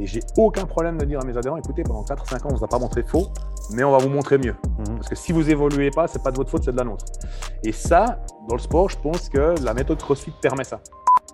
Et 0.00 0.06
j'ai 0.06 0.20
aucun 0.36 0.64
problème 0.64 0.98
de 0.98 1.04
dire 1.04 1.20
à 1.20 1.24
mes 1.24 1.36
adhérents, 1.36 1.56
écoutez, 1.56 1.82
pendant 1.82 2.02
4-5 2.02 2.36
ans, 2.36 2.40
on 2.44 2.52
ne 2.52 2.58
vous 2.58 2.64
a 2.64 2.68
pas 2.68 2.78
montré 2.78 3.02
faux, 3.02 3.28
mais 3.72 3.84
on 3.84 3.90
va 3.90 3.98
vous 3.98 4.08
montrer 4.08 4.38
mieux. 4.38 4.54
Mhm. 4.78 4.96
Parce 4.96 5.08
que 5.08 5.16
si 5.16 5.32
vous 5.32 5.50
évoluez 5.50 5.90
pas, 5.90 6.06
c'est 6.06 6.22
pas 6.22 6.30
de 6.30 6.36
votre 6.36 6.50
faute, 6.50 6.64
c'est 6.64 6.72
de 6.72 6.76
la 6.76 6.84
nôtre. 6.84 7.04
Et 7.64 7.72
ça, 7.72 8.20
dans 8.48 8.54
le 8.54 8.60
sport, 8.60 8.88
je 8.88 8.98
pense 8.98 9.28
que 9.28 9.54
la 9.62 9.74
méthode 9.74 9.98
CrossFit 9.98 10.32
permet 10.40 10.64
ça. 10.64 10.80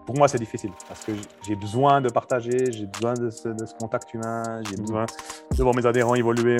Pour 0.07 0.17
moi, 0.17 0.29
c'est 0.29 0.39
difficile 0.39 0.71
parce 0.87 1.03
que 1.05 1.13
j'ai 1.47 1.57
besoin 1.57 2.03
de 2.03 2.11
partager, 2.11 2.71
j'ai 2.71 2.87
besoin 2.87 3.15
de 3.15 3.31
ce, 3.31 3.49
de 3.49 3.65
ce 3.65 3.75
contact 3.75 4.13
humain, 4.13 4.43
j'ai 4.69 4.77
besoin 4.77 5.07
de 5.51 5.63
voir 5.63 5.75
mes 5.75 5.87
adhérents 5.87 6.15
évoluer. 6.15 6.59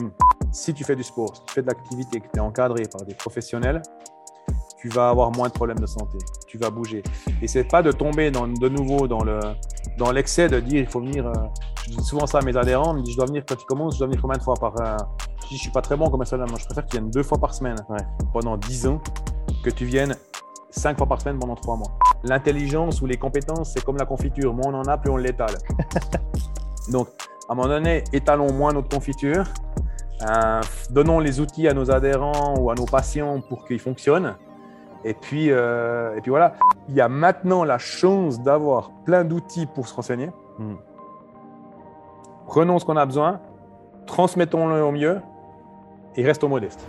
Si 0.51 0.73
tu 0.73 0.83
fais 0.83 0.97
du 0.97 1.03
sport, 1.03 1.37
si 1.37 1.43
tu 1.45 1.55
fais 1.55 1.63
de 1.63 1.67
l'activité, 1.67 2.21
que 2.21 2.27
tu 2.33 2.39
es 2.39 2.41
encadré 2.41 2.85
par 2.91 3.03
des 3.03 3.15
professionnels, 3.15 3.83
tu 4.79 4.89
vas 4.89 5.11
avoir 5.11 5.31
moins 5.31 5.49
de 5.49 5.53
problèmes 5.53 5.79
de 5.79 5.87
santé, 5.87 6.19
tu 6.47 6.57
vas 6.59 6.71
bouger. 6.71 7.03
Et 7.43 7.49
c'est 7.49 7.65
pas 7.65 7.83
de 7.83 7.93
tomber 7.93 8.31
dans, 8.31 8.47
de 8.47 8.69
nouveau 8.69 9.09
dans 9.09 9.23
le 9.23 9.41
dans 9.99 10.11
l'excès 10.11 10.49
de 10.49 10.61
dire 10.61 10.81
il 10.81 10.87
faut 10.87 11.01
venir. 11.01 11.31
Je 11.85 11.91
dis 11.97 12.03
souvent 12.05 12.27
ça 12.27 12.39
à 12.39 12.43
mes 12.43 12.57
adhérents, 12.57 12.93
ils 12.95 12.99
me 12.99 13.03
disent 13.03 13.13
je 13.13 13.19
dois 13.19 13.27
venir 13.27 13.45
quand 13.49 13.57
tu 13.57 13.67
commences, 13.67 13.95
je 13.95 13.99
dois 13.99 14.07
venir 14.09 14.21
combien 14.21 14.37
de 14.39 14.43
fois 14.43 14.55
par. 14.55 14.75
euh, 14.81 14.97
je 15.43 15.49
dis 15.49 15.57
je 15.57 15.63
suis 15.63 15.71
pas 15.71 15.83
très 15.83 15.97
bon 15.97 16.09
comme 16.11 16.25
ça 16.25 16.37
moi 16.39 16.47
je 16.59 16.65
préfère 16.65 16.85
que 16.85 16.91
tu 16.91 16.97
viennes 16.99 17.11
deux 17.11 17.23
fois 17.23 17.39
par 17.39 17.53
semaine 17.55 17.77
Ouais. 17.89 17.99
pendant 18.33 18.57
10 18.57 18.87
ans 18.87 19.01
que 19.63 19.71
tu 19.71 19.85
viennes 19.85 20.15
cinq 20.71 20.97
fois 20.99 21.07
par 21.07 21.21
semaine 21.21 21.39
pendant 21.39 21.55
trois 21.55 21.77
mois. 21.77 21.91
L'intelligence 22.25 23.01
ou 23.03 23.07
les 23.07 23.17
compétences, 23.17 23.73
c'est 23.75 23.85
comme 23.85 23.97
la 23.97 24.07
confiture. 24.07 24.53
Moins 24.55 24.73
on 24.75 24.79
en 24.81 24.85
a, 24.85 24.97
plus 24.99 25.11
on 25.11 25.17
l'étale. 25.17 25.55
Donc, 26.93 27.09
à 27.49 27.53
un 27.53 27.55
moment 27.55 27.69
donné, 27.69 28.03
étalons 28.13 28.53
moins 28.53 28.73
notre 28.73 28.89
confiture. 28.89 29.45
Euh, 30.29 30.61
donnons 30.91 31.19
les 31.21 31.41
outils 31.41 31.69
à 31.69 31.75
nos 31.75 31.91
adhérents 31.91 32.55
ou 32.59 32.71
à 32.71 32.75
nos 32.75 32.87
patients 32.87 33.41
pour 33.49 33.65
qu'ils 33.67 33.79
fonctionnent. 33.81 34.35
Et 35.05 35.15
puis, 35.15 35.51
euh, 35.51 36.17
et 36.17 36.21
puis 36.23 36.31
voilà, 36.31 36.55
il 36.89 36.95
y 36.95 37.01
a 37.01 37.09
maintenant 37.09 37.63
la 37.65 37.79
chance 37.79 38.41
d'avoir 38.41 38.91
plein 39.05 39.25
d'outils 39.25 39.67
pour 39.67 39.87
se 39.87 39.95
renseigner. 39.95 40.31
Mm. 40.59 40.75
Prenons 42.47 42.79
ce 42.79 42.85
qu'on 42.85 42.97
a 42.97 43.07
besoin, 43.07 43.41
transmettons-le 44.07 44.85
au 44.85 44.93
mieux 44.93 45.21
et 46.15 46.25
restons 46.25 46.49
modestes. 46.49 46.87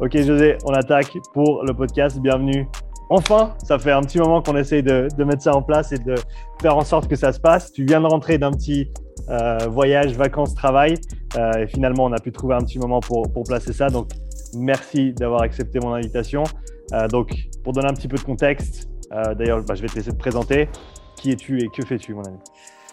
Ok 0.00 0.16
José, 0.18 0.58
on 0.66 0.72
attaque 0.74 1.16
pour 1.32 1.64
le 1.64 1.72
podcast. 1.72 2.18
Bienvenue. 2.20 2.68
Enfin, 3.08 3.54
ça 3.62 3.78
fait 3.78 3.92
un 3.92 4.02
petit 4.02 4.18
moment 4.18 4.42
qu'on 4.42 4.56
essaye 4.56 4.82
de, 4.82 5.08
mettre 5.24 5.42
ça 5.42 5.54
en 5.54 5.62
place 5.62 5.92
et 5.92 5.98
de 5.98 6.14
faire 6.60 6.76
en 6.76 6.84
sorte 6.84 7.08
que 7.08 7.16
ça 7.16 7.32
se 7.32 7.40
passe. 7.40 7.72
Tu 7.72 7.84
viens 7.84 8.02
de 8.02 8.06
rentrer 8.06 8.36
d'un 8.36 8.50
petit 8.50 8.90
euh, 9.30 9.56
voyage, 9.68 10.12
vacances, 10.14 10.54
travail. 10.54 10.94
euh, 11.38 11.52
et 11.54 11.66
finalement, 11.66 12.04
on 12.04 12.12
a 12.12 12.18
pu 12.18 12.32
trouver 12.32 12.54
un 12.54 12.60
petit 12.60 12.78
moment 12.78 13.00
pour 13.00 13.44
placer 13.46 13.72
ça. 13.72 13.88
Donc, 13.88 14.10
merci 14.54 15.12
d'avoir 15.14 15.42
accepté 15.42 15.78
mon 15.80 15.94
invitation. 15.94 16.44
Euh, 16.92 17.08
donc, 17.08 17.48
pour 17.62 17.72
donner 17.72 17.88
un 17.88 17.94
petit 17.94 18.08
peu 18.08 18.16
de 18.16 18.22
contexte, 18.22 18.88
euh, 19.12 19.34
d'ailleurs, 19.34 19.62
bah, 19.62 19.74
je 19.74 19.82
vais 19.82 19.88
te 19.88 19.94
laisser 19.94 20.10
te 20.10 20.16
présenter. 20.16 20.68
Qui 21.16 21.30
es-tu 21.30 21.62
et 21.62 21.68
que 21.68 21.84
fais-tu, 21.84 22.14
mon 22.14 22.22
ami? 22.24 22.38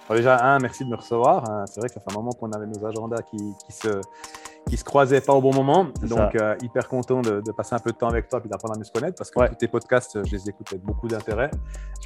Déjà, 0.09 0.37
un, 0.43 0.59
merci 0.59 0.83
de 0.83 0.89
me 0.89 0.95
recevoir. 0.95 1.49
Euh, 1.49 1.63
C'est 1.67 1.79
vrai 1.79 1.87
que 1.87 1.93
ça 1.95 2.01
fait 2.01 2.11
un 2.11 2.17
moment 2.17 2.31
qu'on 2.31 2.51
avait 2.51 2.67
nos 2.67 2.85
agendas 2.85 3.21
qui 3.23 3.55
se 3.69 4.01
qui 4.69 4.77
se 4.77 4.83
croisaient 4.83 5.21
pas 5.21 5.33
au 5.33 5.41
bon 5.41 5.53
moment. 5.53 5.87
Donc, 6.03 6.35
euh, 6.35 6.55
hyper 6.61 6.87
content 6.87 7.21
de, 7.21 7.41
de 7.41 7.51
passer 7.51 7.75
un 7.75 7.79
peu 7.79 7.91
de 7.91 7.97
temps 7.97 8.07
avec 8.07 8.29
toi 8.29 8.39
et 8.43 8.47
d'apprendre 8.47 8.75
à 8.75 8.77
mieux 8.77 8.83
se 8.85 8.91
connaître 8.91 9.17
parce 9.17 9.29
que 9.31 9.39
Ouais. 9.39 9.49
tous 9.49 9.55
tes 9.55 9.67
podcasts, 9.67 10.19
je 10.25 10.31
les 10.31 10.49
écoute 10.49 10.67
avec 10.71 10.83
beaucoup 10.83 11.07
d'intérêt. 11.07 11.51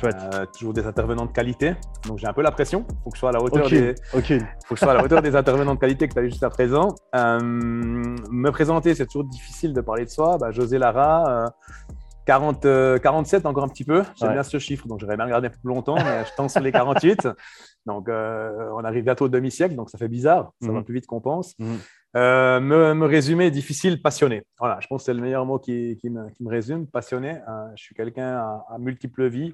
Euh, 0.04 0.46
toujours 0.58 0.74
des 0.74 0.86
intervenants 0.86 1.26
de 1.26 1.32
qualité. 1.32 1.76
Donc, 2.08 2.18
j'ai 2.18 2.28
un 2.28 2.34
peu 2.34 2.42
la 2.42 2.52
pression. 2.52 2.86
Il 2.90 2.96
faut 3.04 3.10
que 3.12 3.16
je 3.16 3.20
sois 3.20 3.30
à 3.30 3.34
la 3.34 3.42
hauteur 3.42 3.70
des, 3.70 3.94
Aucune. 4.14 4.42
faut 4.66 4.74
que 4.76 4.80
je 4.80 4.84
sois 4.86 4.92
à 4.94 4.96
la 4.96 5.04
hauteur 5.04 5.22
des 5.22 5.36
intervenants 5.36 5.76
de 5.76 5.80
qualité 5.80 6.08
que 6.08 6.14
tu 6.14 6.20
as 6.20 6.24
eu 6.24 6.30
jusqu'à 6.30 6.50
présent. 6.50 6.96
Euh, 7.16 7.40
me 7.42 8.50
présenter, 8.50 8.96
c'est 8.96 9.06
toujours 9.06 9.26
difficile 9.26 9.74
de 9.74 9.82
parler 9.82 10.06
de 10.06 10.10
soi. 10.10 10.38
Bah, 10.40 10.52
José 10.52 10.78
Lara, 10.78 11.46
euh, 11.46 11.48
40, 12.26 12.66
euh, 12.66 12.98
47 12.98 13.46
encore 13.46 13.64
un 13.64 13.68
petit 13.68 13.84
peu. 13.84 14.04
J'aime 14.16 14.30
Ouais. 14.30 14.34
bien 14.36 14.44
ce 14.44 14.58
chiffre, 14.58 14.88
donc 14.88 15.00
j'aurais 15.00 15.16
bien 15.16 15.26
regardé 15.26 15.50
plus 15.50 15.60
longtemps, 15.66 15.96
mais 15.96 16.26
je 16.26 16.32
tends 16.36 16.50
sur 16.50 16.62
les 16.62 16.72
48. 16.72 17.28
Donc 17.86 18.10
euh, 18.10 18.70
on 18.74 18.84
arrive 18.84 19.04
bientôt 19.04 19.26
au 19.26 19.30
demi-siècle, 19.30 19.76
donc 19.76 19.90
ça 19.90 19.98
fait 19.98 20.08
bizarre. 20.08 20.52
Ça 20.62 20.72
va 20.72 20.80
Mhm. 20.80 20.84
plus 20.86 20.94
vite 20.96 21.06
qu'on 21.08 21.22
pense. 21.22 21.54
Mhm. 21.60 21.78
Euh, 22.18 22.60
me, 22.62 22.94
me 22.94 23.06
résumer, 23.06 23.52
difficile, 23.52 24.02
passionné. 24.02 24.44
Voilà, 24.58 24.80
je 24.80 24.88
pense 24.88 25.02
que 25.02 25.06
c'est 25.08 25.14
le 25.14 25.22
meilleur 25.22 25.46
mot 25.46 25.60
qui, 25.60 25.98
qui 26.00 26.10
me, 26.10 26.30
qui 26.30 26.44
me 26.44 26.50
résume, 26.50 26.88
passionné. 26.88 27.40
Euh, 27.48 27.68
je 27.76 27.84
suis 27.84 27.94
quelqu'un 27.94 28.38
à, 28.38 28.66
à 28.70 28.78
multiples 28.80 29.28
vies. 29.28 29.54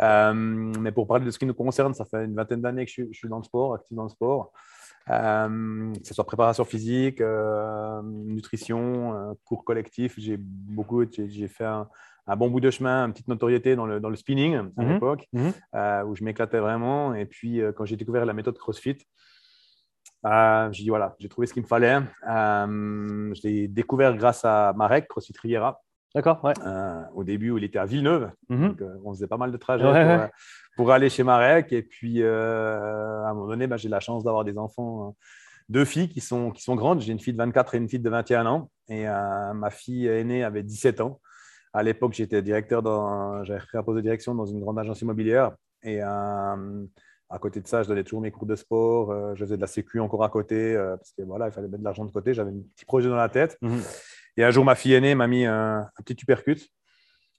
Mais 0.00 0.92
pour 0.92 1.06
parler 1.06 1.26
de 1.26 1.30
ce 1.30 1.38
qui 1.38 1.44
nous 1.46 1.54
concerne, 1.54 1.92
ça 1.94 2.04
fait 2.06 2.24
une 2.24 2.34
vingtaine 2.34 2.62
d'années 2.62 2.84
que 2.86 2.88
je, 2.88 2.92
suis- 2.94 3.08
je 3.12 3.18
suis 3.18 3.28
dans 3.28 3.36
le 3.38 3.44
sport, 3.44 3.74
actif 3.74 3.94
dans 3.96 4.04
le 4.04 4.08
sport. 4.08 4.52
Que 5.06 5.92
ce 6.04 6.14
soit 6.14 6.24
préparation 6.24 6.64
physique, 6.64 7.20
nutrition, 8.04 9.36
cours 9.44 9.64
collectif. 9.64 10.14
J'ai 10.18 10.36
beaucoup, 10.38 11.04
j'ai 11.10 11.28
j'ai 11.28 11.48
fait 11.48 11.64
un, 11.64 11.88
un 12.32 12.36
bon 12.36 12.48
bout 12.48 12.60
de 12.60 12.70
chemin, 12.70 13.06
une 13.06 13.12
petite 13.12 13.28
notoriété 13.28 13.74
dans 13.76 13.86
le, 13.86 13.98
dans 14.00 14.08
le 14.10 14.16
spinning 14.16 14.54
à 14.56 14.62
Mhm. 14.82 14.92
l'époque, 14.92 15.26
Mhm. 15.32 15.52
euh, 15.74 16.04
où 16.04 16.14
je 16.14 16.22
m'éclatais 16.24 16.58
vraiment. 16.60 17.14
Et 17.14 17.26
puis, 17.26 17.60
euh, 17.60 17.72
quand 17.72 17.84
j'ai 17.84 17.96
découvert 17.96 18.24
la 18.24 18.32
méthode 18.32 18.56
CrossFit, 18.56 18.98
euh, 20.26 20.68
j'ai 20.72 20.82
dit 20.84 20.88
voilà, 20.90 21.16
j'ai 21.18 21.28
trouvé 21.28 21.46
ce 21.46 21.52
qu'il 21.54 21.62
me 21.62 21.66
fallait. 21.68 21.98
Euh, 22.28 23.34
je 23.34 23.40
l'ai 23.48 23.68
découvert 23.68 24.16
grâce 24.16 24.44
à 24.44 24.72
Marek, 24.76 25.08
CrossFit 25.08 25.32
Riviera, 25.40 25.80
D'accord, 26.14 26.44
ouais. 26.44 26.54
au 27.14 27.24
début 27.24 27.50
où 27.50 27.58
il 27.58 27.64
était 27.64 27.78
à 27.78 27.86
Villeneuve. 27.86 28.30
Mhm. 28.48 28.68
Donc, 28.68 28.82
on 29.04 29.12
faisait 29.14 29.26
pas 29.28 29.36
mal 29.36 29.50
de 29.52 29.56
trajets 29.56 29.84
Ouais, 29.84 30.04
pour, 30.04 30.24
ouais. 30.24 30.30
pour 30.76 30.92
aller 30.92 31.08
chez 31.08 31.22
Marek. 31.22 31.72
Et 31.72 31.82
puis, 31.82 32.22
à 32.22 32.28
un 33.28 33.34
moment 33.34 33.48
donné, 33.48 33.66
bah, 33.66 33.76
j'ai 33.76 33.88
la 33.88 34.00
chance 34.00 34.24
d'avoir 34.24 34.44
des 34.44 34.58
enfants, 34.58 35.08
euh, 35.08 35.10
deux 35.68 35.84
filles 35.84 36.08
qui 36.08 36.20
sont, 36.20 36.50
qui 36.50 36.62
sont 36.62 36.74
grandes. 36.74 37.00
J'ai 37.00 37.12
une 37.12 37.20
fille 37.20 37.32
de 37.32 37.38
24 37.38 37.74
et 37.74 37.78
une 37.78 37.88
fille 37.88 38.00
de 38.00 38.10
21 38.10 38.44
ans. 38.46 38.70
Et 38.88 39.08
euh, 39.08 39.52
ma 39.54 39.70
fille 39.70 40.06
aînée 40.08 40.42
avait 40.44 40.64
17 40.64 41.00
ans. 41.00 41.20
À 41.72 41.82
l'époque, 41.82 42.12
j'étais 42.14 42.42
directeur 42.42 42.82
dans, 42.82 43.44
j'avais 43.44 43.60
pris 43.60 43.78
un 43.78 43.82
poste 43.82 43.96
de 43.96 44.02
direction 44.02 44.34
dans 44.34 44.46
une 44.46 44.60
grande 44.60 44.78
agence 44.78 45.00
immobilière. 45.02 45.52
Et 45.82 46.02
euh, 46.02 46.84
à 47.28 47.38
côté 47.38 47.60
de 47.60 47.66
ça, 47.68 47.82
je 47.82 47.88
donnais 47.88 48.02
toujours 48.02 48.20
mes 48.20 48.32
cours 48.32 48.46
de 48.46 48.56
sport. 48.56 49.12
euh, 49.12 49.34
je 49.36 49.44
faisais 49.44 49.56
de 49.56 49.60
la 49.60 49.68
sécu 49.68 50.00
encore 50.00 50.24
à 50.24 50.28
côté 50.28 50.74
euh, 50.74 50.96
parce 50.96 51.12
que 51.12 51.22
voilà, 51.22 51.46
il 51.46 51.52
fallait 51.52 51.68
mettre 51.68 51.78
de 51.80 51.84
l'argent 51.84 52.04
de 52.04 52.10
côté. 52.10 52.34
J'avais 52.34 52.50
un 52.50 52.60
petit 52.74 52.84
projet 52.84 53.08
dans 53.08 53.16
la 53.16 53.28
tête. 53.28 53.56
Mhm. 53.62 53.80
Et 54.36 54.44
un 54.44 54.50
jour, 54.50 54.64
ma 54.64 54.74
fille 54.74 54.94
aînée 54.94 55.14
m'a 55.14 55.28
mis 55.28 55.46
un, 55.46 55.80
un 55.82 56.02
petit 56.04 56.16
tupercute 56.16 56.68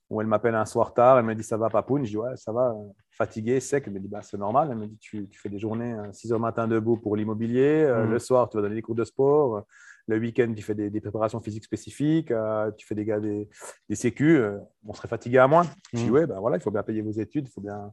où 0.10 0.20
elle 0.22 0.28
m'appelle 0.28 0.56
un 0.56 0.66
soir 0.66 0.94
tard. 0.94 1.20
Elle 1.20 1.26
me 1.26 1.36
dit 1.36 1.44
Ça 1.44 1.58
va, 1.58 1.70
Papoun 1.70 2.04
Je 2.06 2.12
dis 2.12 2.18
Ouais, 2.18 2.36
ça 2.38 2.54
va, 2.54 2.74
fatigué, 3.12 3.60
sec. 3.60 3.84
Elle 3.88 3.94
me 3.94 4.00
dit 4.00 4.08
bah, 4.08 4.22
C'est 4.22 4.38
normal. 4.38 4.70
Elle 4.72 4.78
me 4.78 4.88
dit 4.88 4.98
Tu, 4.98 5.28
tu 5.28 5.40
fais 5.40 5.50
des 5.50 5.60
journées 5.60 5.94
euh, 5.94 6.12
6 6.14 6.32
heures 6.32 6.40
matin 6.40 6.68
debout 6.70 6.96
pour 6.96 7.18
l'immobilier. 7.18 7.86
Mhm. 7.86 8.12
Le 8.12 8.20
soir, 8.20 8.50
tu 8.50 8.56
vas 8.58 8.64
donner 8.64 8.76
des 8.76 8.82
cours 8.82 8.96
de 8.96 9.04
sport. 9.04 9.66
Le 10.12 10.20
week-end, 10.20 10.54
tu 10.56 10.62
fais 10.62 10.76
des, 10.76 10.90
des 10.90 11.00
préparations 11.02 11.40
physiques 11.40 11.64
spécifiques. 11.64 12.32
euh, 12.32 12.70
tu 12.78 12.86
fais 12.86 12.96
des, 12.96 13.06
gars, 13.06 13.20
des, 13.20 13.48
des 13.88 13.96
sécu. 13.96 14.38
euh, 14.38 14.58
on 14.86 14.94
serait 14.94 15.08
fatigué 15.08 15.38
à 15.38 15.48
moins. 15.48 15.64
Je 15.94 15.98
dis 16.00 16.06
Mhm. 16.08 16.12
Ouais, 16.12 16.26
ben 16.28 16.40
voilà, 16.40 16.58
il 16.58 16.62
faut 16.62 16.72
bien 16.72 16.84
payer 16.84 17.02
vos 17.02 17.12
études. 17.12 17.48
Il 17.48 17.52
faut 17.52 17.62
bien 17.62 17.92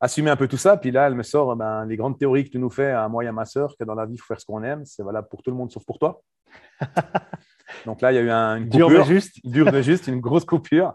assumer 0.00 0.30
un 0.30 0.36
peu 0.36 0.48
tout 0.48 0.56
ça. 0.56 0.76
Puis 0.76 0.90
là, 0.90 1.06
elle 1.06 1.14
me 1.14 1.22
sort 1.22 1.54
ben, 1.56 1.84
les 1.86 1.96
grandes 1.96 2.18
théories 2.18 2.44
que 2.44 2.50
tu 2.50 2.58
nous 2.58 2.70
fais 2.70 2.90
à 2.90 3.08
moi 3.08 3.22
et 3.24 3.26
à 3.28 3.32
ma 3.32 3.44
sœur, 3.44 3.76
que 3.78 3.84
dans 3.84 3.94
la 3.94 4.06
vie, 4.06 4.14
il 4.14 4.18
faut 4.18 4.26
faire 4.26 4.40
ce 4.40 4.46
qu'on 4.46 4.62
aime. 4.62 4.84
C'est 4.84 5.02
valable 5.02 5.28
pour 5.30 5.42
tout 5.42 5.50
le 5.50 5.56
monde 5.56 5.70
sauf 5.70 5.84
pour 5.84 5.98
toi. 5.98 6.20
Donc 7.86 8.00
là, 8.00 8.12
il 8.12 8.16
y 8.16 8.18
a 8.18 8.22
eu 8.22 8.30
un, 8.30 8.56
une 8.56 8.68
mais 8.68 9.04
juste. 9.04 9.36
de 9.44 9.82
juste, 9.82 10.06
une 10.08 10.20
grosse 10.20 10.44
coupure. 10.44 10.94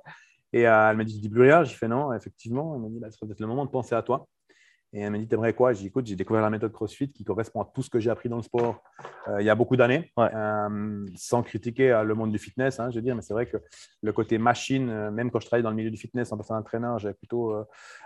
Et 0.52 0.68
euh, 0.68 0.90
elle 0.92 0.98
m'a 0.98 1.04
dit, 1.04 1.16
je 1.16 1.22
dis 1.22 1.30
plus 1.30 1.42
rien. 1.44 1.64
J'ai 1.64 1.76
fait 1.76 1.88
non, 1.88 2.14
effectivement. 2.14 2.76
Elle 2.76 2.82
m'a 2.82 2.90
dit, 2.90 3.00
bah, 3.00 3.08
c'est 3.10 3.20
peut-être 3.20 3.40
le 3.40 3.48
moment 3.48 3.66
de 3.66 3.72
penser 3.72 3.96
à 3.96 4.02
toi. 4.02 4.28
Et 4.96 5.00
elle 5.02 5.12
m'a 5.12 5.18
dit, 5.18 5.28
t'aimerais 5.28 5.54
quoi? 5.54 5.74
J'ai 5.74 5.82
dit, 5.82 5.88
écoute, 5.88 6.06
j'ai 6.06 6.16
découvert 6.16 6.44
la 6.44 6.52
méthode 6.52 6.72
CrossFit 6.72 7.12
qui 7.12 7.24
correspond 7.24 7.62
à 7.62 7.72
tout 7.74 7.82
ce 7.82 7.90
que 7.90 8.00
j'ai 8.00 8.12
appris 8.12 8.30
dans 8.30 8.36
le 8.36 8.44
sport 8.44 8.84
euh, 9.28 9.42
il 9.42 9.46
y 9.46 9.50
a 9.50 9.56
beaucoup 9.56 9.76
d'années, 9.76 10.12
Ouais. 10.18 10.30
Euh, 10.36 11.06
sans 11.16 11.42
critiquer 11.42 11.92
euh, 11.92 12.04
le 12.04 12.14
monde 12.14 12.32
du 12.32 12.38
fitness, 12.38 12.80
hein, 12.80 12.92
je 12.92 12.98
veux 12.98 13.02
dire, 13.02 13.16
mais 13.16 13.24
c'est 13.24 13.34
vrai 13.34 13.48
que 13.48 13.58
le 14.04 14.14
côté 14.14 14.38
machine, 14.38 14.90
euh, 14.90 15.10
même 15.10 15.32
quand 15.32 15.40
je 15.40 15.48
travaillais 15.48 15.64
dans 15.64 15.72
le 15.72 15.76
milieu 15.76 15.90
du 15.90 15.98
fitness 15.98 16.32
en 16.32 16.38
personal 16.38 16.64
trainer, 16.64 16.94
j'avais 17.00 17.16
plutôt 17.16 17.56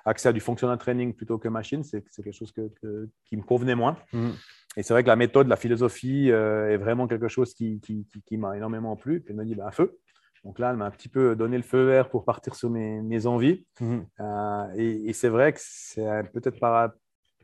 accès 0.06 0.30
à 0.30 0.34
du 0.34 0.40
functional 0.40 0.78
training 0.78 1.14
plutôt 1.14 1.38
que 1.38 1.50
machine. 1.50 1.84
C'est 1.84 2.02
quelque 2.24 2.32
chose 2.32 2.52
que- 2.54 2.70
que- 2.82 3.10
qui 3.26 3.36
me 3.36 3.44
convenait 3.44 3.76
moins. 3.76 3.98
Mhm. 4.14 4.34
Et 4.78 4.84
c'est 4.84 4.94
vrai 4.94 5.04
que 5.04 5.08
la 5.10 5.16
méthode, 5.18 5.48
la 5.48 5.56
philosophie 5.58 6.30
est 6.30 6.78
vraiment 6.78 7.08
quelque 7.08 7.28
chose 7.28 7.54
qui, 7.54 7.80
qui, 7.82 8.06
qui- 8.06 8.22
qui 8.22 8.38
m'a 8.38 8.56
énormément 8.56 8.96
plu. 8.96 9.20
Puis 9.22 9.32
elle 9.32 9.38
m'a 9.38 9.44
dit, 9.44 9.56
ben, 9.56 9.70
feu. 9.72 9.98
Donc 10.44 10.60
là, 10.60 10.70
elle 10.72 10.78
m'a 10.78 10.86
un 10.86 10.92
petit 10.92 11.10
peu 11.10 11.36
donné 11.36 11.58
le 11.58 11.64
feu 11.64 11.86
vert 11.86 12.10
pour 12.10 12.24
partir 12.26 12.56
sur 12.56 12.70
mes, 12.70 13.02
mes 13.02 13.26
envies. 13.28 13.66
Mhm. 13.80 14.06
Euh, 14.20 14.66
et 14.76 15.10
et 15.10 15.14
c'est 15.14 15.30
vrai 15.30 15.54
que 15.54 15.60
c'est 15.62 16.06
peut-être 16.34 16.60
par, 16.60 16.92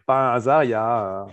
pas 0.05 0.31
un 0.31 0.33
hasard, 0.35 0.63
il 0.63 0.71
y 0.71 0.73
a. 0.73 1.23
Euh, 1.23 1.31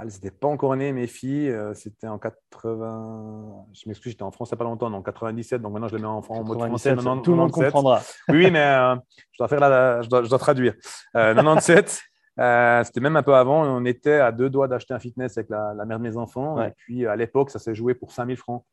elles 0.00 0.08
n'étaient 0.08 0.30
pas 0.30 0.48
encore 0.48 0.76
nées, 0.76 0.92
mes 0.92 1.06
filles. 1.06 1.48
euh, 1.48 1.72
C'était 1.72 2.08
en 2.08 2.18
80. 2.18 3.64
Je 3.72 3.88
m'excuse, 3.88 4.12
j'étais 4.12 4.22
en 4.22 4.30
France 4.30 4.50
il 4.50 4.54
n'y 4.54 4.56
a 4.56 4.58
pas 4.58 4.64
longtemps, 4.64 4.90
donc 4.90 5.06
97. 5.06 5.62
Donc 5.62 5.72
maintenant, 5.72 5.88
je 5.88 5.96
les 5.96 6.02
mets 6.02 6.08
en, 6.08 6.18
en 6.18 6.44
mode 6.44 6.58
français. 6.58 6.90
97, 6.90 6.96
90, 6.96 7.22
tout 7.22 7.30
le 7.30 7.36
monde 7.38 7.48
97. 7.50 7.72
comprendra. 7.72 8.02
Oui, 8.28 8.50
mais 8.50 8.64
euh, 8.64 8.96
je, 9.32 9.38
dois 9.38 9.48
faire 9.48 9.60
la, 9.60 10.02
je, 10.02 10.08
dois, 10.08 10.22
je 10.24 10.28
dois 10.28 10.38
traduire. 10.38 10.74
Euh, 11.16 11.34
97, 11.34 12.02
euh, 12.38 12.84
c'était 12.84 13.00
même 13.00 13.16
un 13.16 13.22
peu 13.22 13.34
avant. 13.34 13.62
On 13.64 13.84
était 13.86 14.20
à 14.20 14.30
deux 14.30 14.50
doigts 14.50 14.68
d'acheter 14.68 14.92
un 14.92 14.98
fitness 15.00 15.38
avec 15.38 15.48
la, 15.48 15.72
la 15.74 15.84
mère 15.86 15.98
de 15.98 16.02
mes 16.04 16.16
enfants. 16.18 16.56
Ouais. 16.56 16.68
Et 16.68 16.72
puis, 16.76 17.06
à 17.06 17.16
l'époque, 17.16 17.50
ça 17.50 17.58
s'est 17.58 17.74
joué 17.74 17.94
pour 17.94 18.12
5000 18.12 18.36
francs. 18.36 18.64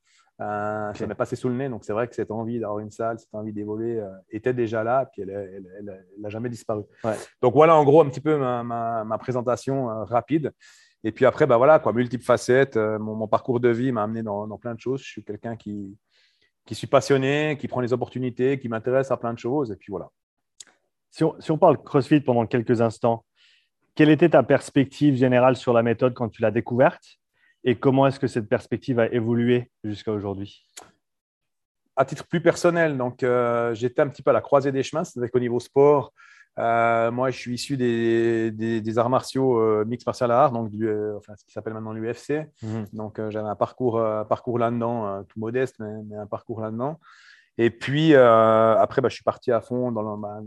Euh, 0.42 0.90
Ok. 0.90 0.98
Ça 0.98 1.08
m'est 1.08 1.16
passé 1.16 1.36
sous 1.36 1.50
le 1.50 1.56
nez. 1.56 1.70
Donc, 1.70 1.86
c'est 1.86 1.94
vrai 1.94 2.08
que 2.08 2.16
cette 2.16 2.32
envie 2.32 2.60
d'avoir 2.60 2.80
une 2.80 2.92
salle, 2.92 3.20
cette 3.20 3.34
envie 3.34 3.54
d'évoluer 3.54 4.00
euh, 4.00 4.10
était 4.30 4.54
déjà 4.54 4.84
là. 4.84 5.06
Puis, 5.12 5.22
elle 5.22 6.04
n'a 6.20 6.30
jamais 6.30 6.50
disparu. 6.50 6.84
Ouais. 7.04 7.16
Donc, 7.42 7.54
voilà 7.54 7.76
en 7.76 7.84
gros 7.84 8.02
un 8.02 8.10
petit 8.10 8.22
peu 8.22 8.38
ma, 8.38 8.64
ma, 8.64 9.04
ma 9.04 9.18
présentation 9.18 9.90
euh, 9.90 10.04
rapide. 10.04 10.52
Et 11.06 11.12
puis 11.12 11.26
après, 11.26 11.46
bah 11.46 11.58
voilà, 11.58 11.78
quoi, 11.80 11.94
multiples 11.94 12.24
facettes. 12.24 12.78
Euh, 12.78 12.98
mon, 12.98 13.16
mon 13.16 13.28
parcours 13.28 13.60
de 13.60 13.70
vie 13.70 13.92
m'a 13.92 14.04
amené 14.04 14.24
dans, 14.24 14.48
dans 14.48 14.58
plein 14.58 14.74
de 14.74 14.80
choses. 14.80 15.02
Je 15.02 15.08
suis 15.08 15.24
quelqu'un 15.24 15.56
qui, 15.56 15.96
qui 16.66 16.74
suis 16.74 16.88
passionné, 16.88 17.58
qui 17.60 17.68
prend 17.68 17.80
les 17.80 17.94
opportunités, 17.94 18.60
qui 18.60 18.70
m'intéresse 18.70 19.12
à 19.12 19.18
plein 19.18 19.34
de 19.34 19.40
choses. 19.40 19.72
Et 19.72 19.76
puis 19.76 19.92
voilà. 19.92 20.10
Si 21.12 21.24
on, 21.24 21.40
si 21.40 21.52
on, 21.52 21.58
parle 21.58 21.82
CrossFit 21.82 22.22
pendant 22.22 22.46
quelques 22.48 22.82
instants, 22.82 23.24
quelle 23.94 24.10
était 24.10 24.30
ta 24.30 24.44
perspective 24.44 25.16
générale 25.16 25.56
sur 25.56 25.74
la 25.74 25.84
méthode 25.84 26.14
quand 26.14 26.28
tu 26.28 26.42
l'as 26.42 26.52
découverte? 26.52 27.20
Et 27.66 27.76
comment 27.76 28.06
est-ce 28.06 28.20
que 28.20 28.28
cette 28.28 28.48
perspective 28.48 29.00
a 29.00 29.12
évolué 29.12 29.72
jusqu'à 29.84 30.12
aujourd'hui? 30.12 30.64
À 31.96 32.06
titre 32.06 32.28
plus 32.28 32.40
personnel, 32.40 32.98
donc 32.98 33.24
euh, 33.24 33.74
j'étais 33.74 34.02
un 34.02 34.08
petit 34.08 34.22
peu 34.22 34.30
à 34.30 34.34
la 34.34 34.42
croisée 34.42 34.72
des 34.72 34.84
chemins, 34.84 35.04
c'est-à-dire 35.04 35.32
qu'au 35.32 35.40
niveau 35.40 35.60
sport, 35.60 36.14
euh, 36.60 37.12
moi, 37.12 37.32
je 37.32 37.38
suis 37.38 37.56
issu 37.56 37.76
des, 37.76 38.52
des, 38.52 38.98
arts 38.98 39.10
martiaux 39.10 39.60
euh, 39.60 39.84
mix 39.86 40.06
martial 40.06 40.32
art, 40.32 40.52
donc 40.52 40.70
du, 40.70 40.90
enfin, 41.18 41.34
ce 41.36 41.44
qui 41.44 41.52
s'appelle 41.52 41.74
maintenant 41.74 41.92
l'UFC. 41.92 42.48
Mhm. 42.62 42.86
Donc, 42.94 43.20
j'avais 43.30 43.50
un 43.50 43.56
parcours, 43.56 44.02
parcours 44.30 44.60
là-dedans, 44.60 45.24
tout 45.24 45.40
modeste, 45.40 45.78
mais, 45.80 46.16
un 46.16 46.28
parcours 46.28 46.62
là-dedans. 46.62 47.00
Et 47.58 47.70
puis, 47.70 48.14
après, 48.16 49.02
bah, 49.02 49.10
je 49.10 49.16
suis 49.16 49.24
parti 49.24 49.52
à 49.52 49.62
fond 49.62 49.92
dans 49.92 50.02
le, 50.02 50.22
bah, 50.22 50.42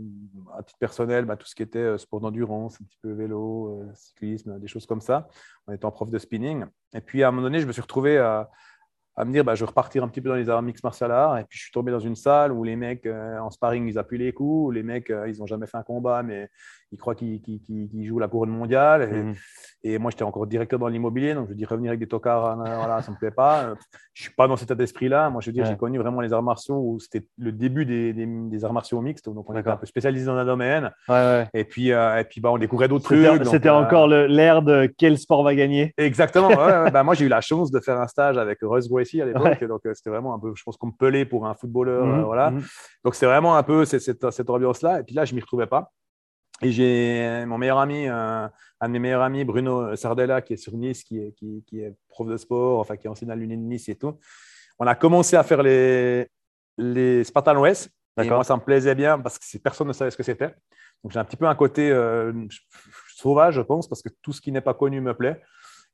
à 0.57 0.63
titre 0.63 0.79
personnel, 0.79 1.25
bah, 1.25 1.35
tout 1.35 1.47
ce 1.47 1.55
qui 1.55 1.63
était 1.63 1.97
sport 1.97 2.19
d'endurance, 2.19 2.79
un 2.81 2.85
petit 2.85 2.99
peu 3.01 3.11
vélo, 3.11 3.83
cyclisme, 3.95 4.59
des 4.59 4.67
choses 4.67 4.85
comme 4.85 5.01
ça, 5.01 5.27
en 5.67 5.73
étant 5.73 5.91
prof 5.91 6.09
de 6.11 6.19
spinning. 6.19 6.65
Et 6.93 7.01
puis, 7.01 7.23
à 7.23 7.29
un 7.29 7.31
moment 7.31 7.43
donné, 7.43 7.61
je 7.61 7.67
me 7.67 7.71
suis 7.71 7.81
retrouvé 7.81 8.19
à 9.19 9.25
me 9.25 9.33
dire 9.33 9.43
bah, 9.43 9.53
je 9.53 9.59
vais 9.59 9.67
repartir 9.67 10.01
un 10.01 10.07
petit 10.07 10.21
peu 10.21 10.29
dans 10.29 10.35
les 10.35 10.49
arts 10.49 10.61
mix 10.61 10.81
martial 10.81 11.11
arts. 11.11 11.37
Et 11.37 11.43
puis 11.43 11.59
je 11.59 11.63
suis 11.63 11.71
tombé 11.73 11.91
dans 11.91 11.99
une 11.99 12.15
salle 12.15 12.53
où 12.53 12.63
les 12.63 12.77
mecs 12.77 13.05
euh, 13.05 13.37
en 13.39 13.51
sparring 13.51 13.85
ils 13.85 13.99
appuient 13.99 14.17
les 14.17 14.31
coups, 14.31 14.73
les 14.73 14.81
mecs 14.81 15.09
euh, 15.09 15.29
ils 15.29 15.39
n'ont 15.39 15.45
jamais 15.45 15.67
fait 15.67 15.77
un 15.77 15.83
combat 15.83 16.23
mais 16.23 16.49
ils 16.91 16.97
croient 16.97 17.15
qu'ils 17.15 18.05
jouent 18.05 18.19
la 18.19 18.27
couronne 18.27 18.49
mondiale. 18.49 19.03
Et, 19.03 19.23
mhm. 19.23 19.35
et 19.83 19.97
moi 19.97 20.11
j'étais 20.11 20.23
encore 20.23 20.47
directeur 20.47 20.79
dans 20.79 20.87
l'immobilier, 20.87 21.33
donc 21.33 21.49
je 21.49 21.53
dis 21.53 21.65
revenir 21.65 21.89
avec 21.89 21.99
des 21.99 22.07
tocards, 22.07 22.59
euh, 22.59 22.63
voilà, 22.63 23.01
ça 23.01 23.11
ne 23.11 23.15
me 23.15 23.19
plaît 23.19 23.31
pas. 23.31 23.75
Je 24.13 24.23
ne 24.23 24.25
suis 24.27 24.33
pas 24.35 24.47
dans 24.47 24.55
cet 24.55 24.67
état 24.67 24.75
d'esprit-là. 24.75 25.29
Moi 25.29 25.41
je 25.41 25.49
veux 25.49 25.53
dire, 25.53 25.65
j'ai 25.65 25.77
connu 25.77 25.97
vraiment 25.97 26.21
les 26.21 26.33
arts 26.33 26.43
martiaux 26.43 26.77
où 26.77 26.99
c'était 26.99 27.27
le 27.37 27.51
début 27.51 27.85
des, 27.85 28.13
des, 28.13 28.65
arts 28.65 28.73
martiaux 28.73 29.01
mixtes, 29.01 29.29
donc 29.29 29.49
on 29.49 29.57
était 29.57 29.69
un 29.69 29.77
peu 29.77 29.85
spécialisé 29.85 30.25
dans 30.25 30.35
un 30.35 30.45
domaine. 30.45 30.91
Et 31.53 31.63
puis, 31.63 31.89
et 31.89 32.23
puis 32.29 32.41
bah, 32.41 32.51
on 32.51 32.57
découvrait 32.57 32.87
d'autres 32.87 33.05
trucs. 33.05 33.45
C'était 33.45 33.69
encore 33.69 34.07
l'ère 34.07 34.61
de 34.61 34.91
quel 34.97 35.17
sport 35.17 35.43
va 35.43 35.55
gagner. 35.55 35.93
Exactement. 35.97 36.49
bah, 36.49 37.03
moi 37.03 37.13
j'ai 37.13 37.25
eu 37.25 37.29
la 37.29 37.41
chance 37.41 37.71
de 37.71 37.79
faire 37.79 37.99
un 37.99 38.07
stage 38.07 38.37
avec 38.37 38.59
Russ 38.61 38.87
Gracie 38.89 39.21
à 39.21 39.25
l'époque. 39.25 39.63
Donc, 39.63 39.85
euh, 39.85 39.93
c'était 39.93 40.09
vraiment 40.09 40.33
un 40.33 40.39
peu, 40.39 40.53
je 40.55 40.63
pense, 40.63 40.77
comme 40.77 40.95
pelé 40.95 41.25
pour 41.25 41.45
un 41.45 41.53
footballeur. 41.53 42.05
Mhm, 42.05 42.19
euh, 42.19 42.23
voilà. 42.23 42.51
Mhm. 42.51 42.63
Donc, 43.03 43.15
c'est 43.15 43.25
vraiment 43.25 43.55
un 43.55 43.63
peu 43.63 43.85
cette, 43.85 44.29
cette, 44.31 44.49
ambiance-là. 44.49 44.99
Et 44.99 45.03
puis 45.03 45.15
là, 45.15 45.25
je 45.25 45.33
ne 45.33 45.35
m'y 45.35 45.41
retrouvais 45.41 45.67
pas. 45.67 45.91
Et 46.61 46.71
j'ai 46.71 47.45
mon 47.45 47.57
meilleur 47.57 47.79
ami, 47.79 48.07
euh, 48.07 48.47
un 48.81 48.87
de 48.87 48.93
mes 48.93 48.99
meilleurs 48.99 49.21
amis, 49.21 49.45
Bruno 49.45 49.95
Sardella, 49.95 50.41
qui 50.41 50.53
est 50.53 50.57
sur 50.57 50.73
Nice, 50.75 51.03
qui 51.03 51.19
est, 51.19 51.31
qui, 51.33 51.63
qui 51.65 51.81
est 51.81 51.93
prof 52.09 52.27
de 52.27 52.37
sport, 52.37 52.79
enfin, 52.79 52.97
qui 52.97 53.07
est 53.07 53.09
enseignant 53.09 53.33
à 53.33 53.37
l'Uni 53.37 53.55
de 53.55 53.61
Nice 53.61 53.89
et 53.89 53.95
tout. 53.95 54.17
On 54.77 54.87
a 54.87 54.95
commencé 54.95 55.35
à 55.35 55.43
faire 55.43 55.63
les, 55.63 56.27
les 56.77 57.23
Spartan 57.23 57.59
West. 57.59 57.89
Et 58.21 58.27
moi, 58.27 58.43
ça 58.43 58.55
me 58.55 58.61
plaisait 58.61 58.95
bien 58.95 59.17
parce 59.17 59.39
que 59.39 59.57
personne 59.59 59.87
ne 59.87 59.93
savait 59.93 60.11
ce 60.11 60.17
que 60.17 60.23
c'était. 60.23 60.53
Donc, 61.01 61.13
j'ai 61.13 61.19
un 61.19 61.23
petit 61.23 61.37
peu 61.37 61.47
un 61.47 61.55
côté 61.55 61.89
sauvage, 63.15 63.55
je 63.55 63.61
pense, 63.61 63.87
parce 63.87 64.01
que 64.01 64.09
tout 64.21 64.33
ce 64.33 64.41
qui 64.41 64.51
n'est 64.51 64.61
pas 64.61 64.73
connu 64.73 64.99
me 64.99 65.13
plaît. 65.13 65.41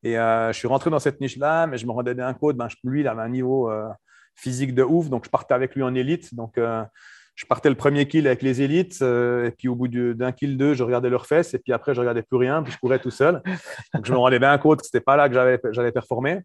Et 0.03 0.17
euh, 0.17 0.51
je 0.51 0.57
suis 0.57 0.67
rentré 0.67 0.89
dans 0.89 0.99
cette 0.99 1.19
niche-là, 1.19 1.67
mais 1.67 1.77
je 1.77 1.85
me 1.85 1.91
rendais 1.91 2.13
bien 2.13 2.33
compte, 2.33 2.55
ben, 2.55 2.67
lui, 2.83 3.01
il 3.01 3.07
avait 3.07 3.21
un 3.21 3.29
niveau 3.29 3.71
euh, 3.71 3.89
physique 4.35 4.75
de 4.75 4.83
ouf, 4.83 5.09
donc 5.09 5.25
je 5.25 5.29
partais 5.29 5.53
avec 5.53 5.75
lui 5.75 5.83
en 5.83 5.95
élite. 5.95 6.33
Donc, 6.35 6.57
euh, 6.57 6.83
je 7.35 7.45
partais 7.45 7.69
le 7.69 7.75
premier 7.75 8.07
kill 8.07 8.27
avec 8.27 8.41
les 8.41 8.61
élites, 8.61 9.01
et 9.01 9.51
puis 9.57 9.67
au 9.67 9.75
bout 9.75 9.87
d'un 9.87 10.31
kill 10.31 10.57
deux, 10.57 10.73
je 10.73 10.83
regardais 10.83 11.09
leurs 11.09 11.25
fesses, 11.25 11.53
et 11.53 11.59
puis 11.59 11.73
après, 11.73 11.93
je 11.93 11.99
regardais 11.99 12.23
plus 12.23 12.37
rien, 12.37 12.63
puis 12.63 12.71
je 12.71 12.77
courais 12.77 12.99
tout 12.99 13.11
seul. 13.11 13.41
Donc, 13.93 14.05
je 14.05 14.11
me 14.11 14.17
rendais 14.17 14.39
bien 14.39 14.57
compte 14.57 14.79
que 14.79 14.85
ce 14.85 14.89
n'était 14.95 15.03
pas 15.03 15.15
là 15.15 15.29
que 15.29 15.71
j'allais 15.73 15.91
performer. 15.91 16.41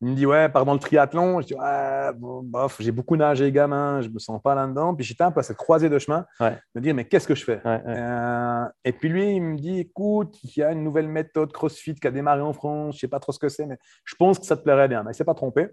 Il 0.00 0.10
me 0.10 0.14
dit, 0.14 0.26
ouais, 0.26 0.48
pardon, 0.48 0.74
le 0.74 0.78
triathlon. 0.78 1.40
Je 1.40 1.48
dis, 1.48 1.54
ouais, 1.54 2.10
bof, 2.14 2.76
j'ai 2.78 2.92
beaucoup 2.92 3.16
nagé 3.16 3.50
gamin, 3.50 4.00
je 4.00 4.08
me 4.08 4.20
sens 4.20 4.40
pas 4.40 4.54
là-dedans. 4.54 4.94
Puis 4.94 5.04
j'étais 5.04 5.24
un 5.24 5.32
peu 5.32 5.40
à 5.40 5.42
cette 5.42 5.56
croisée 5.56 5.88
de 5.88 5.98
chemin, 5.98 6.24
me 6.40 6.80
dire, 6.80 6.94
mais 6.94 7.04
qu'est-ce 7.04 7.26
que 7.26 7.34
je 7.34 7.44
fais? 7.44 7.60
Euh, 7.66 8.64
Et 8.84 8.92
puis 8.92 9.08
lui, 9.08 9.34
il 9.34 9.42
me 9.42 9.56
dit, 9.56 9.80
écoute, 9.80 10.36
il 10.44 10.52
y 10.56 10.62
a 10.62 10.70
une 10.70 10.84
nouvelle 10.84 11.08
méthode 11.08 11.52
CrossFit 11.52 11.96
qui 11.96 12.06
a 12.06 12.12
démarré 12.12 12.42
en 12.42 12.52
France, 12.52 12.94
je 12.94 13.00
sais 13.00 13.08
pas 13.08 13.18
trop 13.18 13.32
ce 13.32 13.40
que 13.40 13.48
c'est, 13.48 13.66
mais 13.66 13.76
je 14.04 14.14
pense 14.14 14.38
que 14.38 14.46
ça 14.46 14.56
te 14.56 14.62
plairait 14.62 14.86
bien. 14.88 15.02
Mais 15.02 15.10
il 15.10 15.14
s'est 15.14 15.24
pas 15.24 15.34
trompé. 15.34 15.66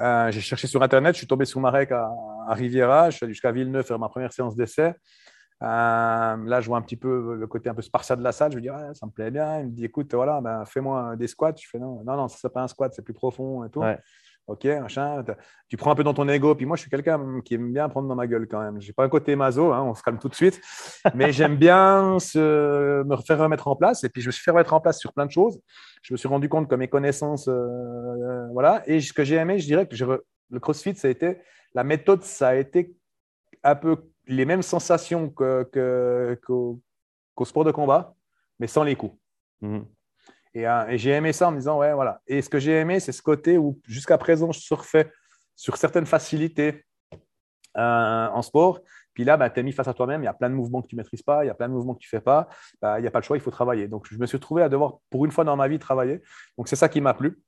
Euh, 0.00 0.30
j'ai 0.30 0.40
cherché 0.40 0.66
sur 0.66 0.82
Internet, 0.82 1.14
je 1.14 1.18
suis 1.18 1.26
tombé 1.26 1.44
sur 1.44 1.60
Marek 1.60 1.92
à, 1.92 2.10
à 2.48 2.54
Riviera, 2.54 3.10
je 3.10 3.16
suis 3.16 3.24
allé 3.24 3.32
jusqu'à 3.34 3.52
Villeneuve 3.52 3.84
faire 3.84 3.98
ma 3.98 4.08
première 4.08 4.32
séance 4.32 4.56
d'essai. 4.56 4.94
Euh, 5.62 5.66
là, 5.66 6.60
je 6.60 6.66
vois 6.66 6.78
un 6.78 6.82
petit 6.82 6.96
peu 6.96 7.34
le 7.34 7.46
côté 7.46 7.68
un 7.68 7.74
peu 7.74 7.82
spartiate 7.82 8.18
de 8.18 8.24
la 8.24 8.32
salle. 8.32 8.50
Je 8.50 8.56
lui 8.56 8.62
dis, 8.62 8.70
ouais, 8.70 8.94
ça 8.94 9.04
me 9.04 9.10
plaît 9.10 9.30
bien. 9.30 9.60
Il 9.60 9.66
me 9.66 9.70
dit, 9.72 9.84
écoute, 9.84 10.14
voilà, 10.14 10.40
ben, 10.40 10.64
fais-moi 10.64 11.16
des 11.16 11.26
squats. 11.26 11.52
Je 11.54 11.68
fais, 11.68 11.78
non, 11.78 12.02
non, 12.02 12.16
non, 12.16 12.28
ça, 12.28 12.38
c'est 12.40 12.52
pas 12.52 12.62
un 12.62 12.68
squat, 12.68 12.92
c'est 12.94 13.02
plus 13.02 13.12
profond 13.12 13.64
et 13.64 13.70
tout. 13.70 13.82
Ok, 14.46 14.64
machin. 14.64 15.24
Tu 15.68 15.76
prends 15.76 15.92
un 15.92 15.94
peu 15.94 16.02
dans 16.02 16.14
ton 16.14 16.28
ego. 16.28 16.54
Puis 16.56 16.66
moi, 16.66 16.76
je 16.76 16.82
suis 16.82 16.90
quelqu'un 16.90 17.40
qui 17.44 17.54
aime 17.54 17.72
bien 17.72 17.88
prendre 17.88 18.08
dans 18.08 18.16
ma 18.16 18.26
gueule 18.26 18.48
quand 18.48 18.60
même. 18.60 18.80
J'ai 18.80 18.92
pas 18.92 19.04
un 19.04 19.08
côté 19.08 19.36
maso, 19.36 19.72
hein, 19.72 19.82
on 19.82 19.94
se 19.94 20.02
calme 20.02 20.18
tout 20.18 20.28
de 20.28 20.34
suite. 20.34 20.60
Mais 21.14 21.32
j'aime 21.32 21.56
bien 21.56 22.18
se, 22.18 23.04
me 23.04 23.16
faire 23.18 23.38
remettre 23.38 23.68
en 23.68 23.76
place. 23.76 24.02
Et 24.02 24.08
puis, 24.08 24.22
je 24.22 24.26
me 24.26 24.32
suis 24.32 24.42
fait 24.42 24.50
remettre 24.50 24.74
en 24.74 24.80
place 24.80 24.98
sur 24.98 25.12
plein 25.12 25.26
de 25.26 25.30
choses. 25.30 25.60
Je 26.02 26.12
me 26.12 26.16
suis 26.16 26.28
rendu 26.28 26.48
compte 26.48 26.68
que 26.68 26.74
mes 26.74 26.88
connaissances, 26.88 27.46
euh, 27.46 27.52
euh, 27.52 28.48
voilà. 28.52 28.82
Et 28.86 29.00
ce 29.00 29.12
que 29.12 29.22
j'ai 29.22 29.36
aimé, 29.36 29.58
je 29.58 29.66
dirais 29.66 29.86
que 29.86 29.94
le 30.50 30.60
CrossFit, 30.60 30.96
ça 30.96 31.06
a 31.06 31.10
été, 31.10 31.38
la 31.74 31.84
méthode, 31.84 32.24
ça 32.24 32.48
a 32.48 32.54
été 32.56 32.96
un 33.62 33.76
peu 33.76 33.96
les 34.26 34.44
mêmes 34.44 34.62
sensations 34.62 35.28
qu'au 35.28 36.80
sport 37.44 37.64
de 37.64 37.70
combat, 37.70 38.14
mais 38.58 38.66
sans 38.66 38.82
les 38.82 38.96
coups. 38.96 39.16
Mhm. 39.60 39.86
Et, 40.54 40.66
j'ai 40.98 41.10
aimé 41.10 41.32
ça 41.32 41.48
en 41.48 41.52
me 41.52 41.58
disant, 41.58 41.78
ouais, 41.78 41.92
voilà. 41.94 42.20
Et 42.26 42.42
ce 42.42 42.48
que 42.48 42.58
j'ai 42.58 42.72
aimé, 42.72 43.00
c'est 43.00 43.12
ce 43.12 43.22
côté 43.22 43.58
où 43.58 43.80
jusqu'à 43.86 44.18
présent, 44.18 44.50
je 44.52 44.60
surfais 44.60 45.10
sur 45.54 45.76
certaines 45.76 46.06
facilités 46.06 46.84
euh, 47.76 48.26
en 48.28 48.42
sport. 48.42 48.80
Puis 49.14 49.24
là, 49.24 49.36
bah, 49.36 49.50
tu 49.50 49.60
es 49.60 49.62
mis 49.62 49.72
face 49.72 49.88
à 49.88 49.94
toi-même, 49.94 50.22
il 50.22 50.24
y 50.24 50.28
a 50.28 50.32
plein 50.32 50.50
de 50.50 50.54
mouvements 50.54 50.82
que 50.82 50.88
tu 50.88 50.96
ne 50.96 51.00
maîtrises 51.00 51.22
pas, 51.22 51.44
il 51.44 51.48
y 51.48 51.50
a 51.50 51.54
plein 51.54 51.68
de 51.68 51.72
mouvements 51.72 51.94
que 51.94 52.00
tu 52.00 52.08
ne 52.12 52.18
fais 52.18 52.24
pas, 52.24 52.48
bah, 52.80 52.98
il 52.98 53.02
n'y 53.02 53.08
a 53.08 53.10
pas 53.10 53.20
le 53.20 53.24
choix, 53.24 53.36
il 53.36 53.40
faut 53.40 53.50
travailler. 53.50 53.86
Donc, 53.86 54.06
je 54.10 54.16
me 54.16 54.26
suis 54.26 54.36
retrouvé 54.36 54.62
à 54.62 54.68
devoir, 54.68 54.98
pour 55.10 55.24
une 55.24 55.30
fois 55.30 55.44
dans 55.44 55.56
ma 55.56 55.68
vie, 55.68 55.78
travailler. 55.78 56.20
Donc, 56.56 56.68
c'est 56.68 56.76
ça 56.76 56.88
qui 56.88 57.00
m'a 57.00 57.14
plu. 57.14 57.38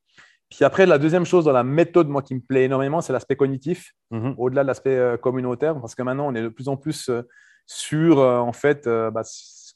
Puis 0.50 0.64
après, 0.64 0.84
la 0.84 0.98
deuxième 0.98 1.24
chose 1.24 1.46
dans 1.46 1.52
la 1.52 1.64
méthode, 1.64 2.08
moi, 2.08 2.22
qui 2.22 2.34
me 2.34 2.40
plaît 2.40 2.64
énormément, 2.64 3.00
c'est 3.00 3.12
l'aspect 3.12 3.36
cognitif, 3.36 3.92
mhm. 4.10 4.34
au-delà 4.36 4.62
de 4.62 4.68
l'aspect 4.68 4.96
euh, 4.96 5.16
communautaire, 5.16 5.80
parce 5.80 5.94
que 5.94 6.02
maintenant, 6.02 6.28
on 6.28 6.34
est 6.34 6.42
de 6.42 6.48
plus 6.48 6.68
en 6.68 6.76
plus 6.76 7.08
euh, 7.08 7.22
sur, 7.66 8.18
en 8.18 8.52
fait, 8.52 8.86
bah, 8.86 9.22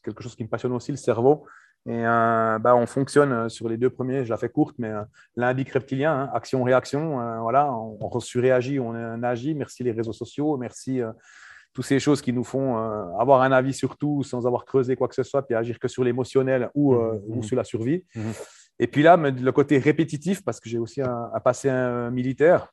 quelque 0.02 0.22
chose 0.22 0.34
qui 0.34 0.44
me 0.44 0.48
passionne 0.48 0.72
aussi, 0.72 0.90
le 0.90 0.98
cerveau. 0.98 1.46
Et 1.88 2.02
bah, 2.02 2.74
on 2.74 2.86
fonctionne 2.86 3.48
sur 3.48 3.68
les 3.68 3.76
deux 3.76 3.90
premiers, 3.90 4.24
je 4.24 4.30
la 4.30 4.36
fais 4.36 4.48
courte, 4.48 4.74
mais 4.78 4.90
limbique 5.36 5.70
reptilien, 5.70 6.12
hein, 6.12 6.30
action-réaction, 6.34 7.40
voilà, 7.42 7.72
on, 7.72 7.96
on 8.00 8.20
surréagit, 8.20 8.80
on, 8.80 9.22
agit, 9.22 9.54
merci 9.54 9.84
les 9.84 9.92
réseaux 9.92 10.12
sociaux, 10.12 10.56
merci 10.56 11.00
toutes 11.72 11.84
ces 11.84 12.00
choses 12.00 12.22
qui 12.22 12.32
nous 12.32 12.42
font 12.42 12.76
avoir 13.20 13.42
un 13.42 13.52
avis 13.52 13.74
sur 13.74 13.96
tout 13.96 14.24
sans 14.24 14.46
avoir 14.46 14.64
creusé 14.64 14.96
quoi 14.96 15.06
que 15.06 15.14
ce 15.14 15.22
soit, 15.22 15.46
puis 15.46 15.54
agir 15.54 15.78
que 15.78 15.88
sur 15.88 16.02
l'émotionnel 16.02 16.70
ou, 16.74 16.94
mhm. 16.94 17.20
ou, 17.28 17.42
sur 17.42 17.56
la 17.56 17.64
survie. 17.64 18.04
Mhm. 18.14 18.32
Et 18.78 18.86
puis 18.86 19.02
là, 19.02 19.16
le 19.16 19.52
côté 19.52 19.78
répétitif, 19.78 20.44
parce 20.44 20.60
que 20.60 20.68
j'ai 20.68 20.78
aussi 20.78 21.00
un, 21.00 21.30
passé 21.44 21.68
un 21.68 22.10
militaire, 22.10 22.72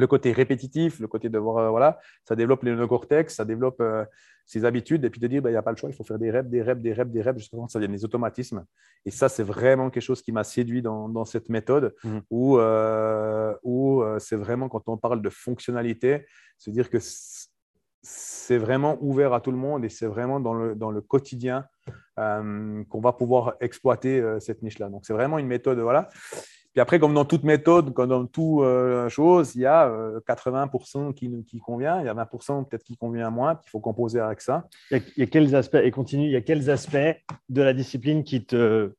le 0.00 0.06
côté 0.06 0.32
répétitif, 0.32 0.98
le 0.98 1.06
côté 1.06 1.28
de 1.28 1.38
voir, 1.38 1.58
euh, 1.58 1.70
voilà, 1.70 2.00
ça 2.24 2.34
développe 2.34 2.62
les 2.64 2.74
néocortex, 2.74 3.34
ça 3.34 3.44
développe 3.44 3.80
euh, 3.80 4.04
ses 4.46 4.64
habitudes, 4.64 5.04
et 5.04 5.10
puis 5.10 5.20
de 5.20 5.26
dire, 5.28 5.42
bah, 5.42 5.50
il 5.50 5.52
n'y 5.52 5.58
a 5.58 5.62
pas 5.62 5.70
le 5.70 5.76
choix, 5.76 5.90
il 5.90 5.94
faut 5.94 6.02
faire 6.02 6.18
des 6.18 6.30
reps, 6.30 6.48
des 6.48 6.62
reps, 6.62 6.82
des 6.82 6.92
reps, 6.92 7.12
des 7.12 7.22
reps, 7.22 7.38
jusqu'à 7.38 7.56
que 7.56 7.70
ça 7.70 7.78
devienne 7.78 7.96
des 7.96 8.04
automatismes. 8.04 8.64
Et 9.04 9.10
ça, 9.10 9.28
c'est 9.28 9.44
vraiment 9.44 9.90
quelque 9.90 10.02
chose 10.02 10.22
qui 10.22 10.32
m'a 10.32 10.42
séduit 10.42 10.82
dans, 10.82 11.24
cette 11.24 11.48
méthode, 11.48 11.94
mmh. 12.02 12.18
où, 12.30 12.58
euh, 12.58 13.54
où 13.62 14.02
c'est 14.18 14.36
vraiment, 14.36 14.68
quand 14.68 14.88
on 14.88 14.96
parle 14.96 15.22
de 15.22 15.30
fonctionnalité, 15.30 16.26
c'est 16.58 16.70
dire 16.72 16.90
que 16.90 16.98
c'est 18.02 18.58
vraiment 18.58 18.96
ouvert 19.00 19.34
à 19.34 19.40
tout 19.40 19.50
le 19.50 19.56
monde 19.56 19.84
et 19.84 19.88
c'est 19.88 20.06
vraiment 20.06 20.40
dans 20.40 20.54
le, 20.54 20.74
dans 20.74 20.90
le 20.90 21.00
quotidien 21.00 21.66
euh, 22.18 22.82
qu'on 22.88 23.00
va 23.00 23.12
pouvoir 23.12 23.54
exploiter 23.60 24.20
euh, 24.20 24.40
cette 24.40 24.62
niche-là. 24.62 24.88
Donc, 24.88 25.04
c'est 25.04 25.12
vraiment 25.12 25.38
une 25.38 25.46
méthode. 25.46 25.78
Voilà. 25.78 26.08
Puis 26.72 26.80
après, 26.80 26.98
comme 26.98 27.12
dans 27.14 27.24
toute 27.24 27.42
méthode, 27.42 27.92
comme 27.92 28.08
dans 28.08 28.26
toute 28.26 28.62
euh, 28.62 29.08
chose, 29.08 29.54
il 29.54 29.62
y 29.62 29.66
a 29.66 29.90
80% 30.26 31.12
qui, 31.14 31.44
qui 31.44 31.58
convient, 31.58 32.00
il 32.00 32.06
y 32.06 32.08
a 32.08 32.14
20% 32.14 32.68
peut-être 32.68 32.84
qui 32.84 32.96
convient 32.96 33.28
moins, 33.30 33.56
puis 33.56 33.64
il 33.66 33.70
faut 33.70 33.80
composer 33.80 34.20
avec 34.20 34.40
ça. 34.40 34.66
Il 34.90 35.02
y, 35.16 35.22
a, 35.22 35.26
quels 35.26 35.54
aspects, 35.56 35.80
et 35.82 35.90
continue, 35.90 36.26
il 36.26 36.30
y 36.30 36.36
a 36.36 36.40
quels 36.40 36.70
aspects 36.70 37.16
de 37.48 37.62
la 37.62 37.74
discipline 37.74 38.22
qui 38.22 38.46
te, 38.46 38.92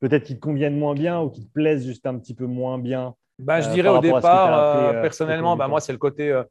peut-être 0.00 0.24
qui 0.24 0.36
te 0.36 0.40
conviennent 0.40 0.78
moins 0.78 0.94
bien 0.94 1.20
ou 1.20 1.28
qui 1.28 1.46
te 1.46 1.52
plaisent 1.52 1.86
juste 1.86 2.06
un 2.06 2.18
petit 2.18 2.34
peu 2.34 2.46
moins 2.46 2.78
bien 2.78 3.14
ben, 3.38 3.60
Je 3.60 3.70
dirais 3.70 3.90
au 3.90 4.00
départ, 4.00 5.02
personnellement, 5.02 5.54
ben, 5.54 5.68
moi, 5.68 5.80
c'est 5.80 5.92
le 5.92 5.98
côté 5.98 6.42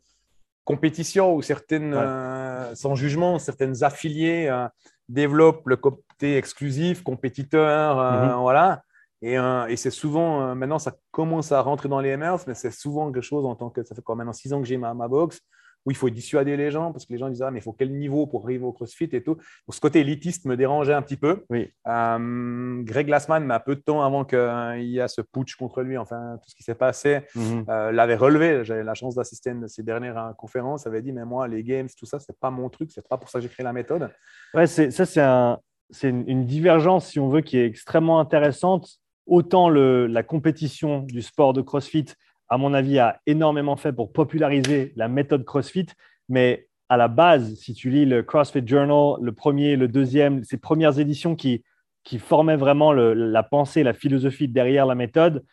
compétition 0.68 1.34
où 1.34 1.42
certaines, 1.42 1.94
euh, 1.94 2.76
sans 2.76 2.94
jugement, 2.94 3.40
certaines 3.40 3.86
affiliées 3.86 4.48
euh, 4.50 4.68
développent 5.08 5.66
le 5.66 5.78
côté 5.78 6.36
exclusif, 6.36 7.04
compétiteur, 7.04 7.98
euh, 7.98 8.26
mhm. 8.26 8.42
voilà. 8.42 8.82
Et, 9.22 9.34
et 9.34 9.78
c'est 9.78 9.90
souvent, 9.90 10.54
maintenant, 10.54 10.78
ça 10.78 10.94
commence 11.10 11.52
à 11.52 11.62
rentrer 11.62 11.90
dans 11.90 12.00
les 12.00 12.16
MRs, 12.16 12.42
mais 12.46 12.54
c'est 12.54 12.70
souvent 12.70 13.12
quelque 13.12 13.24
chose 13.24 13.48
en 13.48 13.56
tant 13.56 13.72
que, 13.72 13.84
ça 13.84 13.96
fait 13.96 14.04
quand 14.04 14.16
maintenant 14.16 14.32
six 14.32 14.54
ans 14.54 14.62
que 14.62 14.68
j'ai 14.68 14.78
ma, 14.78 14.94
ma 14.94 15.08
boxe, 15.08 15.40
où 15.88 15.92
il 15.92 15.96
faut 15.96 16.10
dissuader 16.10 16.58
les 16.58 16.70
gens 16.70 16.92
parce 16.92 17.06
que 17.06 17.14
les 17.14 17.18
gens 17.18 17.30
disent 17.30 17.42
ah 17.42 17.50
mais 17.50 17.60
il 17.60 17.62
faut 17.62 17.72
quel 17.72 17.94
niveau 17.96 18.28
pour 18.28 18.44
arriver 18.44 18.66
au 18.66 18.74
CrossFit 18.74 19.08
et 19.14 19.24
tout. 19.24 19.36
Donc 19.36 19.74
ce 19.74 19.80
côté 19.80 20.02
élitiste 20.02 20.44
me 20.46 20.58
dérangeait 20.58 20.94
un 20.94 21.02
petit 21.02 21.16
peu. 21.16 21.46
Oui. 21.50 21.72
Euh, 21.88 22.82
Greg 22.84 23.08
Glassman, 23.08 23.46
mais 23.46 23.54
un 23.54 23.60
peu 23.62 23.76
de 23.76 23.80
temps 23.80 24.04
avant 24.04 24.26
qu'il 24.26 24.84
y 24.84 25.00
ait 25.00 25.08
ce 25.08 25.22
putsch 25.22 25.56
contre 25.56 25.82
lui, 25.84 25.98
enfin 25.98 26.38
tout 26.44 26.50
ce 26.50 26.56
qui 26.56 26.64
s'est 26.64 26.76
passé, 26.76 27.22
Mhm. 27.36 27.64
euh, 27.70 27.92
l'avait 27.94 28.18
relevé. 28.18 28.66
J'avais 28.66 28.84
la 28.84 28.96
chance 28.96 29.16
d'assister 29.16 29.52
à 29.52 29.54
une 29.54 29.62
de 29.62 29.68
ses 29.68 29.82
dernières 29.84 30.18
euh, 30.18 30.34
conférences. 30.34 30.84
Il 30.84 30.90
avait 30.90 31.02
dit 31.02 31.14
mais 31.14 31.24
moi 31.24 31.48
les 31.48 31.64
games 31.64 31.88
tout 31.98 32.06
ça 32.06 32.20
c'est 32.20 32.38
pas 32.38 32.52
mon 32.52 32.68
truc, 32.70 32.92
c'est 32.94 33.08
pas 33.08 33.18
pour 33.18 33.30
ça 33.30 33.40
que 33.40 33.44
j'ai 33.44 33.50
créé 33.50 33.64
la 33.64 33.72
méthode. 33.74 34.10
Ouais, 34.54 34.68
ça, 34.68 35.06
c'est, 35.06 35.22
un, 35.22 35.58
c'est 35.90 36.10
une, 36.10 36.26
une 36.28 36.46
divergence, 36.46 37.08
si 37.08 37.20
on 37.20 37.30
veut, 37.30 37.40
qui 37.42 37.58
est 37.58 37.66
extrêmement 37.66 38.20
intéressante. 38.20 38.98
Autant 39.26 39.70
le, 39.70 40.08
la 40.08 40.24
compétition 40.24 41.00
du 41.02 41.22
sport 41.22 41.52
de 41.54 41.62
CrossFit, 41.62 42.06
à 42.50 42.58
mon 42.58 42.74
avis, 42.74 43.00
a 43.00 43.22
énormément 43.26 43.76
fait 43.76 43.94
pour 43.94 44.12
populariser 44.12 44.94
la 44.96 45.08
méthode 45.08 45.44
CrossFit, 45.44 45.88
mais 46.30 46.68
à 46.90 46.98
la 46.98 47.08
base, 47.08 47.56
si 47.56 47.74
tu 47.74 47.90
lis 47.90 48.06
le 48.06 48.24
CrossFit 48.24 48.66
Journal, 48.66 49.16
le 49.22 49.32
premier, 49.32 49.76
le 49.76 49.88
deuxième, 49.88 50.44
ces 50.44 50.58
premières 50.58 51.00
éditions 51.00 51.36
qui, 51.36 51.64
qui 52.04 52.20
formaient 52.20 52.56
vraiment 52.56 52.94
la 52.94 53.44
pensée, 53.44 53.84
la 53.84 53.94
philosophie 53.94 54.48
derrière 54.48 54.86
la 54.86 54.96
méthode, 54.96 55.44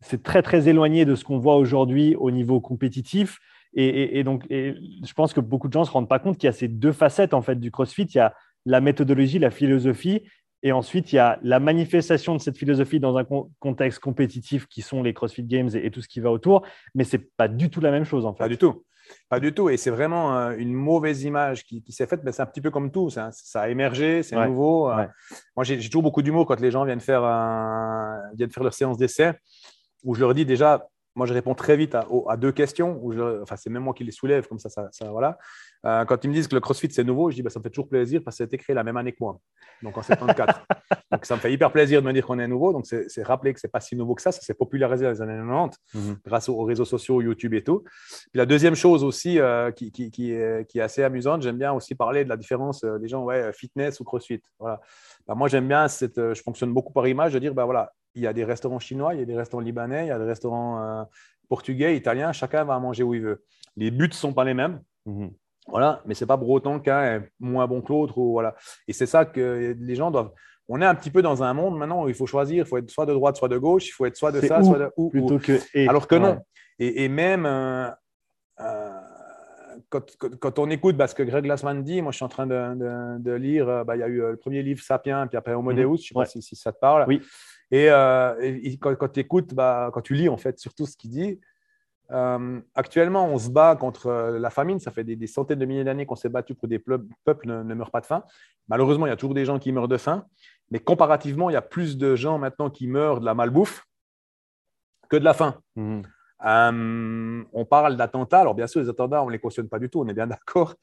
c'est 0.00 0.22
très, 0.22 0.42
très 0.42 0.68
éloigné 0.68 1.04
de 1.04 1.14
ce 1.14 1.24
qu'on 1.24 1.38
voit 1.38 1.56
aujourd'hui 1.56 2.16
au 2.16 2.30
niveau 2.30 2.60
compétitif. 2.60 3.38
Et, 3.74 4.24
donc, 4.24 4.44
je 4.50 5.12
pense 5.14 5.32
que 5.32 5.40
beaucoup 5.40 5.68
de 5.68 5.72
gens 5.72 5.80
ne 5.80 5.84
se 5.84 5.90
rendent 5.92 6.08
pas 6.08 6.18
compte 6.18 6.36
qu'il 6.36 6.48
y 6.48 6.50
a 6.50 6.52
ces 6.52 6.66
deux 6.66 6.90
facettes 6.90 7.34
en 7.34 7.42
fait 7.42 7.60
du 7.60 7.70
CrossFit. 7.70 8.02
Il 8.02 8.16
y 8.16 8.20
a 8.20 8.34
la 8.66 8.80
méthodologie, 8.80 9.38
la 9.38 9.50
philosophie, 9.50 10.22
et 10.62 10.72
ensuite 10.72 11.12
il 11.12 11.16
y 11.16 11.18
a 11.18 11.38
la 11.42 11.58
manifestation 11.60 12.34
de 12.34 12.40
cette 12.40 12.56
philosophie 12.58 13.00
dans 13.00 13.16
un 13.16 13.24
con- 13.24 13.50
contexte 13.60 13.98
compétitif 14.00 14.66
qui 14.66 14.82
sont 14.82 15.02
les 15.02 15.14
CrossFit 15.14 15.44
Games 15.44 15.70
et, 15.74 15.86
et 15.86 15.90
tout 15.90 16.02
ce 16.02 16.08
qui 16.08 16.20
va 16.20 16.30
autour. 16.30 16.62
Mais 16.94 17.04
c'est 17.04 17.34
pas 17.36 17.48
du 17.48 17.70
tout 17.70 17.80
la 17.80 17.90
même 17.90 18.04
chose 18.04 18.26
en 18.26 18.32
fait. 18.34 18.38
Pas 18.44 18.48
du 18.48 18.58
tout. 18.58 18.84
Pas 19.28 19.40
du 19.40 19.52
tout. 19.52 19.68
Et 19.70 19.76
c'est 19.76 19.90
vraiment 19.90 20.36
euh, 20.38 20.54
une 20.56 20.72
mauvaise 20.72 21.24
image 21.24 21.64
qui, 21.64 21.82
qui 21.82 21.90
s'est 21.92 22.06
faite. 22.06 22.20
Mais 22.24 22.30
c'est 22.30 22.42
un 22.42 22.46
petit 22.46 22.60
peu 22.60 22.70
comme 22.70 22.92
tout. 22.92 23.10
Ça, 23.10 23.30
ça 23.32 23.62
a 23.62 23.68
émergé, 23.68 24.22
c'est 24.22 24.36
Ouais. 24.36 24.46
nouveau. 24.46 24.88
Euh, 24.88 24.96
Ouais. 24.98 25.08
Moi, 25.56 25.64
j'ai 25.64 25.80
j'ai 25.80 25.88
toujours 25.88 26.02
beaucoup 26.04 26.22
d'humour 26.22 26.46
quand 26.46 26.60
les 26.60 26.70
gens 26.70 26.84
viennent 26.84 27.00
faire, 27.00 27.24
un- 27.24 28.20
viennent 28.36 28.52
faire 28.52 28.62
leur 28.62 28.74
séance 28.74 28.96
d'essai, 28.98 29.32
où 30.04 30.14
je 30.14 30.20
leur 30.20 30.32
dis 30.34 30.44
déjà, 30.46 30.86
moi, 31.20 31.26
je 31.26 31.34
réponds 31.34 31.54
très 31.54 31.76
vite 31.76 31.94
à, 31.94 32.36
deux 32.38 32.50
questions. 32.50 32.98
Où 33.02 33.12
je, 33.12 33.42
enfin, 33.42 33.56
c'est 33.56 33.68
même 33.68 33.82
moi 33.82 33.92
qui 33.92 34.04
les 34.04 34.10
soulève, 34.10 34.48
comme 34.48 34.58
ça, 34.58 34.70
ça, 34.70 34.88
ça, 34.90 35.10
voilà. 35.10 35.36
Euh, 35.84 36.06
quand 36.06 36.24
ils 36.24 36.28
me 36.28 36.32
disent 36.32 36.48
que 36.48 36.54
le 36.54 36.62
CrossFit, 36.62 36.90
c'est 36.90 37.04
nouveau, 37.04 37.30
je 37.30 37.36
dis, 37.36 37.42
bah, 37.42 37.50
ça 37.50 37.58
me 37.58 37.62
fait 37.62 37.68
toujours 37.68 37.90
plaisir 37.90 38.22
parce 38.24 38.36
que 38.36 38.38
ça 38.38 38.44
a 38.44 38.46
été 38.46 38.56
créé 38.56 38.72
la 38.74 38.84
même 38.84 38.96
année 38.96 39.12
que 39.12 39.18
moi, 39.20 39.38
donc 39.82 39.98
en 39.98 40.02
74. 40.02 40.54
donc, 41.12 41.26
ça 41.26 41.36
me 41.36 41.40
fait 41.40 41.52
hyper 41.52 41.70
plaisir 41.72 42.00
de 42.00 42.06
me 42.06 42.12
dire 42.14 42.26
qu'on 42.26 42.38
est 42.38 42.48
nouveau. 42.48 42.72
Donc, 42.72 42.86
c'est 42.86 43.22
rappeler 43.22 43.52
que 43.52 43.60
c'est 43.60 43.70
pas 43.70 43.80
si 43.80 43.96
nouveau 43.96 44.14
que 44.14 44.22
ça. 44.22 44.32
Ça 44.32 44.40
s'est 44.40 44.54
popularisé 44.54 45.04
dans 45.04 45.10
les 45.10 45.20
années 45.20 45.36
90 45.36 45.76
Mhm. 45.92 46.16
grâce 46.24 46.48
aux, 46.48 46.54
aux 46.54 46.64
réseaux 46.64 46.86
sociaux, 46.86 47.20
YouTube 47.20 47.52
et 47.52 47.62
tout. 47.62 47.82
Puis 48.30 48.38
la 48.38 48.46
deuxième 48.46 48.74
chose 48.74 49.04
aussi 49.04 49.38
euh, 49.38 49.70
qui, 49.72 49.92
qui, 49.92 50.10
qui 50.10 50.32
est, 50.32 50.66
qui 50.68 50.78
est 50.78 50.82
assez 50.82 51.02
amusante, 51.02 51.42
j'aime 51.42 51.58
bien 51.58 51.72
aussi 51.72 51.94
parler 51.94 52.24
de 52.24 52.30
la 52.30 52.38
différence 52.38 52.82
euh, 52.84 52.98
des 52.98 53.08
gens, 53.08 53.24
ouais, 53.24 53.52
fitness 53.52 54.00
ou 54.00 54.04
crossfit. 54.04 54.40
Voilà. 54.58 54.80
Bah, 55.26 55.34
moi, 55.34 55.48
j'aime 55.48 55.68
bien, 55.68 55.86
cette, 55.88 56.16
je 56.16 56.42
fonctionne 56.42 56.72
beaucoup 56.72 56.92
par 56.92 57.06
image, 57.06 57.34
de 57.34 57.38
dire, 57.38 57.52
bah, 57.52 57.64
voilà, 57.64 57.92
il 58.14 58.22
y 58.22 58.26
a 58.26 58.32
des 58.32 58.44
restaurants 58.44 58.78
chinois, 58.78 59.14
il 59.14 59.20
y 59.20 59.22
a 59.22 59.26
des 59.26 59.36
restaurants 59.36 59.62
libanais, 59.62 60.04
il 60.06 60.08
y 60.08 60.12
a 60.12 60.18
des 60.18 60.24
restaurants 60.24 60.82
euh, 60.82 61.02
portugais, 61.48 61.96
italiens, 61.96 62.32
chacun 62.32 62.64
va 62.64 62.78
manger 62.78 63.02
où 63.02 63.14
il 63.14 63.22
veut. 63.22 63.44
Les 63.76 63.90
buts 63.90 64.08
ne 64.08 64.12
sont 64.14 64.32
pas 64.32 64.44
les 64.44 64.54
mêmes. 64.54 64.80
Mhm. 65.06 65.30
Voilà, 65.68 66.02
mais 66.06 66.14
c'est 66.14 66.26
pas 66.26 66.36
pour 66.38 66.48
autant 66.50 66.80
qu'un 66.80 67.02
est 67.04 67.30
moins 67.38 67.66
bon 67.66 67.80
que 67.82 67.92
l'autre. 67.92 68.14
Voilà. 68.20 68.54
Et 68.88 68.92
c'est 68.92 69.06
ça 69.06 69.24
que 69.24 69.76
les 69.78 69.94
gens 69.94 70.10
doivent. 70.10 70.32
On 70.68 70.80
est 70.80 70.84
un 70.86 70.94
petit 70.94 71.10
peu 71.10 71.22
dans 71.22 71.42
un 71.42 71.52
monde 71.54 71.76
maintenant 71.78 72.04
où 72.04 72.08
il 72.08 72.14
faut 72.14 72.26
choisir. 72.26 72.64
Il 72.64 72.68
faut 72.68 72.78
être 72.78 72.90
soit 72.90 73.06
de 73.06 73.12
droite, 73.12 73.36
soit 73.36 73.48
de 73.48 73.58
gauche. 73.58 73.88
Il 73.88 73.92
faut 73.92 74.06
être 74.06 74.16
soit 74.16 74.32
de 74.32 74.40
ça, 74.40 74.60
ou 74.60 74.64
soit 74.64 74.78
de 74.78 74.90
ou, 74.96 75.04
ou. 75.06 75.10
Plutôt 75.10 75.38
que 75.38 75.58
et. 75.74 75.88
Alors 75.88 76.06
que 76.08 76.14
Ouais. 76.16 76.20
non. 76.20 76.38
Et, 76.78 77.04
et 77.04 77.08
même 77.08 77.44
euh, 77.46 77.88
euh, 78.60 78.90
quand, 79.88 80.16
quand- 80.18 80.36
quand 80.38 80.58
on 80.58 80.70
écoute 80.70 80.96
bah, 80.96 81.06
ce 81.06 81.14
que 81.14 81.22
Greg 81.22 81.44
Glassman 81.44 81.82
dit, 81.82 82.02
moi 82.02 82.10
je 82.12 82.16
suis 82.16 82.24
en 82.24 82.28
train 82.28 82.46
de, 82.46 82.74
de- 82.74 83.18
de 83.22 83.32
lire, 83.32 83.84
bah, 83.84 83.96
il 83.96 84.00
y 84.00 84.02
a 84.02 84.08
eu 84.08 84.18
le 84.20 84.36
premier 84.36 84.62
livre 84.62 84.82
Sapiens, 84.82 85.26
puis 85.26 85.36
après 85.36 85.54
Homo 85.54 85.70
Mhm. 85.72 85.76
Deus, 85.76 85.82
je 85.84 85.90
ne 85.92 85.96
sais 85.98 86.14
Ouais. 86.16 86.24
pas 86.24 86.30
si, 86.30 86.42
si 86.42 86.56
ça 86.56 86.72
te 86.72 86.78
parle. 86.78 87.04
Oui. 87.08 87.20
Et, 87.70 87.90
euh, 87.90 88.34
et- 88.40 88.76
quand, 88.78 88.94
quand 88.96 89.08
tu 89.08 89.20
écoutes, 89.20 89.54
bah, 89.54 89.90
quand 89.92 90.00
tu 90.02 90.14
lis 90.14 90.28
en 90.28 90.36
fait 90.36 90.58
surtout 90.58 90.86
ce 90.86 90.96
qu'il 90.96 91.10
dit, 91.10 91.40
euh, 92.10 92.60
actuellement 92.74 93.28
on 93.28 93.38
se 93.38 93.48
bat 93.50 93.76
contre 93.76 94.08
euh, 94.08 94.38
la 94.40 94.50
famine, 94.50 94.80
ça 94.80 94.90
fait 94.90 95.04
des, 95.04 95.14
des 95.14 95.28
centaines 95.28 95.60
de 95.60 95.64
milliers 95.66 95.84
d'années 95.84 96.06
qu'on 96.06 96.16
s'est 96.16 96.28
battu 96.28 96.54
pour 96.54 96.62
que 96.62 96.66
des 96.66 96.80
peuples 96.80 97.46
ne, 97.46 97.62
ne 97.62 97.74
meurent 97.74 97.92
pas 97.92 98.00
de 98.00 98.06
faim. 98.06 98.24
Malheureusement, 98.68 99.06
il 99.06 99.10
y 99.10 99.12
a 99.12 99.16
toujours 99.16 99.34
des 99.34 99.44
gens 99.44 99.58
qui 99.60 99.70
meurent 99.70 99.86
de 99.88 99.96
faim, 99.96 100.26
mais 100.72 100.80
comparativement, 100.80 101.50
il 101.50 101.52
y 101.52 101.56
a 101.56 101.62
plus 101.62 101.96
de 101.96 102.16
gens 102.16 102.38
maintenant 102.38 102.70
qui 102.70 102.86
meurent 102.88 103.20
de 103.20 103.24
la 103.24 103.34
malbouffe 103.34 103.84
que 105.08 105.16
de 105.16 105.24
la 105.24 105.34
faim. 105.34 105.54
Mhm. 105.76 106.02
Euh, 106.46 107.44
on 107.52 107.64
parle 107.64 107.96
d'attentats. 107.96 108.40
Alors, 108.40 108.54
bien 108.54 108.66
sûr, 108.66 108.80
les 108.80 108.88
attentats, 108.88 109.22
on 109.22 109.26
ne 109.26 109.32
les 109.32 109.38
cautionne 109.38 109.68
pas 109.68 109.78
du 109.78 109.88
tout, 109.90 110.00
on 110.00 110.08
est 110.08 110.14
bien 110.14 110.26
d'accord. 110.38 110.74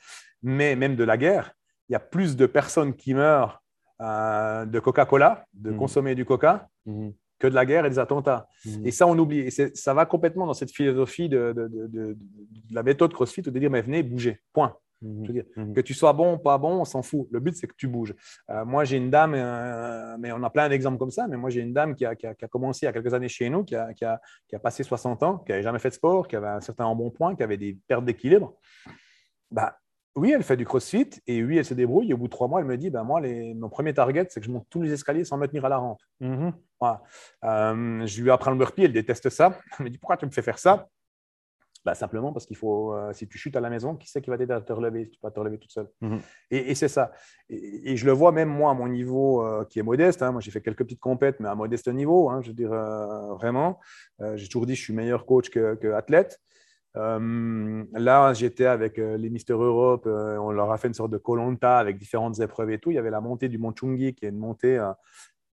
Mais 0.43 0.75
même 0.75 0.95
de 0.95 1.03
la 1.03 1.17
guerre, 1.17 1.51
il 1.89 1.93
y 1.93 1.95
a 1.95 1.99
plus 1.99 2.35
de 2.37 2.45
personnes 2.45 2.93
qui 2.95 3.13
meurent 3.13 3.61
euh, 4.01 4.65
de 4.65 4.79
Coca-Cola, 4.79 5.45
de 5.53 5.71
Mhm. 5.71 5.77
consommer 5.77 6.13
du 6.15 6.25
Coca, 6.25 6.67
Mhm. 6.87 7.13
que 7.39 7.45
de 7.47 7.53
la 7.53 7.65
guerre 7.67 7.85
et 7.85 7.89
des 7.91 7.99
attentats. 7.99 8.47
Mhm. 8.65 8.87
Et 8.87 8.91
ça, 8.91 9.05
on 9.05 9.15
oublie. 9.19 9.41
Et 9.41 9.51
ça 9.51 9.93
va 9.93 10.07
complètement 10.07 10.47
dans 10.47 10.55
cette 10.55 10.71
philosophie 10.71 11.29
de, 11.29 11.53
de- 11.55 11.67
de- 11.67 11.87
de- 11.87 12.13
de 12.13 12.73
la 12.73 12.81
méthode 12.81 13.13
CrossFit 13.13 13.43
de 13.43 13.51
dire, 13.51 13.69
mais 13.69 13.81
venez, 13.83 14.01
bougez. 14.01 14.39
Point. 14.53 14.75
Veux 15.03 15.31
dire, 15.31 15.43
Mhm. 15.55 15.75
Que 15.75 15.81
tu 15.81 15.93
sois 15.93 16.11
bon, 16.13 16.39
pas 16.39 16.57
bon, 16.57 16.79
on 16.81 16.85
s'en 16.85 17.03
fout. 17.03 17.27
Le 17.29 17.39
but, 17.39 17.55
c'est 17.55 17.67
que 17.67 17.75
tu 17.77 17.87
bouges. 17.87 18.15
Euh, 18.49 18.65
moi, 18.65 18.83
j'ai 18.83 18.97
une 18.97 19.11
dame, 19.11 19.35
euh, 19.35 20.17
mais 20.17 20.31
on 20.31 20.41
a 20.41 20.49
plein 20.49 20.67
d'exemples 20.67 20.97
comme 20.97 21.11
ça, 21.11 21.27
mais 21.27 21.37
moi, 21.37 21.51
j'ai 21.51 21.61
une 21.61 21.71
dame 21.71 21.93
qui 21.93 22.03
a, 22.03 22.15
qui 22.15 22.25
a- 22.25 22.33
qui 22.33 22.43
a 22.43 22.47
commencé 22.47 22.79
il 22.83 22.87
y 22.87 22.89
a 22.89 22.93
quelques 22.93 23.13
années 23.13 23.29
chez 23.29 23.47
nous, 23.51 23.63
qui 23.63 23.75
a, 23.75 23.93
qui 23.93 24.03
a- 24.05 24.19
qui 24.47 24.55
a 24.55 24.59
passé 24.59 24.81
60 24.81 25.21
ans, 25.21 25.37
qui 25.37 25.51
n'avait 25.51 25.61
jamais 25.61 25.77
fait 25.77 25.89
de 25.89 25.93
sport, 25.93 26.27
qui 26.27 26.35
avait 26.35 26.47
un 26.47 26.61
certain 26.61 26.85
embonpoint, 26.85 27.35
qui 27.35 27.43
avait 27.43 27.57
des 27.57 27.77
pertes 27.87 28.05
d'équilibre. 28.05 28.55
Bah, 29.51 29.77
oui, 30.17 30.31
elle 30.35 30.43
fait 30.43 30.57
du 30.57 30.65
crossfit 30.65 31.09
et 31.27 31.43
oui, 31.43 31.57
elle 31.57 31.65
se 31.65 31.73
débrouille. 31.73 32.09
Et 32.09 32.13
au 32.13 32.17
bout 32.17 32.25
de 32.27 32.31
trois 32.31 32.47
mois, 32.47 32.59
elle 32.59 32.65
me 32.65 32.75
dit 32.77 32.89
bah, 32.89 33.03
Moi, 33.03 33.21
les, 33.21 33.53
mon 33.53 33.69
premier 33.69 33.93
target, 33.93 34.25
c'est 34.29 34.39
que 34.39 34.45
je 34.45 34.51
monte 34.51 34.65
tous 34.69 34.81
les 34.81 34.91
escaliers 34.91 35.23
sans 35.23 35.37
me 35.37 35.47
tenir 35.47 35.63
à 35.65 35.69
la 35.69 35.77
rampe. 35.77 36.01
Voilà. 36.79 37.01
Euh, 37.45 38.05
je 38.05 38.21
lui 38.21 38.29
apprends 38.31 38.51
le 38.51 38.57
burpee, 38.57 38.83
elle 38.83 38.93
déteste 38.93 39.29
ça. 39.29 39.57
Elle 39.79 39.85
me 39.85 39.89
dit 39.89 39.97
Pourquoi 39.97 40.17
tu 40.17 40.25
me 40.25 40.31
fais 40.31 40.41
faire 40.41 40.59
ça? 40.59 40.87
Bah, 41.85 41.95
Simplement 41.95 42.33
parce 42.33 42.45
qu'il 42.45 42.57
faut, 42.57 42.93
euh, 42.93 43.13
si 43.13 43.27
tu 43.29 43.37
chutes 43.37 43.55
à 43.55 43.61
la 43.61 43.69
maison, 43.69 43.95
qui 43.95 44.09
c'est 44.09 44.21
qui 44.21 44.29
va 44.29 44.37
t'aider 44.37 44.53
à 44.53 44.59
te 44.59 44.73
relever 44.73 45.05
si 45.05 45.11
tu 45.11 45.19
vas 45.23 45.31
te 45.31 45.39
relever 45.39 45.57
toute 45.57 45.71
seule? 45.71 45.89
Mhm. 46.01 46.19
Et, 46.51 46.71
et 46.71 46.75
c'est 46.75 46.89
ça. 46.89 47.11
Et, 47.49 47.91
et 47.93 47.95
je 47.95 48.05
le 48.05 48.11
vois 48.11 48.31
même 48.33 48.49
moi 48.49 48.71
à 48.71 48.73
mon 48.73 48.87
niveau 48.89 49.41
euh, 49.45 49.63
qui 49.65 49.79
est 49.79 49.83
modeste. 49.83 50.21
hein. 50.21 50.31
Moi, 50.33 50.41
j'ai 50.41 50.51
fait 50.51 50.61
quelques 50.61 50.79
petites 50.83 50.99
compètes, 50.99 51.39
mais 51.39 51.47
à 51.47 51.55
modeste 51.55 51.87
niveau. 51.87 52.29
hein, 52.29 52.41
je 52.41 52.49
veux 52.49 52.53
dire, 52.55 52.71
vraiment. 53.39 53.79
J'ai 54.35 54.47
toujours 54.47 54.65
dit 54.65 54.75
je 54.75 54.81
suis 54.81 54.93
meilleur 54.93 55.25
coach 55.25 55.49
que, 55.49 55.75
que 55.75 55.93
athlète. 55.93 56.39
Euh, 56.97 57.83
là, 57.93 58.33
j'étais 58.33 58.65
avec 58.65 58.97
euh, 58.99 59.17
les 59.17 59.29
Mister 59.29 59.53
Europe. 59.53 60.05
euh, 60.07 60.37
on 60.37 60.51
leur 60.51 60.71
a 60.71 60.77
fait 60.77 60.87
une 60.87 60.93
sorte 60.93 61.11
de 61.11 61.17
colonta 61.17 61.77
avec 61.77 61.97
différentes 61.97 62.39
épreuves 62.39 62.71
et 62.71 62.79
tout. 62.79 62.91
Il 62.91 62.95
y 62.95 62.97
avait 62.97 63.11
la 63.11 63.21
montée 63.21 63.47
du 63.49 63.57
Mont 63.57 63.71
Chungi 63.73 64.13
qui 64.15 64.25
est 64.25 64.29
une 64.29 64.37
montée 64.39 64.83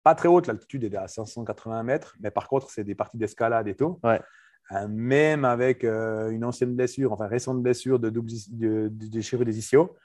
pas 0.03 0.15
très 0.15 0.27
haute. 0.29 0.47
L'altitude 0.47 0.83
est 0.85 0.95
à 0.95 1.07
580 1.07 1.83
mètres. 1.83 2.15
Mais 2.21 2.31
par 2.31 2.47
contre, 2.47 2.69
c'est 2.71 2.83
des 2.83 2.95
parties 2.95 3.17
d'escalade 3.17 3.67
et 3.67 3.75
tout. 3.75 3.99
Ouais. 4.03 4.21
Euh, 4.71 4.87
même 4.87 5.43
avec 5.43 5.83
euh, 5.83 6.29
une 6.29 6.45
ancienne 6.45 6.73
blessure, 6.75 7.11
enfin 7.11 7.27
récente 7.27 7.61
blessure 7.61 7.99
de, 7.99 8.09
double, 8.09 8.31
is- 8.31 8.47
de, 8.49 8.87
de 8.89 9.07
déchirure 9.07 9.45
des 9.45 9.57
ischios. 9.59 9.95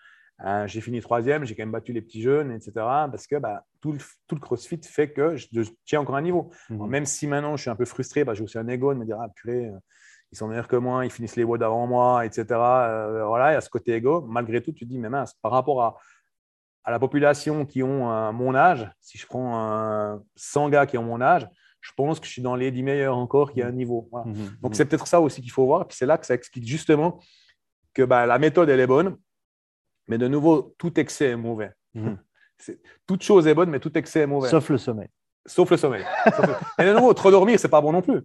Euh, 0.45 0.67
j'ai 0.69 0.81
fini 0.81 1.01
troisième, 1.01 1.45
j'ai 1.45 1.55
quand 1.57 1.63
même 1.63 1.73
battu 1.73 1.93
les 1.93 2.01
petits 2.03 2.23
jeunes, 2.23 2.51
etc. 2.53 2.73
Parce 2.75 3.27
que 3.27 3.37
bah, 3.37 3.65
tout, 3.81 3.93
le, 3.93 3.99
tout 4.27 4.35
le 4.35 4.41
crossfit 4.41 4.81
fait 4.85 5.11
que 5.13 5.37
je, 5.37 5.47
je 5.53 5.71
tiens 5.85 6.01
encore 6.01 6.17
un 6.17 6.23
niveau. 6.23 6.51
Alors, 6.71 6.87
même 6.89 7.07
si 7.07 7.27
maintenant 7.27 7.57
je 7.57 7.63
suis 7.63 7.71
un 7.71 7.77
peu 7.77 7.85
frustré, 7.85 8.25
bah, 8.25 8.35
j'ai 8.35 8.43
aussi 8.45 8.59
un 8.59 8.67
ego 8.69 8.93
de 8.95 8.99
me 8.99 9.05
dire 9.05 9.19
Ah, 9.21 9.29
purée, 9.35 9.71
ils 10.33 10.39
sont 10.39 10.49
meilleurs 10.49 10.69
que 10.69 10.77
moi, 10.77 11.05
ils 11.05 11.11
finissent 11.11 11.37
les 11.37 11.45
WOD 11.45 11.63
avant 11.63 11.87
moi, 11.87 12.25
etc. 12.27 12.45
Euh, 12.51 13.25
voilà, 13.27 13.51
il 13.53 13.55
y 13.55 13.57
a 13.57 13.61
ce 13.61 13.71
côté 13.71 13.95
ego. 13.95 14.21
Malgré 14.29 14.61
tout, 14.63 14.73
tu 14.73 14.85
te 14.85 14.91
dis 14.91 14.99
Mais 14.99 15.09
mince, 15.09 15.35
par 15.43 15.53
rapport 15.53 15.83
à, 15.83 15.97
à 16.85 16.91
la 16.91 16.99
population 16.99 17.65
qui 17.67 17.83
ont 17.83 18.11
euh, 18.13 18.33
mon 18.33 18.55
âge, 18.55 18.91
si 19.01 19.17
je 19.19 19.27
prends 19.27 20.13
euh, 20.13 20.17
100 20.37 20.69
gars 20.71 20.87
qui 20.87 20.99
ont 20.99 21.03
mon 21.05 21.21
âge, 21.21 21.49
je 21.81 21.93
pense 21.97 22.21
que 22.21 22.27
je 22.27 22.33
suis 22.33 22.43
dans 22.43 22.57
les 22.57 22.71
10 22.71 22.83
meilleurs 22.83 23.17
encore 23.17 23.53
qui 23.53 23.63
a 23.63 23.67
un 23.69 23.73
niveau. 23.73 24.09
Voilà. 24.11 24.27
Mhm. 24.27 24.57
Donc, 24.63 24.75
c'est 24.75 24.85
peut-être 24.85 25.07
ça 25.07 25.21
aussi 25.21 25.41
qu'il 25.41 25.53
faut 25.53 25.65
voir. 25.65 25.87
Puis 25.87 25.97
c'est 25.97 26.07
là 26.07 26.19
que 26.19 26.27
ça 26.27 26.35
explique 26.35 26.67
justement 26.67 27.21
que 27.95 28.03
bah, 28.03 28.27
la 28.27 28.39
méthode, 28.39 28.69
elle 28.69 28.81
est 28.81 28.87
bonne. 28.87 29.17
Mais 30.09 30.19
de 30.19 30.27
nouveau, 30.29 30.75
tout 30.79 30.99
excès 30.99 31.27
est 31.31 31.37
mauvais. 31.37 31.73
Mhm. 31.95 32.19
C'est- 32.59 32.81
Toute 33.07 33.23
chose 33.23 33.47
est 33.47 33.55
bonne, 33.55 33.71
mais 33.71 33.79
tout 33.81 33.97
excès 33.97 34.21
est 34.21 34.27
mauvais. 34.27 34.49
Sauf 34.49 34.69
le 34.69 34.79
sommeil. 34.79 35.09
Sauf 35.47 35.71
le 35.71 35.77
sommeil. 35.77 36.05
Sauf 36.25 36.47
le- 36.47 36.83
Et 36.85 36.87
de 36.89 36.93
nouveau, 36.93 37.15
trop 37.15 37.31
dormir, 37.31 37.59
c'est 37.61 37.69
pas 37.69 37.81
bon 37.81 37.93
non 37.93 38.03
plus. 38.03 38.21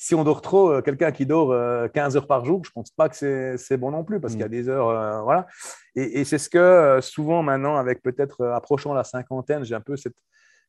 Si 0.00 0.14
on 0.14 0.22
dort 0.22 0.42
trop, 0.42 0.70
euh, 0.70 0.80
quelqu'un 0.80 1.10
qui 1.10 1.26
dort 1.26 1.50
euh, 1.50 1.88
15 1.88 2.16
heures 2.16 2.28
par 2.28 2.44
jour, 2.44 2.64
je 2.64 2.70
pense 2.70 2.92
pas 2.92 3.08
que 3.08 3.56
c'est 3.56 3.76
bon 3.76 3.90
non 3.90 4.04
plus 4.04 4.20
parce 4.20 4.34
Mm. 4.34 4.36
qu'il 4.36 4.42
y 4.42 4.44
a 4.44 4.48
des 4.48 4.68
heures. 4.68 4.88
euh, 4.90 5.22
voilà. 5.22 5.48
Et, 5.96 6.20
et 6.20 6.24
c'est 6.24 6.38
ce 6.38 6.48
que 6.48 6.56
euh, 6.56 7.00
souvent 7.00 7.42
maintenant, 7.42 7.74
avec 7.76 8.00
peut-être 8.00 8.42
euh, 8.42 8.54
approchant 8.54 8.94
la 8.94 9.02
cinquantaine, 9.02 9.64
j'ai 9.64 9.74
un 9.74 9.80
peu 9.80 9.96
cette, 9.96 10.14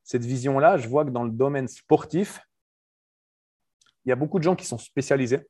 cette 0.04 0.26
vision-là. 0.26 0.78
Je 0.78 0.88
vois 0.90 1.06
que 1.06 1.12
dans 1.12 1.24
le 1.24 1.30
domaine 1.30 1.68
sportif, 1.68 2.40
il 4.04 4.10
y 4.10 4.12
a 4.12 4.16
beaucoup 4.16 4.40
de 4.40 4.44
gens 4.44 4.56
qui 4.56 4.66
sont 4.66 4.80
spécialisés. 4.80 5.48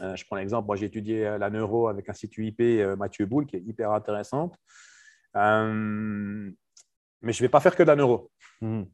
Euh, 0.00 0.16
je 0.16 0.24
prends 0.26 0.34
l'exemple, 0.36 0.66
moi 0.66 0.74
j'ai 0.74 0.86
étudié 0.86 1.26
euh, 1.28 1.38
la 1.38 1.50
neuro 1.50 1.86
avec 1.86 2.08
l'Institut 2.08 2.44
IP 2.46 2.60
euh, 2.60 2.96
Mathieu 2.96 3.24
Boulle, 3.26 3.46
qui 3.46 3.54
est 3.54 3.60
hyper 3.60 3.92
intéressante. 3.92 4.56
Euh, 5.36 6.50
mais 7.22 7.32
je 7.32 7.40
ne 7.40 7.44
vais 7.46 7.48
pas 7.50 7.60
faire 7.60 7.76
que 7.76 7.84
de 7.84 7.88
la 7.88 7.94
neuro. 7.96 8.32
Mhm. 8.60 8.86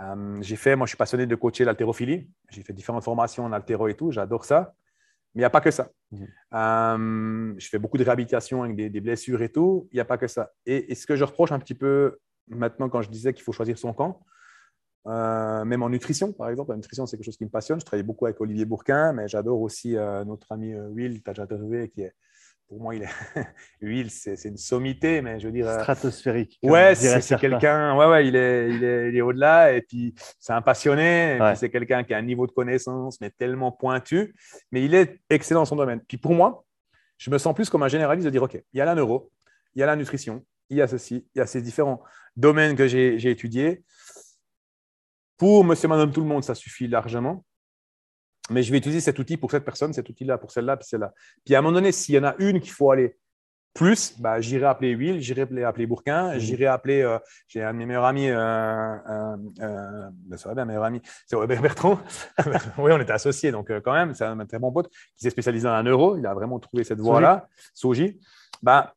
Euh, 0.00 0.38
j'ai 0.40 0.56
fait, 0.56 0.74
moi 0.76 0.86
je 0.86 0.90
suis 0.90 0.96
passionné 0.96 1.26
de 1.26 1.34
coacher 1.34 1.64
l'haltérophilie. 1.64 2.28
J'ai 2.50 2.62
fait 2.62 2.72
différentes 2.72 3.04
formations 3.04 3.44
en 3.44 3.52
haltéro 3.52 3.88
et 3.88 3.94
tout, 3.94 4.10
j'adore 4.10 4.44
ça. 4.44 4.74
Mais 5.34 5.40
il 5.40 5.42
n'y 5.42 5.46
a 5.46 5.50
pas 5.50 5.60
que 5.60 5.70
ça. 5.70 5.90
Mhm. 6.10 6.28
Euh, 6.54 7.54
je 7.58 7.68
fais 7.68 7.78
beaucoup 7.78 7.96
de 7.96 8.04
réhabilitation 8.04 8.62
avec 8.62 8.76
des, 8.76 9.00
blessures 9.00 9.42
et 9.42 9.50
tout. 9.50 9.88
Il 9.92 9.96
n'y 9.96 10.00
a 10.00 10.04
pas 10.04 10.18
que 10.18 10.26
ça. 10.26 10.50
Et, 10.66 10.94
ce 10.94 11.06
que 11.06 11.16
je 11.16 11.24
reproche 11.24 11.52
un 11.52 11.58
petit 11.58 11.74
peu 11.74 12.18
maintenant 12.48 12.88
quand 12.88 13.02
je 13.02 13.10
disais 13.10 13.32
qu'il 13.32 13.42
faut 13.42 13.52
choisir 13.52 13.78
son 13.78 13.92
camp, 13.94 14.20
euh, 15.06 15.64
même 15.64 15.82
en 15.82 15.88
nutrition, 15.88 16.32
par 16.32 16.50
exemple. 16.50 16.70
La 16.70 16.76
nutrition, 16.76 17.06
c'est 17.06 17.16
quelque 17.16 17.24
chose 17.24 17.36
qui 17.36 17.44
me 17.44 17.50
passionne. 17.50 17.80
Je 17.80 17.84
travaille 17.84 18.04
beaucoup 18.04 18.26
avec 18.26 18.40
Olivier 18.40 18.66
Bourquin, 18.66 19.12
mais 19.12 19.26
j'adore 19.26 19.60
aussi 19.60 19.96
euh, 19.96 20.24
notre 20.24 20.52
ami 20.52 20.74
Will, 20.74 21.22
tu 21.22 21.30
as 21.30 21.32
déjà 21.32 21.44
interviewé, 21.44 21.88
qui 21.88 22.02
est 22.02 22.14
pour 22.72 22.80
moi, 22.80 22.94
il 22.94 23.02
est... 23.02 23.08
lui, 23.82 24.08
c'est 24.08 24.42
une 24.46 24.56
sommité, 24.56 25.20
mais 25.20 25.38
je 25.38 25.46
veux 25.46 25.52
dire. 25.52 25.68
Euh, 25.68 25.78
Stratosphérique. 25.80 26.58
Ouais, 26.62 26.94
c'est 26.94 27.36
quelqu'un. 27.38 27.94
Ouais, 27.98 28.06
ouais, 28.06 28.26
il 28.26 28.34
est, 28.34 28.70
il 28.70 28.82
est, 28.82 29.08
il 29.10 29.16
est 29.18 29.20
au-delà. 29.20 29.74
Et 29.74 29.82
puis, 29.82 30.14
c'est 30.40 30.54
un 30.54 30.62
passionné. 30.62 31.38
C'est 31.54 31.68
quelqu'un 31.68 32.02
qui 32.02 32.14
a 32.14 32.16
un 32.16 32.22
niveau 32.22 32.46
de 32.46 32.52
connaissance, 32.52 33.20
mais 33.20 33.28
tellement 33.28 33.72
pointu. 33.72 34.34
Mais 34.70 34.82
il 34.82 34.94
est 34.94 35.20
excellent 35.28 35.60
dans 35.60 35.66
son 35.66 35.76
domaine. 35.76 36.00
Puis 36.00 36.16
pour 36.16 36.32
moi, 36.32 36.64
je 37.18 37.30
me 37.30 37.36
sens 37.36 37.54
plus 37.54 37.68
comme 37.68 37.82
un 37.82 37.88
généraliste 37.88 38.24
de 38.24 38.30
dire 38.30 38.42
OK, 38.42 38.54
il 38.54 38.78
y 38.78 38.80
a 38.80 38.86
la 38.86 38.94
neuro, 38.94 39.30
il 39.74 39.80
y 39.80 39.82
a 39.82 39.86
la 39.86 39.94
nutrition, 39.94 40.42
il 40.70 40.78
y 40.78 40.80
a 40.80 40.88
ceci, 40.88 41.26
il 41.34 41.40
y 41.40 41.42
a 41.42 41.46
ces 41.46 41.60
différents 41.60 42.02
domaines 42.36 42.74
que 42.74 42.88
j'ai 42.88 43.30
étudiés. 43.30 43.84
Pour 45.36 45.62
monsieur, 45.62 45.88
madame, 45.88 46.10
tout 46.10 46.22
le 46.22 46.26
monde, 46.26 46.42
ça 46.42 46.54
suffit 46.54 46.88
largement 46.88 47.44
mais 48.52 48.62
je 48.62 48.70
vais 48.70 48.78
utiliser 48.78 49.00
cet 49.00 49.18
outil 49.18 49.36
pour 49.36 49.50
cette 49.50 49.64
personne, 49.64 49.92
cet 49.92 50.08
outil-là 50.08 50.38
pour 50.38 50.50
celle-là, 50.50 50.76
puis 50.76 50.86
celle-là. 50.88 51.12
Puis 51.44 51.54
à 51.54 51.58
un 51.58 51.62
moment 51.62 51.74
donné, 51.74 51.92
s'il 51.92 52.14
y 52.14 52.18
en 52.18 52.24
a 52.24 52.34
une 52.38 52.60
qu'il 52.60 52.72
faut 52.72 52.90
aller 52.90 53.16
plus, 53.74 54.20
bah, 54.20 54.40
j'irai 54.40 54.66
appeler 54.66 54.94
Will, 54.94 55.20
j'irai 55.20 55.42
appeler 55.64 55.86
Bourquin, 55.86 56.34
mhm. 56.34 56.38
j'irai 56.38 56.66
appeler, 56.66 57.02
euh, 57.02 57.18
j'ai 57.48 57.62
un 57.62 57.72
de 57.72 57.78
mes 57.78 57.86
meilleurs 57.86 58.04
amis, 58.04 58.28
euh, 58.28 58.36
euh, 58.36 59.36
euh 59.60 60.08
ben, 60.26 60.36
ça 60.36 60.50
va 60.50 60.54
bien, 60.54 60.64
meilleur 60.66 60.84
ami, 60.84 61.00
c'est 61.26 61.36
Robert 61.36 61.62
Bertrand. 61.62 61.98
oui, 62.78 62.92
on 62.92 63.00
était 63.00 63.12
associés, 63.12 63.50
donc 63.50 63.72
quand 63.80 63.94
même, 63.94 64.14
c'est 64.14 64.24
un 64.24 64.44
très 64.46 64.58
bon 64.58 64.72
pote 64.72 64.88
qui 64.88 65.22
s'est 65.22 65.30
spécialisé 65.30 65.64
dans 65.64 65.74
un 65.74 65.84
euro, 65.84 66.18
il 66.18 66.26
a 66.26 66.34
vraiment 66.34 66.58
trouvé 66.58 66.84
cette 66.84 67.00
voie-là, 67.00 67.48
Soji. 67.74 68.20
Bah, 68.62 68.94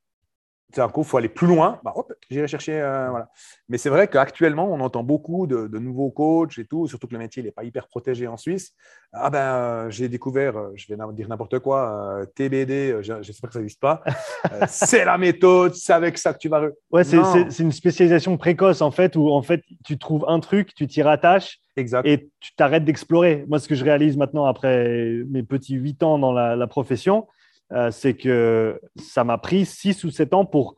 c'est 0.74 0.82
un 0.82 0.90
coup, 0.90 1.02
il 1.02 1.08
faut 1.08 1.18
aller 1.18 1.30
plus 1.30 1.48
loin. 1.48 1.80
Bah, 1.84 1.94
hop, 1.96 2.12
j'irai 2.30 2.48
chercher. 2.48 2.82
Euh, 2.82 3.10
voilà. 3.10 3.30
Mais 3.70 3.78
c'est 3.78 3.90
vrai 3.90 4.08
qu'actuellement, 4.08 4.72
on 4.72 4.80
entend 4.82 5.04
beaucoup 5.04 5.48
de, 5.48 5.68
nouveaux 5.78 6.10
coachs 6.10 6.58
et 6.58 6.66
tout, 6.66 6.88
surtout 6.88 7.08
que 7.08 7.14
le 7.14 7.20
métier 7.20 7.44
n'est 7.44 7.52
pas 7.52 7.64
hyper 7.64 7.88
protégé 7.88 8.28
en 8.28 8.36
Suisse. 8.36 8.74
Ah 9.14 9.30
ben, 9.30 9.40
euh, 9.40 9.90
j'ai 9.90 10.10
découvert, 10.10 10.58
euh, 10.58 10.72
je 10.76 10.88
vais 10.88 10.98
dire 11.14 11.30
n'importe 11.30 11.60
quoi, 11.60 12.26
TBD, 12.36 12.98
j'espère 13.02 13.50
que 13.50 13.54
ça 13.54 13.60
n'existe 13.60 13.80
pas. 13.80 14.04
c'est 14.68 15.06
la 15.06 15.18
méthode, 15.18 15.76
c'est 15.76 15.94
avec 15.94 16.18
ça 16.18 16.34
que 16.34 16.40
tu 16.40 16.50
vas. 16.50 16.68
Ouais, 16.92 17.04
c'est 17.04 17.60
une 17.60 17.72
spécialisation 17.72 18.36
précoce 18.38 18.82
en 18.82 18.92
fait, 18.92 19.16
où 19.16 19.30
en 19.30 19.42
fait, 19.42 19.62
tu 19.86 19.98
trouves 19.98 20.26
un 20.28 20.40
truc, 20.40 20.74
tu 20.76 20.88
t'y 20.88 21.02
rattaches. 21.02 21.60
Exact. 21.78 22.06
Et 22.08 22.30
tu 22.40 22.54
t'arrêtes 22.56 22.86
d'explorer. 22.86 23.46
Moi, 23.48 23.60
ce 23.60 23.68
que 23.68 23.76
je 23.76 23.84
réalise 23.84 24.18
maintenant 24.18 24.46
après 24.46 25.24
mes 25.30 25.44
petits 25.44 25.76
huit 25.76 26.04
ans 26.04 26.18
dans 26.18 26.32
la 26.32 26.68
profession, 26.68 27.28
euh, 27.72 27.92
c'est 27.92 28.14
que 28.14 28.80
ça 28.96 29.24
m'a 29.24 29.38
pris 29.38 29.66
6 29.66 30.04
ou 30.04 30.12
7 30.12 30.34
ans 30.34 30.46
pour 30.46 30.76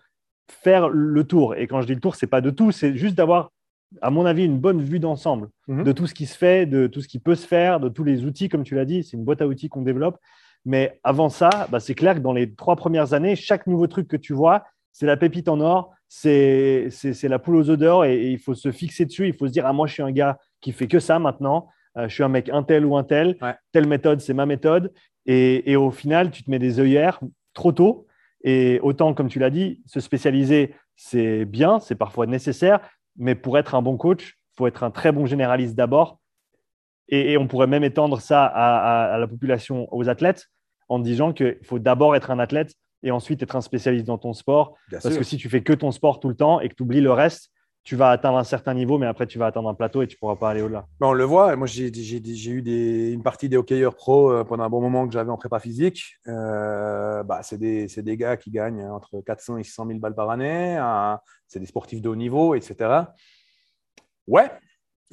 faire 0.50 0.90
le 0.90 1.24
tour. 1.24 1.56
Et 1.56 1.68
quand 1.68 1.82
je 1.82 1.88
dis 1.88 1.96
le 1.96 2.00
tour, 2.00 2.16
c'est 2.16 2.28
pas 2.28 2.42
de 2.42 2.50
tout, 2.50 2.72
c'est 2.72 2.96
juste 2.96 3.16
d'avoir, 3.16 3.52
à 4.02 4.10
mon 4.10 4.26
avis, 4.26 4.46
une 4.46 4.60
bonne 4.60 4.82
vue 4.82 5.00
d'ensemble 5.00 5.50
mhm. 5.68 5.84
de 5.84 5.92
tout 5.92 6.08
ce 6.08 6.14
qui 6.14 6.26
se 6.26 6.38
fait, 6.38 6.66
de 6.66 6.88
tout 6.88 7.02
ce 7.02 7.08
qui 7.08 7.20
peut 7.20 7.36
se 7.36 7.48
faire, 7.48 7.80
de 7.80 7.90
tous 7.90 8.04
les 8.04 8.26
outils, 8.26 8.50
comme 8.50 8.64
tu 8.64 8.76
l'as 8.76 8.86
dit. 8.86 9.04
C'est 9.04 9.18
une 9.18 9.26
boîte 9.26 9.42
à 9.42 9.48
outils 9.48 9.70
qu'on 9.70 9.82
développe. 9.82 10.18
Mais 10.66 11.00
avant 11.04 11.30
ça, 11.30 11.68
bah, 11.70 11.80
c'est 11.80 11.96
clair 11.96 12.16
que 12.16 12.20
dans 12.20 12.34
les 12.34 12.54
trois 12.54 12.76
premières 12.76 13.14
années, 13.14 13.36
chaque 13.36 13.68
nouveau 13.68 13.88
truc 13.88 14.08
que 14.08 14.18
tu 14.18 14.34
vois, 14.34 14.66
c'est 14.92 15.06
la 15.06 15.18
pépite 15.18 15.48
en 15.48 15.60
or, 15.60 15.94
c'est 16.08 16.90
la 17.24 17.40
poule 17.40 17.58
aux 17.58 17.70
odeurs 17.70 18.06
et, 18.06 18.32
il 18.32 18.40
faut 18.40 18.56
se 18.56 18.72
fixer 18.72 19.06
dessus. 19.06 19.28
Il 19.28 19.34
faut 19.34 19.48
se 19.48 19.52
dire, 19.52 19.66
ah, 19.66 19.74
moi, 19.74 19.88
je 19.88 19.94
suis 19.94 20.04
un 20.04 20.12
gars 20.12 20.40
qui 20.62 20.72
fait 20.72 20.88
que 20.88 21.00
ça 21.00 21.20
maintenant. 21.20 21.68
Euh, 21.98 22.08
je 22.08 22.14
suis 22.14 22.24
un 22.24 22.30
mec 22.30 22.50
un 22.50 22.64
tel 22.64 22.86
ou 22.86 22.98
un 22.98 23.04
tel. 23.04 23.38
Telle 23.72 23.88
méthode, 23.88 24.22
c'est 24.22 24.34
ma 24.34 24.46
méthode. 24.46 24.92
Et, 25.28 25.76
au 25.76 25.92
final, 25.92 26.32
tu 26.32 26.44
te 26.44 26.50
mets 26.50 26.60
des 26.60 26.80
œillères 26.80 27.20
trop 27.54 27.74
tôt. 27.74 28.08
Et 28.44 28.80
autant, 28.82 29.14
comme 29.14 29.28
tu 29.28 29.40
l'as 29.40 29.50
dit, 29.50 29.82
se 29.86 30.00
spécialiser, 30.00 30.74
c'est 30.96 31.44
bien, 31.44 31.80
c'est 31.80 31.96
parfois 31.96 32.26
nécessaire. 32.26 32.80
Mais 33.18 33.36
pour 33.36 33.58
être 33.58 33.76
un 33.76 33.82
bon 33.82 33.98
coach, 33.98 34.38
il 34.54 34.58
faut 34.58 34.68
être 34.68 34.84
un 34.84 34.92
très 34.92 35.12
bon 35.12 35.26
généraliste 35.26 35.76
d'abord. 35.76 36.20
Et, 37.10 37.38
on 37.38 37.48
pourrait 37.48 37.68
même 37.68 37.84
étendre 37.84 38.22
ça 38.22 38.46
à, 38.46 39.18
la 39.18 39.28
population, 39.28 39.88
aux 39.94 40.08
athlètes, 40.08 40.48
en 40.88 41.00
disant 41.00 41.34
qu'il 41.34 41.60
faut 41.64 41.80
d'abord 41.80 42.16
être 42.16 42.32
un 42.32 42.40
athlète 42.40 42.74
et 43.04 43.12
ensuite 43.12 43.44
être 43.44 43.56
un 43.56 43.62
spécialiste 43.62 44.06
dans 44.06 44.18
ton 44.18 44.34
sport. 44.34 44.76
parce 44.92 45.18
que 45.18 45.24
si 45.24 45.38
tu 45.38 45.50
fais 45.50 45.62
que 45.62 45.74
ton 45.74 45.92
sport 45.92 46.20
tout 46.20 46.30
le 46.30 46.36
temps 46.36 46.60
et 46.62 46.70
que 46.70 46.76
tu 46.76 46.84
oublies 46.84 47.02
le 47.02 47.12
reste, 47.12 47.52
tu 47.88 47.96
vas 47.96 48.10
atteindre 48.10 48.38
un 48.38 48.44
certain 48.44 48.74
niveau, 48.74 48.98
mais 48.98 49.06
après, 49.06 49.28
tu 49.28 49.40
vas 49.40 49.46
atteindre 49.46 49.70
un 49.70 49.74
plateau 49.74 50.02
et 50.02 50.08
tu 50.08 50.18
ne 50.18 50.20
pourras 50.20 50.36
pas 50.36 50.50
aller 50.50 50.62
au-delà. 50.62 50.86
On 51.00 51.14
le 51.14 51.24
voit. 51.24 51.56
Moi, 51.56 51.68
j'ai 51.68 51.88
eu 51.88 52.62
des, 52.62 53.14
une 53.14 53.24
partie 53.24 53.48
des 53.48 53.56
hockeyeurs 53.56 53.96
pro 53.96 54.30
euh, 54.30 54.44
pendant 54.44 54.66
un 54.66 54.70
bon 54.70 54.82
moment 54.82 55.08
que 55.08 55.14
j'avais 55.14 55.32
en 55.32 55.38
prépa 55.38 55.58
physique. 55.62 56.18
Euh, 56.28 57.24
bah, 57.24 57.44
c'est 57.44 57.58
des, 57.58 57.88
des, 57.88 58.18
gars 58.18 58.36
qui 58.36 58.52
gagnent 58.52 58.84
entre 58.90 59.22
400 59.22 59.60
et 59.60 59.64
600 59.64 59.88
000 59.88 60.00
balles 60.00 60.16
par 60.16 60.30
année. 60.30 60.78
c'est 61.48 61.62
des 61.62 61.66
sportifs 61.66 62.02
de 62.02 62.10
haut 62.10 62.16
niveau, 62.18 62.56
etc. 62.56 63.04
Ouais. 64.28 64.52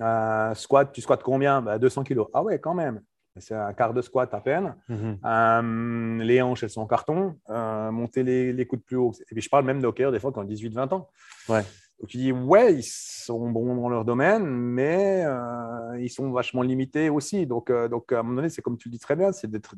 Euh, 0.00 0.52
squat, 0.54 0.90
tu 0.92 1.00
squattes 1.00 1.22
combien? 1.22 1.78
200 1.78 2.00
bah, 2.00 2.04
kilos. 2.04 2.26
Ah 2.34 2.42
ouais, 2.42 2.58
quand 2.58 2.74
même. 2.74 3.02
C'est 3.36 3.54
un 3.54 3.72
quart 3.72 3.94
de 3.94 4.02
squat 4.02 4.34
à 4.34 4.40
peine. 4.40 4.74
Mhm. 4.88 6.22
les 6.22 6.42
hanches, 6.42 6.64
elles 6.64 6.70
sont 6.70 6.80
en 6.80 6.88
carton. 6.88 7.36
monter 7.48 8.24
les, 8.24 8.52
les 8.52 8.66
coudes 8.66 8.82
plus 8.82 8.96
haut. 8.96 9.12
Et 9.30 9.34
puis, 9.36 9.42
je 9.42 9.48
parle 9.48 9.64
même 9.64 9.80
de 9.80 9.86
hockeyeurs 9.86 10.10
des 10.10 10.18
fois 10.18 10.32
qui 10.32 10.40
ont 10.40 10.44
18-20 10.44 10.92
ans. 10.92 11.08
Ouais. 11.48 11.62
Donc 12.00 12.08
tu 12.08 12.18
dis, 12.18 12.32
ouais, 12.32 12.74
ils 12.74 12.82
sont 12.82 13.50
bons 13.50 13.74
dans 13.76 13.88
leur 13.88 14.04
domaine, 14.04 14.44
mais 14.44 15.24
euh, 15.24 15.98
ils 16.00 16.10
sont 16.10 16.30
vachement 16.32 16.62
limités 16.62 17.08
aussi. 17.08 17.46
Donc, 17.46 17.70
euh, 17.70 17.88
donc 17.88 18.12
à 18.12 18.20
un 18.20 18.22
moment 18.22 18.36
donné, 18.36 18.48
c'est 18.48 18.62
comme 18.62 18.76
tu 18.76 18.88
le 18.88 18.92
dis 18.92 18.98
très 18.98 19.16
bien, 19.16 19.32
c'est 19.32 19.50
d'être, 19.50 19.74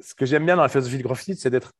Ce 0.00 0.14
que 0.14 0.26
j'aime 0.26 0.46
bien 0.46 0.56
dans 0.56 0.62
la 0.62 0.68
philosophie 0.68 0.98
de 0.98 1.02
CrossFit, 1.02 1.36
c'est 1.36 1.50
d'être 1.50 1.72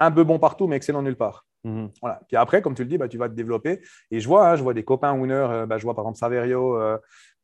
un 0.00 0.10
peu 0.10 0.24
bon 0.24 0.38
partout, 0.38 0.66
mais 0.66 0.76
excellent 0.76 1.02
nulle 1.02 1.16
part. 1.16 1.46
Mhm. 1.64 1.90
Voilà. 2.00 2.20
Puis 2.28 2.36
après, 2.36 2.62
comme 2.62 2.74
tu 2.74 2.82
le 2.82 2.88
dis, 2.88 2.98
bah, 2.98 3.08
tu 3.08 3.18
vas 3.18 3.28
te 3.28 3.34
développer. 3.34 3.80
Et 4.10 4.20
je 4.20 4.28
vois, 4.28 4.50
hein, 4.50 4.56
je 4.56 4.62
vois 4.62 4.74
des 4.74 4.84
copains 4.84 5.12
winners, 5.12 5.34
euh, 5.34 5.66
bah, 5.66 5.78
je 5.78 5.84
vois 5.84 5.94
par 5.94 6.04
exemple 6.04 6.18
Saverio, 6.18 6.76
euh, 6.76 6.98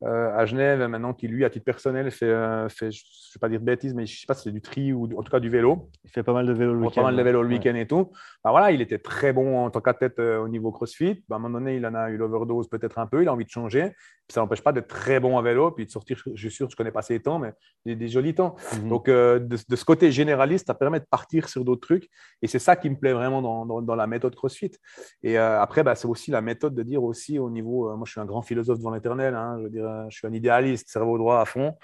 à 0.05 0.45
Genève 0.47 0.81
maintenant 0.89 1.15
qui, 1.15 1.29
lui, 1.29 1.45
à 1.45 1.51
titre 1.51 1.65
personnel, 1.65 2.11
fait, 2.11 2.27
euh, 2.27 2.69
fait 2.69 2.91
je 2.91 3.01
ne 3.01 3.35
vais 3.35 3.41
pas 3.41 3.49
dire 3.49 3.61
de 3.61 3.65
bêtises, 3.65 3.95
mais 3.95 4.07
je 4.07 4.15
ne 4.15 4.19
sais 4.19 4.27
pas 4.27 4.35
si 4.35 4.45
c'est 4.45 4.53
du 4.53 4.61
tri 4.61 4.93
ou 4.93 5.05
en 5.19 5.23
tout 5.23 5.31
cas 5.31 5.41
du 5.41 5.49
vélo. 5.49 5.91
Il 6.05 6.11
fait 6.11 6.23
pas 6.23 6.33
mal 6.33 6.47
de 6.47 6.53
vélo 6.53 6.75
le 6.75 6.81
week-end. 6.81 7.03
Pas 7.03 7.09
mal 7.09 7.17
de 7.17 7.23
vélo 7.23 7.43
le 7.43 7.49
week-end 7.49 7.75
et 7.75 7.87
tout. 7.87 8.11
Bah, 8.43 8.51
voilà, 8.51 8.71
il 8.73 8.81
était 8.81 8.99
très 8.99 9.33
bon 9.33 9.65
en 9.65 9.71
tant 9.71 9.81
qu'athlète 9.81 10.19
euh, 10.19 10.39
au 10.39 10.49
niveau 10.49 10.73
CrossFit. 10.73 11.25
Bah, 11.29 11.37
à 11.37 11.39
un 11.39 11.43
moment 11.43 11.59
donné, 11.59 11.77
il 11.77 11.87
en 11.87 11.95
a 11.95 12.11
eu 12.11 12.17
l'overdose 12.17 12.69
peut-être 12.69 12.99
un 12.99 13.07
peu, 13.07 13.23
il 13.23 13.29
a 13.29 13.33
envie 13.33 13.45
de 13.45 13.51
changer. 13.51 13.93
ça 14.29 14.41
n'empêche 14.41 14.63
pas 14.63 14.73
d'être 14.73 14.89
très 14.89 15.21
bon 15.21 15.39
à 15.39 15.43
vélo, 15.43 15.71
puis 15.71 15.87
de 15.87 15.91
sortir, 15.91 16.19
je 16.35 16.37
suis 16.37 16.51
sûr, 16.51 16.69
je 16.69 16.75
ne 16.75 16.77
connais 16.77 16.93
pas 16.93 17.03
ses 17.03 17.21
temps, 17.21 17.39
mais 17.39 17.53
des, 17.85 17.97
des 17.97 18.09
jolis 18.09 18.35
temps. 18.35 18.57
Mhm. 18.77 18.89
Donc, 18.89 19.07
de, 19.09 19.57
ce 19.57 19.85
côté 19.85 20.13
généraliste, 20.13 20.67
ça 20.67 20.75
permet 20.75 21.01
de 21.01 21.07
partir 21.07 21.49
sur 21.49 21.65
d'autres 21.65 21.87
trucs. 21.87 22.09
Et 22.43 22.47
c'est 22.47 22.59
ça 22.59 22.77
qui 22.77 22.91
me 22.91 22.97
plaît 22.97 23.13
vraiment 23.13 23.43
dans, 23.43 23.83
dans, 23.83 23.95
la 23.95 24.07
méthode 24.07 24.35
CrossFit. 24.35 24.73
Et 25.23 25.39
après, 25.39 25.83
bah, 25.83 25.95
c'est 25.95 26.09
aussi 26.09 26.31
la 26.31 26.41
méthode 26.41 26.75
de 26.75 26.83
dire 26.83 27.03
aussi 27.03 27.39
au 27.39 27.51
niveau, 27.51 27.95
moi 27.97 28.05
je 28.05 28.13
suis 28.13 28.21
un 28.21 28.25
grand 28.27 28.43
philosophe 28.43 28.79
devant 28.79 28.91
l'éternel, 28.91 29.35
hein, 29.35 29.57
je 29.59 29.65
veux 29.65 29.71
dire, 29.71 29.94
je 30.09 30.17
suis 30.17 30.27
un 30.27 30.33
idéaliste 30.33 30.89
cerveau 30.89 31.19
droit 31.19 31.41
à 31.41 31.45
fond. 31.45 31.77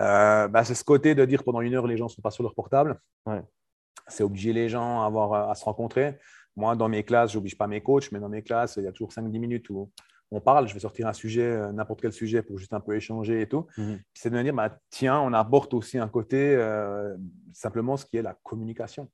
Euh, 0.00 0.48
bah, 0.48 0.64
c'est 0.64 0.74
ce 0.74 0.84
côté 0.84 1.14
de 1.14 1.24
dire 1.24 1.44
pendant 1.44 1.60
une 1.60 1.74
heure, 1.74 1.86
les 1.86 1.96
gens 1.96 2.06
ne 2.06 2.10
sont 2.10 2.22
pas 2.22 2.30
sur 2.30 2.42
leur 2.42 2.54
portable. 2.54 2.98
C'est 4.08 4.24
obliger 4.24 4.52
les 4.52 4.68
gens 4.68 5.02
à, 5.02 5.06
avoir, 5.06 5.50
à 5.50 5.54
se 5.54 5.64
rencontrer. 5.64 6.18
Moi, 6.56 6.76
dans 6.76 6.88
mes 6.88 7.02
classes, 7.02 7.32
je 7.32 7.38
n'oblige 7.38 7.56
pas 7.56 7.66
mes 7.66 7.80
coachs, 7.80 8.10
mais 8.12 8.18
dans 8.18 8.28
mes 8.28 8.42
classes, 8.42 8.74
il 8.76 8.84
y 8.84 8.86
a 8.86 8.92
toujours 8.92 9.12
5-10 9.12 9.38
minutes 9.38 9.70
où 9.70 9.90
on 10.30 10.40
parle. 10.40 10.66
Je 10.66 10.74
vais 10.74 10.80
sortir 10.80 11.06
un 11.06 11.12
sujet, 11.12 11.42
euh, 11.42 11.72
n'importe 11.72 12.02
quel 12.02 12.12
sujet, 12.12 12.42
pour 12.42 12.58
juste 12.58 12.72
un 12.72 12.80
peu 12.80 12.96
échanger 12.96 13.42
et 13.42 13.48
tout. 13.48 13.66
Mhm. 13.78 14.00
C'est 14.12 14.30
de 14.30 14.36
me 14.36 14.42
dire, 14.42 14.54
bah, 14.54 14.76
tiens, 14.90 15.20
on 15.20 15.32
aborde 15.32 15.72
aussi 15.74 15.98
un 15.98 16.08
côté, 16.08 16.54
euh, 16.56 17.16
simplement 17.52 17.96
ce 17.96 18.04
qui 18.06 18.16
est 18.16 18.22
la 18.22 18.36
communication. 18.42 19.08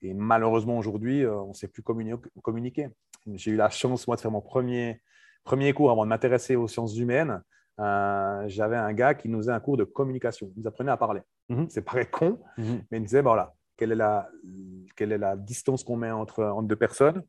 Et 0.00 0.12
malheureusement, 0.12 0.76
aujourd'hui, 0.76 1.26
on 1.26 1.48
ne 1.48 1.54
sait 1.54 1.68
plus 1.68 1.82
communiquer. 1.82 2.88
J'ai 3.34 3.52
eu 3.52 3.56
la 3.56 3.70
chance, 3.70 4.06
moi, 4.06 4.16
de 4.16 4.20
faire 4.20 4.30
mon 4.30 4.40
premier, 4.40 5.00
premier 5.44 5.72
cours 5.72 5.90
avant 5.90 6.04
de 6.04 6.08
m'intéresser 6.08 6.56
aux 6.56 6.68
sciences 6.68 6.96
humaines. 6.96 7.42
Euh, 7.80 8.44
j'avais 8.48 8.76
un 8.76 8.92
gars 8.92 9.14
qui 9.14 9.28
nous 9.28 9.38
faisait 9.38 9.52
un 9.52 9.60
cours 9.60 9.76
de 9.76 9.84
communication. 9.84 10.50
Il 10.56 10.62
nous 10.62 10.68
apprenait 10.68 10.90
à 10.90 10.96
parler. 10.96 11.22
Mhm. 11.48 11.66
C'est 11.68 11.82
paraît 11.82 12.06
con, 12.10 12.38
mhm. 12.58 12.82
mais 12.90 12.98
il 12.98 13.00
nous 13.00 13.06
disait 13.06 13.22
voilà, 13.22 13.54
quelle 13.76 13.92
est 13.92 13.96
la, 13.96 14.28
quelle 14.96 15.12
est 15.12 15.18
la 15.18 15.36
distance 15.36 15.82
qu'on 15.84 15.96
met 15.96 16.10
entre, 16.10 16.44
entre 16.44 16.68
deux 16.68 16.76
personnes, 16.76 17.22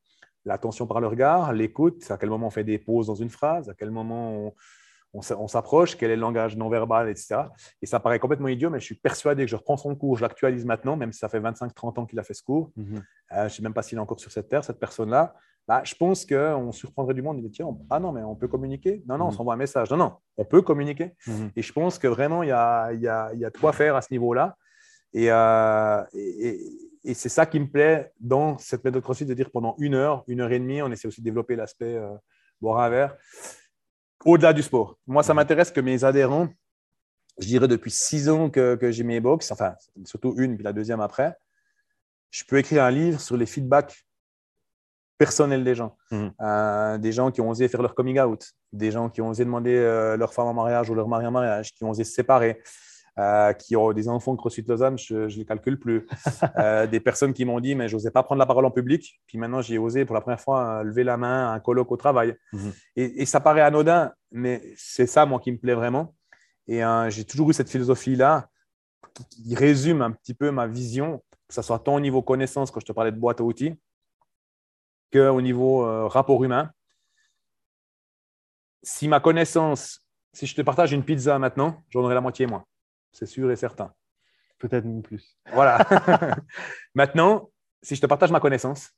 l'attention 0.45 0.85
par 0.85 0.99
le 0.99 1.07
regard, 1.07 1.53
l'écoute, 1.53 2.03
à 2.11 2.17
quel 2.17 2.29
moment 2.29 2.47
on 2.47 2.51
fait 2.51 2.63
des 2.63 2.77
pauses 2.77 3.07
dans 3.07 3.15
une 3.15 3.29
phrase, 3.29 3.69
à 3.69 3.73
quel 3.73 3.91
moment 3.91 4.31
on, 4.31 4.53
on, 5.13 5.47
s'approche, 5.47 5.95
quel 5.95 6.11
est 6.11 6.15
le 6.15 6.21
langage 6.21 6.57
non 6.57 6.69
verbal, 6.69 7.07
etc. 7.09 7.43
Et 7.81 7.85
ça 7.85 7.99
paraît 7.99 8.19
complètement 8.19 8.47
idiot, 8.47 8.69
mais 8.69 8.79
je 8.79 8.85
suis 8.85 8.95
persuadé 8.95 9.45
que 9.45 9.51
je 9.51 9.55
reprends 9.55 9.77
son 9.77 9.95
cours, 9.95 10.17
je 10.17 10.23
l'actualise 10.23 10.65
maintenant, 10.65 10.97
même 10.97 11.13
si 11.13 11.19
ça 11.19 11.29
fait 11.29 11.39
25-30 11.39 11.99
ans 11.99 12.05
qu'il 12.05 12.19
a 12.19 12.23
fait 12.23 12.33
ce 12.33 12.41
cours. 12.41 12.71
Mhm. 12.75 13.03
Euh, 13.31 13.37
je 13.37 13.43
ne 13.43 13.49
sais 13.49 13.61
même 13.61 13.73
pas 13.73 13.83
s'il 13.83 13.97
est 13.97 14.01
encore 14.01 14.19
sur 14.19 14.31
cette 14.31 14.49
terre, 14.49 14.63
cette 14.63 14.79
personne-là. 14.79 15.35
Bah, 15.67 15.81
je 15.85 15.95
pense 15.95 16.25
qu'on 16.25 16.71
surprendrait 16.71 17.13
du 17.13 17.21
monde. 17.21 17.37
Il 17.39 17.43
dit, 17.43 17.51
tiens, 17.51 17.67
ah 17.89 17.99
non, 17.99 18.11
mais 18.11 18.21
on 18.21 18.35
peut 18.35 18.47
communiquer. 18.47 19.01
Non, 19.07 19.17
non, 19.17 19.25
on 19.25 19.27
mhm. 19.29 19.37
s'envoie 19.37 19.53
un 19.53 19.57
message. 19.57 19.89
Non, 19.91 19.97
non, 19.97 20.13
on 20.37 20.45
peut 20.45 20.61
communiquer. 20.61 21.15
Mhm. 21.25 21.51
Et 21.55 21.61
je 21.61 21.71
pense 21.71 21.97
que 21.97 22.07
vraiment, 22.07 22.43
il 22.43 22.49
y 22.49 22.51
a, 22.51 22.91
il 22.91 23.01
y 23.01 23.07
a, 23.07 23.31
il 23.33 23.39
y 23.39 23.45
a 23.45 23.49
de 23.49 23.57
quoi 23.57 23.71
faire 23.71 23.95
à 23.95 24.01
ce 24.01 24.09
niveau-là. 24.11 24.57
Euh, 25.15 26.03
et, 26.13 26.59
et, 27.03 27.13
c'est 27.13 27.29
ça 27.29 27.45
qui 27.45 27.59
me 27.59 27.67
plaît 27.67 28.11
dans 28.19 28.57
cette 28.57 28.83
méthode 28.83 29.03
CrossFit, 29.03 29.25
de 29.25 29.33
dire 29.33 29.51
pendant 29.51 29.75
une 29.77 29.93
heure, 29.93 30.23
une 30.27 30.41
heure 30.41 30.51
et 30.51 30.59
demie, 30.59 30.81
on 30.81 30.91
essaie 30.91 31.07
aussi 31.07 31.21
de 31.21 31.25
développer 31.25 31.55
l'aspect 31.55 31.95
euh, 31.95 32.09
boire 32.59 32.79
un 32.79 32.89
verre, 32.89 33.15
au-delà 34.25 34.53
du 34.53 34.63
sport. 34.63 34.97
Moi, 35.05 35.21
ça 35.21 35.33
mhm. 35.33 35.37
m'intéresse 35.37 35.71
que 35.71 35.81
mes 35.81 36.03
adhérents 36.03 36.49
je 37.39 37.47
dirais 37.47 37.67
depuis 37.67 37.91
six 37.91 38.29
ans 38.29 38.49
que, 38.49 38.75
que 38.75 38.91
j'ai 38.91 39.03
mes 39.03 39.19
box, 39.19 39.51
enfin, 39.51 39.75
surtout 40.05 40.35
une, 40.37 40.55
puis 40.55 40.63
la 40.63 40.73
deuxième 40.73 41.01
après, 41.01 41.35
je 42.29 42.43
peux 42.43 42.57
écrire 42.57 42.83
un 42.83 42.91
livre 42.91 43.19
sur 43.19 43.37
les 43.37 43.45
feedbacks 43.45 44.05
personnels 45.23 45.63
des 45.63 45.73
gens. 45.73 45.95
Mhm. 46.11 46.31
Euh, 46.41 46.97
des 46.97 47.13
gens 47.13 47.31
qui 47.31 47.39
ont 47.39 47.49
osé 47.49 47.69
faire 47.69 47.81
leur 47.81 47.95
coming 47.95 48.19
out, 48.19 48.43
des 48.73 48.91
gens 48.91 49.09
qui 49.09 49.21
ont 49.21 49.29
osé 49.29 49.45
demander 49.45 49.73
euh, 49.77 50.17
leur 50.17 50.33
femme 50.33 50.47
en 50.47 50.53
mariage 50.53 50.89
ou 50.89 50.95
leur 50.95 51.07
mari 51.07 51.25
en 51.25 51.31
mariage, 51.31 51.73
qui 51.73 51.81
ont 51.85 51.91
osé 51.91 52.03
se 52.03 52.11
séparer, 52.11 52.61
euh, 53.17 53.53
qui 53.53 53.77
ont 53.77 53.93
des 53.93 54.09
enfants 54.09 54.33
de 54.33 54.37
CrossFit 54.37 54.65
Lausanne, 54.67 54.97
je 54.97 55.15
ne 55.15 55.27
les 55.27 55.45
calcule 55.45 55.79
plus. 55.79 56.05
Des 56.91 56.99
personnes 56.99 57.31
qui 57.31 57.45
m'ont 57.45 57.61
dit, 57.61 57.73
mais 57.73 57.87
je 57.87 57.95
n'osais 57.95 58.11
pas 58.11 58.21
prendre 58.23 58.39
la 58.39 58.45
parole 58.45 58.65
en 58.65 58.71
public. 58.71 59.21
Puis 59.27 59.37
maintenant, 59.37 59.61
j'ai 59.61 59.77
osé 59.77 60.03
pour 60.03 60.13
la 60.13 60.19
première 60.19 60.41
fois 60.41 60.83
lever 60.83 61.05
la 61.05 61.15
main 61.15 61.51
à 61.51 61.53
un 61.53 61.59
colloque 61.61 61.91
au 61.93 61.97
travail. 61.97 62.35
Mhm. 62.51 62.73
Et, 62.97 63.21
et 63.21 63.25
ça 63.25 63.39
paraît 63.39 63.61
anodin, 63.61 64.11
mais 64.31 64.61
c'est 64.75 65.07
ça, 65.07 65.25
moi, 65.25 65.39
qui 65.39 65.53
me 65.53 65.57
plaît 65.57 65.75
vraiment. 65.75 66.13
Et 66.67 66.81
j'ai 67.09 67.23
toujours 67.23 67.49
eu 67.49 67.53
cette 67.53 67.69
philosophie-là 67.69 68.49
qui, 69.13 69.23
qui 69.25 69.55
résume 69.55 70.01
un 70.01 70.11
petit 70.11 70.33
peu 70.33 70.51
ma 70.51 70.67
vision, 70.67 71.21
que 71.47 71.53
ce 71.53 71.61
soit 71.61 71.79
tant 71.79 71.95
au 71.95 72.01
niveau 72.01 72.21
connaissance, 72.21 72.71
quand 72.71 72.81
je 72.81 72.87
te 72.87 72.91
parlais 72.91 73.13
de 73.13 73.19
boîte 73.19 73.39
à 73.39 73.43
outils, 73.43 73.73
qu'au 75.13 75.41
niveau 75.41 75.85
euh, 75.85 76.07
rapport 76.07 76.43
humain. 76.43 76.71
Si 78.81 79.07
ma 79.07 79.19
connaissance, 79.19 80.01
si 80.33 80.45
je 80.45 80.55
te 80.55 80.61
partage 80.61 80.91
une 80.91 81.03
pizza 81.03 81.39
maintenant, 81.39 81.83
j'en 81.89 82.01
aurai 82.01 82.15
la 82.15 82.21
moitié 82.21 82.45
moins. 82.47 82.65
C'est 83.11 83.25
sûr 83.25 83.49
et 83.51 83.55
certain. 83.55 83.93
Peut-être 84.59 84.85
même 84.85 85.01
plus. 85.01 85.37
Voilà. 85.53 85.77
maintenant, 86.95 87.49
si 87.81 87.95
je 87.95 88.01
te 88.01 88.05
partage 88.07 88.31
ma 88.31 88.39
connaissance, 88.39 88.89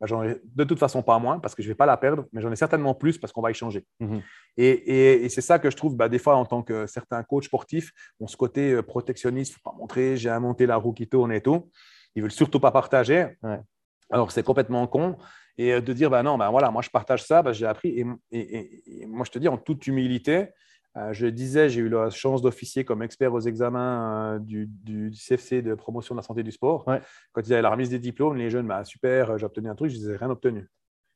bah, 0.00 0.06
j'en 0.08 0.24
ai 0.24 0.40
de 0.44 0.64
toute 0.64 0.78
façon 0.80 1.02
pas 1.02 1.18
moins 1.20 1.38
parce 1.38 1.54
que 1.54 1.62
je 1.62 1.68
ne 1.68 1.72
vais 1.72 1.76
pas 1.76 1.86
la 1.86 1.96
perdre, 1.96 2.26
mais 2.32 2.40
j'en 2.40 2.50
ai 2.50 2.56
certainement 2.56 2.94
plus 2.94 3.18
parce 3.18 3.32
qu'on 3.32 3.42
va 3.42 3.50
échanger. 3.50 3.86
Mhm. 4.00 4.22
Et, 4.56 4.68
et- 4.70 5.24
et 5.24 5.28
c'est 5.28 5.40
ça 5.40 5.58
que 5.60 5.70
je 5.70 5.76
trouve, 5.76 5.96
bah, 5.96 6.08
des 6.08 6.18
fois, 6.18 6.34
en 6.36 6.44
tant 6.44 6.62
que 6.62 6.86
certains 6.86 7.22
coachs 7.22 7.44
sportifs, 7.44 7.92
ont 8.18 8.26
ce 8.26 8.36
côté 8.36 8.72
euh, 8.72 8.82
protectionniste, 8.82 9.52
il 9.52 9.54
ne 9.54 9.58
faut 9.62 9.70
pas 9.70 9.76
montrer, 9.76 10.16
j'ai 10.16 10.30
inventé 10.30 10.66
la 10.66 10.76
roue 10.76 10.92
qui 10.92 11.08
tourne 11.08 11.30
et 11.32 11.40
tout. 11.40 11.70
Ils 12.16 12.20
ne 12.20 12.22
veulent 12.24 12.32
surtout 12.32 12.58
pas 12.60 12.70
partager. 12.72 13.36
Ouais. 13.42 13.60
Alors, 14.10 14.30
c'est 14.32 14.42
complètement 14.42 14.86
con. 14.86 15.16
Et 15.56 15.72
euh, 15.72 15.80
de 15.80 15.92
dire, 15.92 16.10
bah, 16.10 16.22
non, 16.22 16.36
bah, 16.36 16.50
voilà, 16.50 16.70
moi, 16.70 16.82
je 16.82 16.90
partage 16.90 17.22
ça, 17.24 17.42
bah, 17.42 17.52
j'ai 17.52 17.66
appris. 17.66 17.88
Et, 17.90 18.04
et- 18.32 18.56
et- 18.56 19.02
et 19.02 19.06
moi, 19.06 19.24
je 19.24 19.30
te 19.30 19.38
dis, 19.38 19.48
en 19.48 19.56
toute 19.56 19.86
humilité, 19.86 20.48
euh, 20.96 21.12
je 21.12 21.26
disais, 21.26 21.68
j'ai 21.68 21.80
eu 21.80 21.88
la 21.88 22.10
chance 22.10 22.42
d'officier 22.42 22.84
comme 22.84 23.02
expert 23.02 23.32
aux 23.32 23.40
examens 23.40 24.34
euh, 24.34 24.38
du, 24.38 24.66
du 24.66 25.12
CFC 25.12 25.62
de 25.62 25.74
promotion 25.74 26.14
de 26.14 26.18
la 26.20 26.22
santé 26.22 26.42
du 26.42 26.52
sport. 26.52 26.86
Ouais. 26.88 27.00
Quand 27.32 27.40
il 27.42 27.50
y 27.50 27.52
avait 27.54 27.62
la 27.62 27.70
remise 27.70 27.90
des 27.90 27.98
diplômes, 27.98 28.36
les 28.36 28.50
jeunes, 28.50 28.66
bah, 28.66 28.84
super, 28.84 29.36
j'ai 29.38 29.46
obtenu 29.46 29.68
un 29.68 29.74
truc, 29.74 29.90
je 29.90 29.96
disais, 29.96 30.16
rien 30.16 30.30
obtenu. 30.30 30.68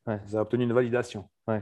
Ouais. 0.07 0.19
Vous 0.25 0.35
avez 0.35 0.41
obtenu 0.41 0.63
une 0.63 0.73
validation. 0.73 1.29
Ouais. 1.47 1.61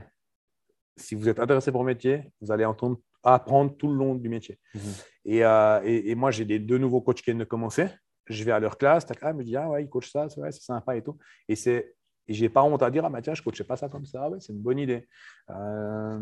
Si 0.96 1.14
vous 1.14 1.28
êtes 1.28 1.38
intéressé 1.38 1.70
pour 1.70 1.82
le 1.82 1.86
métier, 1.86 2.32
vous 2.40 2.50
allez 2.50 2.64
entendre, 2.64 2.98
apprendre 3.22 3.76
tout 3.76 3.88
le 3.88 3.94
long 3.94 4.14
du 4.14 4.28
métier. 4.28 4.58
Mhm. 4.74 4.80
Et, 5.26 5.44
euh, 5.44 5.80
et- 5.84 6.10
et 6.10 6.14
moi, 6.14 6.30
j'ai 6.30 6.44
des 6.44 6.58
deux 6.58 6.78
nouveaux 6.78 7.00
coachs 7.00 7.18
qui 7.18 7.24
viennent 7.24 7.38
de 7.38 7.44
commencer. 7.44 7.86
Je 8.28 8.44
vais 8.44 8.52
à 8.52 8.60
leur 8.60 8.76
classe, 8.78 9.06
tac, 9.06 9.18
ah, 9.22 9.32
me 9.32 9.42
dis, 9.44 9.56
ah 9.56 9.68
ouais, 9.70 9.84
ils 9.84 9.88
coachent 9.88 10.10
ça, 10.10 10.28
c'est 10.28 10.52
sympa 10.52 10.96
et 10.96 11.02
tout. 11.02 11.16
Et 11.48 11.56
c'est. 11.56 11.94
J'ai 12.28 12.50
pas 12.50 12.62
honte 12.62 12.82
à 12.82 12.90
dire, 12.90 13.04
ah 13.06 13.08
bah 13.10 13.22
tiens, 13.22 13.32
je 13.34 13.40
ne 13.40 13.44
coachais 13.44 13.64
pas 13.64 13.76
ça 13.76 13.88
comme 13.88 14.04
ça, 14.04 14.28
ouais, 14.28 14.38
c'est 14.40 14.52
une 14.52 14.60
bonne 14.60 14.78
idée. 14.78 15.08
Euh, 15.48 16.18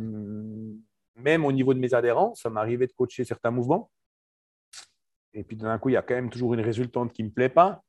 même 1.17 1.45
au 1.45 1.51
niveau 1.51 1.75
de 1.75 1.81
mes 1.81 1.93
adhérents, 1.95 2.33
ça 2.37 2.49
m'arrivait 2.49 2.87
de 2.87 2.93
coacher 2.93 3.25
certains 3.25 3.51
mouvements. 3.51 3.91
Et 5.35 5.43
puis 5.43 5.57
d'un 5.57 5.79
coup, 5.79 5.89
il 5.89 5.95
y 5.95 5.97
a 5.97 6.03
quand 6.03 6.15
même 6.15 6.31
toujours 6.31 6.55
une 6.55 6.61
résultante 6.61 7.13
qui 7.13 7.23
ne 7.25 7.29
me 7.29 7.33
plaît 7.35 7.49
pas. 7.49 7.83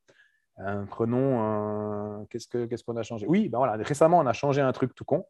Prenons, 0.89 2.21
euh, 2.21 2.25
qu'est-ce 2.31 2.47
que- 2.47 2.65
qu'est-ce 2.65 2.83
qu'on 2.83 2.97
a 2.97 3.03
changé? 3.03 3.27
Oui, 3.27 3.47
ben 3.49 3.59
voilà, 3.59 3.73
récemment, 3.83 4.17
on 4.19 4.25
a 4.25 4.33
changé 4.33 4.61
un 4.61 4.71
truc 4.71 4.95
tout 4.95 5.05
con. 5.05 5.23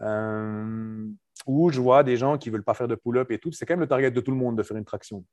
euh, 0.00 1.06
où 1.46 1.70
je 1.70 1.80
vois 1.80 2.02
des 2.02 2.16
gens 2.16 2.36
qui 2.38 2.48
ne 2.48 2.54
veulent 2.54 2.64
pas 2.64 2.74
faire 2.74 2.88
de 2.88 2.94
pull-up 2.96 3.30
et 3.30 3.38
tout. 3.38 3.52
C'est 3.52 3.64
quand 3.66 3.74
même 3.74 3.80
le 3.80 3.86
target 3.86 4.10
de 4.10 4.20
tout 4.20 4.30
le 4.32 4.36
monde 4.36 4.56
de 4.58 4.62
faire 4.64 4.76
une 4.76 4.84
traction. 4.84 5.24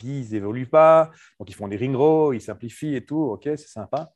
Puis 0.00 0.22
ils 0.22 0.32
n'évoluent 0.32 0.66
pas, 0.66 1.10
donc 1.38 1.50
ils 1.50 1.54
font 1.54 1.68
des 1.68 1.76
ring 1.76 1.94
rows, 1.94 2.32
ils 2.32 2.40
simplifient 2.40 2.96
et 2.96 3.04
tout. 3.04 3.20
Ok, 3.20 3.42
c'est 3.44 3.58
sympa. 3.58 4.10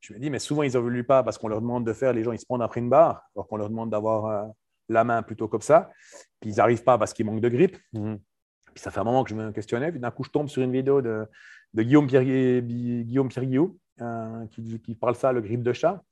Je 0.00 0.12
me 0.12 0.18
dis, 0.18 0.28
mais 0.28 0.38
souvent, 0.38 0.62
ils 0.62 0.72
n'évoluent 0.72 1.06
pas 1.06 1.22
parce 1.22 1.38
qu'on 1.38 1.48
leur 1.48 1.62
demande 1.62 1.86
de 1.86 1.94
faire, 1.94 2.12
les 2.12 2.22
gens, 2.22 2.32
ils 2.32 2.38
se 2.38 2.44
prennent 2.44 2.60
après 2.60 2.80
une 2.80 2.90
barre, 2.90 3.22
alors 3.34 3.48
qu'on 3.48 3.56
leur 3.56 3.70
demande 3.70 3.88
d'avoir 3.88 4.26
euh, 4.26 4.46
la 4.90 5.02
main 5.02 5.22
plutôt 5.22 5.48
comme 5.48 5.62
ça. 5.62 5.90
Puis 6.40 6.50
ils 6.50 6.56
n'arrivent 6.56 6.84
pas 6.84 6.98
parce 6.98 7.14
qu'ils 7.14 7.24
manquent 7.24 7.40
de 7.40 7.48
grip. 7.48 7.78
Mhm. 7.94 8.18
Puis 8.74 8.82
ça 8.82 8.90
fait 8.90 9.00
un 9.00 9.04
moment 9.04 9.24
que 9.24 9.30
je 9.30 9.34
me 9.34 9.50
questionnais. 9.50 9.90
Puis 9.90 9.98
d'un 9.98 10.10
coup, 10.10 10.24
je 10.24 10.30
tombe 10.30 10.48
sur 10.48 10.62
une 10.62 10.72
vidéo 10.72 11.00
de, 11.00 11.26
de 11.72 11.82
Guillaume 11.82 12.06
Pierre, 12.06 12.22
Guillaume 12.22 13.28
Pierre 13.30 13.46
Guillou, 13.46 13.78
euh, 14.02 14.46
qui, 14.48 14.78
qui 14.80 14.94
parle 14.94 15.14
ça, 15.14 15.32
le 15.32 15.40
grip 15.40 15.62
de 15.62 15.72
chat. 15.72 16.02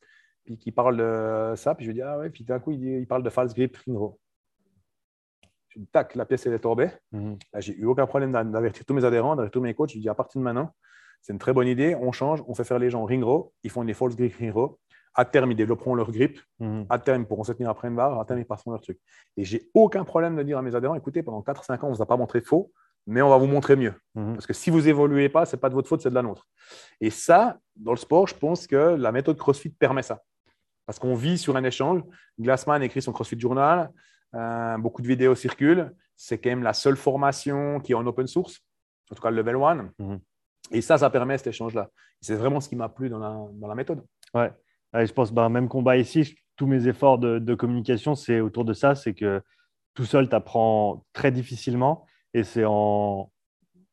Puis 0.44 0.56
qui 0.56 0.72
parle 0.72 0.96
de 0.96 1.54
ça. 1.54 1.74
Puis 1.74 1.84
je 1.84 1.90
lui 1.90 1.94
dis, 1.96 2.02
ah 2.02 2.18
ouais. 2.18 2.30
Puis 2.30 2.44
d'un 2.44 2.60
coup, 2.60 2.72
il 2.72 3.06
parle 3.06 3.22
de 3.22 3.30
false 3.30 3.52
grip 3.52 3.76
ring 3.76 3.96
row. 3.98 4.18
Tac, 5.92 6.14
la 6.14 6.24
pièce, 6.24 6.46
elle 6.46 6.54
est 6.54 6.58
tombée. 6.60 6.90
Là, 7.52 7.60
j'ai 7.60 7.76
eu 7.76 7.84
aucun 7.86 8.06
problème 8.06 8.32
d'a- 8.32 8.44
d'avertir 8.44 8.84
tous 8.84 8.94
mes 8.94 9.04
adhérents, 9.04 9.36
d'avertir 9.36 9.60
tous 9.60 9.64
mes 9.64 9.74
coachs. 9.74 9.90
Je 9.92 9.98
dis, 9.98 10.08
à 10.08 10.14
partir 10.14 10.40
de 10.40 10.44
maintenant, 10.44 10.70
c'est 11.22 11.32
une 11.32 11.38
très 11.38 11.52
bonne 11.52 11.66
idée. 11.68 11.94
On 12.00 12.12
change, 12.12 12.42
on 12.48 12.54
fait 12.54 12.64
faire 12.64 12.78
les 12.78 12.90
gens 12.90 13.04
ring 13.04 13.22
row. 13.22 13.52
Ils 13.62 13.70
font 13.70 13.84
des 13.84 13.94
false 13.94 14.16
grip 14.16 14.34
ring 14.36 14.52
row. 14.52 14.78
À 15.14 15.24
terme, 15.24 15.50
ils 15.52 15.56
développeront 15.56 15.94
leur 15.94 16.10
grip. 16.12 16.38
Mhm. 16.60 16.86
À 16.88 16.98
terme, 16.98 17.22
ils 17.22 17.26
pourront 17.26 17.42
se 17.44 17.52
tenir 17.52 17.70
après 17.70 17.88
une 17.88 17.96
barre. 17.96 18.18
À 18.20 18.24
terme, 18.24 18.40
ils 18.40 18.44
passeront 18.46 18.70
leur 18.70 18.80
truc. 18.80 18.98
Et 19.36 19.44
j'ai 19.44 19.68
aucun 19.74 20.04
problème 20.04 20.36
de 20.36 20.42
dire 20.42 20.58
à 20.58 20.62
mes 20.62 20.74
adhérents, 20.74 20.94
écoutez, 20.94 21.22
pendant 21.22 21.42
4-5 21.42 21.82
ans, 21.82 21.88
on 21.88 21.90
ne 21.90 21.96
vous 21.96 22.02
a 22.02 22.06
pas 22.06 22.16
montré 22.16 22.40
faux, 22.40 22.72
mais 23.06 23.20
on 23.22 23.28
va 23.28 23.36
vous 23.36 23.46
montrer 23.46 23.74
mieux. 23.74 23.94
Mhm. 24.14 24.34
Parce 24.34 24.46
que 24.46 24.52
si 24.52 24.70
vous 24.70 24.88
évoluez 24.88 25.28
pas, 25.28 25.44
ce 25.44 25.56
n'est 25.56 25.60
pas 25.60 25.68
de 25.70 25.74
votre 25.74 25.88
faute, 25.88 26.02
c'est 26.02 26.10
de 26.10 26.14
la 26.14 26.22
nôtre. 26.22 26.46
Et 27.00 27.10
ça, 27.10 27.58
dans 27.74 27.92
le 27.92 27.96
sport, 27.96 28.28
je 28.28 28.34
pense 28.34 28.66
que 28.66 28.76
la 28.96 29.10
méthode 29.12 29.36
CrossFit 29.38 29.70
permet 29.70 30.02
ça. 30.02 30.22
Parce 30.86 30.98
qu'on 31.00 31.14
vit 31.14 31.36
sur 31.36 31.56
un 31.56 31.64
échange. 31.64 32.02
Glassman 32.40 32.82
écrit 32.82 33.02
son 33.02 33.12
CrossFit 33.12 33.38
Journal. 33.40 33.90
Euh, 34.34 34.78
beaucoup 34.78 35.02
de 35.02 35.06
vidéos 35.08 35.34
circulent. 35.34 35.92
C'est 36.16 36.38
quand 36.38 36.50
même 36.50 36.62
la 36.62 36.72
seule 36.72 36.96
formation 36.96 37.80
qui 37.80 37.92
est 37.92 37.94
en 37.94 38.06
open 38.06 38.26
source, 38.26 38.60
en 39.10 39.14
tout 39.14 39.22
cas 39.22 39.30
le 39.30 39.36
level 39.36 39.56
1. 39.56 39.90
Mhm. 39.98 40.20
Et 40.72 40.80
ça, 40.80 40.98
ça 40.98 41.10
permet 41.10 41.38
cet 41.38 41.46
échange-là. 41.48 41.88
C'est 42.20 42.34
vraiment 42.34 42.60
ce 42.60 42.68
qui 42.68 42.76
m'a 42.76 42.88
plu 42.88 43.08
dans 43.08 43.18
la, 43.18 43.36
dans 43.52 43.68
la 43.68 43.74
méthode. 43.74 44.04
Ouais, 44.34 44.52
je 44.92 45.12
pense, 45.12 45.32
ben, 45.32 45.48
même 45.48 45.68
combat 45.68 45.96
ici, 45.96 46.24
je- 46.24 46.34
tous 46.56 46.66
mes 46.66 46.88
efforts 46.88 47.18
de, 47.18 47.38
de 47.38 47.54
communication, 47.54 48.14
c'est 48.16 48.40
autour 48.40 48.64
de 48.64 48.72
ça, 48.72 48.94
c'est 48.96 49.14
que 49.14 49.40
tout 49.94 50.04
seul, 50.04 50.28
tu 50.28 50.34
apprends 50.34 51.04
très 51.12 51.30
difficilement 51.30 52.04
et 52.34 52.42
c'est 52.42 52.64
en, 52.66 53.30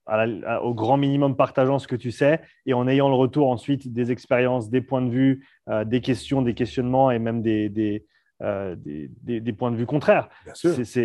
à 0.08 0.26
la- 0.26 0.56
à- 0.56 0.62
au 0.62 0.74
grand 0.74 0.98
minimum 0.98 1.36
partageant 1.38 1.78
ce 1.80 1.88
que 1.88 1.96
tu 1.96 2.12
sais 2.12 2.42
et 2.66 2.74
en 2.74 2.88
ayant 2.88 3.08
le 3.08 3.16
retour 3.16 3.50
ensuite 3.50 3.94
des 3.94 4.12
expériences, 4.12 4.70
des 4.72 4.82
points 4.82 5.04
de 5.04 5.10
vue, 5.12 5.48
euh, 5.70 5.86
des 5.86 6.02
questions, 6.02 6.42
des 6.42 6.56
questionnements 6.56 7.12
et 7.12 7.20
même 7.20 7.42
des, 7.44 7.70
des, 7.70 8.06
euh, 8.42 8.76
des, 8.76 9.10
des- 9.22 9.40
des 9.40 9.54
points 9.54 9.72
de 9.72 9.78
vue 9.78 9.86
contraires. 9.86 10.30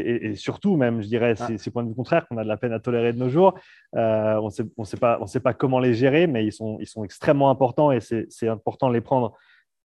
Et, 0.00 0.26
et 0.30 0.34
surtout, 0.34 0.76
même, 0.76 1.00
je 1.00 1.06
dirais, 1.06 1.34
Ah. 1.38 1.46
ces, 1.46 1.58
points 1.70 1.84
de 1.84 1.88
vue 1.88 1.94
contraires 1.94 2.26
qu'on 2.26 2.36
a 2.38 2.42
de 2.42 2.48
la 2.48 2.56
peine 2.56 2.72
à 2.72 2.80
tolérer 2.80 3.12
de 3.12 3.18
nos 3.18 3.28
jours. 3.28 3.54
Euh, 3.96 4.36
on 4.42 4.50
sait, 4.50 4.64
on 4.76 4.84
sait 4.84 4.96
sait 5.26 5.40
pas 5.40 5.54
comment 5.54 5.78
les 5.78 5.94
gérer, 5.94 6.26
mais 6.26 6.44
ils 6.44 6.52
sont, 6.52 6.78
ils 6.80 6.86
sont 6.86 7.04
extrêmement 7.04 7.50
importants 7.50 7.92
et 7.92 8.00
c'est 8.00 8.48
important 8.48 8.88
de 8.88 8.94
les 8.94 9.00
prendre 9.00 9.36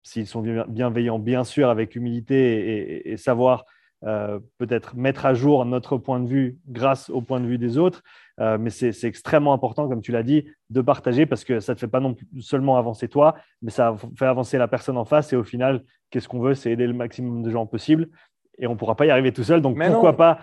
s'ils 0.03 0.27
sont 0.27 0.43
bien- 0.43 0.67
bienveillants, 0.69 1.19
bien 1.19 1.45
sûr, 1.45 1.69
avec 1.71 1.97
humilité 1.97 2.37
et, 2.37 2.97
et- 3.09 3.13
et 3.13 3.17
savoir 3.17 3.65
euh, 4.07 4.39
peut-être 4.59 4.97
mettre 4.97 5.25
à 5.25 5.35
jour 5.35 5.65
notre 5.65 5.97
point 5.97 6.21
de 6.21 6.29
vue 6.29 6.59
grâce 6.69 7.09
au 7.11 7.23
point 7.23 7.41
de 7.41 7.47
vue 7.47 7.59
des 7.59 7.79
autres. 7.79 8.03
Euh, 8.41 8.59
mais 8.59 8.71
c'est 8.71 8.93
extrêmement 9.05 9.53
important, 9.53 9.89
comme 9.89 10.03
tu 10.03 10.13
l'as 10.13 10.23
dit, 10.23 10.45
de 10.71 10.81
partager 10.81 11.25
parce 11.25 11.45
que 11.45 11.61
ça 11.61 11.73
ne 11.73 11.75
te 11.75 11.81
fait 11.81 11.89
pas 11.89 12.01
non 12.01 12.15
plus 12.15 12.27
seulement 12.41 12.77
avancer 12.77 13.09
toi, 13.09 13.37
mais 13.63 13.71
ça 13.71 13.97
fait 14.19 14.27
avancer 14.27 14.59
la 14.59 14.69
personne 14.69 14.99
en 14.99 15.05
face. 15.05 15.33
Et 15.33 15.37
au 15.37 15.45
final, 15.45 15.85
qu'est-ce 16.11 16.29
qu'on 16.29 16.41
veut? 16.41 16.55
C'est 16.55 16.73
aider 16.73 16.87
le 16.87 16.93
maximum 16.93 17.43
de 17.43 17.51
gens 17.51 17.67
possible. 17.67 18.09
Et 18.59 18.67
on 18.67 18.73
ne 18.73 18.77
pourra 18.77 18.95
pas 18.97 19.07
y 19.07 19.11
arriver 19.11 19.33
tout 19.33 19.45
seul. 19.45 19.63
Donc 19.63 19.77
Mais 19.77 19.89
pourquoi 19.89 20.11
non. 20.13 20.17
pas 20.17 20.41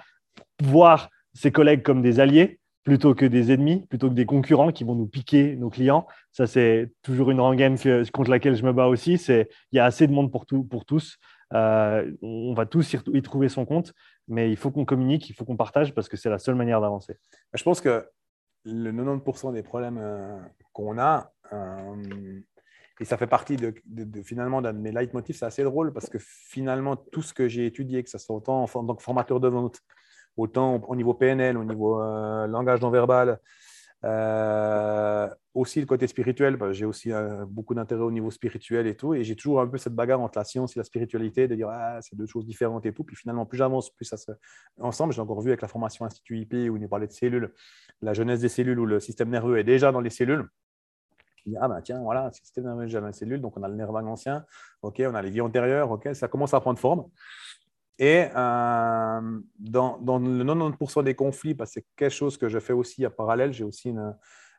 voir 0.63 1.09
ses 1.33 1.51
collègues 1.51 1.83
comme 1.83 2.01
des 2.01 2.19
alliés 2.19 2.59
plutôt 2.83 3.13
que 3.13 3.25
des 3.25 3.51
ennemis, 3.51 3.85
plutôt 3.87 4.09
que 4.09 4.15
des 4.15 4.25
concurrents 4.25 4.71
qui 4.71 4.83
vont 4.83 4.95
nous 4.95 5.05
piquer 5.05 5.55
nos 5.55 5.69
clients. 5.69 6.07
Ça, 6.31 6.47
c'est 6.47 6.91
toujours 7.03 7.29
une 7.29 7.39
rengaine 7.39 7.77
que, 7.77 8.09
contre 8.09 8.31
laquelle 8.31 8.55
je 8.55 8.63
me 8.63 8.73
bats 8.73 8.87
aussi. 8.87 9.13
Il 9.27 9.45
y 9.73 9.79
a 9.79 9.85
assez 9.85 10.07
de 10.07 10.13
monde 10.13 10.31
pour, 10.31 10.45
tout, 10.45 10.63
pour 10.63 10.85
tous. 10.85 11.17
Euh, 11.53 12.11
on 12.21 12.53
va 12.53 12.65
tous 12.65 12.93
y, 12.93 13.21
trouver 13.21 13.49
son 13.49 13.65
compte, 13.65 13.93
mais 14.27 14.49
il 14.49 14.57
faut 14.57 14.71
qu'on 14.71 14.85
communique, 14.85 15.29
il 15.29 15.33
faut 15.33 15.45
qu'on 15.45 15.57
partage 15.57 15.93
parce 15.93 16.07
que 16.07 16.17
c'est 16.17 16.29
la 16.29 16.39
seule 16.39 16.55
manière 16.55 16.81
d'avancer. 16.81 17.17
Je 17.53 17.63
pense 17.63 17.81
que 17.81 18.07
le 18.63 18.91
90% 18.91 19.53
des 19.53 19.63
problèmes 19.63 19.97
euh, 19.99 20.39
qu'on 20.73 20.97
a, 20.97 21.31
euh, 21.51 22.39
et 22.99 23.05
ça 23.05 23.17
fait 23.17 23.27
partie 23.27 23.57
de, 23.57 23.73
finalement 24.23 24.61
d'un 24.61 24.73
de 24.73 24.77
mes 24.77 24.91
leitmotifs, 24.91 25.37
c'est 25.37 25.45
assez 25.45 25.63
drôle 25.63 25.91
parce 25.91 26.07
que 26.07 26.19
finalement, 26.19 26.95
tout 26.95 27.21
ce 27.21 27.33
que 27.33 27.47
j'ai 27.47 27.65
étudié, 27.65 28.03
que 28.03 28.09
ce 28.09 28.17
soit 28.17 28.35
autant 28.35 28.63
en, 28.63 28.67
tant 28.67 28.95
que 28.95 29.03
formateur 29.03 29.39
de 29.39 29.47
vente, 29.47 29.79
autant 30.37 30.75
au, 30.75 30.79
au 30.87 30.95
niveau 30.95 31.13
PNL, 31.13 31.57
au 31.57 31.63
niveau 31.63 31.99
langage 32.47 32.79
non 32.81 32.91
verbal, 32.91 33.39
euh, 34.03 35.29
aussi 35.53 35.79
le 35.79 35.85
côté 35.85 36.07
spirituel, 36.07 36.55
bah, 36.55 36.71
j'ai 36.71 36.85
aussi 36.85 37.11
euh, 37.11 37.45
beaucoup 37.45 37.75
d'intérêt 37.75 38.01
au 38.01 38.11
niveau 38.11 38.31
spirituel 38.31 38.87
et 38.87 38.95
tout, 38.95 39.13
et 39.13 39.23
j'ai 39.23 39.35
toujours 39.35 39.61
un 39.61 39.67
peu 39.67 39.77
cette 39.77 39.93
bagarre 39.93 40.21
entre 40.21 40.39
la 40.39 40.43
science 40.43 40.75
et 40.75 40.79
la 40.79 40.83
spiritualité, 40.83 41.47
de 41.47 41.55
dire 41.55 41.69
ah, 41.69 41.99
c'est 42.01 42.15
deux 42.15 42.25
choses 42.25 42.45
différentes 42.45 42.85
et 42.85 42.93
tout, 42.93 43.03
puis 43.03 43.15
finalement, 43.15 43.45
plus 43.45 43.57
j'avance, 43.57 43.91
plus 43.91 44.05
ça 44.05 44.17
se... 44.17 44.31
Ensemble, 44.79 45.13
j'ai 45.13 45.21
encore 45.21 45.41
vu 45.41 45.49
avec 45.51 45.61
la 45.61 45.67
formation 45.67 46.05
Institut 46.05 46.39
IP 46.39 46.53
où 46.53 46.77
il 46.77 46.81
nous 46.81 46.87
parlait 46.87 47.07
de 47.07 47.11
cellules, 47.11 47.53
la 48.01 48.13
jeunesse 48.13 48.39
des 48.39 48.49
cellules 48.49 48.79
où 48.79 48.85
le 48.85 48.99
système 48.99 49.29
nerveux 49.29 49.59
est 49.59 49.63
déjà 49.63 49.91
dans 49.91 50.01
les 50.01 50.09
cellules. 50.09 50.47
Ah 51.59 51.67
ben 51.67 51.81
tiens, 51.81 51.99
voilà, 52.01 52.31
système 52.31 52.65
nerveux 52.65 52.85
déjà 52.85 53.01
dans 53.01 53.07
les 53.07 53.13
cellules, 53.13 53.41
donc 53.41 53.57
on 53.57 53.63
a 53.63 53.67
le 53.67 53.75
nerf 53.75 53.91
vague 53.91 54.05
ancien, 54.05 54.45
ok, 54.81 55.01
on 55.05 55.15
a 55.15 55.21
les 55.21 55.31
vies 55.31 55.41
antérieures, 55.41 55.89
ok, 55.91 56.09
ça 56.13 56.27
commence 56.27 56.53
à 56.53 56.59
prendre 56.59 56.79
forme. 56.79 57.05
Et 58.03 58.25
dans, 58.33 59.21
dans, 59.59 60.17
le 60.17 60.43
90% 60.43 61.03
des 61.03 61.13
conflits, 61.13 61.53
parce 61.53 61.69
que 61.69 61.73
c'est 61.75 61.85
quelque 61.95 62.09
chose 62.09 62.35
que 62.35 62.49
je 62.49 62.57
fais 62.57 62.73
aussi 62.73 63.05
à 63.05 63.11
parallèle, 63.11 63.53
j'ai 63.53 63.63
aussi 63.63 63.89
une, 63.89 64.15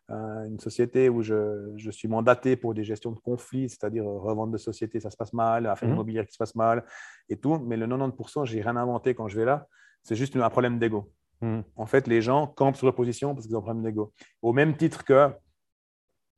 une 0.08 0.60
société 0.60 1.08
où 1.08 1.22
je, 1.22 1.72
je, 1.74 1.90
suis 1.90 2.06
mandaté 2.06 2.54
pour 2.54 2.72
des 2.72 2.84
gestions 2.84 3.10
de 3.10 3.18
conflits, 3.18 3.68
c'est-à-dire 3.68 4.04
revente 4.04 4.52
de 4.52 4.58
société, 4.58 5.00
ça 5.00 5.10
se 5.10 5.16
passe 5.16 5.32
mal, 5.32 5.66
affaires 5.66 5.88
mmh. 5.88 5.92
immobilières 5.92 6.26
qui 6.26 6.34
se 6.34 6.38
passent 6.38 6.54
mal 6.54 6.84
et 7.28 7.36
tout. 7.36 7.58
Mais 7.58 7.76
le 7.76 7.88
90%, 7.88 8.46
j'ai 8.46 8.62
rien 8.62 8.76
inventé 8.76 9.12
quand 9.16 9.26
je 9.26 9.36
vais 9.36 9.44
là. 9.44 9.66
C'est 10.04 10.14
juste 10.14 10.36
un 10.36 10.48
problème 10.48 10.78
d'ego. 10.78 11.10
Mmh. 11.40 11.62
En 11.74 11.86
fait, 11.86 12.06
les 12.06 12.22
gens 12.22 12.46
campent 12.46 12.76
sur 12.76 12.86
leur 12.86 12.94
position 12.94 13.34
parce 13.34 13.48
qu'ils 13.48 13.56
ont 13.56 13.60
un 13.60 13.62
problème 13.62 13.82
d'ego. 13.82 14.12
Au 14.40 14.52
même 14.52 14.76
titre 14.76 15.02
que 15.02 15.30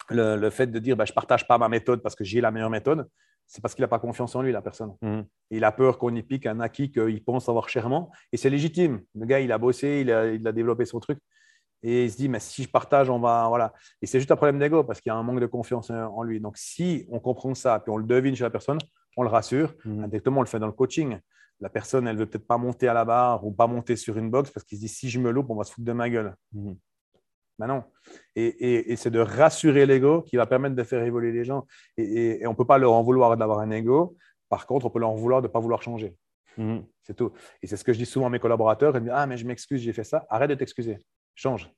le, 0.09 0.37
le 0.37 0.51
fait 0.51 0.69
de 0.69 0.79
dire 0.79 0.97
bah, 0.97 1.05
je 1.05 1.13
ne 1.13 1.17
partage 1.17 1.47
pas 1.47 1.59
ma 1.59 1.69
méthode 1.69 2.01
parce 2.01 2.15
que 2.15 2.25
j'ai 2.25 2.41
la 2.41 2.51
meilleure 2.51 2.71
méthode, 2.71 3.07
c'est 3.47 3.61
parce 3.61 3.75
qu'il 3.75 3.83
n'a 3.83 3.89
pas 3.89 3.99
confiance 3.99 4.35
en 4.35 4.43
lui, 4.43 4.53
la 4.53 4.63
personne. 4.63 4.95
Mmh. 5.03 5.21
Il 5.51 5.65
a 5.65 5.73
peur 5.73 5.99
qu'on 5.99 6.15
y 6.15 6.23
pique 6.23 6.47
un 6.47 6.61
acquis 6.61 6.91
qu'il 6.91 7.23
pense 7.23 7.49
avoir 7.49 7.69
chèrement. 7.69 8.11
Et 8.33 8.37
c'est 8.37 8.51
légitime. 8.51 9.03
Le 9.15 9.27
gars, 9.27 9.41
il 9.41 9.53
a 9.53 9.59
bossé, 9.59 10.01
il 10.01 10.11
a, 10.11 10.27
il 10.33 10.47
a, 10.47 10.53
développé 10.53 10.85
son 10.85 11.01
truc. 11.01 11.19
Et 11.83 12.05
il 12.05 12.11
se 12.11 12.17
dit, 12.17 12.29
mais 12.29 12.41
si 12.41 12.63
je 12.63 12.69
partage, 12.69 13.11
on 13.11 13.21
va. 13.21 13.47
Voilà. 13.49 13.73
Et 14.01 14.07
c'est 14.07 14.19
juste 14.19 14.31
un 14.31 14.37
problème 14.37 14.59
d'ego 14.59 14.85
parce 14.85 15.01
qu'il 15.01 15.11
y 15.11 15.13
a 15.13 15.17
un 15.17 15.23
manque 15.23 15.41
de 15.41 15.47
confiance 15.47 15.91
en 15.91 16.23
lui. 16.23 16.41
Donc, 16.41 16.57
si 16.57 17.07
on 17.11 17.21
comprend 17.21 17.55
ça, 17.55 17.79
puis 17.81 17.93
on 17.93 17.99
le 17.99 18.07
devine 18.07 18.35
chez 18.35 18.45
la 18.45 18.51
personne, 18.51 18.79
on 19.17 19.23
le 19.23 19.29
rassure. 19.29 19.75
Mmh. 19.85 20.05
Indirectement, 20.05 20.39
on 20.39 20.43
le 20.43 20.49
fait 20.49 20.59
dans 20.59 20.67
le 20.67 20.73
coaching. 20.73 21.19
La 21.61 21.69
personne, 21.69 22.09
elle 22.09 22.17
veut 22.17 22.27
peut-être 22.27 22.47
pas 22.47 22.59
monter 22.59 22.89
à 22.89 22.95
la 22.95 23.05
barre 23.05 23.47
ou 23.47 23.53
pas 23.53 23.67
monter 23.67 23.97
sur 23.97 24.17
une 24.19 24.31
box 24.31 24.51
parce 24.51 24.65
qu'il 24.65 24.79
se 24.79 24.83
dit, 24.83 24.89
si 24.89 25.11
je 25.11 25.21
me 25.21 25.31
loupe, 25.31 25.51
on 25.51 25.55
va 25.55 25.65
se 25.65 25.73
foutre 25.73 25.87
de 25.87 25.93
ma 25.93 26.09
gueule. 26.09 26.35
Mmh. 26.53 26.73
Ben 27.59 27.67
non. 27.67 27.85
Et, 28.35 28.97
c'est 28.97 29.11
de 29.11 29.21
rassurer 29.21 29.87
l'ego 29.87 30.23
qui 30.23 30.37
va 30.37 30.47
permettre 30.47 30.75
de 30.75 30.83
faire 30.83 31.03
évoluer 31.03 31.33
les 31.33 31.45
gens. 31.45 31.67
Et, 31.97 32.43
on 32.47 32.51
ne 32.51 32.57
peut 32.57 32.67
pas 32.67 32.79
leur 32.79 32.93
en 32.93 33.03
vouloir 33.03 33.37
d'avoir 33.37 33.61
un 33.61 33.71
ego. 33.71 34.17
Par 34.49 34.67
contre, 34.67 34.87
on 34.87 34.91
peut 34.91 34.99
leur 34.99 35.11
en 35.11 35.15
vouloir 35.15 35.41
de 35.41 35.47
ne 35.47 35.53
pas 35.53 35.61
vouloir 35.61 35.83
changer. 35.83 36.17
Mhm. 36.57 36.85
C'est 37.03 37.15
tout. 37.15 37.33
Et 37.63 37.67
c'est 37.67 37.77
ce 37.77 37.85
que 37.85 37.93
je 37.93 37.99
dis 37.99 38.07
souvent 38.07 38.27
à 38.27 38.31
mes 38.31 38.39
collaborateurs. 38.39 38.97
Ils 38.97 39.01
me 39.01 39.07
disent 39.07 39.15
Ah, 39.15 39.27
mais 39.27 39.37
je 39.37 39.47
m'excuse, 39.47 39.81
j'ai 39.81 39.93
fait 39.93 40.05
ça. 40.05 40.27
Arrête 40.29 40.51
de 40.51 40.55
t'excuser. 40.55 40.99
Change. 41.35 41.71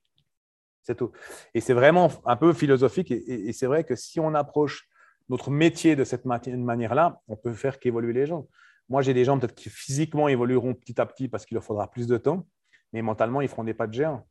C'est 0.83 0.95
tout. 0.95 1.11
Et 1.53 1.59
c'est 1.59 1.73
vraiment 1.73 2.09
un 2.25 2.37
peu 2.37 2.53
philosophique. 2.53 3.11
Et, 3.11 3.51
c'est 3.51 3.65
vrai 3.65 3.83
que 3.83 3.95
si 3.95 4.19
on 4.19 4.33
approche 4.33 4.87
notre 5.29 5.51
métier 5.51 5.95
de 5.95 6.05
cette 6.05 6.23
manière-là, 6.25 7.19
on 7.27 7.35
peut 7.35 7.53
faire 7.53 7.79
qu'évoluer 7.79 8.13
les 8.13 8.25
gens. 8.25 8.47
Moi, 8.87 9.01
j'ai 9.01 9.13
des 9.13 9.25
gens 9.25 9.37
peut-être 9.37 9.53
qui 9.55 9.69
physiquement 9.69 10.29
évolueront 10.29 10.73
petit 10.73 10.99
à 11.01 11.05
petit 11.05 11.27
parce 11.27 11.45
qu'il 11.45 11.55
leur 11.55 11.63
faudra 11.63 11.91
plus 11.91 12.07
de 12.07 12.17
temps, 12.17 12.47
mais 12.93 13.01
mentalement, 13.01 13.41
ils 13.41 13.49
feront 13.49 13.65
des 13.65 13.73
pas 13.73 13.87
de 13.87 13.93
géant. 13.93 14.25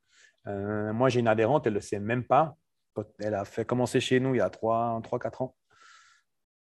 Euh, 0.47 0.93
moi, 0.93 1.09
j'ai 1.09 1.21
une 1.21 1.29
adhérente, 1.29 1.67
elle 1.67 1.73
ne 1.73 1.79
le 1.79 1.83
sait 1.83 1.99
même 1.99 2.25
pas. 2.25 2.57
Elle 3.19 3.35
a 3.35 3.45
fait 3.45 3.65
commencer 3.65 4.01
chez 4.01 4.21
nous 4.21 4.35
il 4.35 4.39
y 4.39 4.41
a 4.41 4.49
3-4 4.49 5.43
ans. 5.43 5.55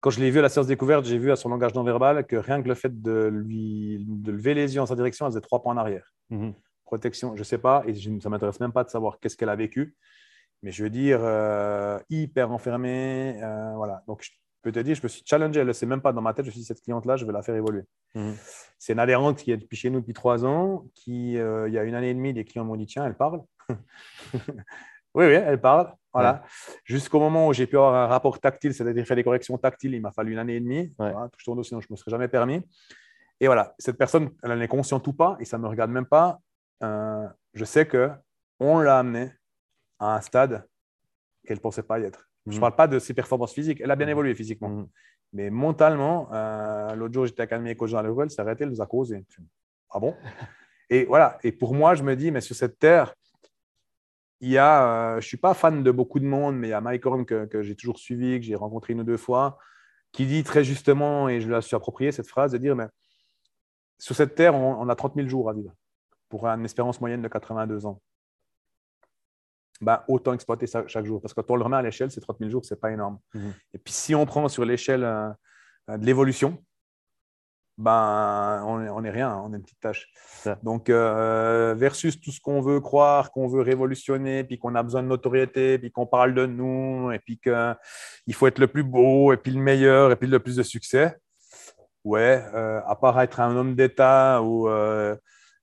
Quand 0.01 0.09
je 0.09 0.19
l'ai 0.19 0.31
vue 0.31 0.39
à 0.39 0.41
la 0.41 0.49
séance 0.49 0.67
découverte, 0.67 1.05
j'ai 1.05 1.19
vu 1.19 1.31
à 1.31 1.35
son 1.35 1.49
langage 1.49 1.75
non 1.75 1.83
verbal 1.83 2.25
que 2.25 2.35
rien 2.35 2.61
que 2.61 2.67
le 2.67 2.73
fait 2.73 3.01
de 3.01 3.29
lui 3.31 4.03
de 4.07 4.31
lever 4.31 4.55
les 4.55 4.73
yeux 4.73 4.81
en 4.81 4.87
sa 4.87 4.95
direction, 4.95 5.27
elle 5.27 5.31
faisait 5.31 5.41
trois 5.41 5.61
points 5.61 5.75
en 5.75 5.77
arrière. 5.77 6.11
Mhm. 6.31 6.53
Protection, 6.85 7.35
je 7.35 7.41
ne 7.41 7.43
sais 7.43 7.59
pas, 7.59 7.83
et 7.85 7.93
ça 7.93 8.09
ne 8.09 8.29
m'intéresse 8.29 8.59
même 8.59 8.71
pas 8.71 8.83
de 8.83 8.89
savoir 8.89 9.19
qu'est-ce 9.19 9.37
qu'elle 9.37 9.49
a 9.49 9.55
vécu. 9.55 9.95
Mais 10.63 10.71
je 10.71 10.83
veux 10.83 10.89
dire, 10.89 11.19
euh, 11.21 11.99
hyper 12.09 12.51
enfermée. 12.51 13.39
Euh, 13.43 13.73
voilà. 13.75 14.03
Donc, 14.07 14.23
je 14.23 14.31
peux 14.63 14.71
te 14.71 14.79
dire, 14.79 14.95
je 14.95 15.03
me 15.03 15.07
suis 15.07 15.23
challengé, 15.23 15.59
elle 15.59 15.65
ne 15.65 15.69
le 15.69 15.73
sait 15.73 15.85
même 15.85 16.01
pas 16.01 16.13
dans 16.13 16.21
ma 16.21 16.33
tête. 16.33 16.45
Je 16.45 16.49
me 16.49 16.51
suis 16.51 16.61
dit, 16.61 16.65
cette 16.65 16.81
cliente-là, 16.81 17.15
je 17.15 17.25
vais 17.25 17.31
la 17.31 17.43
faire 17.43 17.55
évoluer. 17.55 17.83
Mhm. 18.15 18.35
C'est 18.79 18.93
une 18.93 18.99
adhérente 18.99 19.37
qui 19.37 19.51
est 19.51 19.57
depuis 19.57 19.77
chez 19.77 19.91
nous 19.91 19.99
depuis 19.99 20.13
trois 20.13 20.45
ans, 20.45 20.85
qui, 20.95 21.33
il 21.33 21.73
y 21.73 21.77
a 21.77 21.83
une 21.83 21.95
année 21.95 22.09
et 22.09 22.13
demie, 22.15 22.33
des 22.33 22.43
clients 22.43 22.65
m'ont 22.65 22.75
dit, 22.75 22.87
tiens, 22.87 23.05
elle 23.05 23.15
parle. 23.15 23.41
oui, 24.33 25.25
oui, 25.25 25.33
elle 25.33 25.59
parle. 25.59 25.93
Voilà. 26.13 26.43
Jusqu'au 26.83 27.19
moment 27.19 27.47
où 27.47 27.53
j'ai 27.53 27.67
pu 27.67 27.77
avoir 27.77 27.95
un 27.95 28.07
rapport 28.07 28.39
tactile, 28.39 28.73
c'est-à-dire 28.73 29.05
faire 29.05 29.15
des 29.15 29.23
corrections 29.23 29.57
tactiles, 29.57 29.93
il 29.93 30.01
m'a 30.01 30.11
fallu 30.11 30.33
une 30.33 30.39
année 30.39 30.55
et 30.55 30.59
demie. 30.59 30.93
touche 31.31 31.45
ton 31.45 31.55
dos, 31.55 31.63
sinon 31.63 31.79
je 31.79 31.87
ne 31.89 31.93
me 31.93 31.97
serais 31.97 32.11
jamais 32.11 32.27
permis. 32.27 32.65
Et 33.39 33.47
voilà, 33.47 33.73
cette 33.79 33.97
personne, 33.97 34.31
elle 34.43 34.51
en 34.51 34.61
est 34.61 34.67
consciente 34.67 35.07
ou 35.07 35.13
pas, 35.13 35.35
et 35.39 35.45
ça 35.45 35.57
ne 35.57 35.63
me 35.63 35.67
regarde 35.67 35.89
même 35.89 36.05
pas. 36.05 36.39
Euh, 36.83 37.27
je 37.53 37.65
sais 37.65 37.87
qu'on 37.87 38.79
l'a 38.79 38.99
amenée 38.99 39.31
à 39.99 40.15
un 40.15 40.21
stade 40.21 40.67
qu'elle 41.45 41.57
ne 41.57 41.61
pensait 41.61 41.83
pas 41.83 41.99
y 41.99 42.03
être. 42.03 42.29
Je 42.45 42.51
ne 42.51 42.55
mhm. 42.55 42.61
parle 42.61 42.75
pas 42.75 42.87
de 42.87 42.99
ses 42.99 43.13
performances 43.13 43.53
physiques. 43.53 43.81
Elle 43.81 43.91
a 43.91 43.95
bien 43.95 44.05
mhm. 44.07 44.11
évolué 44.11 44.35
physiquement. 44.35 44.69
Mhm. 44.69 44.87
Mais 45.33 45.49
mentalement, 45.49 46.29
euh, 46.33 46.93
l'autre 46.95 47.13
jour, 47.13 47.25
j'étais 47.25 47.43
à 47.43 47.47
Calmé 47.47 47.75
Coach 47.75 47.91
dans 47.91 48.01
le 48.01 48.13
elle 48.21 48.29
s'est 48.29 48.41
arrêtée, 48.41 48.63
elle 48.63 48.69
nous 48.69 48.81
a 48.81 48.85
causé. 48.85 49.25
Ah 49.89 49.99
bon? 49.99 50.15
Et 50.89 51.05
voilà. 51.05 51.37
Et 51.43 51.51
pour 51.51 51.73
moi, 51.73 51.95
je 51.95 52.03
me 52.03 52.15
dis, 52.15 52.31
mais 52.31 52.41
sur 52.41 52.55
cette 52.55 52.77
terre, 52.77 53.15
il 54.41 54.49
y 54.49 54.57
a, 54.57 54.83
euh, 54.83 55.11
je 55.13 55.17
ne 55.17 55.21
suis 55.21 55.37
pas 55.37 55.53
fan 55.53 55.83
de 55.83 55.91
beaucoup 55.91 56.19
de 56.19 56.25
monde, 56.25 56.57
mais 56.57 56.67
il 56.67 56.71
y 56.71 56.73
a 56.73 56.81
Mike 56.81 57.05
Horn 57.05 57.25
que, 57.25 57.61
j'ai 57.61 57.75
toujours 57.75 57.99
suivi, 57.99 58.39
que 58.39 58.45
j'ai 58.45 58.55
rencontré 58.55 58.93
une 58.93 59.01
ou 59.01 59.03
deux 59.03 59.17
fois, 59.17 59.59
qui 60.11 60.25
dit 60.25 60.43
très 60.43 60.63
justement, 60.63 61.29
et 61.29 61.39
je 61.41 61.49
la 61.49 61.61
suis 61.61 61.75
approprié, 61.75 62.11
cette 62.11 62.27
phrase 62.27 62.51
de 62.51 62.57
dire 62.57 62.75
mais, 62.75 62.87
sur 63.99 64.15
cette 64.15 64.33
terre, 64.33 64.55
on, 64.55 64.89
a 64.89 64.95
30 64.95 65.13
000 65.15 65.27
jours 65.27 65.47
à 65.47 65.53
vivre 65.53 65.71
pour 66.27 66.47
une 66.47 66.65
espérance 66.65 66.99
moyenne 66.99 67.21
de 67.21 67.27
82 67.27 67.85
ans. 67.85 68.01
Ben, 69.79 70.01
autant 70.07 70.33
exploiter 70.33 70.65
ça 70.65 70.87
chaque 70.87 71.05
jour. 71.05 71.21
Parce 71.21 71.35
que 71.35 71.41
quand 71.41 71.53
on 71.53 71.55
le 71.55 71.63
remet 71.63 71.77
à 71.77 71.81
l'échelle, 71.83 72.09
c'est 72.09 72.21
30 72.21 72.39
000 72.39 72.49
jours, 72.49 72.65
ce 72.65 72.73
n'est 72.73 72.79
pas 72.79 72.91
énorme. 72.91 73.19
Mhm. 73.35 73.53
Et 73.75 73.77
puis 73.77 73.93
si 73.93 74.15
on 74.15 74.25
prend 74.25 74.47
sur 74.47 74.65
l'échelle 74.65 75.03
euh, 75.03 75.29
de 75.87 76.03
l'évolution, 76.03 76.63
ben, 77.77 78.63
on 78.65 79.01
n'est 79.01 79.09
rien, 79.09 79.35
on 79.43 79.53
est 79.53 79.57
une 79.57 79.63
petite 79.63 79.79
tâche. 79.79 80.07
Donc, 80.63 80.89
euh, 80.89 81.73
versus 81.75 82.19
tout 82.19 82.31
ce 82.31 82.39
qu'on 82.39 82.61
veut 82.61 82.79
croire, 82.79 83.31
qu'on 83.31 83.47
veut 83.47 83.61
révolutionner, 83.61 84.43
puis 84.43 84.57
qu'on 84.59 84.75
a 84.75 84.83
besoin 84.83 85.03
de 85.03 85.07
notoriété, 85.07 85.79
puis 85.79 85.91
qu'on 85.91 86.05
parle 86.05 86.33
de 86.33 86.45
nous, 86.45 87.11
et 87.11 87.19
puis 87.19 87.39
qu'il 87.39 88.33
faut 88.33 88.47
être 88.47 88.59
le 88.59 88.67
plus 88.67 88.83
beau, 88.83 89.33
et 89.33 89.37
puis 89.37 89.51
le 89.51 89.61
meilleur, 89.61 90.11
et 90.11 90.15
puis 90.15 90.27
le 90.27 90.39
plus 90.39 90.55
de 90.55 90.63
succès. 90.63 91.17
Ouais, 92.03 92.43
euh, 92.53 92.81
à 92.87 92.95
part 92.95 93.19
être 93.21 93.39
un 93.39 93.55
homme 93.55 93.75
d'État 93.75 94.41
ou 94.41 94.67
euh, 94.67 95.15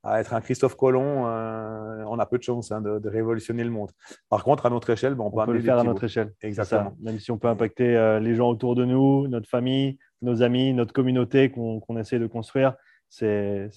à 0.02 0.20
être 0.20 0.34
un 0.34 0.40
Christophe 0.40 0.76
Colomb, 0.76 1.24
on 1.24 2.18
a 2.18 2.26
peu 2.26 2.38
de 2.38 2.42
chance 2.42 2.70
hein, 2.72 2.80
de, 2.80 3.08
révolutionner 3.08 3.64
le 3.64 3.70
monde. 3.70 3.90
Par 4.28 4.44
contre, 4.44 4.66
à 4.66 4.70
notre 4.70 4.90
échelle, 4.90 5.14
ben, 5.14 5.24
on, 5.24 5.30
peut, 5.30 5.52
le 5.52 5.60
faire 5.60 5.78
à 5.78 5.84
notre 5.84 6.04
échelle. 6.04 6.32
Exactement. 6.42 6.94
Même 7.00 7.18
si 7.18 7.30
on 7.30 7.38
peut 7.38 7.48
impacter 7.48 8.18
les 8.20 8.34
gens 8.34 8.48
autour 8.48 8.74
de 8.74 8.84
nous, 8.84 9.26
notre 9.28 9.48
famille, 9.48 9.98
nos 10.22 10.42
amis, 10.42 10.72
notre 10.72 10.92
communauté 10.92 11.50
qu'on 11.50 11.98
essaie 11.98 12.18
de 12.18 12.26
construire. 12.26 12.74
C'est 13.08 13.70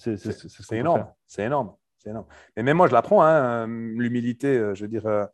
énorme. 0.72 1.06
C'est 1.26 1.44
énorme. 1.44 1.74
C'est 1.98 2.10
énorme. 2.10 2.26
Mais 2.56 2.62
même 2.62 2.76
moi, 2.76 2.88
je 2.88 2.92
l'apprends, 2.92 3.22
hein, 3.22 3.66
l'humilité. 3.66 4.48
Euh, 4.48 4.74
je 4.74 4.82
veux 4.82 4.88
dire, 4.88 5.06
euh, 5.06 5.24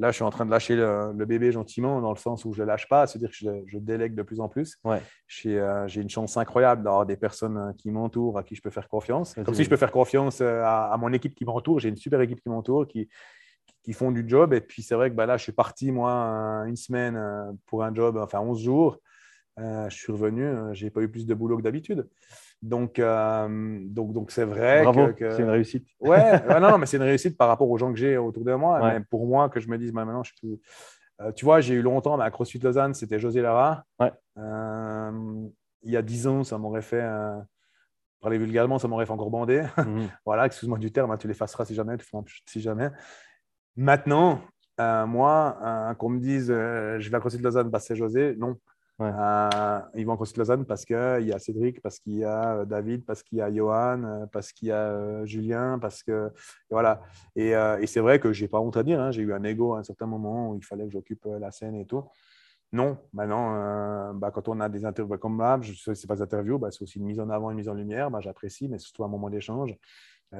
là, 0.00 0.10
je 0.10 0.16
suis 0.16 0.24
en 0.24 0.30
train 0.30 0.46
de 0.46 0.50
lâcher 0.50 0.74
le, 0.74 1.12
bébé 1.24 1.52
gentiment, 1.52 2.00
dans 2.00 2.10
le 2.10 2.18
sens 2.18 2.44
où 2.44 2.52
je 2.52 2.62
ne 2.62 2.66
lâche 2.66 2.88
pas, 2.88 3.06
c'est-à-dire 3.06 3.30
que 3.30 3.36
je, 3.66 3.78
délègue 3.78 4.14
de 4.14 4.22
plus 4.22 4.40
en 4.40 4.48
plus. 4.48 4.78
Ouais. 4.82 5.00
Euh, 5.46 5.86
j'ai 5.86 6.00
une 6.00 6.08
chance 6.08 6.36
incroyable 6.36 6.82
d'avoir 6.82 7.06
des 7.06 7.16
personnes 7.16 7.74
qui 7.78 7.90
m'entourent, 7.90 8.38
à 8.38 8.42
qui 8.42 8.54
je 8.54 8.62
peux 8.62 8.70
faire 8.70 8.88
confiance. 8.88 9.34
Comme 9.44 9.54
si 9.54 9.62
je 9.62 9.70
peux 9.70 9.76
faire 9.76 9.92
confiance 9.92 10.40
à, 10.40 10.96
mon 10.98 11.12
équipe 11.12 11.34
qui 11.34 11.44
m'entoure. 11.44 11.78
J'ai 11.78 11.90
une 11.90 11.96
super 11.96 12.20
équipe 12.20 12.40
qui 12.40 12.48
m'entoure, 12.48 12.88
qui, 12.88 13.08
qui 13.82 13.92
font 13.92 14.10
du 14.10 14.24
job. 14.26 14.54
Et 14.54 14.60
puis, 14.60 14.82
c'est 14.82 14.94
vrai 14.94 15.10
que 15.10 15.14
bah, 15.14 15.26
là, 15.26 15.36
je 15.36 15.42
suis 15.42 15.52
parti, 15.52 15.92
moi, 15.92 16.64
une 16.66 16.76
semaine 16.76 17.20
pour 17.66 17.84
un 17.84 17.94
job, 17.94 18.16
enfin 18.16 18.40
11 18.40 18.60
jours. 18.60 18.98
Euh, 19.60 19.88
je 19.90 19.96
suis 19.96 20.12
revenu, 20.12 20.44
euh, 20.44 20.72
j'ai 20.72 20.90
pas 20.90 21.02
eu 21.02 21.08
plus 21.08 21.26
de 21.26 21.34
boulot 21.34 21.58
que 21.58 21.62
d'habitude. 21.62 22.08
Donc, 22.62 22.98
euh, 22.98 23.78
donc, 23.86 24.12
donc 24.12 24.30
c'est 24.30 24.44
vrai 24.44 24.84
que, 25.16 25.30
c'est 25.30 25.42
une 25.42 25.48
réussite. 25.48 25.86
Ouais, 25.98 26.40
non, 26.60 26.76
mais 26.78 26.86
c'est 26.86 26.98
une 26.98 27.04
réussite 27.04 27.38
par 27.38 27.48
rapport 27.48 27.70
aux 27.70 27.78
gens 27.78 27.92
que 27.92 27.98
j'ai 27.98 28.18
autour 28.18 28.44
de 28.44 28.54
moi. 28.54 28.80
Mais 28.92 29.00
pour 29.00 29.26
moi, 29.26 29.48
que 29.48 29.60
je 29.60 29.68
me 29.68 29.78
dise, 29.78 29.92
bah, 29.92 30.04
maintenant, 30.04 30.22
je 30.22 30.32
suis 30.34 30.60
tu 31.36 31.44
vois, 31.44 31.60
j'ai 31.60 31.74
eu 31.74 31.82
longtemps 31.82 32.18
à 32.18 32.30
CrossFit 32.30 32.60
Lausanne, 32.60 32.94
c'était 32.94 33.18
José 33.18 33.42
Lara. 33.42 33.84
Ouais. 33.98 34.12
il 34.36 35.90
y 35.90 35.96
a 35.96 36.02
dix 36.02 36.26
ans, 36.26 36.44
ça 36.44 36.56
m'aurait 36.56 36.82
fait, 36.82 37.06
parler 38.20 38.38
vulgairement, 38.38 38.78
ça 38.78 38.88
m'aurait 38.88 39.06
fait 39.06 39.12
encore 39.12 39.30
bander. 39.30 39.66
Mhm. 39.76 40.08
voilà, 40.24 40.46
excuse-moi 40.46 40.78
du 40.78 40.92
terme, 40.92 41.10
hein, 41.10 41.18
tu 41.18 41.28
l'effaceras 41.28 41.64
si 41.66 41.74
jamais, 41.74 41.96
tu 41.98 42.06
feras 42.06 42.22
si 42.46 42.60
jamais. 42.60 42.90
Maintenant, 43.76 44.40
moi, 44.78 45.94
qu'on 45.98 46.10
me 46.10 46.20
dise, 46.20 46.48
je 46.48 47.10
vais 47.10 47.16
à 47.16 47.20
CrossFit 47.20 47.42
Lausanne, 47.42 47.68
bah, 47.68 47.80
c'est 47.80 47.96
José, 47.96 48.34
non. 48.38 48.56
Euh, 49.00 49.80
ils 49.94 50.04
vont 50.04 50.12
en 50.12 50.16
CrossFit 50.16 50.38
Lausanne 50.38 50.66
parce 50.66 50.84
qu'il 50.84 50.96
y 50.96 51.32
a 51.32 51.38
Cédric, 51.38 51.80
parce 51.80 51.98
qu'il 51.98 52.18
y 52.18 52.24
a 52.24 52.56
euh, 52.56 52.64
David, 52.64 53.04
parce 53.06 53.22
qu'il 53.22 53.38
y 53.38 53.40
a 53.40 53.50
Johan, 53.52 54.04
euh, 54.04 54.26
parce 54.26 54.52
qu'il 54.52 54.68
y 54.68 54.72
a 54.72 55.24
Julien, 55.24 55.78
parce 55.78 56.02
que 56.02 56.30
voilà. 56.68 57.02
Et, 57.34 57.54
c'est 57.86 58.00
vrai 58.00 58.20
que 58.20 58.32
j'ai 58.32 58.48
pas 58.48 58.60
honte 58.60 58.76
à 58.76 58.82
dire, 58.82 59.00
hein, 59.00 59.10
j'ai 59.10 59.22
eu 59.22 59.32
un 59.32 59.42
ego 59.44 59.74
à 59.74 59.78
un 59.78 59.82
certain 59.82 60.06
moment 60.06 60.50
où 60.50 60.56
il 60.56 60.64
fallait 60.64 60.84
que 60.86 60.92
j'occupe 60.92 61.26
la 61.40 61.50
scène 61.50 61.76
et 61.76 61.86
tout. 61.86 62.04
Non, 62.72 62.98
maintenant, 63.12 64.14
bah, 64.14 64.30
quand 64.30 64.48
on 64.48 64.60
a 64.60 64.68
des 64.68 64.84
interviews 64.84 65.18
comme 65.18 65.38
là, 65.38 65.58
ce 65.62 65.90
n'est 65.90 65.96
pas 66.06 66.14
des 66.16 66.22
interviews, 66.22 66.58
bah, 66.58 66.70
c'est 66.70 66.82
aussi 66.82 66.98
une 66.98 67.06
mise 67.06 67.18
en 67.18 67.28
avant, 67.30 67.50
une 67.50 67.56
mise 67.56 67.68
en 67.68 67.74
lumière. 67.74 68.10
Bah, 68.10 68.20
J'apprécie, 68.20 68.68
mais 68.68 68.78
surtout 68.78 69.04
un 69.04 69.08
moment 69.08 69.30
d'échange. 69.30 69.74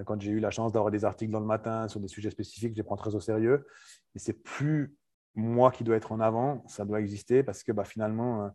quand 0.06 0.20
j'ai 0.20 0.30
eu 0.30 0.38
la 0.40 0.50
chance 0.50 0.72
d'avoir 0.72 0.92
des 0.92 1.04
articles 1.04 1.32
dans 1.32 1.40
le 1.40 1.46
matin 1.46 1.88
sur 1.88 1.98
des 1.98 2.08
sujets 2.08 2.30
spécifiques, 2.30 2.72
je 2.72 2.76
les 2.76 2.84
prends 2.84 2.96
très 2.96 3.14
au 3.14 3.20
sérieux. 3.20 3.66
Et 4.14 4.18
c'est 4.20 4.34
plus 4.34 4.96
moi 5.34 5.70
qui 5.70 5.84
dois 5.84 5.96
être 5.96 6.12
en 6.12 6.20
avant, 6.20 6.64
ça 6.66 6.84
doit 6.84 7.00
exister 7.00 7.42
parce 7.42 7.62
que 7.62 7.72
bah, 7.72 7.84
finalement, 7.84 8.44
euh, 8.44 8.48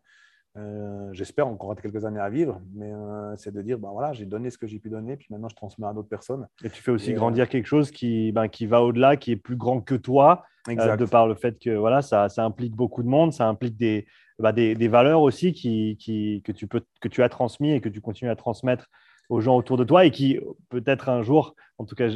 euh, 0.58 1.10
j'espère 1.12 1.48
encore 1.48 1.76
quelques 1.76 2.06
années 2.06 2.20
à 2.20 2.30
vivre, 2.30 2.62
mais 2.74 2.92
euh, 2.92 3.36
c'est 3.38 3.54
de 3.54 3.62
dire, 3.62 3.78
bah, 3.78 3.90
voilà, 3.92 4.14
j'ai 4.14 4.26
donné 4.26 4.50
ce 4.50 4.58
que 4.58 4.68
j'ai 4.68 4.80
pu 4.80 4.90
donner, 4.90 5.18
puis 5.18 5.28
maintenant 5.30 5.50
je 5.50 5.56
transmets 5.56 5.88
à 5.88 5.94
d'autres 5.94 6.10
personnes. 6.10 6.48
Et 6.64 6.70
tu 6.70 6.82
fais 6.82 6.92
aussi 6.92 7.14
grandir 7.14 7.50
quelque 7.50 7.68
chose 7.68 7.92
qui, 7.92 8.32
ben, 8.32 8.48
qui 8.48 8.66
va 8.66 8.82
au-delà, 8.82 9.18
qui 9.18 9.32
est 9.32 9.38
plus 9.38 9.58
grand 9.58 9.82
que 9.82 9.96
toi, 9.96 10.44
de 10.68 11.06
par 11.06 11.28
le 11.28 11.36
fait 11.36 11.60
que 11.60 11.76
voilà, 11.76 12.02
ça, 12.02 12.30
ça, 12.30 12.44
implique 12.44 12.76
beaucoup 12.76 13.04
de 13.04 13.08
monde, 13.08 13.34
ça 13.34 13.48
implique 13.48 13.78
des, 13.78 14.08
bah, 14.40 14.52
des, 14.52 14.76
des, 14.76 14.88
valeurs 14.88 15.22
aussi 15.22 15.54
qui, 15.54 15.98
qui, 15.98 16.42
que, 16.44 16.52
tu 16.52 16.68
peux, 16.68 16.82
que 17.02 17.08
tu 17.08 17.22
as 17.22 17.30
transmis 17.30 17.72
et 17.72 17.82
que 17.82 17.90
tu 17.90 18.02
continues 18.02 18.32
à 18.32 18.36
transmettre 18.36 18.90
aux 19.30 19.42
gens 19.42 19.58
autour 19.58 19.78
de 19.78 19.84
toi 19.84 20.06
et 20.06 20.12
qui 20.12 20.40
peut-être 20.70 21.10
un 21.10 21.22
jour, 21.22 21.56
en 21.78 21.86
tout 21.86 21.96
cas, 21.96 22.10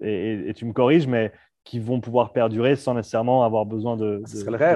et, 0.00 0.52
tu 0.54 0.64
me 0.64 0.72
corriges, 0.72 1.06
mais 1.06 1.32
qui 1.68 1.78
vont 1.80 2.00
pouvoir 2.00 2.32
perdurer 2.32 2.76
sans 2.76 2.94
nécessairement 2.94 3.44
avoir 3.44 3.66
besoin 3.66 3.98
de, 3.98 4.22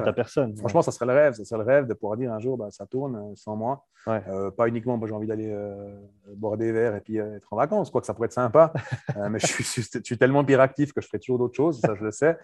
ta 0.05 0.13
personne. 0.13 0.55
Franchement, 0.59 0.83
ça 0.83 0.93
serait 0.93 1.07
le 1.07 1.15
rêve. 1.15 1.33
Ça 1.33 1.43
serait 1.43 1.65
le 1.65 1.65
rêve 1.65 1.87
de 1.87 1.95
pouvoir 1.95 2.19
dire 2.19 2.31
un 2.31 2.39
jour, 2.39 2.59
bah, 2.59 2.69
ça 2.71 2.85
tourne 2.85 3.17
euh, 3.17 3.35
sans 3.35 3.57
moi. 3.57 3.87
Euh, 4.09 4.51
pas 4.51 4.69
uniquement, 4.69 4.99
moi 4.99 5.09
j'ai 5.09 5.15
envie 5.15 5.27
d'aller 5.27 5.49
euh, 5.51 5.97
boire 6.35 6.59
des 6.59 6.71
verres 6.71 6.95
et 6.95 7.01
puis 7.01 7.17
être 7.17 7.51
en 7.51 7.57
vacances. 7.57 7.91
Quoi 7.91 8.03
que 8.03 8.07
ça 8.07 8.13
pourrait 8.13 8.27
être 8.27 8.35
sympa. 8.35 8.75
mais 9.31 9.39
je 9.39 9.47
suis, 9.47 9.65
je 9.65 10.01
suis, 10.05 10.19
tellement 10.19 10.41
actif 10.43 10.93
que 10.93 11.01
je 11.01 11.07
ferai 11.07 11.19
toujours 11.19 11.39
d'autres 11.39 11.57
choses, 11.57 11.81
ça 11.81 11.95
je 11.95 12.05
le 12.05 12.11
sais. 12.11 12.37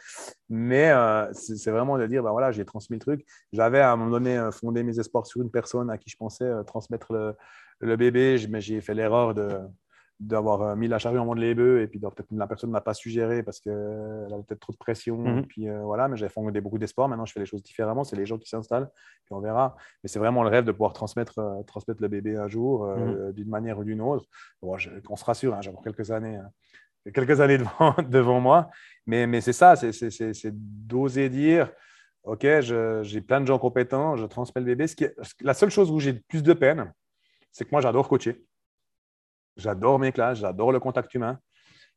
Mais 0.48 0.94
c'est 1.32 1.70
vraiment 1.70 1.98
de 1.98 2.06
dire, 2.06 2.22
bah, 2.22 2.30
voilà, 2.30 2.50
j'ai 2.50 2.64
transmis 2.64 2.96
le 2.96 3.00
truc. 3.00 3.26
J'avais 3.52 3.80
à 3.80 3.92
un 3.92 3.96
moment 3.96 4.12
donné 4.12 4.48
fondé 4.50 4.82
mes 4.82 4.98
espoirs 4.98 5.26
sur 5.26 5.42
une 5.42 5.50
personne 5.50 5.90
à 5.90 5.98
qui 5.98 6.08
je 6.08 6.16
pensais 6.16 6.50
transmettre 6.66 7.12
le, 7.12 7.34
le 7.80 7.96
bébé, 7.96 8.38
mais 8.48 8.62
j'ai 8.62 8.80
fait 8.80 8.94
l'erreur 8.94 9.34
de 9.34 9.58
d'avoir 10.20 10.62
euh, 10.62 10.76
mis 10.76 10.88
la 10.88 10.98
charrue 10.98 11.18
en 11.18 11.24
monde 11.24 11.38
les 11.38 11.54
bœufs 11.54 11.80
et 11.80 11.86
puis 11.86 12.00
peut-être 12.00 12.26
la 12.32 12.46
personne 12.46 12.70
n'a 12.70 12.80
pas 12.80 12.94
su 12.94 13.08
gérer 13.08 13.42
parce 13.42 13.60
qu'elle 13.60 14.28
avait 14.32 14.42
peut-être 14.42 14.60
trop 14.60 14.72
de 14.72 14.78
pression. 14.78 15.18
Mhm. 15.18 15.46
puis 15.46 15.68
euh, 15.68 15.82
voilà, 15.82 16.08
mais 16.08 16.16
j'ai 16.16 16.28
fondé 16.28 16.60
beaucoup 16.60 16.78
d'espoir. 16.78 17.08
Maintenant, 17.08 17.24
je 17.24 17.32
fais 17.32 17.40
les 17.40 17.46
choses 17.46 17.62
différemment. 17.62 18.04
C'est 18.04 18.16
les 18.16 18.26
gens 18.26 18.38
qui 18.38 18.48
s'installent, 18.48 18.90
puis 19.24 19.32
on 19.32 19.40
verra. 19.40 19.76
Mais 20.02 20.08
c'est 20.08 20.18
vraiment 20.18 20.42
le 20.42 20.48
rêve 20.48 20.64
de 20.64 20.72
pouvoir 20.72 20.92
transmettre, 20.92 21.38
euh, 21.38 21.62
transmettre 21.62 22.02
le 22.02 22.08
bébé 22.08 22.36
un 22.36 22.48
jour 22.48 22.86
mhm. 22.86 23.32
d'une 23.32 23.48
manière 23.48 23.78
ou 23.78 23.84
d'une 23.84 24.00
autre. 24.00 24.26
Bon, 24.60 24.76
on 25.08 25.16
se 25.16 25.24
rassure, 25.24 25.54
hein, 25.54 25.60
j'ai 25.60 25.70
encore 25.70 25.84
quelques 25.84 26.10
années. 26.10 26.36
Hein, 26.36 26.50
quelques 27.14 27.40
années 27.40 27.58
devant, 27.58 27.94
devant 28.08 28.40
moi. 28.40 28.70
Mais, 29.06 29.26
mais 29.26 29.40
c'est 29.40 29.52
ça, 29.52 29.76
c'est 29.76 30.50
d'oser 30.52 31.28
dire 31.28 31.70
OK, 32.24 32.46
j'ai 32.60 33.20
plein 33.20 33.40
de 33.40 33.46
gens 33.46 33.58
compétents, 33.58 34.16
je 34.16 34.26
transmets 34.26 34.60
le 34.60 34.66
bébé. 34.66 34.86
Ce 34.86 34.96
qui 34.96 35.06
la 35.40 35.54
seule 35.54 35.70
chose 35.70 35.90
où 35.90 36.00
j'ai 36.00 36.12
plus 36.12 36.42
de 36.42 36.52
peine, 36.52 36.92
c'est 37.52 37.64
que 37.64 37.70
moi, 37.72 37.80
j'adore 37.80 38.08
coacher. 38.08 38.44
J'adore 39.58 39.98
mes 39.98 40.12
classes, 40.12 40.38
j'adore 40.38 40.72
le 40.72 40.80
contact 40.80 41.12
humain. 41.14 41.38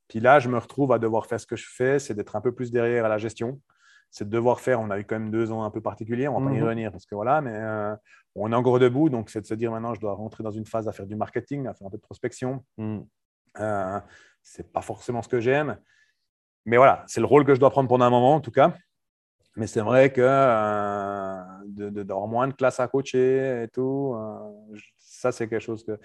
Puis 0.07 0.19
là, 0.19 0.39
je 0.39 0.49
me 0.49 0.57
retrouve 0.57 0.91
à 0.91 0.99
devoir 0.99 1.25
faire 1.25 1.39
ce 1.39 1.45
que 1.45 1.55
je 1.55 1.67
fais, 1.69 1.99
c'est 1.99 2.13
d'être 2.13 2.35
un 2.35 2.41
peu 2.41 2.53
plus 2.53 2.71
derrière 2.71 3.05
à 3.05 3.09
la 3.09 3.17
gestion. 3.17 3.61
C'est 4.09 4.25
de 4.25 4.29
devoir 4.29 4.59
faire, 4.59 4.81
on 4.81 4.89
a 4.89 4.99
eu 4.99 5.05
quand 5.05 5.15
même 5.17 5.31
deux 5.31 5.53
ans 5.53 5.63
un 5.63 5.69
peu 5.69 5.79
particuliers, 5.79 6.27
on 6.27 6.37
va 6.37 6.45
pas 6.45 6.53
y 6.53 6.57
mhm. 6.57 6.63
revenir 6.63 6.91
parce 6.91 7.05
que 7.05 7.15
voilà, 7.15 7.39
mais 7.39 7.53
euh, 7.53 7.95
on 8.35 8.51
est 8.51 8.55
encore 8.55 8.77
debout, 8.79 9.09
donc 9.09 9.29
c'est 9.29 9.39
de 9.39 9.45
se 9.45 9.53
dire 9.53 9.71
maintenant, 9.71 9.93
je 9.93 10.01
dois 10.01 10.13
rentrer 10.13 10.43
dans 10.43 10.51
une 10.51 10.65
phase 10.65 10.87
à 10.89 10.91
faire 10.91 11.05
du 11.05 11.15
marketing, 11.15 11.67
à 11.67 11.73
faire 11.73 11.87
un 11.87 11.89
peu 11.89 11.97
de 11.97 12.01
prospection. 12.01 12.65
Mm. 12.77 12.99
Euh, 13.59 13.99
c'est 14.41 14.71
pas 14.71 14.81
forcément 14.81 15.21
ce 15.21 15.29
que 15.29 15.39
j'aime, 15.39 15.77
mais 16.65 16.77
voilà, 16.77 17.03
c'est 17.07 17.19
le 17.19 17.25
rôle 17.25 17.45
que 17.45 17.53
je 17.53 17.59
dois 17.59 17.69
prendre 17.69 17.89
pendant 17.89 18.05
un 18.05 18.09
moment 18.09 18.35
en 18.35 18.41
tout 18.41 18.51
cas. 18.51 18.73
Mais 19.57 19.67
c'est 19.67 19.81
vrai 19.81 20.13
que 20.13 20.21
euh, 20.21 21.41
d'avoir 21.65 22.27
moins 22.27 22.47
de 22.47 22.53
classes 22.53 22.79
à 22.79 22.87
coacher 22.87 23.63
et 23.63 23.67
tout, 23.67 24.15
euh, 24.15 24.77
ça 24.97 25.31
c'est 25.31 25.49
quelque 25.49 25.61
chose 25.61 25.83
que 25.83 25.99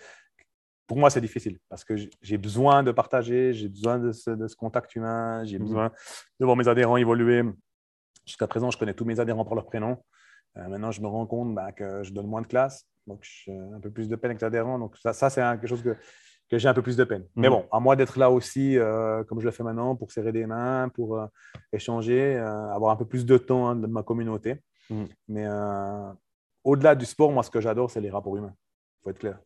pour 0.87 0.97
moi, 0.97 1.11
c'est 1.11 1.21
difficile 1.21 1.59
parce 1.69 1.85
que 1.85 1.95
j'ai 2.23 2.39
besoin 2.39 2.83
de 2.83 2.93
partager, 2.93 3.53
j'ai 3.53 3.69
besoin 3.69 3.99
de 3.99 4.13
ce, 4.13 4.55
contact 4.57 4.95
humain, 4.95 5.45
j'ai 5.45 5.59
mhm. 5.59 5.65
besoin 5.65 5.93
de 6.39 6.45
voir 6.45 6.57
mes 6.57 6.69
adhérents 6.69 6.97
évoluer. 6.97 7.43
Jusqu'à 8.25 8.47
présent, 8.47 8.71
je 8.71 8.79
connais 8.79 8.95
tous 8.95 9.05
mes 9.05 9.21
adhérents 9.21 9.45
par 9.45 9.55
leur 9.55 9.67
prénom. 9.67 9.99
Euh, 10.57 10.69
maintenant, 10.69 10.91
je 10.91 11.01
me 11.01 11.07
rends 11.07 11.27
compte 11.27 11.55
bah, 11.55 11.73
que 11.73 12.03
je 12.03 12.13
donne 12.13 12.27
moins 12.27 12.43
de 12.43 12.47
classes, 12.47 12.87
donc 13.07 13.21
j'ai 13.23 13.57
un 13.57 13.81
peu 13.81 13.91
plus 13.91 14.09
de 14.09 14.17
peine 14.17 14.31
avec 14.31 14.41
les 14.41 14.47
adhérents. 14.47 14.79
Donc, 14.79 14.97
ça, 14.97 15.13
ça 15.13 15.29
c'est 15.29 15.41
quelque 15.41 15.67
chose 15.67 15.83
que, 15.83 15.97
que 16.49 16.59
j'ai 16.59 16.69
un 16.69 16.75
peu 16.75 16.83
plus 16.83 16.97
de 16.97 17.05
peine. 17.05 17.25
Mais 17.35 17.49
mhm. 17.49 17.55
bon, 17.55 17.69
à 17.73 17.81
moi 17.81 17.97
d'être 17.97 18.19
là 18.19 18.31
aussi, 18.31 18.79
euh, 18.79 19.25
comme 19.25 19.41
je 19.41 19.45
le 19.45 19.51
fais 19.51 19.65
maintenant, 19.65 19.97
pour 19.97 20.13
serrer 20.13 20.33
des 20.33 20.47
mains, 20.47 20.89
pour 20.89 21.19
euh, 21.19 21.27
échanger, 21.73 22.37
avoir 22.37 22.93
un 22.93 22.97
peu 22.97 23.07
plus 23.07 23.27
de 23.27 23.39
temps 23.39 23.69
hein, 23.69 23.77
de 23.77 23.87
ma 23.87 24.03
communauté. 24.03 24.63
Mhm. 24.89 25.09
Mais 25.29 25.47
au-delà 26.63 26.95
du 26.95 27.05
sport, 27.07 27.33
moi, 27.33 27.43
ce 27.43 27.51
que 27.51 27.61
j'adore, 27.61 27.91
c'est 27.91 28.01
les 28.01 28.11
rapports 28.11 28.37
humains. 28.37 28.55
Il 28.55 29.03
faut 29.03 29.11
être 29.11 29.19
clair 29.19 29.39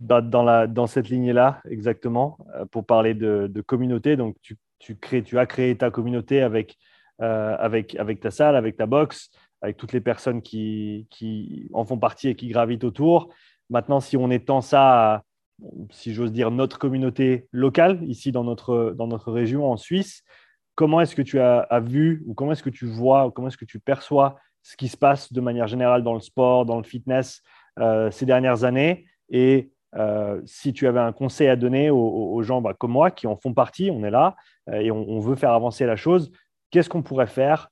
dans, 0.00 0.86
cette 0.86 1.08
lignée-là, 1.08 1.60
exactement, 1.68 2.38
euh, 2.54 2.64
pour 2.66 2.84
parler 2.84 3.14
de, 3.14 3.60
communauté. 3.66 4.16
Donc, 4.16 4.36
tu, 4.78 5.38
as 5.38 5.46
créé 5.46 5.76
ta 5.76 5.90
communauté 5.90 6.42
avec, 6.42 6.76
euh, 7.20 7.56
avec, 7.58 8.20
ta 8.20 8.30
salle, 8.30 8.56
avec 8.56 8.76
ta 8.76 8.86
box, 8.86 9.30
avec 9.62 9.76
toutes 9.76 9.92
les 9.92 10.00
personnes 10.00 10.42
qui, 10.42 11.06
en 11.72 11.84
font 11.84 11.98
partie 11.98 12.28
et 12.28 12.34
qui 12.34 12.48
gravitent 12.48 12.84
autour. 12.84 13.32
Maintenant, 13.70 14.00
si 14.00 14.16
on 14.16 14.30
étend 14.30 14.60
ça 14.60 15.14
à, 15.14 15.22
si 15.90 16.14
j'ose 16.14 16.32
dire, 16.32 16.50
notre 16.50 16.78
communauté 16.78 17.46
locale, 17.52 18.02
ici 18.04 18.32
dans 18.32 18.44
notre, 18.44 18.94
dans 18.96 19.06
notre 19.06 19.32
région, 19.32 19.70
en 19.70 19.76
Suisse, 19.76 20.22
comment 20.74 21.00
est-ce 21.00 21.14
que 21.14 21.22
tu 21.22 21.38
as, 21.40 21.80
vu 21.80 22.22
ou 22.26 22.34
comment 22.34 22.52
est-ce 22.52 22.62
que 22.62 22.70
tu 22.70 22.86
vois 22.86 23.26
ou 23.26 23.30
comment 23.30 23.48
est-ce 23.48 23.56
que 23.56 23.64
tu 23.64 23.78
perçois 23.78 24.36
ce 24.62 24.76
qui 24.76 24.88
se 24.88 24.96
passe 24.96 25.32
de 25.32 25.40
manière 25.40 25.68
générale 25.68 26.02
dans 26.02 26.14
le 26.14 26.20
sport, 26.20 26.64
dans 26.64 26.78
le 26.78 26.84
fitness 26.84 27.42
euh, 27.78 28.10
ces 28.10 28.26
dernières 28.26 28.64
années? 28.64 29.06
Et 29.30 29.70
euh, 29.96 30.40
si 30.44 30.72
tu 30.72 30.86
avais 30.86 31.00
un 31.00 31.12
conseil 31.12 31.48
à 31.48 31.56
donner 31.56 31.90
aux, 31.90 32.42
gens 32.42 32.60
bah, 32.60 32.74
comme 32.74 32.92
moi 32.92 33.10
qui 33.10 33.26
en 33.26 33.36
font 33.36 33.54
partie, 33.54 33.90
on 33.90 34.04
est 34.04 34.10
là 34.10 34.36
euh, 34.68 34.80
et 34.80 34.90
on, 34.90 35.20
veut 35.20 35.36
faire 35.36 35.52
avancer 35.52 35.86
la 35.86 35.96
chose, 35.96 36.32
qu'est-ce 36.70 36.88
qu'on 36.88 37.02
pourrait 37.02 37.26
faire 37.26 37.70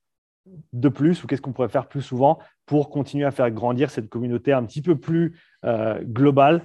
de 0.73 0.89
plus 0.89 1.23
ou 1.23 1.27
qu'est-ce 1.27 1.43
qu'on 1.43 1.53
pourrait 1.53 1.69
faire 1.69 1.89
plus 1.89 2.03
souvent 2.03 2.39
pour 2.67 2.91
continuer 2.91 3.25
à 3.25 3.31
faire 3.31 3.51
grandir 3.51 3.91
cette 3.91 4.09
communauté 4.09 4.53
un 4.53 4.65
petit 4.65 4.83
peu 4.83 4.97
plus 4.99 5.39
euh, 5.65 6.03
globale 6.03 6.65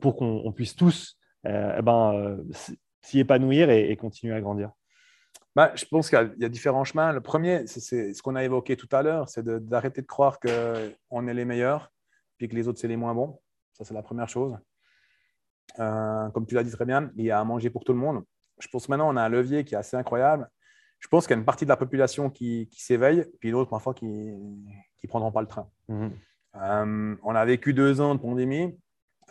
pour 0.00 0.16
qu'on 0.16 0.52
puisse 0.52 0.74
tous 0.74 1.18
eh 1.44 1.82
ben, 1.82 2.38
s'y 3.02 3.18
épanouir 3.20 3.68
et, 3.68 3.94
continuer 3.96 4.34
à 4.34 4.40
grandir? 4.40 4.70
Bah, 5.54 5.72
je 5.74 5.84
pense 5.84 6.08
qu'il 6.08 6.34
y, 6.38 6.44
a 6.46 6.48
différents 6.48 6.84
chemins. 6.84 7.12
Le 7.12 7.20
premier, 7.20 7.66
c'est 7.66 8.14
ce 8.14 8.22
qu'on 8.22 8.36
a 8.36 8.44
évoqué 8.44 8.76
tout 8.76 8.88
à 8.90 9.02
l'heure, 9.02 9.28
c'est 9.28 9.44
d'arrêter 9.44 10.00
de, 10.00 10.06
de, 10.06 10.06
croire 10.06 10.40
qu'on 10.40 11.28
est 11.28 11.34
les 11.34 11.44
meilleurs, 11.44 11.92
puis 12.38 12.48
que 12.48 12.54
les 12.54 12.68
autres, 12.68 12.78
c'est 12.78 12.88
les 12.88 12.96
moins 12.96 13.14
bons. 13.14 13.38
Ça, 13.74 13.84
c'est 13.84 13.92
la 13.92 14.02
première 14.02 14.30
chose. 14.30 14.56
Euh, 15.78 16.28
comme 16.30 16.46
tu 16.46 16.54
l'as 16.54 16.62
dit 16.62 16.70
très 16.70 16.84
bien, 16.84 17.10
il 17.16 17.24
y 17.24 17.30
a 17.30 17.40
à 17.40 17.44
manger 17.44 17.70
pour 17.70 17.84
tout 17.84 17.92
le 17.92 17.98
monde. 17.98 18.24
Je 18.58 18.68
pense 18.68 18.88
maintenant 18.88 19.12
on 19.12 19.16
a 19.16 19.22
un 19.22 19.28
levier 19.28 19.64
qui 19.64 19.74
est 19.74 19.78
assez 19.78 19.96
incroyable. 19.96 20.48
Je 20.98 21.08
pense 21.08 21.26
qu'il 21.26 21.34
y 21.34 21.36
a 21.36 21.38
une 21.38 21.44
partie 21.44 21.64
de 21.64 21.68
la 21.68 21.76
population 21.76 22.30
qui, 22.30 22.68
s'éveille, 22.72 23.26
puis 23.38 23.50
d'autres 23.50 23.68
parfois 23.68 23.92
qui 23.92 24.06
ne 24.06 25.08
prendront 25.08 25.30
pas 25.30 25.42
le 25.42 25.46
train. 25.46 25.68
Mhm. 25.88 26.12
Euh, 26.56 27.16
on 27.22 27.34
a 27.34 27.44
vécu 27.44 27.74
deux 27.74 28.00
ans 28.00 28.14
de 28.14 28.20
pandémie. 28.20 28.78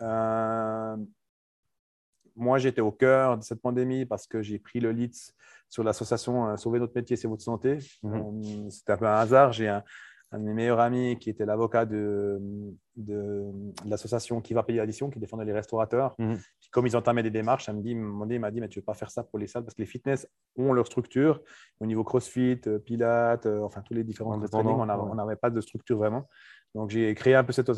Euh, 0.01 0.95
moi, 2.35 2.59
j'étais 2.59 2.81
au 2.81 2.91
cœur 2.91 3.37
de 3.37 3.43
cette 3.43 3.61
pandémie 3.61 4.05
parce 4.05 4.27
que 4.27 4.43
j'ai 4.43 4.59
pris 4.59 4.79
le 4.79 4.91
lead 4.91 5.15
sur 5.67 5.83
l'association 5.83 6.55
Sauver 6.57 6.79
notre 6.79 6.93
métier, 6.95 7.15
c'est 7.15 7.27
votre 7.27 7.41
santé. 7.41 7.79
Mhm. 8.03 8.69
C'était 8.69 8.93
un 8.93 8.97
peu 8.97 9.07
un 9.07 9.15
hasard. 9.15 9.51
J'ai 9.51 9.67
un, 9.67 9.83
un 10.35 10.39
de 10.39 10.43
mes 10.43 10.53
meilleurs 10.53 10.79
amis 10.79 11.17
qui 11.17 11.29
était 11.29 11.45
l'avocat 11.45 11.85
de, 11.85 12.39
de, 12.95 13.51
l'association 13.85 14.41
Qui 14.41 14.53
va 14.53 14.63
payer 14.63 14.79
l'addition, 14.79 15.09
qui 15.09 15.19
défendait 15.19 15.45
les 15.45 15.53
restaurateurs. 15.53 16.15
Mhm. 16.19 16.37
comme 16.71 16.87
ils 16.87 16.97
entamaient 16.97 17.23
des 17.23 17.31
démarches, 17.31 17.67
il 17.67 17.97
m'a 17.97 18.25
dit, 18.25 18.59
mais 18.59 18.69
tu 18.69 18.79
ne 18.79 18.81
veux 18.81 18.85
pas 18.85 18.93
faire 18.93 19.09
ça 19.09 19.23
pour 19.23 19.39
les 19.39 19.47
salles 19.47 19.63
parce 19.63 19.75
que 19.75 19.81
les 19.81 19.87
fitness 19.87 20.27
ont 20.57 20.73
leur 20.73 20.85
structure. 20.85 21.41
Au 21.79 21.85
niveau 21.85 22.03
CrossFit, 22.03 22.61
euh, 22.67 22.79
Pilates, 22.79 23.45
euh, 23.45 23.61
enfin 23.61 23.81
tous 23.81 23.93
les 23.93 24.03
différents 24.03 24.39
trainings, 24.39 24.77
on 24.77 25.15
n'avait 25.15 25.35
pas 25.37 25.49
de 25.49 25.61
structure 25.61 25.97
vraiment. 25.97 26.27
Donc 26.73 26.89
j'ai 26.89 27.13
créé 27.15 27.35
un 27.35 27.43
peu 27.43 27.53
cette, 27.53 27.71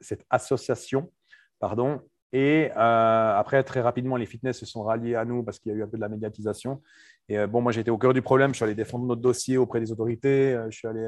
cette 0.00 0.24
association 0.30 1.10
pardon, 1.58 2.02
et 2.32 2.70
euh, 2.76 3.38
après, 3.38 3.62
très 3.62 3.80
rapidement, 3.80 4.16
les 4.16 4.26
fitness 4.26 4.58
se 4.58 4.66
sont 4.66 4.82
ralliés 4.82 5.14
à 5.14 5.24
nous 5.24 5.42
parce 5.42 5.58
qu'il 5.58 5.72
y 5.72 5.74
a 5.74 5.78
eu 5.78 5.82
un 5.82 5.86
peu 5.86 5.96
de 5.96 6.02
la 6.02 6.08
médiatisation. 6.08 6.82
Et 7.28 7.38
euh, 7.38 7.46
bon, 7.46 7.60
moi, 7.60 7.72
j'étais 7.72 7.90
au 7.90 7.98
cœur 7.98 8.14
du 8.14 8.22
problème. 8.22 8.50
Je 8.50 8.56
suis 8.56 8.64
allé 8.64 8.74
défendre 8.74 9.04
notre 9.06 9.20
dossier 9.20 9.56
auprès 9.56 9.80
des 9.80 9.90
autorités. 9.90 10.54
Euh, 10.54 10.70
je 10.70 10.76
suis 10.76 10.88
allé 10.88 11.04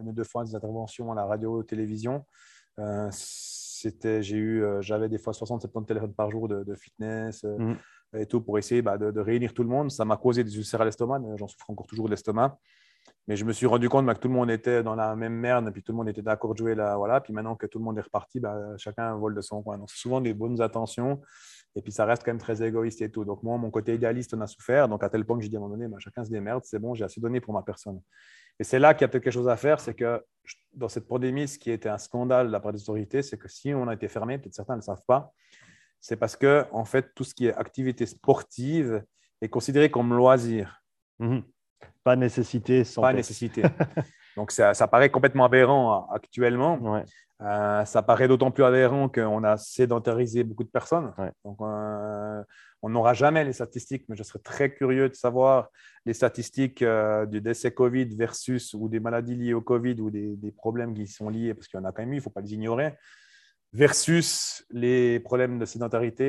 une 0.00 0.08
ou 0.08 0.12
deux 0.12 0.24
fois 0.24 0.42
à 0.42 0.44
des 0.44 0.54
interventions 0.54 1.12
à 1.12 1.14
la 1.14 1.24
radio, 1.24 1.62
télévision. 1.62 2.24
c'était, 3.10 4.22
j'ai 4.22 4.36
eu, 4.36 4.64
j'avais 4.80 5.08
des 5.08 5.18
fois 5.18 5.32
60-70 5.32 5.86
téléphones 5.86 6.14
par 6.14 6.30
jour 6.30 6.48
de, 6.48 6.74
fitness 6.74 7.44
mmh. 7.44 7.74
et 8.18 8.26
tout 8.26 8.40
pour 8.40 8.58
essayer 8.58 8.82
bah, 8.82 8.98
de, 8.98 9.10
de, 9.10 9.20
réunir 9.20 9.54
tout 9.54 9.62
le 9.62 9.68
monde. 9.68 9.90
Ça 9.90 10.04
m'a 10.04 10.16
causé 10.16 10.42
des 10.42 10.56
ulcères 10.56 10.80
à 10.80 10.84
l'estomac. 10.84 11.20
J'en 11.36 11.46
souffre 11.46 11.70
encore 11.70 11.86
toujours 11.86 12.06
de 12.06 12.10
l'estomac. 12.10 12.58
Mais 13.26 13.36
je 13.36 13.44
me 13.44 13.52
suis 13.52 13.66
rendu 13.66 13.88
compte 13.88 14.06
bah, 14.06 14.14
que 14.14 14.20
tout 14.20 14.28
le 14.28 14.34
monde 14.34 14.50
était 14.50 14.82
dans 14.82 14.94
la 14.94 15.14
même 15.16 15.34
merde, 15.34 15.70
puis 15.72 15.82
tout 15.82 15.92
le 15.92 15.96
monde 15.96 16.08
était 16.08 16.22
d'accord 16.22 16.52
de 16.54 16.58
jouer 16.58 16.74
là. 16.74 16.96
Voilà. 16.96 17.20
Puis 17.20 17.32
maintenant 17.32 17.56
que 17.56 17.66
tout 17.66 17.78
le 17.78 17.84
monde 17.84 17.98
est 17.98 18.02
reparti, 18.02 18.40
bah, 18.40 18.56
chacun 18.78 19.14
vole 19.16 19.34
de 19.34 19.40
son 19.40 19.62
coin. 19.62 19.78
Donc, 19.78 19.90
c'est 19.90 19.98
souvent 19.98 20.20
des 20.20 20.34
bonnes 20.34 20.60
intentions, 20.60 21.20
et 21.74 21.82
puis 21.82 21.92
ça 21.92 22.04
reste 22.04 22.24
quand 22.24 22.30
même 22.30 22.40
très 22.40 22.62
égoïste 22.62 23.02
et 23.02 23.10
tout. 23.10 23.24
Donc, 23.24 23.42
moi, 23.42 23.58
mon 23.58 23.70
côté 23.70 23.94
idéaliste 23.94 24.34
on 24.34 24.40
a 24.40 24.46
souffert. 24.46 24.88
Donc, 24.88 25.02
à 25.02 25.10
tel 25.10 25.24
point 25.24 25.36
que 25.36 25.42
j'ai 25.42 25.48
dit 25.48 25.56
à 25.56 25.58
un 25.58 25.62
moment 25.62 25.74
donné, 25.74 25.88
bah, 25.88 25.98
chacun 26.00 26.24
se 26.24 26.30
démerde, 26.30 26.62
c'est 26.64 26.78
bon, 26.78 26.94
j'ai 26.94 27.04
assez 27.04 27.20
donné 27.20 27.40
pour 27.40 27.54
ma 27.54 27.62
personne. 27.62 28.00
Et 28.58 28.64
c'est 28.64 28.78
là 28.78 28.94
qu'il 28.94 29.02
y 29.02 29.04
a 29.04 29.08
quelque 29.08 29.30
chose 29.30 29.48
à 29.48 29.56
faire, 29.56 29.78
c'est 29.78 29.94
que 29.94 30.24
dans 30.72 30.88
cette 30.88 31.06
pandémie, 31.06 31.46
ce 31.46 31.58
qui 31.58 31.70
était 31.70 31.88
un 31.88 31.98
scandale 31.98 32.48
de 32.48 32.52
la 32.52 32.60
part 32.60 32.72
des 32.72 32.82
autorités, 32.82 33.22
c'est 33.22 33.36
que 33.36 33.48
si 33.48 33.72
on 33.74 33.86
a 33.86 33.94
été 33.94 34.08
fermé, 34.08 34.38
peut-être 34.38 34.54
certains 34.54 34.74
ne 34.74 34.78
le 34.78 34.82
savent 34.82 35.04
pas, 35.06 35.32
c'est 36.00 36.16
parce 36.16 36.36
que, 36.36 36.64
en 36.72 36.84
fait, 36.84 37.12
tout 37.14 37.24
ce 37.24 37.34
qui 37.34 37.46
est 37.46 37.54
activité 37.54 38.06
sportive 38.06 39.04
est 39.40 39.48
considéré 39.48 39.90
comme 39.90 40.14
loisir. 40.14 40.82
Mmh 41.18 41.40
pas 42.08 42.16
nécessité. 42.16 42.84
Sans 42.84 43.02
pas 43.02 43.12
nécessité. 43.12 43.62
Donc, 44.36 44.50
ça, 44.50 44.72
paraît 44.86 45.10
complètement 45.10 45.44
aberrant 45.44 46.08
actuellement. 46.10 47.02
Euh, 47.42 47.84
ça 47.84 48.02
paraît 48.02 48.28
d'autant 48.28 48.50
plus 48.50 48.64
aberrant 48.64 49.08
qu'on 49.10 49.44
a 49.44 49.58
sédentarisé 49.58 50.42
beaucoup 50.42 50.64
de 50.64 50.70
personnes. 50.70 51.12
Donc, 51.44 51.58
euh, 51.60 52.42
on 52.80 52.88
n'aura 52.88 53.12
jamais 53.12 53.44
les 53.44 53.52
statistiques, 53.52 54.06
mais 54.08 54.16
je 54.16 54.22
serais 54.22 54.38
très 54.38 54.72
curieux 54.72 55.10
de 55.10 55.14
savoir 55.14 55.68
les 56.06 56.14
statistiques 56.14 56.80
euh, 56.80 57.26
du 57.26 57.42
décès 57.42 57.72
Covid 57.72 58.06
versus 58.16 58.72
ou 58.74 58.88
des 58.88 59.00
maladies 59.00 59.36
liées 59.36 59.54
au 59.54 59.60
Covid 59.60 60.00
ou 60.00 60.10
des, 60.10 60.36
des 60.36 60.52
problèmes 60.52 60.94
qui 60.94 61.06
sont 61.06 61.28
liés, 61.28 61.52
parce 61.52 61.68
qu'il 61.68 61.78
y 61.78 61.82
en 61.82 61.84
a 61.84 61.92
quand 61.92 62.02
même 62.02 62.12
eu, 62.12 62.16
il 62.16 62.20
ne 62.20 62.22
faut 62.22 62.30
pas 62.30 62.40
les 62.40 62.54
ignorer. 62.54 62.94
versus 63.74 64.64
les 64.70 65.20
problèmes 65.20 65.58
de 65.58 65.66
sédentarité, 65.66 66.26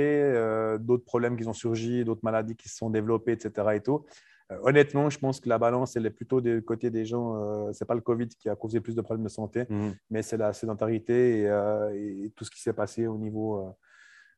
d'autres 0.79 1.05
problèmes 1.05 1.37
qui 1.37 1.47
ont 1.47 1.53
surgi, 1.53 2.03
d'autres 2.03 2.23
maladies 2.23 2.55
qui 2.55 2.67
se 2.67 2.75
sont 2.75 2.89
développées, 2.89 3.31
etc. 3.31 3.75
Et 3.75 3.81
tout. 3.81 4.05
Euh, 4.51 4.57
honnêtement, 4.63 5.09
je 5.09 5.19
pense 5.19 5.39
que 5.39 5.47
la 5.49 5.57
balance, 5.57 5.95
elle 5.95 6.05
est 6.05 6.09
plutôt 6.11 6.41
du 6.41 6.61
côté 6.63 6.89
des 6.89 7.05
gens. 7.05 7.35
Euh, 7.35 7.71
c'est 7.73 7.85
pas 7.85 7.93
le 7.95 8.01
Covid 8.01 8.27
qui 8.27 8.49
a 8.49 8.55
causé 8.55 8.79
plus 8.81 8.95
de 8.95 9.01
problèmes 9.01 9.23
de 9.23 9.29
santé, 9.29 9.65
Mhm. 9.69 9.95
mais 10.09 10.21
c'est 10.21 10.37
la 10.37 10.53
sédentarité 10.53 11.41
et, 11.41 11.47
euh, 11.47 11.91
et 11.93 12.31
tout 12.35 12.43
ce 12.45 12.51
qui 12.51 12.61
s'est 12.61 12.73
passé 12.73 13.07
au 13.07 13.17
niveau, 13.17 13.75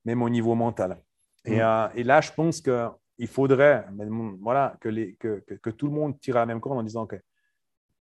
même 0.05 0.21
au 0.21 0.29
niveau 0.29 0.55
mental. 0.55 0.99
Et, 1.45 1.57
Mhm. 1.59 1.89
et 1.95 2.03
là, 2.03 2.21
je 2.21 2.31
pense 2.31 2.61
qu'il 2.61 3.27
faudrait 3.27 3.85
voilà, 4.41 4.75
que, 4.81 4.89
les, 4.89 5.15
que, 5.15 5.39
que, 5.47 5.55
que 5.55 5.69
tout 5.69 5.87
le 5.87 5.93
monde 5.93 6.19
tire 6.19 6.37
à 6.37 6.41
la 6.41 6.45
même 6.45 6.59
corde 6.59 6.77
en 6.77 6.83
disant 6.83 7.05
que 7.07 7.15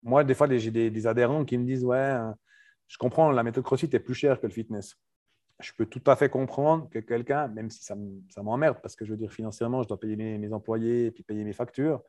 moi, 0.02 0.24
des 0.24 0.34
fois, 0.34 0.48
j'ai 0.50 0.70
des, 0.72 0.90
des 0.90 1.06
adhérents 1.06 1.44
qui 1.44 1.56
me 1.56 1.64
disent 1.64 1.84
Ouais, 1.84 2.18
je 2.88 2.98
comprends, 2.98 3.30
la 3.30 3.42
méthode 3.44 3.64
CrossFit 3.64 3.88
est 3.92 4.00
plus 4.00 4.14
chère 4.14 4.40
que 4.40 4.46
le 4.48 4.52
fitness. 4.52 4.96
Je 5.60 5.72
peux 5.76 5.86
tout 5.86 6.02
à 6.06 6.16
fait 6.16 6.28
comprendre 6.28 6.88
que 6.90 6.98
quelqu'un, 6.98 7.48
même 7.48 7.70
si 7.70 7.84
ça 7.84 7.94
m'emmerde, 8.42 8.78
parce 8.82 8.96
que 8.96 9.04
je 9.04 9.12
veux 9.12 9.16
dire, 9.16 9.32
financièrement, 9.32 9.82
je 9.82 9.88
dois 9.88 10.00
payer 10.00 10.16
mes, 10.16 10.52
employés 10.52 11.06
et 11.06 11.10
puis 11.10 11.22
payer 11.22 11.44
mes 11.44 11.52
factures, 11.52 12.02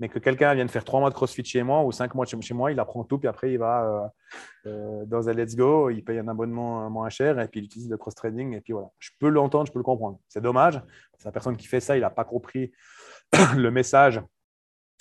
mais 0.00 0.08
que 0.08 0.18
quelqu'un 0.18 0.54
vienne 0.54 0.68
faire 0.68 0.84
trois 0.84 1.00
mois 1.00 1.10
de 1.10 1.14
CrossFit 1.14 1.44
chez 1.44 1.62
moi 1.62 1.84
ou 1.84 1.92
cinq 1.92 2.14
mois 2.14 2.24
de 2.24 2.30
chez, 2.30 2.54
moi, 2.54 2.72
il 2.72 2.80
apprend 2.80 3.04
tout, 3.04 3.18
puis 3.18 3.28
après, 3.28 3.52
il 3.52 3.58
va 3.58 4.10
euh, 4.66 4.70
euh, 4.70 5.04
dans 5.04 5.28
un 5.28 5.32
Let's 5.32 5.54
Go, 5.54 5.90
il 5.90 6.02
paye 6.02 6.18
un 6.18 6.28
abonnement 6.28 6.86
euh, 6.86 6.88
moins 6.88 7.10
cher 7.10 7.38
et 7.38 7.46
puis 7.46 7.60
il 7.60 7.64
utilise 7.64 7.90
le 7.90 7.96
cross-trading. 7.96 8.54
Et 8.54 8.60
puis 8.60 8.72
voilà, 8.72 8.88
je 8.98 9.10
peux 9.20 9.28
l'entendre, 9.28 9.66
je 9.66 9.72
peux 9.72 9.78
le 9.78 9.84
comprendre. 9.84 10.18
C'est 10.28 10.40
dommage. 10.40 10.80
C'est 11.18 11.26
la 11.26 11.32
personne 11.32 11.56
qui 11.56 11.66
fait 11.66 11.80
ça, 11.80 11.96
il 11.96 12.00
n'a 12.00 12.10
pas 12.10 12.24
compris 12.24 12.72
le 13.56 13.70
message 13.70 14.20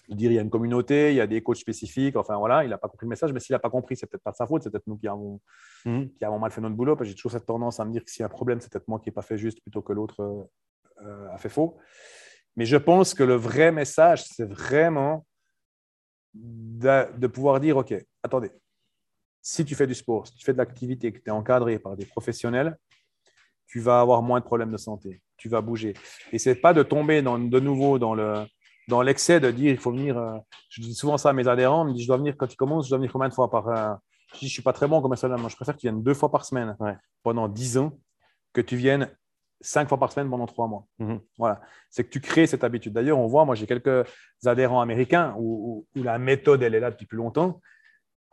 dire 0.10 0.32
il 0.32 0.36
y 0.36 0.39
a 0.39 0.41
une 0.41 0.49
communauté, 0.49 1.12
il 1.12 1.16
y 1.16 1.22
a 1.22 1.28
des 1.28 1.41
coachs 1.41 1.58
spécifiques, 1.58 2.16
enfin 2.16 2.38
voilà, 2.38 2.64
il 2.64 2.70
n'a 2.70 2.78
pas 2.78 2.88
compris 2.88 3.06
le 3.06 3.10
message, 3.10 3.32
mais 3.34 3.39
s'il 3.39 3.54
n'a 3.54 3.60
pas 3.60 3.70
compris, 3.70 3.95
c'est 3.95 4.06
peut-être 4.08 4.24
pas 4.24 4.32
de 4.32 4.36
sa 4.36 4.45
faute, 4.45 4.64
c'est 4.64 4.70
peut-être 4.70 4.88
nous 4.88 4.97
qui 4.97 5.08
avons, 5.08 5.39
Mhm. 5.86 6.10
qui 6.14 6.26
avons 6.26 6.39
mal 6.39 6.51
fait 6.51 6.62
notre 6.62 6.76
boulot, 6.76 6.97
j'ai 7.01 7.16
toujours 7.16 7.32
cette 7.32 7.45
tendance 7.45 7.80
à 7.80 7.86
me 7.86 7.91
dire 7.91 8.04
que 8.04 8.12
s'il 8.12 8.22
y 8.22 8.24
a 8.24 8.28
un 8.28 8.30
problème, 8.30 8.60
c'est 8.60 8.72
peut-être 8.72 8.88
moi 8.88 8.99
qui 8.99 9.10
n'ai 9.10 9.14
pas 9.14 9.22
fait 9.22 9.38
juste 9.38 9.62
plutôt 9.62 9.82
que 9.82 9.93
l'autre 9.93 10.22
euh, 10.22 10.43
euh, 11.06 11.30
a 11.34 11.38
fait 11.38 11.49
faux. 11.49 11.78
Mais 12.56 12.66
je 12.66 12.78
pense 12.78 13.14
que 13.14 13.24
le 13.24 13.36
vrai 13.36 13.72
message, 13.72 14.24
c'est 14.26 14.47
vraiment 14.47 15.26
de, 16.34 17.18
de 17.18 17.28
pouvoir 17.28 17.60
dire, 17.60 17.78
OK, 17.78 17.93
attendez, 18.22 18.51
si 19.41 19.66
tu 19.66 19.76
fais 19.76 19.88
du 19.88 19.93
sport, 19.95 20.28
si 20.28 20.36
tu 20.36 20.45
fais 20.45 20.54
de 20.54 20.58
l'activité, 20.58 21.12
que 21.12 21.20
tu 21.20 21.28
es 21.28 21.32
encadré 21.32 21.80
par 21.80 21.95
des 21.97 22.06
professionnels, 22.06 22.78
tu 23.68 23.80
vas 23.80 23.99
avoir 23.99 24.22
moins 24.22 24.39
de 24.39 24.45
problèmes 24.45 24.72
de 24.72 24.78
santé, 24.78 25.22
tu 25.36 25.49
vas 25.49 25.62
bouger. 25.62 25.93
Et 26.32 26.38
c'est 26.38 26.56
pas 26.56 26.74
de 26.74 26.84
tomber 26.84 27.22
dans, 27.22 27.39
de 27.39 27.60
nouveau 27.60 27.97
dans 27.99 28.14
le 28.14 28.45
dans 28.88 29.02
l'excès 29.02 29.40
de 29.40 29.50
dire 29.52 29.72
il 29.72 29.78
faut 29.78 29.92
venir. 29.92 30.18
euh, 30.18 30.38
je 30.70 30.82
dis 30.82 30.94
souvent 30.94 31.18
ça 31.18 31.30
à 31.30 31.34
mes 31.34 31.48
adhérents, 31.48 31.82
on 31.84 31.86
me 31.86 31.94
dit 31.94 32.02
je 32.04 32.08
dois 32.08 32.18
venir 32.18 32.36
quand 32.38 32.48
tu 32.48 32.56
commences, 32.58 32.86
je 32.86 32.90
dois 32.90 32.98
venir 32.98 33.12
combien 33.12 33.30
de 33.30 33.34
fois 33.34 33.50
par. 33.50 33.68
euh, 33.68 33.94
je 34.34 34.40
dis 34.40 34.48
je 34.48 34.54
suis 34.54 34.62
pas 34.64 34.74
très 34.74 34.88
bon 34.88 35.02
comme 35.02 35.16
ça, 35.16 35.28
moi 35.30 35.50
je 35.50 35.56
préfère 35.56 35.76
que 35.76 35.80
tu 35.80 35.88
viennes 35.88 36.02
deux 36.04 36.14
fois 36.14 36.30
par 36.32 36.44
semaine 36.46 36.76
Ouais. 36.80 36.96
pendant 37.24 37.48
dix 37.48 37.78
ans 37.78 37.92
que 38.52 38.62
tu 38.62 38.76
viennes 38.76 39.10
cinq 39.62 39.88
fois 39.88 39.98
par 39.98 40.12
semaine 40.12 40.30
pendant 40.30 40.46
trois 40.46 40.68
mois. 40.68 40.86
Mhm. 41.00 41.20
Voilà, 41.38 41.62
c'est 41.90 42.04
que 42.04 42.10
tu 42.10 42.20
crées 42.20 42.48
cette 42.48 42.64
habitude. 42.64 42.92
D'ailleurs, 42.94 43.18
on 43.20 43.28
voit, 43.28 43.46
moi 43.46 43.56
j'ai 43.56 43.66
quelques 43.68 44.06
adhérents 44.46 44.82
américains 44.82 45.34
où, 45.38 45.86
où- 45.96 46.00
où 46.00 46.04
la 46.04 46.18
méthode 46.18 46.62
elle 46.64 46.76
est 46.76 46.80
là 46.82 46.92
depuis 46.92 47.06
plus 47.06 47.18
longtemps. 47.18 47.62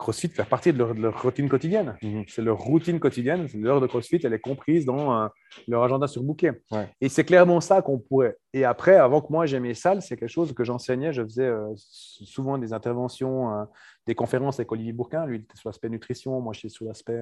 CrossFit 0.01 0.29
fait 0.29 0.43
partie 0.43 0.73
de 0.73 0.79
leur, 0.79 0.95
de 0.95 1.01
leur 1.01 1.21
routine 1.21 1.47
quotidienne. 1.47 1.95
Mhm. 2.01 2.25
C'est 2.27 2.41
leur 2.41 2.57
routine 2.57 2.99
quotidienne. 2.99 3.47
L'heure 3.53 3.79
de 3.79 3.87
CrossFit, 3.87 4.19
elle 4.23 4.33
est 4.33 4.39
comprise 4.39 4.83
dans 4.83 5.15
euh, 5.15 5.27
leur 5.67 5.83
agenda 5.83 6.07
surbooké. 6.07 6.51
Ouais. 6.71 6.89
Et 6.99 7.07
c'est 7.07 7.23
clairement 7.23 7.61
ça 7.61 7.81
qu'on 7.81 7.99
pourrait. 7.99 8.35
Et 8.51 8.65
après, 8.65 8.95
avant 8.95 9.21
que 9.21 9.31
moi 9.31 9.45
j'aie 9.45 9.59
mes 9.59 9.75
salles, 9.75 10.01
c'est 10.01 10.17
quelque 10.17 10.29
chose 10.29 10.53
que 10.53 10.63
j'enseignais. 10.63 11.13
Je 11.13 11.23
faisais 11.23 11.45
euh, 11.45 11.71
souvent 11.75 12.57
des 12.57 12.73
interventions, 12.73 13.53
euh, 13.53 13.63
des 14.07 14.15
conférences 14.15 14.59
avec 14.59 14.71
Olivier 14.71 14.91
Bourquin. 14.91 15.25
Lui, 15.25 15.37
il 15.37 15.41
était 15.43 15.55
sur 15.55 15.69
l'aspect 15.69 15.89
nutrition. 15.89 16.41
Moi, 16.41 16.53
je 16.53 16.59
suis 16.59 16.69
sur 16.71 16.85
l'aspect 16.85 17.21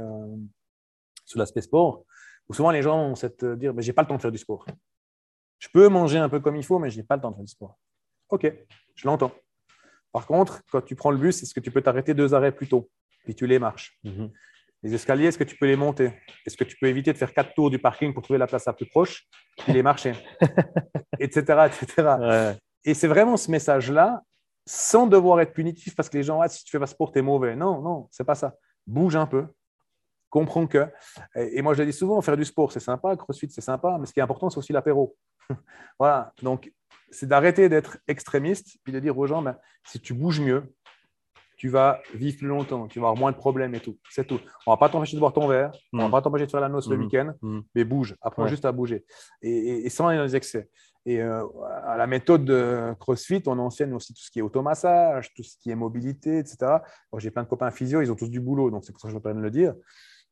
sur 1.26 1.38
l'aspect 1.38 1.62
sport. 1.62 2.06
Où 2.48 2.54
souvent 2.54 2.72
les 2.72 2.82
gens 2.82 2.98
ont 2.98 3.16
cette 3.16 3.46
dire, 3.46 3.74
mais 3.74 3.84
j'ai 3.84 3.94
pas 3.94 4.02
le 4.02 4.08
temps 4.08 4.16
de 4.16 4.22
faire 4.22 4.32
du 4.32 4.40
sport. 4.40 4.66
Je 5.60 5.68
peux 5.72 5.90
manger 5.90 6.18
un 6.18 6.30
peu 6.30 6.40
comme 6.40 6.56
il 6.56 6.64
faut, 6.64 6.80
mais 6.80 6.90
je 6.90 6.98
n'ai 6.98 7.04
pas 7.04 7.18
le 7.18 7.22
temps 7.22 7.32
de 7.32 7.36
faire 7.36 7.46
du 7.46 7.52
sport. 7.52 7.78
Ok, 8.30 8.52
je 8.96 9.08
l'entends. 9.08 9.32
Par 10.12 10.26
contre, 10.26 10.62
quand 10.72 10.82
tu 10.82 10.96
prends 10.96 11.12
le 11.12 11.18
bus, 11.18 11.42
est-ce 11.44 11.54
que 11.54 11.60
tu 11.60 11.72
peux 11.72 11.82
t'arrêter 11.82 12.14
deux 12.14 12.34
arrêts 12.34 12.52
plus 12.52 12.68
tôt? 12.68 12.90
Puis 13.26 13.36
tu 13.36 13.46
les 13.48 13.60
marches. 13.60 13.98
Mhm. 14.04 14.32
Les 14.82 14.94
escaliers, 14.94 15.26
est-ce 15.26 15.38
que 15.38 15.44
tu 15.44 15.58
peux 15.58 15.68
les 15.68 15.76
monter? 15.76 16.14
Est-ce 16.46 16.56
que 16.56 16.64
tu 16.64 16.78
peux 16.78 16.88
éviter 16.88 17.12
de 17.12 17.18
faire 17.18 17.34
quatre 17.34 17.54
tours 17.54 17.70
du 17.70 17.80
parking 17.80 18.14
pour 18.14 18.24
trouver 18.24 18.40
la 18.40 18.48
place 18.48 18.66
la 18.66 18.74
plus 18.74 18.86
proche? 18.86 19.28
Puis 19.58 19.74
les 19.74 19.84
marcher 19.84 20.14
Etc. 21.20 21.42
etc. 21.42 22.16
Ouais. 22.20 22.58
Et 22.86 22.94
c'est 22.94 23.08
vraiment 23.08 23.36
ce 23.36 23.52
message-là, 23.52 24.24
sans 24.66 25.06
devoir 25.06 25.42
être 25.42 25.54
punitif 25.54 25.96
parce 25.96 26.10
que 26.10 26.18
les 26.18 26.24
gens, 26.24 26.40
ah, 26.40 26.48
si 26.48 26.64
tu 26.64 26.72
fais 26.72 26.80
pas 26.80 26.88
sport, 26.88 27.12
tu 27.12 27.20
es 27.20 27.22
mauvais. 27.22 27.56
Non, 27.56 27.82
non, 27.82 28.08
c'est 28.10 28.24
pas 28.24 28.36
ça. 28.36 28.56
Bouge 28.88 29.18
un 29.18 29.26
peu. 29.26 29.48
Comprends 30.30 30.66
que. 30.66 30.88
Et 31.36 31.58
et 31.58 31.62
moi, 31.62 31.74
je 31.74 31.82
le 31.82 31.88
dis 31.88 31.98
souvent, 31.98 32.22
faire 32.22 32.38
du 32.38 32.46
sport, 32.46 32.72
c'est 32.72 32.80
sympa. 32.80 33.18
CrossFit, 33.18 33.50
c'est 33.50 33.62
sympa. 33.62 33.98
Mais 34.00 34.06
ce 34.06 34.14
qui 34.14 34.20
est 34.20 34.24
important, 34.24 34.50
c'est 34.50 34.60
aussi 34.60 34.72
l'apéro. 34.72 35.18
voilà. 36.00 36.32
Donc, 36.42 36.72
c'est 37.12 37.28
d'arrêter 37.28 37.70
d'être 37.70 37.98
extrémiste, 38.08 38.78
puis 38.84 38.94
de 38.94 39.00
dire 39.00 39.18
aux 39.18 39.28
gens, 39.28 39.42
ben, 39.42 39.58
si 39.86 40.00
tu 40.00 40.14
bouges 40.14 40.40
mieux, 40.42 40.64
tu 41.58 41.68
vas 41.68 42.00
vivre 42.14 42.38
plus 42.38 42.48
longtemps, 42.48 42.88
tu 42.88 43.00
vas 43.00 43.08
avoir 43.08 43.18
moins 43.20 43.32
de 43.32 43.38
problèmes 43.38 43.76
et 43.76 43.82
tout. 43.82 43.98
C'est 44.10 44.26
tout. 44.26 44.40
On 44.66 44.72
va 44.72 44.78
pas 44.78 44.88
t'empêcher 44.88 45.16
de 45.18 45.20
boire 45.20 45.34
ton 45.34 45.48
verre, 45.48 45.72
on 45.92 45.98
va 45.98 46.06
Mhm. 46.06 46.12
pas 46.12 46.22
t'empêcher 46.22 46.46
de 46.46 46.52
faire 46.52 46.62
la 46.62 46.70
noce 46.70 46.88
le 46.90 46.96
Mhm. 46.96 47.04
week-end, 47.04 47.34
Mhm. 47.42 47.64
mais 47.76 47.84
bouge. 47.84 48.16
Apprends 48.22 48.44
Ouais. 48.44 48.50
juste 48.50 48.64
à 48.64 48.72
bouger. 48.72 49.04
Et, 49.42 49.50
et- 49.52 49.86
et 49.86 49.90
sans 49.90 50.08
aller 50.08 50.18
dans 50.18 50.24
les 50.24 50.36
excès. 50.38 50.70
Et 51.06 51.22
euh, 51.22 51.44
à 51.86 51.98
la 51.98 52.08
méthode 52.08 52.46
de 52.46 52.94
CrossFit, 53.00 53.42
on 53.48 53.58
enseigne 53.60 53.94
aussi 53.94 54.14
tout 54.14 54.22
ce 54.22 54.32
qui 54.32 54.40
est 54.40 54.42
automassage, 54.42 55.34
tout 55.34 55.44
ce 55.44 55.58
qui 55.58 55.70
est 55.72 55.76
mobilité, 55.76 56.38
etc. 56.38 56.58
J'ai 57.18 57.32
plein 57.32 57.44
de 57.44 57.48
copains 57.50 57.72
physio, 57.72 58.02
ils 58.02 58.12
ont 58.12 58.16
tous 58.16 58.30
du 58.30 58.40
boulot, 58.40 58.70
donc 58.70 58.86
c'est 58.86 58.92
pour 58.94 59.02
ça 59.02 59.08
que 59.08 59.12
je 59.12 59.18
me 59.18 59.22
permets 59.22 59.40
de 59.40 59.44
le 59.46 59.52
dire. 59.52 59.74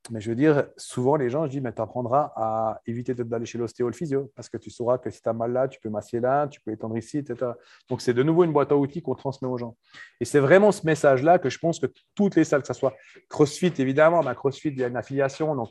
Mais 0.10 0.22
je 0.22 0.30
veux 0.30 0.36
dire, 0.36 0.68
souvent, 0.78 1.18
les 1.18 1.30
gens, 1.30 1.46
je 1.46 1.52
dis, 1.52 1.60
mais 1.60 1.74
tu 1.74 1.82
apprendras 1.82 2.32
à 2.36 2.82
éviter 2.86 3.14
d'aller 3.14 3.46
chez 3.46 3.58
l'ostéo, 3.58 3.88
le 3.88 3.94
physio, 3.94 4.32
parce 4.36 4.48
que 4.48 4.58
tu 4.58 4.70
sauras 4.70 4.98
que 4.98 5.10
si 5.10 5.22
tu 5.22 5.28
as 5.28 5.34
mal 5.34 5.52
là, 5.52 5.68
tu 5.68 5.80
peux 5.82 5.90
masser 5.90 6.22
là, 6.22 6.48
tu 6.48 6.62
peux 6.62 6.72
étendre 6.72 6.98
ici, 6.98 7.18
etc. 7.18 7.52
Donc, 7.90 8.02
c'est 8.02 8.14
de 8.14 8.24
nouveau 8.24 8.46
une 8.46 8.54
boîte 8.54 8.72
à 8.72 8.78
outils 8.78 9.02
qu'on 9.02 9.16
transmet 9.16 9.50
aux 9.50 9.58
gens. 9.58 9.76
Et 10.22 10.26
c'est 10.26 10.40
vraiment 10.40 10.72
ce 10.72 10.86
message-là 10.86 11.40
que 11.40 11.50
je 11.50 11.60
pense 11.60 11.80
que 11.80 11.88
toutes 12.16 12.36
les 12.36 12.46
salles, 12.46 12.62
que 12.62 12.68
ce 12.68 12.74
soit 12.74 12.94
CrossFit, 13.28 13.74
évidemment, 13.80 14.24
mais 14.24 14.34
CrossFit, 14.34 14.70
il 14.70 14.80
y 14.80 14.84
a 14.84 14.88
une 14.88 14.96
affiliation. 14.96 15.54
Donc 15.56 15.70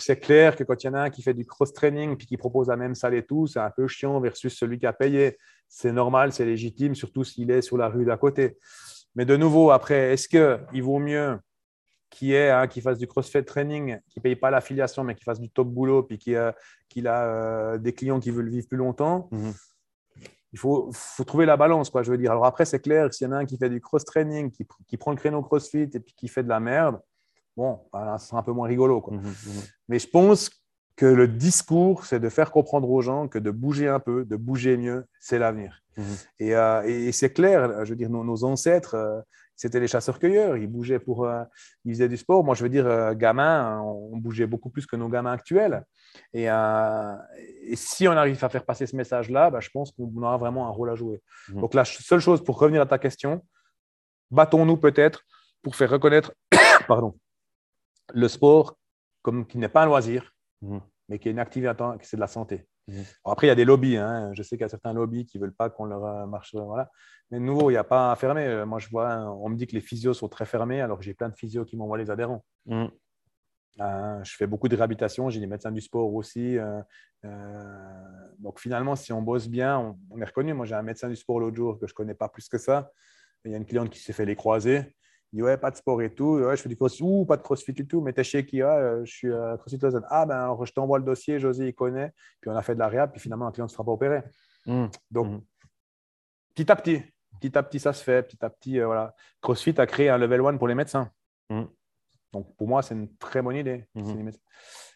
c'est 0.00 0.18
clair 0.18 0.56
que 0.56 0.64
quand 0.64 0.82
il 0.82 0.86
y 0.86 0.90
en 0.90 0.94
a 0.94 1.00
un 1.00 1.10
qui 1.10 1.22
fait 1.22 1.34
du 1.34 1.44
cross-training 1.44 2.16
puis 2.16 2.26
qui 2.26 2.36
propose 2.38 2.68
la 2.68 2.76
même 2.76 2.94
salle 2.94 3.14
et 3.14 3.24
tout, 3.24 3.46
c'est 3.46 3.60
un 3.60 3.70
peu 3.70 3.86
chiant 3.86 4.18
versus 4.20 4.56
celui 4.56 4.78
qui 4.78 4.86
a 4.86 4.92
payé. 4.94 5.36
C'est 5.68 5.92
normal, 5.92 6.32
c'est 6.32 6.44
légitime, 6.44 6.94
surtout 6.94 7.24
s'il 7.24 7.50
est 7.50 7.62
sur 7.62 7.76
la 7.76 7.88
rue 7.88 8.04
d'à 8.04 8.16
côté. 8.16 8.56
Mais 9.14 9.24
de 9.24 9.36
nouveau, 9.36 9.70
après, 9.70 10.12
est-ce 10.12 10.28
qu'il 10.28 10.82
vaut 10.82 10.98
mieux 10.98 11.38
qui 12.14 12.32
est 12.32 12.48
hein, 12.50 12.66
qui 12.68 12.80
fasse 12.80 12.98
du 12.98 13.06
CrossFit 13.06 13.44
training, 13.44 13.98
qui 14.08 14.18
ne 14.18 14.22
paye 14.22 14.36
pas 14.36 14.50
l'affiliation, 14.50 15.02
mais 15.04 15.14
qui 15.14 15.24
fasse 15.24 15.40
du 15.40 15.50
top 15.50 15.68
boulot, 15.68 16.02
puis 16.04 16.16
qui, 16.18 16.36
a- 16.36 16.54
qu'il 16.88 17.08
a 17.08 17.24
euh, 17.24 17.78
des 17.78 17.92
clients 17.92 18.20
qui 18.20 18.30
veulent 18.30 18.48
vivre 18.48 18.66
plus 18.68 18.78
longtemps. 18.78 19.28
Mhm. 19.32 19.52
Il 20.52 20.58
faut, 20.58 20.88
faut 20.92 21.24
trouver 21.24 21.46
la 21.46 21.56
balance, 21.56 21.90
quoi, 21.90 22.04
je 22.04 22.12
veux 22.12 22.18
dire. 22.18 22.30
Alors 22.30 22.46
après, 22.46 22.64
c'est 22.64 22.78
clair 22.78 23.12
s'il 23.12 23.26
y 23.26 23.28
en 23.28 23.32
a 23.32 23.38
un 23.38 23.44
qui 23.44 23.58
fait 23.58 23.68
du 23.68 23.80
cross-training, 23.80 24.52
qui, 24.52 24.64
qui 24.86 24.96
prend 24.96 25.10
le 25.10 25.16
créneau 25.16 25.42
CrossFit 25.42 25.90
et 25.92 26.00
puis 26.00 26.14
qui 26.16 26.28
fait 26.28 26.44
de 26.44 26.48
la 26.48 26.60
merde, 26.60 27.00
bon, 27.56 27.80
voilà, 27.92 28.18
ce 28.18 28.28
sera 28.28 28.38
un 28.38 28.42
peu 28.44 28.52
moins 28.52 28.68
rigolo. 28.68 29.00
Quoi. 29.00 29.14
Mhm. 29.16 29.22
Mhm. 29.26 29.62
Mais 29.88 29.98
je 29.98 30.08
pense 30.08 30.50
que 30.96 31.06
le 31.06 31.26
discours, 31.26 32.04
c'est 32.04 32.20
de 32.20 32.28
faire 32.28 32.52
comprendre 32.52 32.88
aux 32.88 33.02
gens 33.02 33.26
que 33.26 33.40
de 33.40 33.50
bouger 33.50 33.88
un 33.88 33.98
peu, 33.98 34.24
de 34.24 34.36
bouger 34.36 34.76
mieux, 34.76 35.04
c'est 35.18 35.40
l'avenir. 35.40 35.82
Et, 36.38 36.54
euh, 36.54 36.82
et- 36.86 37.06
et 37.08 37.12
c'est 37.12 37.32
clair, 37.32 37.84
je 37.84 37.90
veux 37.90 37.96
dire, 37.96 38.10
nos, 38.10 38.22
nos 38.22 38.44
ancêtres, 38.44 38.94
euh, 38.94 39.20
c'était 39.56 39.80
les 39.80 39.86
chasseurs-cueilleurs. 39.86 40.56
Ils 40.56 40.66
bougeaient 40.66 40.98
pour. 40.98 41.24
euh, 41.26 41.44
ils 41.84 41.92
faisaient 41.94 42.08
du 42.08 42.16
sport. 42.16 42.42
Moi, 42.44 42.54
je 42.54 42.62
veux 42.62 42.68
dire, 42.68 42.86
euh, 42.86 43.14
gamin, 43.14 43.80
on 43.80 44.16
bougeait 44.16 44.46
beaucoup 44.46 44.70
plus 44.70 44.86
que 44.86 44.96
nos 44.96 45.08
gamins 45.08 45.32
actuels. 45.32 45.84
Et, 46.32 46.50
euh, 46.50 47.14
et 47.62 47.76
si 47.76 48.06
on 48.08 48.12
arrive 48.12 48.42
à 48.44 48.48
faire 48.48 48.64
passer 48.64 48.86
ce 48.86 48.96
message-là, 48.96 49.50
bah, 49.50 49.60
je 49.60 49.70
pense 49.70 49.92
qu'on 49.92 50.10
aura 50.22 50.36
vraiment 50.36 50.66
un 50.66 50.70
rôle 50.70 50.90
à 50.90 50.94
jouer. 50.94 51.22
Mhm. 51.50 51.60
Donc, 51.60 51.74
la 51.74 51.84
seule 51.84 52.20
chose, 52.20 52.42
pour 52.42 52.58
revenir 52.58 52.82
à 52.82 52.86
ta 52.86 52.98
question, 52.98 53.44
battons-nous 54.30 54.76
peut-être 54.76 55.22
pour 55.62 55.76
faire 55.76 55.90
reconnaître 55.90 56.32
pardon, 56.88 57.14
le 58.12 58.28
sport 58.28 58.76
comme 59.22 59.46
qui 59.46 59.56
n'est 59.58 59.68
pas 59.68 59.82
un 59.82 59.86
loisir, 59.86 60.32
Mhm. 60.62 60.80
mais 61.08 61.18
qui 61.18 61.28
est 61.28 61.32
une 61.32 61.38
activité, 61.38 61.72
c'est 62.02 62.16
de 62.16 62.20
la 62.20 62.26
santé. 62.26 62.66
Après, 63.24 63.46
il 63.46 63.48
y 63.48 63.52
a 63.52 63.54
des 63.54 63.64
lobbies. 63.64 63.96
hein. 63.96 64.30
Je 64.34 64.42
sais 64.42 64.56
qu'il 64.56 64.62
y 64.62 64.64
a 64.64 64.68
certains 64.68 64.92
lobbies 64.92 65.26
qui 65.26 65.38
ne 65.38 65.42
veulent 65.42 65.54
pas 65.54 65.70
qu'on 65.70 65.86
leur 65.86 66.04
euh, 66.04 66.26
marche. 66.26 66.54
euh, 66.54 66.60
Voilà. 66.60 66.90
Mais 67.30 67.38
de 67.38 67.44
nouveau, 67.44 67.70
il 67.70 67.74
n'y 67.74 67.78
a 67.78 67.84
pas 67.84 68.12
à 68.12 68.16
fermer. 68.16 68.44
Euh, 68.46 68.66
Moi, 68.66 68.78
je 68.78 68.88
vois, 68.88 69.10
hein, 69.12 69.30
on 69.30 69.48
me 69.48 69.56
dit 69.56 69.66
que 69.66 69.72
les 69.74 69.80
physios 69.80 70.14
sont 70.14 70.28
très 70.28 70.44
fermés, 70.44 70.80
alors 70.80 70.98
que 70.98 71.04
j'ai 71.04 71.14
plein 71.14 71.28
de 71.28 71.34
physios 71.34 71.64
qui 71.64 71.76
m'envoient 71.76 71.98
les 71.98 72.10
adhérents. 72.10 72.44
Mhm. 72.66 72.90
Euh, 73.80 74.22
je 74.22 74.36
fais 74.36 74.46
beaucoup 74.46 74.68
de 74.68 74.76
réhabilitation, 74.76 75.30
j'ai 75.30 75.40
des 75.40 75.48
médecins 75.48 75.72
du 75.72 75.80
sport 75.80 76.12
aussi. 76.14 76.58
euh, 76.58 76.80
euh, 77.24 78.28
donc 78.38 78.60
finalement, 78.60 78.94
si 78.96 79.12
on 79.12 79.22
bosse 79.22 79.48
bien, 79.48 79.78
on, 79.78 79.98
on 80.10 80.20
est 80.20 80.24
reconnu. 80.24 80.52
Moi, 80.54 80.66
j'ai 80.66 80.74
un 80.74 80.82
médecin 80.82 81.08
du 81.08 81.16
sport 81.16 81.40
l'autre 81.40 81.56
jour 81.56 81.78
que 81.80 81.86
je 81.86 81.92
ne 81.92 81.96
connais 81.96 82.14
pas 82.14 82.28
plus 82.28 82.48
que 82.48 82.58
ça. 82.58 82.92
Il 83.44 83.50
y 83.50 83.54
a 83.54 83.56
une 83.58 83.66
cliente 83.66 83.90
qui 83.90 83.98
s'est 83.98 84.12
fait 84.12 84.24
les 84.26 84.36
croiser. 84.36 84.94
Il 85.34 85.38
dit 85.38 85.42
Ouais, 85.42 85.56
pas 85.56 85.72
de 85.72 85.76
sport 85.76 86.00
et 86.00 86.14
tout. 86.14 86.36
Ouais, 86.38 86.56
je 86.56 86.62
fais 86.62 86.68
du 86.68 86.76
crossfit. 86.76 87.02
Ouh, 87.02 87.24
pas 87.24 87.36
de 87.36 87.42
crossfit 87.42 87.72
du 87.72 87.88
tout. 87.88 88.00
Mais 88.00 88.12
t'es 88.12 88.22
chez 88.22 88.46
qui 88.46 88.62
euh, 88.62 89.04
Je 89.04 89.12
suis 89.12 89.32
à 89.34 89.56
CrossFit 89.58 89.78
Lausanne. 89.82 90.06
Ah, 90.08 90.24
ben 90.26 90.36
alors 90.36 90.64
je 90.64 90.72
t'envoie 90.72 90.98
le 90.98 91.04
dossier. 91.04 91.40
José, 91.40 91.66
il 91.66 91.74
connaît. 91.74 92.12
Puis 92.40 92.50
on 92.50 92.56
a 92.56 92.62
fait 92.62 92.74
de 92.74 92.78
la 92.78 92.86
réhab. 92.86 93.10
Puis 93.10 93.20
finalement, 93.20 93.46
la 93.46 93.50
cliente 93.50 93.68
ne 93.70 93.72
sera 93.72 93.82
pas 93.84 93.90
opérée. 93.90 94.22
Mhm. 94.64 94.88
Donc, 95.10 95.26
Mhm. 95.26 95.40
petit 96.54 96.70
à 96.70 96.76
petit, 96.76 97.02
petit 97.40 97.58
à 97.58 97.64
petit, 97.64 97.80
ça 97.80 97.92
se 97.92 98.04
fait. 98.04 98.22
Petit 98.22 98.44
à 98.44 98.48
petit, 98.48 98.78
euh, 98.78 98.86
voilà. 98.86 99.12
CrossFit 99.42 99.74
a 99.80 99.86
créé 99.86 100.08
un 100.08 100.18
level 100.18 100.40
1 100.46 100.56
pour 100.56 100.68
les 100.68 100.76
médecins. 100.76 101.10
Mhm. 101.50 101.66
Donc, 102.32 102.54
pour 102.56 102.68
moi, 102.68 102.82
c'est 102.82 102.94
une 102.94 103.12
très 103.16 103.42
bonne 103.42 103.56
idée. 103.56 103.86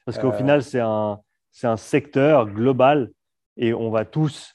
Parce 0.07 0.19
qu'au 0.19 0.33
final, 0.33 0.63
c'est 0.63 0.81
un, 0.81 1.21
un 1.65 1.77
secteur 1.77 2.47
global 2.49 3.11
et 3.57 3.75
on 3.75 3.91
va 3.91 4.05
tous, 4.05 4.55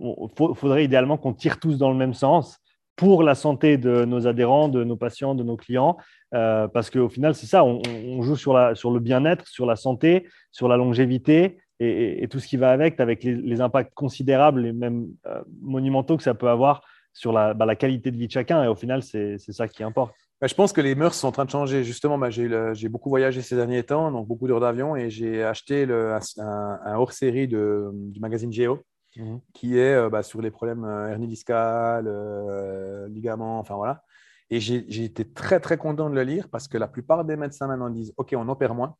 il 0.00 0.26
faudrait 0.56 0.84
idéalement 0.84 1.16
qu'on 1.18 1.32
tire 1.34 1.60
tous 1.60 1.78
dans 1.78 1.90
le 1.90 1.96
même 1.96 2.14
sens 2.14 2.59
pour 3.00 3.22
la 3.22 3.34
santé 3.34 3.78
de 3.78 4.04
nos 4.04 4.26
adhérents, 4.26 4.68
de 4.68 4.84
nos 4.84 4.94
patients, 4.94 5.34
de 5.34 5.42
nos 5.42 5.56
clients, 5.56 5.96
euh, 6.34 6.68
parce 6.68 6.90
qu'au 6.90 7.08
final, 7.08 7.34
c'est 7.34 7.46
ça, 7.46 7.64
on, 7.64 8.20
joue 8.20 8.36
sur, 8.36 8.52
le 8.52 8.98
bien-être, 8.98 9.48
sur 9.48 9.64
la 9.64 9.74
santé, 9.74 10.28
sur 10.52 10.68
la 10.68 10.76
longévité 10.76 11.56
et, 11.78 12.28
tout 12.28 12.40
ce 12.40 12.46
qui 12.46 12.58
va 12.58 12.72
avec, 12.72 13.00
avec 13.00 13.24
les, 13.24 13.60
impacts 13.62 13.94
considérables 13.94 14.66
et 14.66 14.74
même 14.74 15.06
euh, 15.26 15.40
monumentaux 15.62 16.18
que 16.18 16.22
ça 16.22 16.34
peut 16.34 16.50
avoir 16.50 16.82
sur 17.14 17.32
la, 17.32 17.54
bah, 17.54 17.64
la, 17.64 17.74
qualité 17.74 18.10
de 18.10 18.18
vie 18.18 18.26
de 18.26 18.32
chacun. 18.32 18.62
Et 18.64 18.68
au 18.68 18.74
final, 18.74 19.02
c'est 19.02 19.38
ça 19.38 19.66
qui 19.66 19.82
importe. 19.82 20.14
Bah, 20.38 20.46
je 20.46 20.54
pense 20.54 20.74
que 20.74 20.82
les 20.82 20.94
mœurs 20.94 21.14
sont 21.14 21.28
en 21.28 21.32
train 21.32 21.46
de 21.46 21.50
changer. 21.50 21.84
Justement, 21.84 22.18
bah, 22.18 22.28
j'ai 22.28 22.88
beaucoup 22.90 23.08
voyagé 23.08 23.40
ces 23.40 23.56
derniers 23.56 23.82
temps, 23.82 24.12
donc 24.12 24.28
beaucoup 24.28 24.46
d'heures 24.46 24.60
d'avion, 24.60 24.94
et 24.94 25.08
j'ai 25.08 25.42
acheté 25.42 25.86
le, 25.86 26.18
un, 26.36 26.96
hors-série 26.96 27.48
du 27.48 28.20
magazine 28.20 28.52
Géo 28.52 28.82
Mhm. 29.16 29.40
qui 29.52 29.76
est 29.76 29.94
euh, 29.94 30.08
bah, 30.08 30.22
sur 30.22 30.40
les 30.40 30.50
problèmes 30.50 30.84
euh, 30.84 31.08
hernie 31.08 31.26
discale, 31.26 32.06
euh, 32.06 33.08
ligaments, 33.08 33.58
enfin 33.58 33.74
voilà. 33.74 34.04
Et 34.50 34.60
j'ai 34.60 35.04
été 35.04 35.30
très 35.32 35.60
très 35.60 35.78
content 35.78 36.10
de 36.10 36.14
le 36.14 36.22
lire 36.24 36.48
parce 36.48 36.66
que 36.66 36.76
la 36.76 36.88
plupart 36.88 37.24
des 37.24 37.36
médecins 37.36 37.68
maintenant 37.68 37.88
disent 37.88 38.12
Ok, 38.16 38.34
on 38.36 38.48
opère 38.48 38.74
moins. 38.74 38.96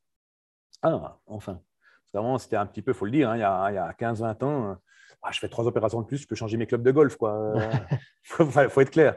Ah, 0.82 1.18
enfin. 1.26 1.60
Vraiment, 2.12 2.38
c'était 2.38 2.56
un 2.56 2.66
petit 2.66 2.82
peu, 2.82 2.90
il 2.90 2.94
faut 2.94 3.04
le 3.04 3.12
dire, 3.12 3.30
hein, 3.30 3.36
il 3.36 3.40
y 3.40 3.44
a, 3.44 3.84
a 3.84 3.92
15-20 3.92 4.42
ans, 4.44 4.76
ah, 5.22 5.30
je 5.32 5.38
fais 5.38 5.48
trois 5.48 5.66
opérations 5.66 6.00
de 6.00 6.06
plus, 6.06 6.18
je 6.18 6.26
peux 6.26 6.34
changer 6.34 6.56
mes 6.56 6.66
clubs 6.66 6.82
de 6.82 6.90
golf. 6.90 7.16
Il 7.20 7.20
faut, 8.24 8.44
faut, 8.46 8.80
être 8.80 8.90
clair. 8.90 9.16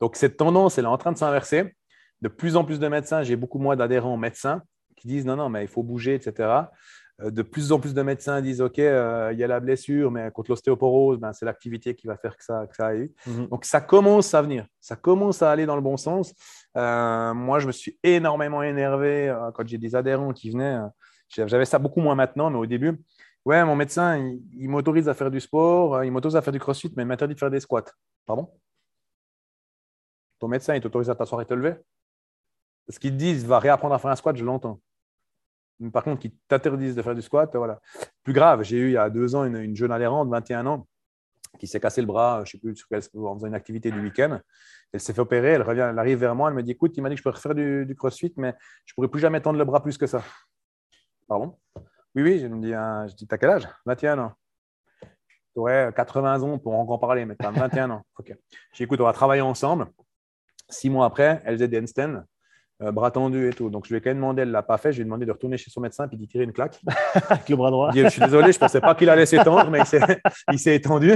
Donc, 0.00 0.16
cette 0.16 0.36
tendance, 0.36 0.76
elle 0.76 0.84
est 0.84 0.88
en 0.88 0.98
train 0.98 1.12
de 1.12 1.16
s'inverser. 1.16 1.74
De 2.20 2.28
plus 2.28 2.56
en 2.56 2.64
plus 2.64 2.78
de 2.78 2.88
médecins, 2.88 3.22
j'ai 3.22 3.36
beaucoup 3.36 3.58
moins 3.58 3.76
d'adhérents 3.76 4.16
médecins 4.16 4.62
qui 4.96 5.08
disent 5.08 5.24
non, 5.24 5.36
non, 5.36 5.48
mais 5.48 5.62
il 5.62 5.68
faut 5.68 5.82
bouger, 5.82 6.14
etc. 6.14 6.48
Euh, 7.22 7.30
de 7.30 7.42
plus 7.42 7.70
en 7.70 7.78
plus 7.78 7.94
de 7.94 8.02
médecins 8.02 8.40
disent 8.40 8.60
OK, 8.60 8.78
euh, 8.78 9.30
il 9.32 9.38
y 9.38 9.44
a 9.44 9.46
la 9.46 9.60
blessure, 9.60 10.10
mais 10.10 10.30
contre 10.32 10.50
l'ostéoporose, 10.50 11.18
ben, 11.18 11.32
c'est 11.32 11.44
l'activité 11.44 11.94
qui 11.94 12.06
va 12.06 12.16
faire 12.16 12.36
que 12.36 12.42
ça, 12.42 12.66
que 12.66 12.74
ça 12.74 12.86
aille. 12.86 13.12
Mhm. 13.26 13.46
Donc 13.48 13.64
ça 13.64 13.80
commence 13.80 14.34
à 14.34 14.42
venir, 14.42 14.66
ça 14.80 14.96
commence 14.96 15.42
à 15.42 15.50
aller 15.50 15.66
dans 15.66 15.76
le 15.76 15.82
bon 15.82 15.96
sens. 15.96 16.34
Euh, 16.76 17.32
moi, 17.34 17.60
je 17.60 17.68
me 17.68 17.72
suis 17.72 17.98
énormément 18.02 18.62
énervé 18.62 19.34
quand 19.54 19.66
j'ai 19.66 19.78
des 19.78 19.94
adhérents 19.94 20.32
qui 20.32 20.50
venaient. 20.50 20.78
J'avais 21.28 21.64
ça 21.64 21.78
beaucoup 21.78 22.00
moins 22.00 22.14
maintenant, 22.14 22.50
mais 22.50 22.58
au 22.58 22.66
début, 22.66 23.00
ouais, 23.44 23.64
mon 23.64 23.76
médecin, 23.76 24.18
il, 24.52 24.68
m'autorise 24.68 25.08
à 25.08 25.14
faire 25.14 25.30
du 25.30 25.40
sport, 25.40 26.04
il 26.04 26.10
m'autorise 26.10 26.36
à 26.36 26.42
faire 26.42 26.52
du 26.52 26.60
crossfit, 26.60 26.92
mais 26.96 27.04
il 27.04 27.06
m'interdit 27.06 27.34
de 27.34 27.38
faire 27.38 27.50
des 27.50 27.60
squats. 27.60 27.84
Pardon? 28.26 28.50
Ton 30.40 30.48
médecin, 30.48 30.74
il 30.74 30.80
t'autorise 30.80 31.10
à 31.10 31.14
t'asseoir 31.14 31.40
et 31.42 31.46
te 31.46 31.54
lever? 31.54 31.74
Ce 32.88 32.98
qu'ils 32.98 33.16
disent, 33.16 33.46
va 33.46 33.58
réapprendre 33.58 33.94
à 33.94 33.98
faire 33.98 34.10
un 34.10 34.16
squat, 34.16 34.36
je 34.36 34.44
l'entends 34.44 34.80
par 35.92 36.04
contre, 36.04 36.20
qui 36.20 36.30
t'interdisent 36.48 36.94
de 36.94 37.02
faire 37.02 37.14
du 37.14 37.22
squat, 37.22 37.50
voilà. 37.54 37.80
Plus 38.22 38.32
grave, 38.32 38.62
j'ai 38.62 38.78
eu 38.78 38.88
il 38.88 38.92
y 38.92 38.96
a 38.96 39.10
deux 39.10 39.34
ans 39.34 39.44
une, 39.44 39.74
jeune 39.76 39.92
adhérente, 39.92 40.28
21 40.28 40.66
ans, 40.66 40.86
qui 41.58 41.66
s'est 41.66 41.80
cassé 41.80 42.00
le 42.00 42.06
bras, 42.06 42.42
je 42.44 42.56
ne 42.62 42.74
sais 42.74 42.86
plus, 42.88 43.18
en 43.18 43.34
faisant 43.34 43.46
une 43.46 43.54
activité 43.54 43.90
du 43.90 44.00
week-end. 44.00 44.40
Elle 44.92 45.00
s'est 45.00 45.12
fait 45.12 45.20
opérer, 45.20 45.50
elle 45.50 45.62
revient, 45.62 45.88
elle 45.90 45.98
arrive 45.98 46.18
vers 46.18 46.34
moi, 46.34 46.48
elle 46.48 46.54
me 46.54 46.62
dit 46.62 46.72
Écoute, 46.72 46.96
il 46.96 47.02
m'a 47.02 47.08
dit 47.08 47.16
que 47.16 47.18
je 47.18 47.24
peux 47.24 47.30
refaire 47.30 47.54
du, 47.54 47.94
crossfit, 47.96 48.32
mais 48.36 48.54
je 48.84 48.92
ne 48.92 48.94
pourrais 48.94 49.08
plus 49.08 49.20
jamais 49.20 49.40
tendre 49.40 49.58
le 49.58 49.64
bras 49.64 49.82
plus 49.82 49.98
que 49.98 50.06
ça. 50.06 50.22
Pardon? 51.26 51.58
Oui, 52.14 52.22
oui, 52.22 52.38
je 52.38 52.46
me 52.46 52.60
dis, 52.60 52.72
hein, 52.72 53.06
je 53.08 53.24
T'as 53.26 53.38
quel 53.38 53.50
âge? 53.50 53.68
21 53.86 54.18
ans. 54.20 54.32
Tu 55.02 55.60
aurais 55.60 55.92
80 55.94 56.42
ans 56.42 56.58
pour 56.58 56.74
en 56.74 56.98
parler, 56.98 57.24
mais 57.24 57.36
tu 57.36 57.44
as 57.44 57.50
21 57.50 57.90
ans. 57.90 58.02
Ok. 58.18 58.36
J'ai 58.72 58.84
Écoute, 58.84 59.00
on 59.00 59.04
va 59.04 59.12
travailler 59.12 59.42
ensemble. 59.42 59.86
Six 60.68 60.90
mois 60.90 61.06
après, 61.06 61.42
elle 61.44 61.54
faisait 61.54 61.68
des 61.68 61.80
handstands. 61.80 62.24
Euh, 62.82 62.90
bras 62.90 63.12
tendu 63.12 63.48
et 63.48 63.52
tout. 63.52 63.70
Donc, 63.70 63.86
je 63.86 63.90
lui 63.90 63.98
ai 63.98 64.00
quand 64.00 64.10
même 64.10 64.16
demandé, 64.16 64.42
elle 64.42 64.48
ne 64.48 64.52
l'a 64.52 64.62
pas 64.62 64.78
fait. 64.78 64.90
Je 64.90 64.96
lui 64.96 65.02
ai 65.02 65.04
demandé 65.04 65.24
de 65.24 65.30
retourner 65.30 65.56
chez 65.56 65.70
son 65.70 65.80
médecin 65.80 66.08
et 66.10 66.16
d'y 66.16 66.26
tirer 66.26 66.44
une 66.44 66.52
claque. 66.52 66.80
Avec 67.30 67.48
le 67.48 67.56
bras 67.56 67.70
droit. 67.70 67.90
Je, 67.94 68.08
suis 68.08 68.20
désolé, 68.20 68.50
je 68.50 68.56
ne 68.56 68.60
pensais 68.60 68.80
pas 68.80 68.94
qu'il 68.96 69.08
allait 69.08 69.26
s'étendre, 69.26 69.70
mais 69.70 69.80
il 70.50 70.58
s'est 70.58 70.74
étendu. 70.74 71.12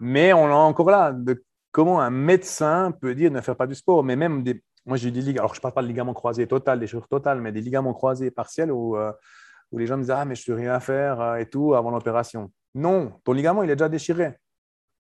Mais 0.00 0.32
on 0.32 0.48
l'a 0.48 0.56
encore 0.56 0.90
là. 0.90 1.12
De 1.12 1.42
comment 1.70 2.00
un 2.00 2.10
médecin 2.10 2.92
peut 3.00 3.14
dire 3.14 3.30
ne 3.30 3.40
faire 3.40 3.56
pas 3.56 3.68
du 3.68 3.76
sport. 3.76 4.02
Mais 4.02 4.16
même 4.16 4.42
des. 4.42 4.62
Moi, 4.84 4.96
j'ai 4.96 5.08
eu 5.08 5.12
des 5.12 5.20
ligaments. 5.20 5.44
Alors, 5.44 5.54
je 5.54 5.60
ne 5.60 5.62
parle 5.62 5.74
pas 5.74 5.82
de 5.82 5.86
ligaments 5.86 6.14
croisés 6.14 6.48
total, 6.48 6.80
des 6.80 6.88
cheveux 6.88 7.04
totales, 7.08 7.40
mais 7.40 7.52
des 7.52 7.60
ligaments 7.60 7.94
croisés 7.94 8.32
partiels 8.32 8.72
où, 8.72 8.96
euh, 8.96 9.12
où 9.70 9.78
les 9.78 9.86
gens 9.86 9.96
me 9.96 10.02
disent 10.02 10.10
Ah, 10.10 10.24
mais 10.24 10.34
je 10.34 10.42
ne 10.42 10.56
peux 10.56 10.60
rien 10.60 10.80
faire 10.80 11.20
euh, 11.20 11.36
et 11.36 11.46
tout 11.46 11.74
avant 11.74 11.92
l'opération. 11.92 12.50
Non, 12.74 13.12
ton 13.22 13.32
ligament, 13.32 13.62
il 13.62 13.70
est 13.70 13.76
déjà 13.76 13.88
déchiré. 13.88 14.34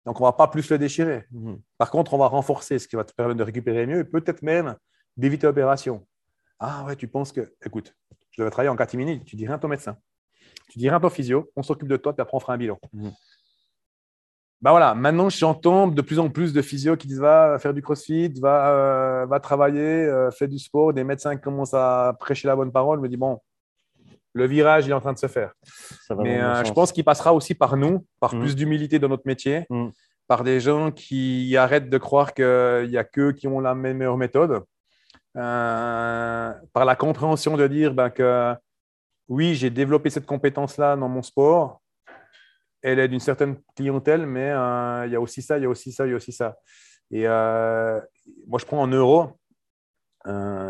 Donc, 0.06 0.18
on 0.20 0.24
ne 0.24 0.28
va 0.28 0.32
pas 0.32 0.48
plus 0.48 0.70
le 0.70 0.78
déchirer. 0.78 1.26
Mhm. 1.32 1.58
Par 1.76 1.90
contre, 1.90 2.14
on 2.14 2.18
va 2.18 2.28
renforcer 2.28 2.78
ce 2.78 2.88
qui 2.88 2.96
va 2.96 3.04
te 3.04 3.12
permettre 3.12 3.38
de 3.38 3.44
récupérer 3.44 3.86
mieux 3.86 3.98
et 3.98 4.04
peut-être 4.04 4.40
même 4.40 4.76
d'éviter 5.16 5.46
l'opération. 5.46 6.06
Ah 6.58 6.84
ouais, 6.84 6.96
tu 6.96 7.08
penses 7.08 7.32
que, 7.32 7.52
écoute, 7.64 7.94
je 8.30 8.42
devais 8.42 8.50
travailler 8.50 8.70
en 8.70 8.76
catimini, 8.76 9.22
tu 9.24 9.36
dis 9.36 9.46
rien 9.46 9.56
à 9.56 9.58
ton 9.58 9.68
médecin, 9.68 9.96
tu 10.70 10.78
dis 10.78 10.88
rien 10.88 10.98
à 10.98 11.00
ton 11.00 11.10
physio, 11.10 11.50
on 11.56 11.62
s'occupe 11.62 11.88
de 11.88 11.96
toi, 11.96 12.12
puis 12.14 12.22
après 12.22 12.36
on 12.36 12.40
fera 12.40 12.54
un 12.54 12.58
bilan. 12.58 12.78
Ben 12.92 13.12
Bah 14.62 14.70
voilà, 14.70 14.94
maintenant 14.94 15.28
j'entends 15.28 15.88
de 15.88 16.02
plus 16.02 16.18
en 16.18 16.28
plus 16.28 16.52
de 16.52 16.62
physio 16.62 16.96
qui 16.96 17.06
disent 17.06 17.20
va 17.20 17.58
faire 17.58 17.74
du 17.74 17.82
crossfit, 17.82 18.32
va, 18.40 18.70
euh, 18.70 19.26
va 19.26 19.40
travailler, 19.40 19.80
euh, 19.80 20.30
fais 20.30 20.48
du 20.48 20.58
sport. 20.58 20.92
Des 20.92 21.04
médecins 21.04 21.36
qui 21.36 21.42
commencent 21.42 21.74
à 21.74 22.16
prêcher 22.18 22.48
la 22.48 22.56
bonne 22.56 22.72
parole, 22.72 23.00
me 23.00 23.08
disent 23.08 23.18
bon, 23.18 23.38
le 24.32 24.46
virage 24.46 24.86
il 24.86 24.90
est 24.90 24.94
en 24.94 25.00
train 25.00 25.12
de 25.12 25.18
se 25.18 25.28
faire. 25.28 25.52
Mais 26.18 26.40
euh, 26.40 26.64
je 26.64 26.72
pense 26.72 26.92
qu'il 26.92 27.04
passera 27.04 27.32
aussi 27.32 27.54
par 27.54 27.76
nous, 27.76 28.04
par 28.20 28.34
mhm. 28.34 28.40
plus 28.40 28.56
d'humilité 28.56 28.98
dans 28.98 29.08
notre 29.08 29.26
métier, 29.26 29.66
mhm. 29.70 29.92
par 30.26 30.44
des 30.44 30.60
gens 30.60 30.90
qui 30.90 31.56
arrêtent 31.56 31.88
de 31.88 31.98
croire 31.98 32.34
qu'il 32.34 32.88
n'y 32.88 32.98
a 32.98 33.04
qu'eux 33.04 33.32
qui 33.32 33.48
ont 33.48 33.60
la 33.60 33.74
meilleure 33.74 34.18
méthode. 34.18 34.62
Euh, 35.36 36.52
par 36.72 36.86
la 36.86 36.96
compréhension 36.96 37.58
de 37.58 37.66
dire 37.66 37.92
ben, 37.92 38.08
que 38.08 38.54
oui, 39.28 39.54
j'ai 39.54 39.68
développé 39.68 40.08
cette 40.08 40.24
compétence-là 40.24 40.96
dans 40.96 41.08
mon 41.08 41.22
sport. 41.22 41.82
Elle 42.80 43.00
est 43.00 43.08
d'une 43.08 43.20
certaine 43.20 43.56
clientèle, 43.74 44.24
mais 44.24 44.50
euh, 44.50 45.06
il 45.06 45.12
y 45.12 45.16
a 45.16 45.20
aussi 45.20 45.42
ça, 45.42 45.58
il 45.58 45.64
y 45.64 45.66
a 45.66 45.68
aussi 45.68 45.92
ça, 45.92 46.06
il 46.06 46.10
y 46.10 46.12
a 46.12 46.16
aussi 46.16 46.32
ça. 46.32 46.56
Et 47.10 47.26
euh, 47.26 48.00
moi, 48.46 48.58
je 48.58 48.64
prends 48.64 48.80
en 48.80 48.86
euros. 48.86 49.38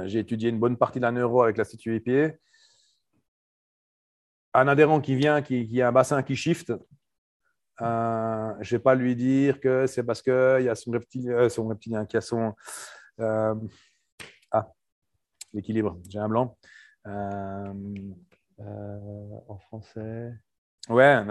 j'ai 0.07 0.19
étudié 0.19 0.51
une 0.51 0.59
bonne 0.59 0.77
partie 0.77 0.99
d'un 0.99 1.13
euro 1.13 1.43
avec 1.43 1.59
l'Institut 1.59 1.95
EPA. 1.97 2.35
Un 4.55 4.69
adhérent 4.69 5.01
qui 5.01 5.15
vient, 5.15 5.43
qui, 5.43 5.81
a 5.81 5.89
un 5.89 5.93
bassin 5.93 6.23
qui 6.23 6.35
shift, 6.35 6.73
je 7.79 7.85
ne 7.85 8.65
vais 8.65 8.79
pas 8.79 8.95
lui 8.95 9.15
dire 9.15 9.61
que 9.61 9.87
c'est 9.87 10.03
parce 10.03 10.23
qu'il 10.23 10.63
y 10.63 10.69
a 10.69 10.75
son, 10.75 10.93
son 11.51 11.69
reptilien 11.69 12.07
qui 12.07 12.17
a 12.17 12.23
son, 12.23 12.55
l'équilibre. 15.53 15.99
J'ai 16.09 16.19
un 16.19 16.29
blanc. 16.29 16.57
Euh, 17.07 17.73
euh, 18.61 19.39
en 19.49 19.59
français. 19.59 20.33
Ouais. 20.89 21.23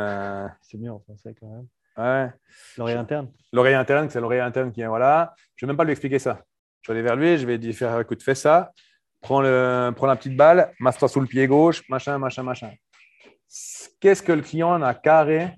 C'est 0.62 0.78
mieux 0.78 0.92
en 0.92 1.00
français 1.00 1.36
quand 1.40 1.48
même. 1.48 1.68
Ouais. 1.98 2.32
L'oreille 2.78 2.98
interne. 2.98 3.32
L'oreille 3.52 3.74
interne, 3.74 4.10
c'est 4.10 4.20
l'oreille 4.20 4.42
interne 4.42 4.72
qui 4.72 4.82
est 4.82 4.88
voilà. 4.88 5.34
Je 5.56 5.66
ne 5.66 5.68
vais 5.68 5.72
même 5.72 5.78
pas 5.78 5.84
lui 5.84 5.92
expliquer 5.92 6.20
ça. 6.20 6.42
Je 6.82 6.92
vais 6.92 7.00
aller 7.00 7.08
vers 7.08 7.16
lui, 7.16 7.38
je 7.38 7.48
vais 7.48 7.58
lui 7.58 7.74
faire 7.74 8.00
écoute, 8.00 8.22
fais 8.22 8.36
ça, 8.36 8.72
prends, 9.22 9.42
le, 9.42 9.92
prends 9.96 10.06
la 10.06 10.16
petite 10.16 10.38
balle, 10.38 10.72
masse-toi 10.80 11.08
sous 11.08 11.20
le 11.20 11.26
pied 11.26 11.48
gauche, 11.48 11.82
machin, 11.90 12.20
machin, 12.20 12.44
machin. 12.44 12.72
Qu'est-ce 14.00 14.22
que 14.22 14.32
le 14.32 14.42
client 14.42 14.80
a 14.84 14.94
carré 14.94 15.52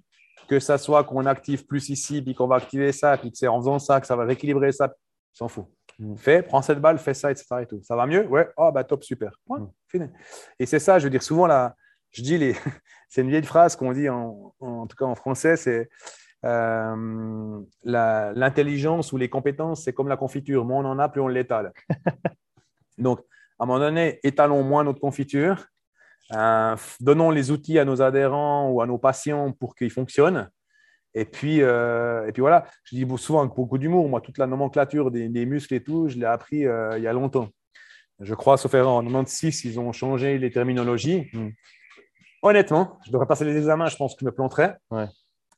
que 0.47 0.59
ça 0.59 0.77
soit 0.77 1.03
qu'on 1.03 1.25
active 1.25 1.65
plus 1.65 1.89
ici, 1.89 2.21
puis 2.21 2.33
qu'on 2.33 2.47
va 2.47 2.55
activer 2.55 2.93
ça, 2.93 3.17
puis 3.17 3.31
que 3.31 3.37
c'est 3.37 3.47
en 3.47 3.59
faisant 3.59 3.79
ça 3.79 3.99
que 3.99 4.07
ça 4.07 4.15
va 4.15 4.23
rééquilibrer 4.23 4.71
ça, 4.71 4.93
s'en 5.33 5.49
fout. 5.49 5.65
Mm. 5.99 6.15
Fais, 6.15 6.41
prends 6.41 6.61
cette 6.61 6.79
balle, 6.79 6.99
fais 6.99 7.13
ça, 7.13 7.31
etc. 7.31 7.45
Et 7.61 7.65
tout. 7.65 7.81
Ça 7.83 7.95
va 7.95 8.05
mieux? 8.05 8.25
Ouais, 8.27 8.47
oh, 8.57 8.71
bah 8.71 8.83
top, 8.83 9.03
super. 9.03 9.31
Mm. 9.47 9.65
fini. 9.87 10.07
Et 10.59 10.65
c'est 10.65 10.79
ça, 10.79 10.99
je 10.99 11.05
veux 11.05 11.09
dire, 11.09 11.23
souvent, 11.23 11.47
là, 11.47 11.75
je 12.11 12.21
dis, 12.21 12.37
les... 12.37 12.55
c'est 13.09 13.21
une 13.21 13.29
vieille 13.29 13.43
phrase 13.43 13.75
qu'on 13.75 13.93
dit, 13.93 14.09
en, 14.09 14.53
en, 14.59 14.87
tout 14.87 14.95
cas 14.97 15.05
en 15.05 15.15
français, 15.15 15.55
c'est 15.55 15.89
euh, 16.45 17.61
l'intelligence 17.83 19.11
ou 19.11 19.17
les 19.17 19.29
compétences, 19.29 19.83
c'est 19.83 19.93
comme 19.93 20.07
la 20.07 20.17
confiture. 20.17 20.65
Moins 20.65 20.85
on 20.85 20.89
en 20.89 20.99
a, 20.99 21.09
plus 21.09 21.21
on 21.21 21.27
l'étale. 21.27 21.73
Donc, 22.97 23.19
à 23.59 23.63
un 23.63 23.65
moment 23.65 23.79
donné, 23.79 24.19
étalons 24.23 24.63
moins 24.63 24.83
notre 24.83 24.99
confiture. 24.99 25.65
Euh, 26.33 26.75
donnons 26.99 27.31
les 27.31 27.51
outils 27.51 27.79
à 27.79 27.85
nos 27.85 28.01
adhérents 28.01 28.69
ou 28.69 28.81
à 28.81 28.85
nos 28.85 28.97
patients 28.97 29.51
pour 29.51 29.75
qu'ils 29.75 29.91
fonctionnent. 29.91 30.49
Et 31.17 31.25
puis, 31.25 31.63
euh, 31.63 32.27
et 32.27 32.31
puis 32.31 32.41
voilà, 32.41 32.67
je 32.83 32.95
dis 32.95 33.07
souvent 33.17 33.41
avec 33.41 33.55
beaucoup 33.55 33.79
d'humour, 33.79 34.07
moi, 34.07 34.21
toute 34.21 34.37
la 34.37 34.45
nomenclature 34.45 35.09
des, 35.09 35.45
muscles 35.47 35.73
et 35.73 35.81
tout, 35.81 36.07
je 36.09 36.15
l'ai 36.15 36.27
appris 36.27 36.67
euh, 36.67 36.95
il 36.95 37.03
y 37.03 37.07
a 37.07 37.13
longtemps. 37.13 37.49
Je 38.19 38.35
crois, 38.35 38.55
sauf 38.55 38.71
erreur, 38.75 38.91
en 38.91 39.03
96, 39.03 39.65
ils 39.65 39.79
ont 39.79 39.91
changé 39.93 40.37
les 40.37 40.51
terminologies. 40.51 41.27
Hmm. 41.33 41.49
Honnêtement, 42.43 42.99
je 43.03 43.11
devrais 43.11 43.25
passer 43.25 43.45
les 43.45 43.57
examens, 43.57 43.87
je 43.87 43.95
pense 43.95 44.13
que 44.13 44.19
je 44.21 44.25
me 44.25 44.31
planterais. 44.31 44.77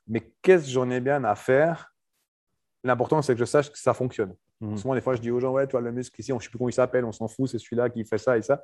Mais 0.07 0.31
qu'est-ce 0.41 0.63
que 0.63 0.71
j'en 0.71 0.89
ai 0.89 1.01
bien 1.01 1.25
à 1.25 1.35
faire? 1.35 1.93
L'important, 2.85 3.21
c'est 3.21 3.33
que 3.33 3.39
je 3.39 3.45
sache 3.45 3.69
que 3.69 3.77
ça 3.77 3.93
fonctionne. 3.93 4.33
Hmm. 4.61 4.77
Souvent, 4.77 4.95
des 4.95 5.01
fois, 5.01 5.15
je 5.15 5.21
dis 5.21 5.29
aux 5.29 5.41
gens, 5.41 5.51
ouais, 5.51 5.67
toi, 5.67 5.81
le 5.81 5.91
muscle 5.91 6.17
ici, 6.21 6.31
on 6.31 6.37
ne 6.37 6.41
sait 6.41 6.47
plus 6.47 6.57
comment 6.57 6.69
il 6.69 6.73
s'appelle, 6.73 7.03
on 7.03 7.11
s'en 7.11 7.27
fout, 7.27 7.49
c'est 7.49 7.59
celui-là 7.59 7.89
qui 7.89 8.05
fait 8.05 8.17
ça 8.17 8.37
et 8.37 8.41
ça. 8.41 8.63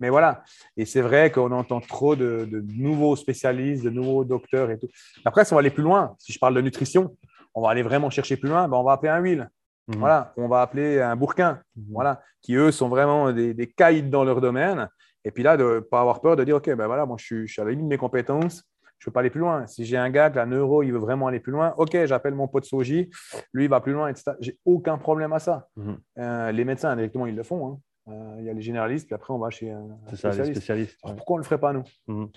Mais 0.00 0.10
voilà, 0.10 0.44
et 0.76 0.84
c'est 0.84 1.00
vrai 1.00 1.30
qu'on 1.30 1.50
entend 1.50 1.80
trop 1.80 2.14
de, 2.14 2.48
nouveaux 2.68 3.16
spécialistes, 3.16 3.84
de 3.84 3.90
nouveaux 3.90 4.24
docteurs 4.24 4.70
et 4.70 4.78
tout. 4.78 4.88
Après, 5.24 5.44
si 5.44 5.52
on 5.52 5.56
va 5.56 5.60
aller 5.60 5.70
plus 5.70 5.82
loin, 5.82 6.14
si 6.18 6.32
je 6.32 6.38
parle 6.38 6.54
de 6.54 6.60
nutrition, 6.60 7.16
on 7.54 7.62
va 7.62 7.70
aller 7.70 7.82
vraiment 7.82 8.10
chercher 8.10 8.36
plus 8.36 8.48
loin, 8.48 8.68
ben 8.68 8.76
on 8.76 8.84
va 8.84 8.92
appeler 8.92 9.10
un 9.10 9.18
huile. 9.18 9.50
Mhm. 9.88 9.96
Voilà, 9.98 10.32
on 10.36 10.48
va 10.48 10.60
appeler 10.62 11.00
un 11.00 11.16
bourquin, 11.16 11.60
mhm. 11.76 11.84
voilà, 11.90 12.20
qui 12.42 12.54
eux 12.54 12.70
sont 12.70 12.88
vraiment 12.88 13.32
des, 13.32 13.54
des 13.54 13.66
caïds 13.66 14.10
dans 14.10 14.24
leur 14.24 14.40
domaine. 14.40 14.88
Et 15.24 15.30
puis 15.30 15.42
là, 15.42 15.56
de 15.56 15.64
ne 15.64 15.80
pas 15.80 16.00
avoir 16.00 16.20
peur 16.20 16.36
de 16.36 16.44
dire, 16.44 16.56
OK, 16.56 16.66
ben 16.66 16.86
voilà, 16.86 17.04
moi, 17.04 17.16
je 17.18 17.24
suis, 17.24 17.48
je 17.48 17.52
suis 17.52 17.62
à 17.62 17.64
la 17.64 17.70
limite 17.72 17.86
de 17.86 17.90
mes 17.90 17.98
compétences 17.98 18.64
je 18.98 19.04
ne 19.04 19.06
peux 19.06 19.12
pas 19.12 19.20
aller 19.20 19.30
plus 19.30 19.40
loin. 19.40 19.66
Si 19.66 19.84
j'ai 19.84 19.96
un 19.96 20.10
gars, 20.10 20.30
que 20.30 20.36
la 20.36 20.46
neuro, 20.46 20.82
il 20.82 20.92
veut 20.92 20.98
vraiment 20.98 21.28
aller 21.28 21.40
plus 21.40 21.52
loin, 21.52 21.72
ok, 21.76 22.04
j'appelle 22.04 22.34
mon 22.34 22.48
pote 22.48 22.64
Soji, 22.64 23.10
lui, 23.52 23.64
il 23.64 23.70
va 23.70 23.80
plus 23.80 23.92
loin, 23.92 24.08
etc. 24.08 24.32
J'ai 24.40 24.58
aucun 24.64 24.98
problème 24.98 25.32
à 25.32 25.38
ça. 25.38 25.68
Mhm. 25.76 25.98
Euh, 26.18 26.52
les 26.52 26.64
médecins, 26.64 26.94
directement, 26.96 27.26
ils 27.26 27.36
le 27.36 27.42
font. 27.42 27.68
Hein. 27.68 27.78
Euh, 28.08 28.36
il 28.38 28.44
y 28.44 28.50
a 28.50 28.52
les 28.52 28.62
généralistes, 28.62 29.06
puis 29.06 29.14
après, 29.14 29.32
on 29.32 29.38
va 29.38 29.50
chez 29.50 29.70
un 29.70 29.86
spécialiste. 30.14 30.96
pourquoi 31.02 31.34
on 31.34 31.38
ne 31.38 31.42
le 31.42 31.44
ferait 31.44 31.60
pas, 31.60 31.72
nous? 31.72 31.84
Mhm. 32.06 32.28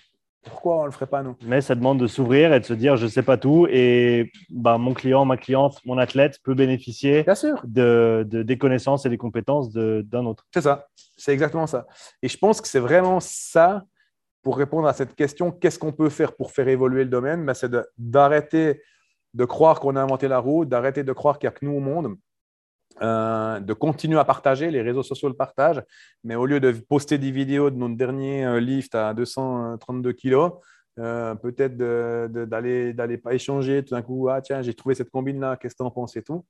Pourquoi 0.44 0.78
on 0.78 0.82
ne 0.82 0.86
le 0.88 0.92
ferait 0.92 1.08
pas, 1.08 1.22
nous? 1.22 1.36
Mais 1.44 1.62
ça 1.62 1.76
demande 1.76 2.00
de 2.00 2.08
s'ouvrir 2.08 2.52
et 2.52 2.60
de 2.60 2.66
se 2.66 2.74
dire, 2.74 2.98
je 2.98 3.04
ne 3.06 3.10
sais 3.10 3.22
pas 3.22 3.38
tout. 3.38 3.68
Et 3.70 4.32
ben, 4.50 4.80
mon 4.80 4.94
client, 4.94 5.24
ma 5.24 5.38
cliente, 5.38 5.80
mon 5.86 6.00
athlète 6.00 6.40
peut 6.44 6.56
bénéficier 6.56 7.24
De, 7.64 8.26
de, 8.28 8.42
des 8.42 8.58
connaissances 8.58 9.06
et 9.06 9.10
des 9.10 9.18
compétences 9.18 9.72
d'un 9.72 10.26
autre. 10.26 10.48
C'est 10.54 10.62
ça. 10.62 10.88
C'est 11.16 11.32
exactement 11.32 11.68
ça. 11.68 11.86
Et 12.24 12.28
je 12.28 12.38
pense 12.38 12.60
que 12.60 12.68
c'est 12.68 12.80
vraiment 12.80 13.20
ça 13.20 13.84
pour 14.42 14.58
répondre 14.58 14.88
à 14.88 14.94
cette 14.94 15.16
question, 15.16 15.52
qu'est-ce 15.52 15.78
qu'on 15.78 15.92
peut 15.92 16.10
faire 16.10 16.36
pour 16.36 16.52
faire 16.52 16.68
évoluer 16.68 17.04
le 17.04 17.10
domaine? 17.12 17.46
Ben, 17.46 17.54
C'est 17.54 17.72
d'arrêter 18.00 18.82
de, 19.36 19.46
croire 19.46 19.80
qu'on 19.80 19.96
a 19.96 20.02
inventé 20.02 20.28
la 20.28 20.40
roue, 20.40 20.66
d'arrêter 20.66 21.04
de 21.04 21.14
croire 21.14 21.38
qu'il 21.38 21.48
n'y 21.48 21.56
a 21.56 21.60
que 21.60 21.66
nous 21.66 21.74
au 21.74 21.80
monde, 21.80 22.16
euh, 23.02 23.60
de 23.60 23.74
continuer 23.74 24.20
à 24.20 24.26
partager, 24.26 24.70
les 24.70 24.82
réseaux 24.82 25.04
sociaux 25.04 25.30
le 25.30 25.36
partagent, 25.36 25.82
mais 26.24 26.36
au 26.36 26.46
lieu 26.46 26.60
de 26.60 26.72
poster 26.72 27.18
des 27.18 27.32
vidéos 27.32 27.70
de 27.70 27.78
notre 27.78 27.96
dernier 27.96 28.46
euh, 28.46 28.60
lift 28.60 28.94
à 28.96 29.14
232 29.14 30.14
kilos, 30.14 30.52
euh, 31.00 31.34
peut-être 31.36 31.78
d'aller 31.78 32.94
d'aller 32.94 33.18
pas 33.18 33.34
échanger 33.34 33.84
tout 33.84 33.96
d'un 33.96 34.02
coup, 34.02 34.28
ah 34.30 34.42
tiens, 34.42 34.62
j'ai 34.62 34.74
trouvé 34.74 34.94
cette 34.96 35.10
combine-là, 35.10 35.58
qu'est-ce 35.58 35.74
que 35.76 35.84
tu 35.84 35.88
en 35.88 35.92
penses 35.92 36.16
et 36.18 36.22
tout. 36.22 36.46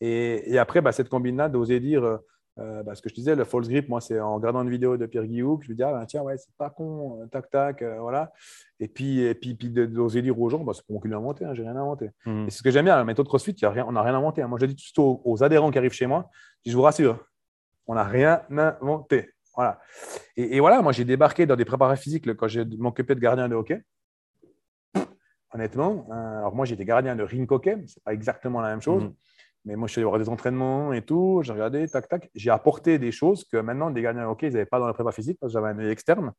Et, 0.00 0.58
après, 0.58 0.82
bah, 0.82 0.92
cette 0.92 1.08
combine-là, 1.08 1.48
d'oser 1.48 1.80
dire, 1.80 2.18
euh, 2.58 2.82
bah, 2.82 2.94
ce 2.94 3.02
que 3.02 3.10
je 3.10 3.14
disais, 3.14 3.34
le 3.34 3.44
false 3.44 3.68
grip, 3.68 3.88
moi, 3.88 4.00
c'est 4.00 4.18
en 4.18 4.36
regardant 4.36 4.62
une 4.62 4.70
vidéo 4.70 4.96
de 4.96 5.04
Pierre 5.04 5.26
Guillaume 5.26 5.58
que 5.58 5.66
je 5.66 5.70
me 5.70 5.76
dis, 5.76 5.82
ah, 5.82 5.92
ben, 5.92 6.06
tiens, 6.06 6.22
ouais, 6.22 6.38
c'est 6.38 6.54
pas 6.56 6.70
con, 6.70 7.20
euh, 7.20 7.26
tac, 7.26 7.50
tac, 7.50 7.82
euh, 7.82 8.00
voilà. 8.00 8.32
Et 8.80 8.88
puis, 8.88 9.20
et 9.20 9.34
puis, 9.34 9.54
puis 9.54 9.68
d'oser 9.68 10.22
dire 10.22 10.40
aux 10.40 10.48
gens, 10.48 10.64
bah, 10.64 10.72
c'est 10.74 10.84
pour 10.86 10.94
moi 10.94 11.02
qui 11.02 11.08
l'ai 11.08 11.14
inventé, 11.14 11.44
hein, 11.44 11.52
j'ai 11.52 11.62
rien 11.62 11.76
inventé. 11.76 12.10
Mhm. 12.24 12.46
Et 12.46 12.50
c'est 12.50 12.58
ce 12.58 12.62
que 12.62 12.70
j'aime 12.70 12.86
bien, 12.86 12.96
la 12.96 13.04
méthode 13.04 13.28
CrossFit, 13.28 13.54
y 13.60 13.64
a 13.66 13.70
rien, 13.70 13.84
on 13.86 13.92
n'a 13.92 14.02
rien 14.02 14.14
inventé. 14.14 14.40
Hein. 14.40 14.48
Moi, 14.48 14.58
je 14.58 14.66
dis 14.66 14.92
tout 14.94 15.02
aux, 15.02 15.20
aux, 15.24 15.42
adhérents 15.42 15.70
qui 15.70 15.78
arrivent 15.78 15.92
chez 15.92 16.06
moi, 16.06 16.30
je 16.64 16.74
vous 16.74 16.82
rassure, 16.82 17.22
on 17.86 17.94
n'a 17.94 18.04
rien 18.04 18.42
inventé. 18.50 19.30
Voilà. 19.54 19.78
Et, 20.36 20.60
voilà, 20.60 20.80
moi, 20.80 20.92
j'ai 20.92 21.04
débarqué 21.04 21.46
dans 21.46 21.56
des 21.56 21.64
préparats 21.64 21.96
physiques 21.96 22.34
quand 22.36 22.48
j'ai 22.48 22.64
m'occupé 22.64 23.14
de 23.14 23.20
gardien 23.20 23.48
de 23.48 23.54
hockey. 23.54 23.82
Honnêtement, 25.52 26.06
alors 26.10 26.54
moi, 26.54 26.66
j'étais 26.66 26.84
gardien 26.84 27.16
de 27.16 27.22
ring 27.22 27.50
hockey, 27.50 27.82
c'est 27.86 28.02
pas 28.02 28.12
exactement 28.12 28.60
la 28.60 28.68
même 28.68 28.82
chose. 28.82 29.04
Mhm. 29.04 29.14
Mais 29.66 29.74
moi, 29.74 29.88
je 29.88 29.92
suis 29.92 29.98
allé 29.98 30.06
voir 30.06 30.20
des 30.20 30.28
entraînements 30.28 30.92
et 30.92 31.02
tout. 31.02 31.40
J'ai 31.42 31.52
regardé, 31.52 31.88
tac, 31.88 32.08
tac. 32.08 32.30
J'ai 32.36 32.50
apporté 32.50 33.00
des 33.00 33.10
choses 33.10 33.44
que 33.44 33.56
maintenant, 33.56 33.90
des 33.90 34.00
gardiens 34.00 34.28
OK, 34.28 34.42
ils 34.42 34.52
n'avaient 34.52 34.64
pas 34.64 34.78
dans 34.78 34.86
la 34.86 34.94
prépa 34.94 35.10
physique 35.10 35.38
parce 35.40 35.52
que 35.52 35.58
j'avais 35.58 35.72
un 35.72 35.78
œil 35.80 35.90
externe 35.90 36.32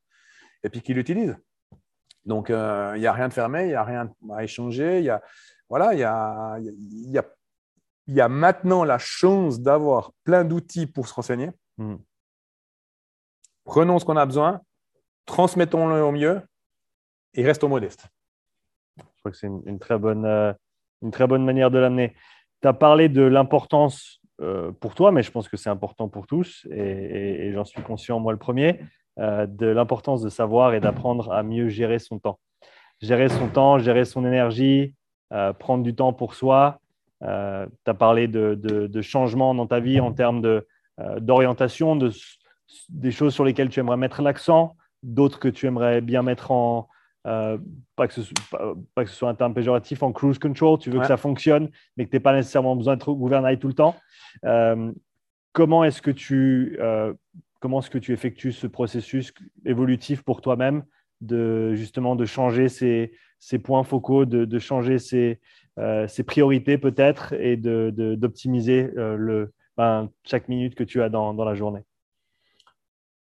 et 0.64 0.70
puis 0.70 0.80
qu'ils 0.80 0.96
l'utilisent. 0.96 1.36
Donc, 2.24 2.48
euh, 2.48 2.94
il 2.96 3.00
n'y 3.00 3.06
a 3.06 3.12
rien 3.12 3.28
de 3.28 3.34
fermé, 3.34 3.64
il 3.64 3.68
n'y 3.68 3.74
a 3.74 3.84
rien 3.84 4.10
à 4.32 4.44
échanger. 4.44 5.00
Il 5.00 5.04
y 5.04 5.10
a, 5.10 5.22
voilà, 5.68 5.92
il 5.92 6.00
y 6.00 6.04
a, 6.04 6.58
y, 6.58 7.18
a, 7.18 7.24
y 8.06 8.20
a 8.20 8.28
maintenant 8.28 8.82
la 8.82 8.98
chance 8.98 9.60
d'avoir 9.60 10.12
plein 10.24 10.42
d'outils 10.42 10.86
pour 10.86 11.06
se 11.06 11.12
renseigner. 11.12 11.50
Hmm. 11.76 11.96
Prenons 13.64 13.98
ce 13.98 14.06
qu'on 14.06 14.16
a 14.16 14.24
besoin, 14.24 14.62
transmettons-le 15.26 16.02
au 16.02 16.12
mieux 16.12 16.40
et 17.34 17.44
restons 17.44 17.68
modestes. 17.68 18.06
Je 18.96 19.20
crois 19.20 19.30
que 19.32 19.36
c'est 19.36 19.46
une, 19.46 19.78
très 19.78 19.98
bonne, 19.98 20.24
euh, 20.24 20.54
une 21.02 21.10
très 21.10 21.26
bonne 21.26 21.44
manière 21.44 21.70
de 21.70 21.78
l'amener 21.78 22.16
tu 22.62 22.68
as 22.68 22.72
parlé 22.72 23.08
de 23.08 23.22
l'importance 23.22 24.20
euh, 24.40 24.70
pour 24.72 24.94
toi, 24.94 25.10
mais 25.12 25.22
je 25.22 25.30
pense 25.30 25.48
que 25.48 25.56
c'est 25.56 25.70
important 25.70 26.08
pour 26.08 26.26
tous, 26.26 26.66
et, 26.70 27.50
j'en 27.52 27.64
suis 27.64 27.82
conscient, 27.82 28.20
moi 28.20 28.32
le 28.32 28.38
premier, 28.38 28.80
euh, 29.18 29.46
de 29.46 29.66
l'importance 29.66 30.22
de 30.22 30.28
savoir 30.28 30.74
et 30.74 30.80
d'apprendre 30.80 31.32
à 31.32 31.42
mieux 31.42 31.68
gérer 31.68 31.98
son 31.98 32.18
temps. 32.18 32.38
Gérer 33.00 33.28
son 33.28 33.48
temps, 33.48 33.78
gérer 33.78 34.04
son 34.04 34.24
énergie, 34.24 34.94
euh, 35.32 35.52
prendre 35.52 35.82
du 35.82 35.94
temps 35.94 36.12
pour 36.12 36.34
soi. 36.34 36.80
tu 37.20 37.26
as 37.26 37.94
parlé 37.98 38.28
de, 38.28 39.00
changements 39.02 39.54
dans 39.54 39.66
ta 39.66 39.80
vie 39.80 40.00
en 40.00 40.12
termes 40.12 40.62
d'orientation, 41.18 41.96
de, 41.96 42.12
des 42.88 43.10
choses 43.10 43.34
sur 43.34 43.44
lesquelles 43.44 43.70
tu 43.70 43.80
aimerais 43.80 43.96
mettre 43.96 44.22
l'accent, 44.22 44.76
d'autres 45.02 45.40
que 45.40 45.48
tu 45.48 45.66
aimerais 45.66 46.00
bien 46.00 46.22
mettre 46.22 46.50
en, 46.52 46.88
euh, 47.28 47.58
pas, 47.94 48.08
que 48.08 48.14
ce, 48.14 48.32
pas, 48.50 49.04
que 49.04 49.10
ce, 49.10 49.16
soit 49.16 49.28
un 49.28 49.34
terme 49.34 49.52
péjoratif, 49.52 50.02
en 50.02 50.12
cruise 50.12 50.38
control, 50.38 50.78
tu 50.78 50.90
veux 50.90 50.98
que 50.98 51.06
ça 51.06 51.16
fonctionne, 51.16 51.70
mais 51.96 52.06
que 52.06 52.10
tu 52.10 52.16
n'aies 52.16 52.20
pas 52.20 52.34
nécessairement 52.34 52.74
besoin 52.74 52.96
de 52.96 53.04
gouvernail 53.04 53.58
tout 53.58 53.68
le 53.68 53.74
temps. 53.74 53.94
Euh, 54.44 54.90
comment 55.52 55.84
est-ce 55.84 56.00
que 56.00 56.10
tu 56.10 56.78
euh, 56.80 57.12
comment 57.60 57.80
est-ce 57.80 57.90
que 57.90 57.98
tu 57.98 58.12
effectues 58.12 58.52
ce 58.52 58.66
processus 58.66 59.34
évolutif 59.66 60.22
pour 60.22 60.40
toi-même 60.40 60.84
de 61.20 61.74
justement 61.74 62.16
de 62.16 62.24
changer 62.24 62.68
ces, 62.68 63.12
ces 63.38 63.58
points 63.58 63.84
focaux, 63.84 64.24
de, 64.24 64.44
de 64.44 64.58
changer 64.58 64.98
ces, 64.98 65.40
ces 66.06 66.22
priorités 66.22 66.78
peut-être 66.78 67.34
et 67.34 67.56
d'optimiser 67.56 68.84
de, 68.84 69.16
le 69.18 69.52
ben, 69.76 70.08
chaque 70.24 70.48
minute 70.48 70.74
que 70.74 70.84
tu 70.84 71.02
as 71.02 71.08
dans, 71.08 71.34
dans 71.34 71.44
la 71.44 71.54
journée? 71.54 71.84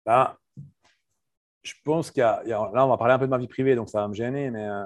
Ben, 0.05 0.35
je 1.63 1.73
pense 1.83 2.11
qu'il 2.11 2.21
y, 2.21 2.23
a, 2.23 2.43
là, 2.45 2.85
on 2.85 2.89
va 2.89 2.97
parler 2.97 3.13
un 3.13 3.19
peu 3.19 3.25
de 3.25 3.31
ma 3.31 3.37
vie 3.37 3.47
privée, 3.47 3.75
donc 3.75 3.89
ça 3.89 4.01
va 4.01 4.07
me 4.07 4.13
gêner, 4.13 4.51
mais 4.51 4.67
euh, 4.67 4.83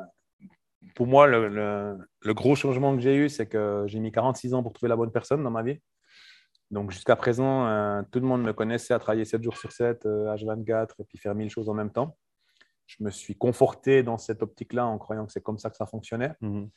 pour 0.95 1.07
moi, 1.07 1.27
le, 1.27 1.97
gros 2.33 2.55
changement 2.55 2.95
que 2.95 3.01
j'ai 3.01 3.15
eu, 3.15 3.29
c'est 3.29 3.47
que 3.47 3.83
j'ai 3.87 3.99
mis 3.99 4.11
46 4.11 4.53
ans 4.53 4.63
pour 4.63 4.73
trouver 4.73 4.89
la 4.89 4.95
bonne 4.95 5.11
personne 5.11 5.43
dans 5.43 5.51
ma 5.51 5.63
vie. 5.63 5.79
Donc 6.69 6.91
jusqu'à 6.91 7.15
présent, 7.15 7.65
euh, 7.65 8.01
tout 8.11 8.19
le 8.19 8.25
monde 8.25 8.43
me 8.43 8.53
connaissait 8.53 8.93
à 8.93 8.99
travailler 8.99 9.25
7 9.25 9.41
jours 9.41 9.57
sur 9.57 9.71
7, 9.71 10.05
H24, 10.05 10.71
euh, 10.71 10.85
et 10.99 11.03
puis 11.05 11.17
faire 11.17 11.33
mille 11.33 11.49
choses 11.49 11.69
en 11.69 11.73
même 11.73 11.91
temps. 11.91 12.15
Je 12.85 13.03
me 13.03 13.09
suis 13.09 13.35
conforté 13.35 14.03
dans 14.03 14.17
cette 14.17 14.43
optique-là 14.43 14.85
en 14.85 14.97
croyant 14.97 15.25
que 15.25 15.31
c'est 15.31 15.41
comme 15.41 15.57
ça 15.57 15.69
que 15.69 15.77
ça 15.77 15.85
fonctionnait. 15.85 16.33
Mhm. 16.41 16.69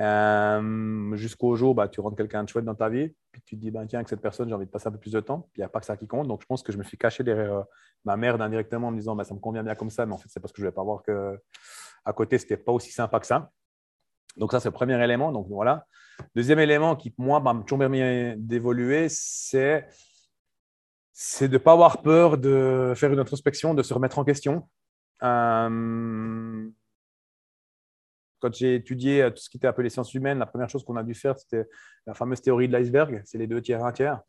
Euh, 0.00 1.14
jusqu'au 1.14 1.54
jour, 1.54 1.74
bah, 1.74 1.88
tu 1.88 2.00
rentres 2.00 2.16
quelqu'un 2.16 2.42
de 2.42 2.48
chouette 2.48 2.64
dans 2.64 2.74
ta 2.74 2.88
vie, 2.88 3.14
puis 3.30 3.42
tu 3.42 3.56
te 3.56 3.60
dis, 3.60 3.70
bah, 3.70 3.84
tiens, 3.86 4.00
avec 4.00 4.08
cette 4.08 4.20
personne, 4.20 4.48
j'ai 4.48 4.54
envie 4.54 4.66
de 4.66 4.70
passer 4.70 4.88
un 4.88 4.92
peu 4.92 4.98
plus 4.98 5.12
de 5.12 5.20
temps, 5.20 5.48
puis 5.52 5.58
il 5.58 5.60
n'y 5.60 5.64
a 5.64 5.68
pas 5.68 5.80
que 5.80 5.86
ça 5.86 5.96
qui 5.96 6.06
compte. 6.06 6.26
Donc, 6.26 6.42
je 6.42 6.46
pense 6.46 6.62
que 6.62 6.72
je 6.72 6.78
me 6.78 6.82
suis 6.82 6.98
caché 6.98 7.22
derrière 7.22 7.54
euh, 7.54 7.62
ma 8.04 8.16
mère 8.16 8.40
indirectement 8.40 8.88
en 8.88 8.90
me 8.90 8.96
disant, 8.96 9.14
bah, 9.14 9.24
ça 9.24 9.34
me 9.34 9.40
convient 9.40 9.62
bien 9.62 9.74
comme 9.74 9.90
ça, 9.90 10.04
mais 10.06 10.14
en 10.14 10.18
fait, 10.18 10.28
c'est 10.28 10.40
parce 10.40 10.52
que 10.52 10.60
je 10.60 10.66
ne 10.66 10.70
vais 10.70 10.74
pas 10.74 10.82
voir 10.82 11.02
que 11.02 11.38
à 12.04 12.12
côté, 12.12 12.38
ce 12.38 12.44
n'était 12.44 12.56
pas 12.56 12.72
aussi 12.72 12.90
sympa 12.90 13.20
que 13.20 13.26
ça. 13.26 13.50
Donc, 14.36 14.50
ça, 14.52 14.60
c'est 14.60 14.68
le 14.68 14.74
premier 14.74 15.02
élément. 15.02 15.32
Donc, 15.32 15.46
voilà. 15.48 15.86
Deuxième 16.34 16.58
élément 16.58 16.96
qui, 16.96 17.14
moi, 17.18 17.40
m'a 17.40 17.54
toujours 17.62 17.78
permis 17.78 18.34
d'évoluer, 18.36 19.08
c'est 19.08 19.86
c'est 21.16 21.48
de 21.48 21.52
ne 21.52 21.58
pas 21.58 21.72
avoir 21.72 22.02
peur 22.02 22.36
de 22.38 22.92
faire 22.96 23.12
une 23.12 23.20
introspection, 23.20 23.72
de 23.72 23.84
se 23.84 23.94
remettre 23.94 24.18
en 24.18 24.24
question. 24.24 24.68
Euh, 25.22 26.68
quand 28.44 28.54
j'ai 28.54 28.74
étudié 28.74 29.22
euh, 29.22 29.30
tout 29.30 29.38
ce 29.38 29.48
qui 29.48 29.56
était 29.56 29.66
appelé 29.66 29.88
sciences 29.88 30.12
humaines, 30.12 30.38
la 30.38 30.46
première 30.46 30.68
chose 30.68 30.84
qu'on 30.84 30.96
a 30.96 31.02
dû 31.02 31.14
faire, 31.14 31.38
c'était 31.38 31.66
la 32.06 32.12
fameuse 32.12 32.42
théorie 32.42 32.68
de 32.68 32.74
l'iceberg. 32.74 33.22
C'est 33.24 33.38
les 33.38 33.46
deux 33.46 33.62
tiers, 33.62 33.82
un 33.82 33.92
tiers. 33.92 34.20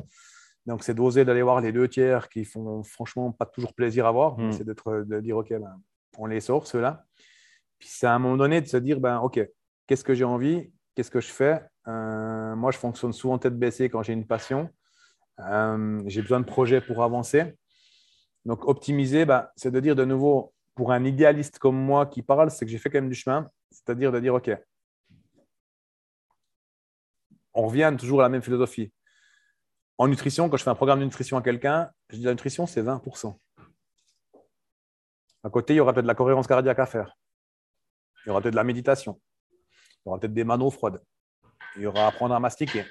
Donc, 0.66 0.84
c'est 0.84 0.94
d'oser 0.94 1.26
d'aller 1.26 1.42
voir 1.42 1.60
les 1.60 1.74
deux 1.74 1.90
tiers 1.90 2.30
qui 2.30 2.46
font 2.46 2.82
franchement 2.84 3.34
pas 3.34 3.46
toujours 3.46 3.74
plaisir 3.74 4.06
à 4.06 4.12
voir. 4.12 4.40
Hmm. 4.40 4.54
C'est 4.54 4.64
de 4.64 5.20
dire, 5.20 5.38
OK, 5.38 5.50
ben, 5.50 5.82
on 6.18 6.28
les 6.28 6.40
sort, 6.40 6.66
ceux-là. 6.66 7.04
Puis 7.78 7.90
c'est 7.92 8.08
à 8.08 8.14
un 8.14 8.20
moment 8.20 8.38
donné 8.38 8.62
de 8.62 8.68
se 8.68 8.78
dire, 8.78 9.02
ben, 9.02 9.20
OK, 9.20 9.40
qu'est-ce 9.86 10.04
que 10.06 10.14
j'ai 10.14 10.24
envie? 10.24 10.72
Qu'est-ce 10.96 11.12
que 11.12 11.20
je 11.20 11.28
fais? 11.28 11.62
Euh, 11.90 12.56
Moi, 12.56 12.72
je 12.72 12.78
fonctionne 12.78 13.12
souvent 13.12 13.38
tête 13.38 13.60
baissée 13.60 13.90
quand 13.90 14.02
j'ai 14.02 14.14
une 14.14 14.26
passion. 14.26 14.70
Euh, 15.42 16.02
j'ai 16.08 16.22
besoin 16.22 16.40
de 16.40 16.46
projets 16.46 16.80
pour 16.80 17.04
avancer. 17.04 17.54
Donc, 18.46 18.66
optimiser, 18.66 19.26
ben, 19.26 19.50
c'est 19.58 19.72
de 19.72 19.80
dire 19.82 19.96
de 19.96 20.06
nouveau, 20.06 20.54
pour 20.74 20.94
un 20.94 21.04
idéaliste 21.04 21.60
comme 21.60 21.76
moi 21.76 22.06
qui 22.06 22.22
parle, 22.22 22.50
c'est 22.50 22.66
que 22.66 22.72
j'ai 22.72 22.78
fait 22.78 22.90
quand 22.90 23.02
même 23.02 23.10
du 23.10 23.16
chemin. 23.16 23.50
C'est-à-dire 23.76 24.12
de 24.14 24.20
dire, 24.22 24.34
OK, 24.34 24.50
on 27.54 27.68
revient 27.68 27.94
toujours 28.00 28.22
à 28.22 28.24
la 28.24 28.30
même 28.30 28.42
philosophie. 28.42 28.92
En 29.98 30.08
nutrition, 30.08 30.50
quand 30.50 30.58
je 30.58 30.64
fais 30.64 30.70
un 30.70 30.76
programme 30.76 31.00
de 31.00 31.06
nutrition 31.06 31.38
à 31.38 31.42
quelqu'un, 31.42 31.92
je 32.10 32.18
dis 32.18 32.24
la 32.24 32.32
nutrition, 32.32 32.66
c'est 32.68 32.82
20%. 32.82 33.38
À 35.44 35.50
côté, 35.50 35.74
il 35.74 35.78
y 35.78 35.80
aura 35.80 35.94
peut-être 35.94 36.04
de 36.06 36.08
la 36.08 36.16
cohérence 36.16 36.48
cardiaque 36.48 36.80
à 36.80 36.86
faire. 36.86 37.18
Il 38.26 38.30
y 38.30 38.32
aura 38.32 38.42
peut-être 38.42 38.54
de 38.54 38.58
la 38.58 38.64
méditation. 38.64 39.22
Il 39.52 40.08
y 40.08 40.10
aura 40.10 40.20
peut-être 40.20 40.34
des 40.34 40.44
manos 40.44 40.74
froides. 40.74 41.02
Il 41.76 41.84
y 41.84 41.86
aura 41.86 42.08
apprendre 42.08 42.34
à 42.34 42.40
mastiquer. 42.40 42.86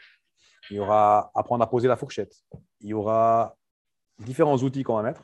Il 0.71 0.77
y 0.77 0.81
aura 0.81 1.31
apprendre 1.35 1.65
à 1.65 1.71
poser 1.71 1.89
la 1.89 1.97
fourchette. 1.97 2.35
Il 2.81 2.89
y 2.89 2.95
aura 2.95 3.57
différents 4.19 4.57
outils 4.59 4.83
qu'on 4.83 4.97
va 4.97 5.03
mettre. 5.03 5.23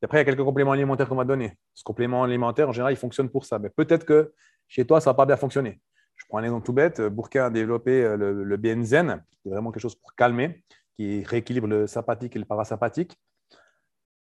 Et 0.00 0.04
après, 0.04 0.18
il 0.18 0.20
y 0.20 0.22
a 0.22 0.24
quelques 0.24 0.44
compléments 0.44 0.72
alimentaires 0.72 1.08
qu'on 1.08 1.16
va 1.16 1.24
donner. 1.24 1.58
Ce 1.74 1.82
complément 1.82 2.22
alimentaire, 2.22 2.68
en 2.68 2.72
général, 2.72 2.92
il 2.92 2.96
fonctionne 2.96 3.28
pour 3.28 3.44
ça. 3.44 3.58
Mais 3.58 3.70
peut-être 3.70 4.04
que 4.04 4.32
chez 4.68 4.86
toi, 4.86 5.00
ça 5.00 5.10
va 5.10 5.14
pas 5.14 5.26
bien 5.26 5.36
fonctionner. 5.36 5.80
Je 6.16 6.24
prends 6.28 6.38
un 6.38 6.44
exemple 6.44 6.66
tout 6.66 6.72
bête. 6.72 7.00
Bourquin 7.00 7.46
a 7.46 7.50
développé 7.50 8.04
euh, 8.04 8.16
le, 8.16 8.44
le 8.44 8.56
qui 8.56 8.66
est 8.66 9.50
vraiment 9.50 9.72
quelque 9.72 9.82
chose 9.82 9.94
pour 9.94 10.14
calmer, 10.14 10.62
qui 10.94 11.24
rééquilibre 11.24 11.66
le 11.66 11.86
sympathique 11.86 12.36
et 12.36 12.38
le 12.38 12.44
parasympathique. 12.44 13.16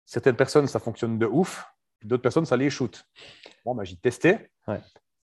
Certaines 0.06 0.36
personnes, 0.36 0.68
ça 0.68 0.80
fonctionne 0.80 1.18
de 1.18 1.26
ouf. 1.26 1.66
D'autres 2.04 2.22
personnes, 2.22 2.46
ça 2.46 2.58
les 2.58 2.70
shoot. 2.70 3.08
Bon, 3.64 3.74
ben, 3.74 3.84
j'ai 3.84 3.96
testé. 3.96 4.52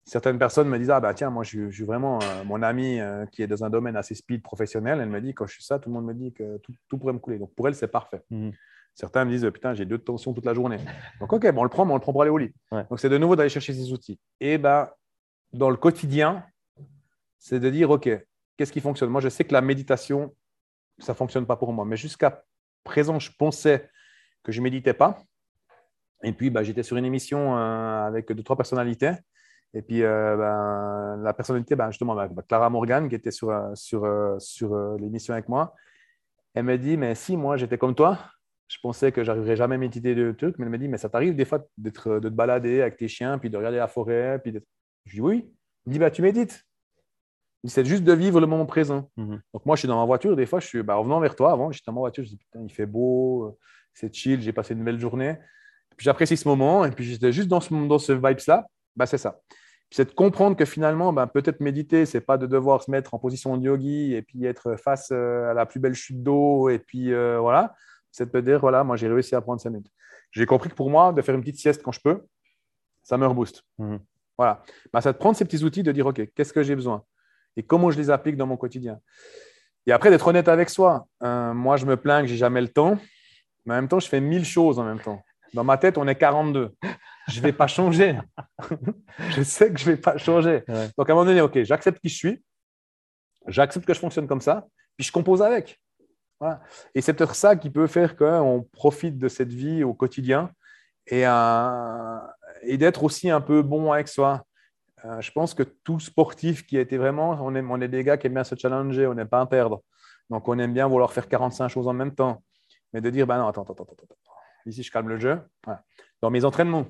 Certaines 0.04 0.38
personnes 0.38 0.68
me 0.68 0.78
disent 0.78 0.90
Ah, 0.90 1.00
bah, 1.00 1.12
tiens, 1.14 1.30
moi, 1.30 1.42
je, 1.42 1.70
suis 1.70 1.84
vraiment 1.84 2.18
euh, 2.22 2.44
mon 2.44 2.62
ami 2.62 3.00
euh, 3.00 3.26
qui 3.26 3.42
est 3.42 3.46
dans 3.46 3.64
un 3.64 3.70
domaine 3.70 3.96
assez 3.96 4.14
speed 4.14 4.42
professionnel. 4.42 5.00
Elle 5.00 5.08
me 5.08 5.20
dit 5.20 5.34
Quand 5.34 5.46
je 5.46 5.54
suis 5.54 5.64
ça, 5.64 5.78
tout 5.78 5.90
le 5.90 5.94
monde 5.94 6.06
me 6.06 6.14
dit 6.14 6.32
que 6.32 6.58
tout, 6.58 6.98
pourrait 6.98 7.12
me 7.12 7.18
couler. 7.18 7.38
Donc, 7.38 7.54
pour 7.54 7.68
elle, 7.68 7.74
c'est 7.74 7.88
parfait. 7.88 8.22
Mhm. 8.30 8.52
Certains 8.98 9.24
me 9.24 9.30
disent 9.30 9.48
Putain, 9.54 9.74
j'ai 9.74 9.84
deux 9.84 9.98
tensions 9.98 10.34
toute 10.34 10.44
la 10.44 10.54
journée. 10.54 10.78
Donc, 11.20 11.32
OK, 11.32 11.48
bon, 11.52 11.60
on 11.60 11.62
le 11.62 11.70
prend, 11.70 11.84
mais 11.84 11.92
on 11.92 11.94
le 11.94 12.00
prend 12.00 12.10
pour 12.10 12.22
aller 12.22 12.32
au 12.32 12.38
lit. 12.38 12.52
Donc, 12.72 12.98
c'est 12.98 13.08
de 13.08 13.16
nouveau 13.16 13.36
d'aller 13.36 13.48
chercher 13.48 13.72
ces 13.72 13.92
outils. 13.92 14.18
Et 14.40 14.58
ben, 14.58 14.90
dans 15.52 15.70
le 15.70 15.76
quotidien, 15.76 16.44
c'est 17.38 17.60
de 17.60 17.70
dire 17.70 17.90
OK, 17.90 18.10
qu'est-ce 18.56 18.72
qui 18.72 18.80
fonctionne? 18.80 19.08
Moi, 19.08 19.20
je 19.20 19.28
sais 19.28 19.44
que 19.44 19.52
la 19.52 19.60
méditation, 19.60 20.34
ça 20.98 21.12
ne 21.12 21.16
fonctionne 21.16 21.46
pas 21.46 21.54
pour 21.54 21.72
moi. 21.72 21.84
Mais 21.84 21.96
jusqu'à 21.96 22.42
présent, 22.82 23.20
je 23.20 23.30
pensais 23.38 23.88
que 24.42 24.50
je 24.50 24.58
ne 24.58 24.64
méditais 24.64 24.94
pas. 24.94 25.22
Et 26.24 26.32
puis, 26.32 26.50
bah, 26.50 26.64
j'étais 26.64 26.82
sur 26.82 26.96
une 26.96 27.04
émission 27.04 27.56
euh, 27.56 28.04
avec 28.04 28.32
deux, 28.32 28.42
trois 28.42 28.56
personnalités. 28.56 29.12
Et 29.74 29.82
puis, 29.82 30.02
euh, 30.02 30.36
ben, 30.36 31.22
la 31.22 31.32
personnalité, 31.34 31.76
ben, 31.76 31.92
justement, 31.92 32.16
bah, 32.16 32.28
Clara 32.48 32.68
Morgan, 32.68 33.08
qui 33.08 33.14
était 33.14 33.30
sur, 33.30 33.50
euh, 33.50 33.70
sur, 33.76 34.04
sur 34.40 34.76
l'émission 34.96 35.34
avec 35.34 35.48
moi, 35.48 35.72
elle 36.52 36.64
me 36.64 36.76
dit 36.76 36.96
Mais 36.96 37.14
si 37.14 37.36
moi, 37.36 37.56
j'étais 37.56 37.78
comme 37.78 37.94
toi, 37.94 38.18
je 38.68 38.76
pensais 38.82 39.12
que 39.12 39.24
j'arriverais 39.24 39.56
jamais 39.56 39.76
à 39.76 39.78
méditer 39.78 40.14
de 40.14 40.32
trucs. 40.32 40.58
Mais 40.58 40.66
elle 40.66 40.70
me 40.70 40.78
dit 40.78 40.88
Mais 40.88 40.98
ça 40.98 41.08
t'arrive 41.08 41.34
des 41.34 41.44
fois 41.44 41.66
d'être, 41.76 42.20
de 42.20 42.28
te 42.28 42.34
balader 42.34 42.82
avec 42.82 42.96
tes 42.96 43.08
chiens, 43.08 43.38
puis 43.38 43.50
de 43.50 43.56
regarder 43.56 43.78
la 43.78 43.88
forêt. 43.88 44.40
Puis 44.42 44.54
Je 45.06 45.14
dis 45.14 45.20
Oui. 45.20 45.50
Elle 45.86 45.90
me 45.90 45.92
dit 45.94 45.98
bah, 45.98 46.10
Tu 46.10 46.22
médites. 46.22 46.64
C'est 47.64 47.84
juste 47.84 48.04
de 48.04 48.12
vivre 48.12 48.40
le 48.40 48.46
moment 48.46 48.66
présent. 48.66 49.10
Mhm. 49.16 49.40
Donc, 49.52 49.66
moi, 49.66 49.74
je 49.74 49.80
suis 49.80 49.88
dans 49.88 49.98
ma 49.98 50.04
voiture. 50.04 50.36
Des 50.36 50.46
fois, 50.46 50.60
je 50.60 50.66
suis 50.66 50.82
bah, 50.82 50.96
en 50.96 51.02
venant 51.02 51.18
vers 51.18 51.34
toi. 51.34 51.50
Avant, 51.50 51.72
j'étais 51.72 51.84
dans 51.86 51.94
ma 51.94 52.00
voiture. 52.00 52.24
Je 52.24 52.28
dis 52.28 52.36
Putain, 52.36 52.62
il 52.62 52.72
fait 52.72 52.86
beau, 52.86 53.58
c'est 53.94 54.14
chill, 54.14 54.40
j'ai 54.40 54.52
passé 54.52 54.74
une 54.74 54.84
belle 54.84 55.00
journée. 55.00 55.36
Puis 55.96 56.04
j'apprécie 56.04 56.36
ce 56.36 56.46
moment. 56.46 56.84
Et 56.84 56.90
puis 56.90 57.04
j'étais 57.04 57.32
juste 57.32 57.48
dans 57.48 57.60
ce, 57.60 57.74
dans 57.74 57.98
ce 57.98 58.12
vibes-là. 58.12 58.66
Bah, 58.94 59.06
c'est 59.06 59.18
ça. 59.18 59.40
c'est 59.90 60.10
de 60.10 60.14
comprendre 60.14 60.56
que 60.56 60.64
finalement, 60.64 61.12
bah, 61.12 61.26
peut-être 61.26 61.60
méditer, 61.60 62.04
c'est 62.04 62.20
pas 62.20 62.36
de 62.36 62.46
devoir 62.46 62.82
se 62.82 62.90
mettre 62.90 63.14
en 63.14 63.18
position 63.18 63.56
de 63.56 63.64
yogi 63.64 64.14
et 64.14 64.22
puis 64.22 64.44
être 64.44 64.76
face 64.76 65.08
euh, 65.12 65.50
à 65.50 65.54
la 65.54 65.66
plus 65.66 65.80
belle 65.80 65.94
chute 65.94 66.22
d'eau. 66.22 66.68
Et 66.68 66.78
puis 66.78 67.14
euh, 67.14 67.38
voilà. 67.40 67.74
C'est 68.18 68.34
de 68.34 68.40
dire 68.40 68.58
voilà, 68.58 68.82
moi, 68.82 68.96
j'ai 68.96 69.06
réussi 69.06 69.36
à 69.36 69.40
prendre 69.40 69.60
5 69.60 69.70
minutes. 69.70 69.92
J'ai 70.32 70.44
compris 70.44 70.68
que 70.68 70.74
pour 70.74 70.90
moi, 70.90 71.12
de 71.12 71.22
faire 71.22 71.36
une 71.36 71.40
petite 71.40 71.58
sieste 71.58 71.84
quand 71.84 71.92
je 71.92 72.00
peux, 72.00 72.26
ça 73.04 73.16
me 73.16 73.24
rebooste. 73.24 73.62
Mhm. 73.78 74.00
Voilà. 74.36 74.64
Bah, 74.92 75.00
c'est 75.00 75.12
de 75.12 75.18
prendre 75.18 75.36
ces 75.36 75.44
petits 75.44 75.62
outils, 75.62 75.84
de 75.84 75.92
dire 75.92 76.04
OK, 76.04 76.28
qu'est-ce 76.34 76.52
que 76.52 76.64
j'ai 76.64 76.74
besoin? 76.74 77.04
Et 77.56 77.62
comment 77.62 77.92
je 77.92 77.96
les 77.96 78.10
applique 78.10 78.36
dans 78.36 78.46
mon 78.48 78.56
quotidien? 78.56 78.98
Et 79.86 79.92
après, 79.92 80.10
d'être 80.10 80.26
honnête 80.26 80.48
avec 80.48 80.68
soi. 80.68 81.06
Euh, 81.22 81.54
moi, 81.54 81.76
je 81.76 81.86
me 81.86 81.96
plains 81.96 82.22
que 82.22 82.26
j'ai 82.26 82.36
jamais 82.36 82.60
le 82.60 82.66
temps, 82.66 82.98
mais 83.64 83.74
en 83.74 83.76
même 83.76 83.88
temps, 83.88 84.00
je 84.00 84.08
fais 84.08 84.20
mille 84.20 84.44
choses 84.44 84.80
en 84.80 84.84
même 84.84 84.98
temps. 84.98 85.22
Dans 85.54 85.62
ma 85.62 85.78
tête, 85.78 85.96
on 85.96 86.08
est 86.08 86.16
42. 86.16 86.74
Je 87.28 87.38
ne 87.38 87.42
vais 87.42 87.52
pas 87.52 87.68
changer. 87.68 88.18
je 89.30 89.42
sais 89.42 89.72
que 89.72 89.78
je 89.78 89.88
ne 89.88 89.94
vais 89.94 90.00
pas 90.00 90.18
changer. 90.18 90.64
Donc, 90.66 91.08
à 91.08 91.12
un 91.12 91.14
moment 91.14 91.24
donné, 91.24 91.40
OK, 91.40 91.62
j'accepte 91.62 92.00
qui 92.00 92.08
je 92.08 92.16
suis. 92.16 92.44
J'accepte 93.46 93.86
que 93.86 93.94
je 93.94 94.00
fonctionne 94.00 94.26
comme 94.26 94.40
ça. 94.40 94.66
Puis, 94.96 95.06
je 95.06 95.12
compose 95.12 95.40
avec. 95.40 95.80
Et 96.94 97.00
c'est 97.00 97.14
peut-être 97.14 97.34
ça 97.34 97.56
qui 97.56 97.70
peut 97.70 97.86
faire 97.86 98.16
qu'on 98.16 98.66
profite 98.72 99.18
de 99.18 99.28
cette 99.28 99.52
vie 99.52 99.82
au 99.82 99.94
quotidien 99.94 100.50
et, 101.06 101.26
euh, 101.26 102.18
et 102.62 102.78
d'être 102.78 103.02
aussi 103.02 103.30
un 103.30 103.40
peu 103.40 103.62
bon 103.62 103.92
avec 103.92 104.08
soi. 104.08 104.44
Euh, 105.04 105.20
je 105.20 105.30
pense 105.32 105.54
que 105.54 105.62
tout 105.62 106.00
sportif 106.00 106.66
qui 106.66 106.76
a 106.76 106.80
été 106.80 106.96
vraiment, 106.96 107.38
on 107.40 107.54
est, 107.54 107.62
on 107.62 107.80
est 107.80 107.88
des 107.88 108.04
gars 108.04 108.16
qui 108.16 108.26
aiment 108.26 108.34
bien 108.34 108.44
se 108.44 108.54
challenger, 108.56 109.06
on 109.06 109.14
n'aime 109.14 109.28
pas 109.28 109.44
perdre. 109.46 109.82
Donc, 110.30 110.46
on 110.48 110.58
aime 110.58 110.74
bien 110.74 110.86
vouloir 110.88 111.12
faire 111.12 111.28
45 111.28 111.68
choses 111.68 111.88
en 111.88 111.92
même 111.92 112.14
temps. 112.14 112.42
Mais 112.92 113.00
de 113.00 113.10
dire, 113.10 113.26
ben 113.26 113.38
non, 113.38 113.48
attends, 113.48 113.62
attends, 113.62 113.74
attends, 113.74 113.92
attends. 113.92 114.14
Ici, 114.66 114.82
je 114.82 114.90
calme 114.90 115.08
le 115.08 115.18
jeu. 115.18 115.40
Dans 116.20 116.30
mes 116.30 116.44
entraînements, 116.44 116.86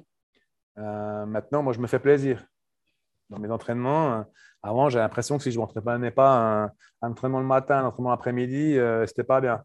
euh, 0.79 1.27
maintenant, 1.27 1.63
moi, 1.63 1.73
je 1.73 1.81
me 1.81 1.87
fais 1.87 1.99
plaisir. 1.99 2.45
Dans 3.31 3.39
mes 3.39 3.51
entraînements, 3.51 4.13
euh, 4.13 4.23
avant, 4.63 4.89
j'ai 4.89 4.99
l'impression 4.99 5.37
que 5.37 5.43
si 5.43 5.51
je 5.51 5.59
ne 5.59 5.65
m'entraînais 5.65 6.11
pas 6.11 6.65
un, 7.03 7.09
entraînement 7.09 7.41
le 7.41 7.47
matin, 7.47 7.79
un 7.79 7.85
entraînement 7.87 8.11
l'après-midi, 8.11 8.75
ce 8.75 9.03
n'était 9.03 9.25
pas 9.25 9.41
bien. 9.41 9.63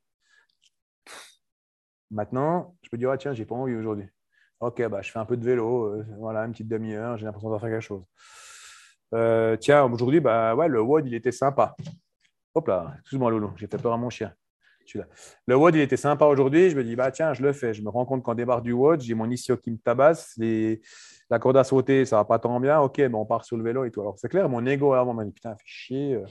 Maintenant, 2.13 2.75
je 2.83 2.89
peux 2.89 2.97
dire, 2.97 3.09
ah, 3.09 3.17
tiens, 3.17 3.33
j'ai 3.33 3.45
pas 3.45 3.55
envie 3.55 3.73
aujourd'hui. 3.73 4.07
Ok, 4.59 4.87
bah, 4.87 5.01
je 5.01 5.11
fais 5.11 5.19
un 5.19 5.25
peu 5.25 5.35
de 5.35 5.43
vélo, 5.43 5.87
euh, 5.87 6.05
voilà, 6.19 6.45
une 6.45 6.51
petite 6.51 6.67
demi-heure, 6.67 7.17
j'ai 7.17 7.25
l'impression 7.25 7.51
de 7.51 7.57
faire 7.57 7.69
quelque 7.69 7.81
chose. 7.81 8.03
Euh, 9.13 9.57
tiens, 9.57 9.83
aujourd'hui, 9.83 10.19
bah, 10.19 10.55
ouais, 10.55 10.67
le 10.67 10.79
WOD, 10.79 11.07
il 11.07 11.15
était 11.15 11.31
sympa. 11.31 11.75
Hop 12.53 12.67
là, 12.67 12.93
excuse-moi, 12.99 13.31
Loulou, 13.31 13.51
j'ai 13.57 13.67
fait 13.67 13.77
peur 13.77 13.93
à 13.93 13.97
mon 13.97 14.09
chien. 14.09 14.33
Le 15.47 15.55
WOD, 15.55 15.75
il 15.75 15.81
était 15.81 15.97
sympa 15.97 16.25
aujourd'hui. 16.25 16.69
Je 16.69 16.75
me 16.75 16.83
dis, 16.83 16.95
bah, 16.95 17.11
tiens, 17.11 17.33
je 17.33 17.41
le 17.41 17.53
fais. 17.53 17.73
Je 17.73 17.81
me 17.81 17.89
rends 17.89 18.05
compte 18.05 18.23
qu'en 18.23 18.35
débarre 18.35 18.61
du 18.61 18.73
WOD, 18.73 19.01
j'ai 19.01 19.13
mon 19.13 19.29
ischio 19.29 19.57
qui 19.57 19.71
me 19.71 19.77
tabasse. 19.77 20.37
La 21.29 21.39
corde 21.39 21.57
à 21.57 21.63
sauter, 21.63 22.05
ça 22.05 22.17
va 22.17 22.25
pas 22.25 22.39
tant 22.39 22.59
bien. 22.59 22.79
Ok, 22.79 23.01
bon, 23.07 23.21
on 23.21 23.25
part 23.25 23.45
sur 23.45 23.57
le 23.57 23.63
vélo 23.63 23.85
et 23.85 23.91
tout. 23.91 24.01
Alors, 24.01 24.17
c'est 24.17 24.29
clair, 24.29 24.49
mon 24.49 24.65
ego 24.65 24.93
avant 24.93 25.13
m'a 25.13 25.25
dit, 25.25 25.31
putain, 25.31 25.55
fait 25.55 25.63
chier. 25.65 26.15
Euh, 26.15 26.25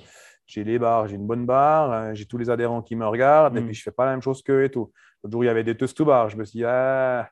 j'ai 0.46 0.64
les 0.64 0.78
barres, 0.78 1.08
j'ai 1.08 1.16
une 1.16 1.26
bonne 1.26 1.46
barre, 1.46 2.14
j'ai 2.14 2.26
tous 2.26 2.36
les 2.36 2.50
adhérents 2.50 2.82
qui 2.82 2.94
me 2.94 3.06
regardent 3.06 3.56
et 3.56 3.60
mm. 3.60 3.66
puis 3.66 3.74
je 3.74 3.82
fais 3.82 3.90
pas 3.90 4.04
la 4.04 4.10
même 4.10 4.22
chose 4.22 4.42
qu'eux 4.42 4.64
et 4.64 4.70
tout. 4.70 4.92
L'autre 5.22 5.32
jour, 5.32 5.44
il 5.44 5.46
y 5.46 5.50
avait 5.50 5.64
des 5.64 5.76
tests 5.76 5.96
to 5.96 6.04
bar. 6.04 6.28
Je 6.28 6.36
me 6.36 6.44
suis 6.44 6.58
dit, 6.58 6.64
ah, 6.64 7.30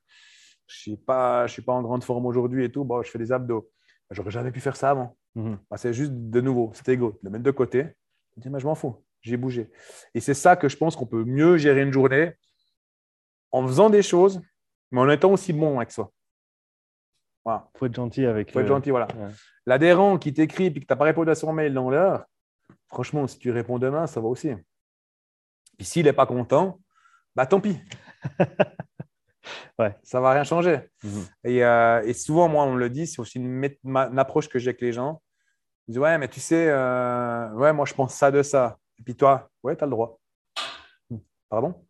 je 0.67 0.75
ne 0.75 0.79
suis, 0.79 0.97
pas, 0.97 1.47
suis 1.49 1.63
pas 1.63 1.73
en 1.73 1.83
grande 1.83 2.05
forme 2.05 2.27
aujourd'hui 2.27 2.65
et 2.65 2.71
tout, 2.71 2.85
bon, 2.85 3.03
je 3.03 3.11
fais 3.11 3.19
des 3.19 3.33
abdos. 3.33 3.69
J'aurais 4.11 4.31
jamais 4.31 4.53
pu 4.53 4.61
faire 4.61 4.77
ça 4.77 4.91
avant. 4.91 5.17
Mhm. 5.35 5.59
Bah, 5.71 5.77
c'est 5.77 5.93
juste 5.93 6.13
de 6.13 6.41
nouveau, 6.41 6.71
c'est 6.75 6.89
égo, 6.89 7.19
le 7.23 7.31
mettre 7.31 7.45
de 7.45 7.51
côté. 7.51 7.87
Je 8.37 8.49
dis, 8.49 8.59
je 8.59 8.67
m'en 8.67 8.75
fous, 8.75 8.97
j'ai 9.23 9.37
bougé. 9.37 9.71
Et 10.15 10.21
c'est 10.21 10.35
ça 10.35 10.57
que 10.57 10.69
je 10.69 10.77
pense 10.77 10.97
qu'on 10.97 11.07
peut 11.07 11.25
mieux 11.25 11.57
gérer 11.57 11.83
une 11.83 11.93
journée 11.93 12.33
en 13.53 13.67
faisant 13.67 13.91
des 13.91 14.03
choses, 14.03 14.41
mais 14.91 15.01
en 15.01 15.09
étant 15.09 15.33
aussi 15.33 15.53
bon 15.53 15.79
avec 15.79 15.91
soi. 15.91 16.13
Voilà. 17.45 17.69
faut 17.77 17.87
être 17.87 17.95
gentil 17.95 18.27
avec. 18.27 18.53
faut 18.53 18.61
être 18.61 18.67
gentil, 18.67 18.91
voilà. 18.91 19.09
L'adhérent 19.67 20.19
qui 20.19 20.33
t'écrit 20.33 20.67
et 20.67 20.73
que 20.73 20.79
tu 20.81 20.87
n'as 20.89 20.97
pas 20.97 21.05
répondu 21.05 21.31
à 21.31 21.35
son 21.35 21.53
mail 21.53 21.73
dans 21.73 21.91
l'heure, 21.91 22.25
franchement, 22.89 23.27
si 23.27 23.39
tu 23.39 23.51
réponds 23.51 23.79
demain, 23.79 24.07
ça 24.07 24.21
va 24.21 24.29
aussi. 24.29 24.51
Puis 25.79 25.87
s'il 25.87 26.05
n'est 26.05 26.13
pas 26.13 26.27
content, 26.27 26.79
bah 27.35 27.47
tant 27.47 27.61
pis. 27.61 27.79
ouais. 29.79 29.97
ça 30.03 30.21
va 30.21 30.33
rien 30.33 30.45
changer. 30.45 30.81
Mhm. 31.03 31.25
Euh, 31.47 32.03
et, 32.03 32.13
souvent, 32.13 32.49
moi, 32.49 32.65
on 32.65 32.75
me 32.75 32.79
le 32.79 32.91
dit, 32.91 33.07
c'est 33.07 33.21
aussi 33.21 33.39
une, 33.39 34.19
approche 34.19 34.49
que 34.49 34.59
j'ai 34.59 34.71
avec 34.71 34.81
les 34.81 34.93
gens. 34.93 35.23
Ils 35.89 35.93
disent, 35.93 35.99
ouais, 36.01 36.19
mais 36.19 36.29
tu 36.29 36.41
sais, 36.41 36.69
euh, 36.69 37.51
ouais, 37.53 37.73
moi, 37.73 37.87
je 37.87 37.95
pense 37.95 38.15
ça 38.15 38.31
de 38.31 38.43
ça. 38.43 38.79
Et 39.01 39.03
puis 39.03 39.17
toi, 39.17 39.51
ouais, 39.63 39.77
tu 39.77 39.83
as 39.83 39.87
le 39.87 39.91
droit. 39.91 40.21
Hmm. 41.09 41.19
Pardon? 41.49 41.87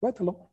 Ouais, 0.00 0.12
tu 0.12 0.22
as 0.22 0.24
le 0.24 0.30
droit. 0.30 0.50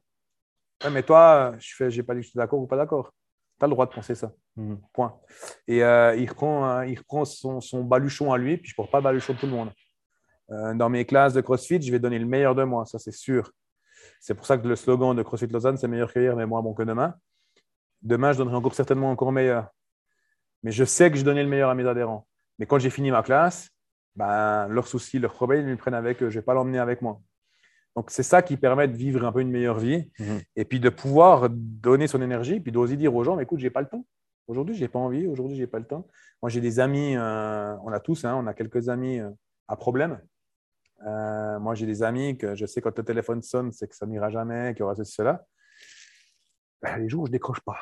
Ouais, 0.84 0.90
mais 0.90 1.04
toi, 1.04 1.54
je 1.58 1.84
n'ai 1.84 2.04
pas 2.04 2.14
dit 2.14 2.20
que 2.20 2.26
je 2.26 2.30
suis 2.32 2.38
d'accord 2.38 2.60
ou 2.60 2.68
pas 2.68 2.78
d'accord. 2.78 3.14
Tu 3.60 3.64
as 3.64 3.68
le 3.68 3.72
droit 3.72 3.86
de 3.86 3.94
penser 3.94 4.16
ça. 4.16 4.32
Mhm. 4.56 4.82
Point. 4.94 5.20
Et 5.68 5.84
euh, 5.84 6.16
il 6.16 6.30
reprend, 6.30 6.82
il 6.82 6.98
reprend 6.98 7.24
son, 7.26 7.62
son, 7.62 7.84
baluchon 7.84 8.34
à 8.34 8.38
lui, 8.38 8.58
puis 8.58 8.70
je 8.70 8.74
ne 8.74 8.76
porte 8.76 8.92
pas 8.92 9.00
le 9.00 9.04
baluchon 9.04 9.34
de 9.34 9.40
tout 9.40 9.46
le 9.46 9.52
monde. 9.52 9.72
dans 10.78 10.90
mes 10.90 11.06
classes 11.06 11.34
de 11.34 11.42
CrossFit, 11.42 11.82
je 11.82 11.92
vais 11.92 12.00
donner 12.00 12.20
le 12.20 12.26
meilleur 12.26 12.56
de 12.56 12.64
moi, 12.64 12.86
ça 12.86 13.00
c'est 13.00 13.14
sûr. 13.14 13.52
C'est 14.20 14.34
pour 14.34 14.46
ça 14.46 14.58
que 14.58 14.68
le 14.68 14.76
slogan 14.76 15.16
de 15.16 15.24
CrossFit 15.24 15.48
Lausanne, 15.48 15.78
c'est 15.78 15.88
meilleur 15.88 16.12
qu'hier, 16.12 16.36
mais 16.36 16.46
moins 16.46 16.62
bon 16.62 16.74
que 16.74 16.84
demain. 16.84 17.16
Demain, 18.02 18.34
je 18.34 18.38
donnerai 18.38 18.56
encore 18.56 18.76
certainement 18.76 19.10
encore 19.10 19.32
meilleur. 19.32 19.70
Mais 20.64 20.72
je 20.72 20.84
sais 20.84 21.12
que 21.12 21.18
je 21.18 21.24
donnais 21.24 21.44
le 21.44 21.50
meilleur 21.50 21.70
à 21.70 21.76
mes 21.76 21.88
adhérents. 21.88 22.28
Mais 22.60 22.66
quand 22.66 22.80
j'ai 22.80 22.90
fini 22.90 23.12
ma 23.12 23.24
classe, 23.24 23.70
ben, 24.16 24.68
leurs 24.68 24.88
soucis, 24.88 25.20
leurs 25.20 25.34
problèmes, 25.34 25.68
ils 25.68 25.72
me 25.72 25.78
prennent 25.78 25.94
avec 25.94 26.22
eux. 26.22 26.30
Je 26.30 26.36
ne 26.36 26.42
vais 26.42 26.46
pas 26.46 26.54
l'emmener 26.54 26.80
avec 26.80 27.02
moi. 27.02 27.22
Donc, 27.96 28.12
c'est 28.12 28.24
ça 28.24 28.42
qui 28.42 28.58
permet 28.58 28.88
de 28.88 28.96
vivre 28.96 29.24
un 29.24 29.32
peu 29.32 29.40
une 29.40 29.52
meilleure 29.52 29.80
vie 29.80 30.12
mhm. 30.20 30.42
et 30.56 30.66
puis 30.66 30.80
de 30.80 30.90
pouvoir 30.90 31.50
donner 31.50 32.08
son 32.08 32.22
énergie, 32.22 32.60
puis 32.60 32.72
d'oser 32.72 32.98
dire 32.98 33.16
aux 33.16 33.24
gens, 33.24 33.40
écoute, 33.40 33.60
je 33.60 33.66
n'ai 33.66 33.70
pas 33.70 33.82
le 33.82 33.88
temps. 33.88 34.06
Aujourd'hui, 34.48 34.76
je 34.76 34.82
n'ai 34.82 34.88
pas 34.88 35.00
envie. 35.00 35.26
Aujourd'hui, 35.28 35.56
je 35.56 35.62
n'ai 35.62 35.68
pas 35.68 35.80
le 35.80 35.86
temps. 35.86 36.08
Moi, 36.42 36.50
j'ai 36.50 36.62
des 36.62 36.80
amis, 36.80 37.16
euh, 37.16 37.76
on 37.84 37.92
a 37.92 38.00
tous, 38.00 38.26
hein, 38.26 38.36
on 38.36 38.48
a 38.48 38.54
quelques 38.54 38.90
amis 38.90 39.20
euh, 39.20 39.30
à 39.68 39.76
problème. 39.76 40.22
Euh, 41.06 41.60
moi, 41.60 41.76
j'ai 41.76 41.86
des 41.86 42.04
amis 42.04 42.38
que 42.38 42.56
je 42.56 42.66
sais 42.66 42.82
quand 42.82 42.98
le 42.98 43.04
téléphone 43.04 43.42
sonne, 43.42 43.72
c'est 43.72 43.88
que 43.88 43.96
ça 43.96 44.06
n'ira 44.06 44.30
jamais, 44.30 44.74
qu'il 44.74 44.82
y 44.82 44.84
aura 44.84 44.96
ceci, 44.96 45.14
cela. 45.14 45.46
Ben, 46.82 46.98
les 46.98 47.10
jours 47.10 47.24
où 47.24 47.26
je 47.26 47.32
ne 47.32 47.34
décroche 47.34 47.62
pas, 47.62 47.78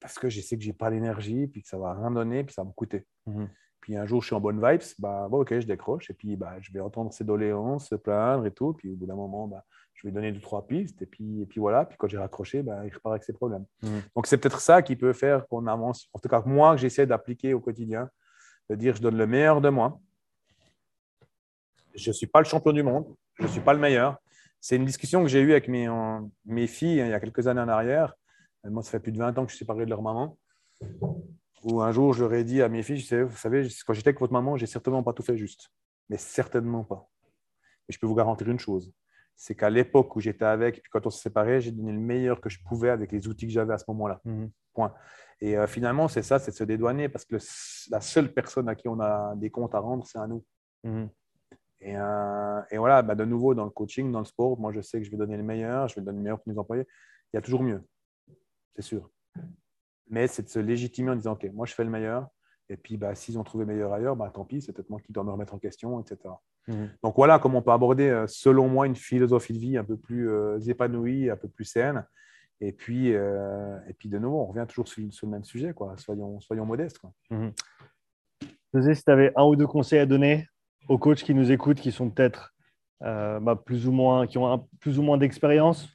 parce 0.00 0.18
que 0.18 0.28
je 0.28 0.40
sais 0.40 0.56
que 0.56 0.62
je 0.62 0.68
n'ai 0.68 0.74
pas 0.74 0.90
l'énergie, 0.90 1.46
puis 1.46 1.62
que 1.62 1.68
ça 1.68 1.76
ne 1.76 1.82
va 1.82 1.94
rien 1.94 2.10
donner, 2.10 2.44
puis 2.44 2.54
ça 2.54 2.62
va 2.62 2.68
me 2.68 2.72
coûter. 2.72 3.06
Mhm. 3.26 3.48
Puis 3.84 3.96
un 3.96 4.06
jour, 4.06 4.22
je 4.22 4.28
suis 4.28 4.34
en 4.34 4.40
bonne 4.40 4.66
vibes, 4.66 4.80
bah, 4.98 5.28
ok, 5.30 5.60
je 5.60 5.66
décroche, 5.66 6.08
et 6.08 6.14
puis 6.14 6.36
bah, 6.36 6.56
je 6.60 6.72
vais 6.72 6.80
entendre 6.80 7.12
ses 7.12 7.22
doléances, 7.22 7.88
se 7.88 7.94
plaindre 7.94 8.46
et 8.46 8.50
tout. 8.50 8.72
Puis 8.72 8.90
au 8.90 8.96
bout 8.96 9.04
d'un 9.04 9.14
moment, 9.14 9.46
bah, 9.46 9.62
je 9.92 10.08
vais 10.08 10.10
donner 10.10 10.32
deux, 10.32 10.40
trois 10.40 10.66
pistes, 10.66 11.02
et 11.02 11.06
puis, 11.06 11.42
et 11.42 11.46
puis 11.46 11.60
voilà. 11.60 11.84
Puis 11.84 11.98
quand 11.98 12.08
j'ai 12.08 12.16
raccroché, 12.16 12.62
bah, 12.62 12.80
il 12.86 12.94
repart 12.94 13.12
avec 13.12 13.24
ses 13.24 13.34
problèmes. 13.34 13.66
Mhm. 13.82 14.00
Donc 14.16 14.26
c'est 14.26 14.38
peut-être 14.38 14.60
ça 14.60 14.80
qui 14.80 14.96
peut 14.96 15.12
faire 15.12 15.46
qu'on 15.48 15.66
avance. 15.66 16.08
En 16.14 16.18
tout 16.18 16.30
cas, 16.30 16.42
moi, 16.46 16.74
que 16.74 16.80
j'essaie 16.80 17.06
d'appliquer 17.06 17.52
au 17.52 17.60
quotidien, 17.60 18.08
de 18.70 18.74
dire 18.74 18.96
je 18.96 19.02
donne 19.02 19.18
le 19.18 19.26
meilleur 19.26 19.60
de 19.60 19.68
moi 19.68 20.00
je 21.94 22.10
ne 22.10 22.12
suis 22.12 22.26
pas 22.26 22.40
le 22.40 22.44
champion 22.46 22.72
du 22.72 22.82
monde, 22.82 23.06
je 23.38 23.44
ne 23.44 23.48
suis 23.48 23.60
pas 23.60 23.72
le 23.72 23.78
meilleur. 23.78 24.18
C'est 24.60 24.76
une 24.76 24.84
discussion 24.84 25.22
que 25.22 25.28
j'ai 25.28 25.40
eue 25.40 25.52
avec 25.52 25.68
mes, 25.68 25.88
mes 26.44 26.66
filles 26.66 27.00
hein, 27.00 27.06
il 27.06 27.10
y 27.10 27.14
a 27.14 27.20
quelques 27.20 27.46
années 27.46 27.60
en 27.60 27.68
arrière. 27.68 28.14
Moi, 28.64 28.82
ça 28.82 28.92
fait 28.92 29.00
plus 29.00 29.12
de 29.12 29.18
20 29.18 29.38
ans 29.38 29.44
que 29.44 29.50
je 29.50 29.56
suis 29.56 29.64
séparé 29.64 29.84
de 29.84 29.90
leur 29.90 30.02
maman. 30.02 30.38
Où 31.64 31.80
un 31.80 31.92
jour, 31.92 32.12
je 32.12 32.22
leur 32.24 32.34
ai 32.34 32.44
dit 32.44 32.60
à 32.60 32.68
mes 32.68 32.82
filles, 32.82 33.02
vous 33.24 33.36
savez, 33.36 33.66
quand 33.86 33.94
j'étais 33.94 34.08
avec 34.08 34.20
votre 34.20 34.32
maman, 34.32 34.56
j'ai 34.56 34.66
certainement 34.66 35.02
pas 35.02 35.12
tout 35.12 35.22
fait 35.22 35.36
juste. 35.36 35.70
Mais 36.10 36.18
certainement 36.18 36.84
pas. 36.84 37.08
Et 37.88 37.92
je 37.92 37.98
peux 37.98 38.06
vous 38.06 38.14
garantir 38.14 38.48
une 38.48 38.58
chose, 38.58 38.92
c'est 39.36 39.54
qu'à 39.54 39.70
l'époque 39.70 40.14
où 40.16 40.20
j'étais 40.20 40.44
avec, 40.44 40.82
puis 40.82 40.90
quand 40.90 41.06
on 41.06 41.10
s'est 41.10 41.22
séparés, 41.22 41.60
j'ai 41.60 41.72
donné 41.72 41.92
le 41.92 41.98
meilleur 41.98 42.40
que 42.40 42.48
je 42.48 42.58
pouvais 42.62 42.90
avec 42.90 43.12
les 43.12 43.26
outils 43.28 43.46
que 43.46 43.52
j'avais 43.52 43.74
à 43.74 43.78
ce 43.78 43.84
moment-là. 43.88 44.20
Mhm. 44.24 44.50
Point. 44.72 44.94
Et 45.40 45.56
euh, 45.56 45.66
finalement, 45.66 46.08
c'est 46.08 46.22
ça, 46.22 46.38
c'est 46.38 46.50
de 46.50 46.56
se 46.56 46.64
dédouaner 46.64 47.08
parce 47.08 47.24
que 47.24 47.36
la 47.90 48.00
seule 48.00 48.32
personne 48.32 48.68
à 48.68 48.74
qui 48.74 48.88
on 48.88 49.00
a 49.00 49.34
des 49.36 49.50
comptes 49.50 49.74
à 49.74 49.78
rendre, 49.78 50.06
c'est 50.06 50.18
à 50.18 50.26
nous. 50.26 50.44
Mhm. 50.84 51.08
Et, 51.80 51.96
euh, 51.96 52.62
et 52.70 52.78
voilà, 52.78 53.02
bah, 53.02 53.14
de 53.14 53.24
nouveau, 53.24 53.54
dans 53.54 53.64
le 53.64 53.70
coaching, 53.70 54.10
dans 54.10 54.20
le 54.20 54.24
sport, 54.24 54.58
moi, 54.58 54.72
je 54.72 54.80
sais 54.80 54.98
que 54.98 55.04
je 55.04 55.10
vais 55.10 55.16
donner 55.16 55.36
le 55.36 55.42
meilleur, 55.42 55.88
je 55.88 55.96
vais 55.96 56.02
donner 56.02 56.18
le 56.18 56.22
meilleur 56.24 56.40
pour 56.40 56.52
mes 56.52 56.58
employés. 56.58 56.86
Il 57.32 57.36
y 57.36 57.38
a 57.38 57.42
toujours 57.42 57.62
mieux, 57.62 57.82
c'est 58.76 58.82
sûr. 58.82 59.10
Mais 60.08 60.26
c'est 60.26 60.42
de 60.42 60.48
se 60.48 60.58
légitimer 60.58 61.10
en 61.10 61.16
disant, 61.16 61.32
OK, 61.32 61.48
moi, 61.52 61.66
je 61.66 61.74
fais 61.74 61.84
le 61.84 61.90
meilleur. 61.90 62.28
Et 62.68 62.76
puis, 62.76 62.96
bah, 62.96 63.14
s'ils 63.14 63.38
ont 63.38 63.44
trouvé 63.44 63.64
meilleur 63.64 63.92
ailleurs, 63.92 64.16
bah, 64.16 64.30
tant 64.32 64.44
pis, 64.44 64.62
c'est 64.62 64.72
peut-être 64.72 64.90
moi 64.90 65.00
qui 65.00 65.12
dois 65.12 65.24
me 65.24 65.30
remettre 65.30 65.54
en 65.54 65.58
question, 65.58 66.00
etc. 66.00 66.34
Mhm. 66.68 66.90
Donc 67.02 67.14
voilà 67.16 67.38
comment 67.38 67.58
on 67.58 67.62
peut 67.62 67.72
aborder, 67.72 68.08
euh, 68.08 68.26
selon 68.26 68.68
moi, 68.68 68.86
une 68.86 68.96
philosophie 68.96 69.52
de 69.52 69.58
vie 69.58 69.76
un 69.76 69.84
peu 69.84 69.96
plus 69.96 70.30
euh, 70.30 70.58
épanouie, 70.60 71.28
un 71.30 71.36
peu 71.36 71.48
plus 71.48 71.64
saine. 71.64 72.06
Et 72.60 72.72
puis, 72.72 73.12
euh, 73.12 73.78
et 73.88 73.92
puis 73.92 74.08
de 74.08 74.18
nouveau, 74.18 74.40
on 74.40 74.46
revient 74.46 74.64
toujours 74.66 74.88
sur, 74.88 75.02
le 75.02 75.28
même 75.28 75.44
sujet. 75.44 75.74
Quoi. 75.74 75.94
Soyons, 75.98 76.40
soyons 76.40 76.64
modestes. 76.64 76.98
Quoi. 76.98 77.12
Mhm. 77.30 77.52
si 78.94 79.04
tu 79.04 79.10
avais 79.10 79.32
un 79.36 79.44
ou 79.44 79.56
deux 79.56 79.66
conseils 79.66 79.98
à 79.98 80.06
donner 80.06 80.48
aux 80.88 80.98
coachs 80.98 81.22
qui 81.22 81.34
nous 81.34 81.52
écoutent, 81.52 81.80
qui 81.80 81.92
sont 81.92 82.08
peut-être 82.10 82.54
bah, 83.00 83.60
plus 83.62 83.86
ou 83.86 83.92
moins, 83.92 84.26
qui 84.26 84.38
ont 84.38 84.50
un, 84.50 84.66
plus 84.80 84.98
ou 84.98 85.02
moins 85.02 85.18
d'expérience 85.18 85.88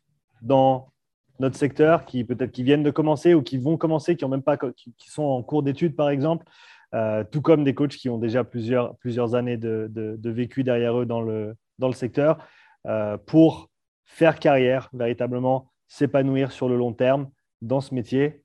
dans 0.43 0.91
notre 1.39 1.55
secteur, 1.55 2.05
qui 2.05 2.23
peut-être 2.23 2.51
qui 2.51 2.63
viennent 2.63 2.83
de 2.83 2.91
commencer 2.91 3.33
ou 3.33 3.41
qui 3.41 3.57
vont 3.57 3.77
commencer, 3.77 4.15
qui 4.15 4.25
ont 4.25 4.29
même 4.29 4.43
pas, 4.43 4.57
qui, 4.57 4.93
sont 5.09 5.23
en 5.23 5.41
cours 5.41 5.63
d'études 5.63 5.95
par 5.95 6.09
exemple, 6.09 6.45
euh, 6.93 7.23
tout 7.23 7.41
comme 7.41 7.63
des 7.63 7.73
coachs 7.73 7.95
qui 7.95 8.09
ont 8.09 8.17
déjà 8.17 8.43
plusieurs, 8.43 8.97
plusieurs 8.97 9.35
années 9.35 9.57
de, 9.57 9.87
de, 9.89 10.29
vécu 10.29 10.63
derrière 10.63 10.99
eux 10.99 11.05
dans 11.05 11.21
le, 11.21 11.55
dans 11.77 11.87
le 11.87 11.93
secteur, 11.93 12.45
euh, 12.87 13.17
pour 13.17 13.69
faire 14.05 14.39
carrière, 14.39 14.89
véritablement 14.93 15.71
s'épanouir 15.87 16.51
sur 16.51 16.67
le 16.67 16.75
long 16.75 16.93
terme 16.93 17.29
dans 17.61 17.81
ce 17.81 17.93
métier, 17.93 18.43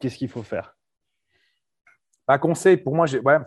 qu'est-ce 0.00 0.16
qu'il 0.16 0.28
faut 0.28 0.42
faire? 0.42 0.76
Un 2.28 2.38
conseil, 2.38 2.76
pour 2.76 2.94
moi, 2.94 3.06
ouais, 3.12 3.38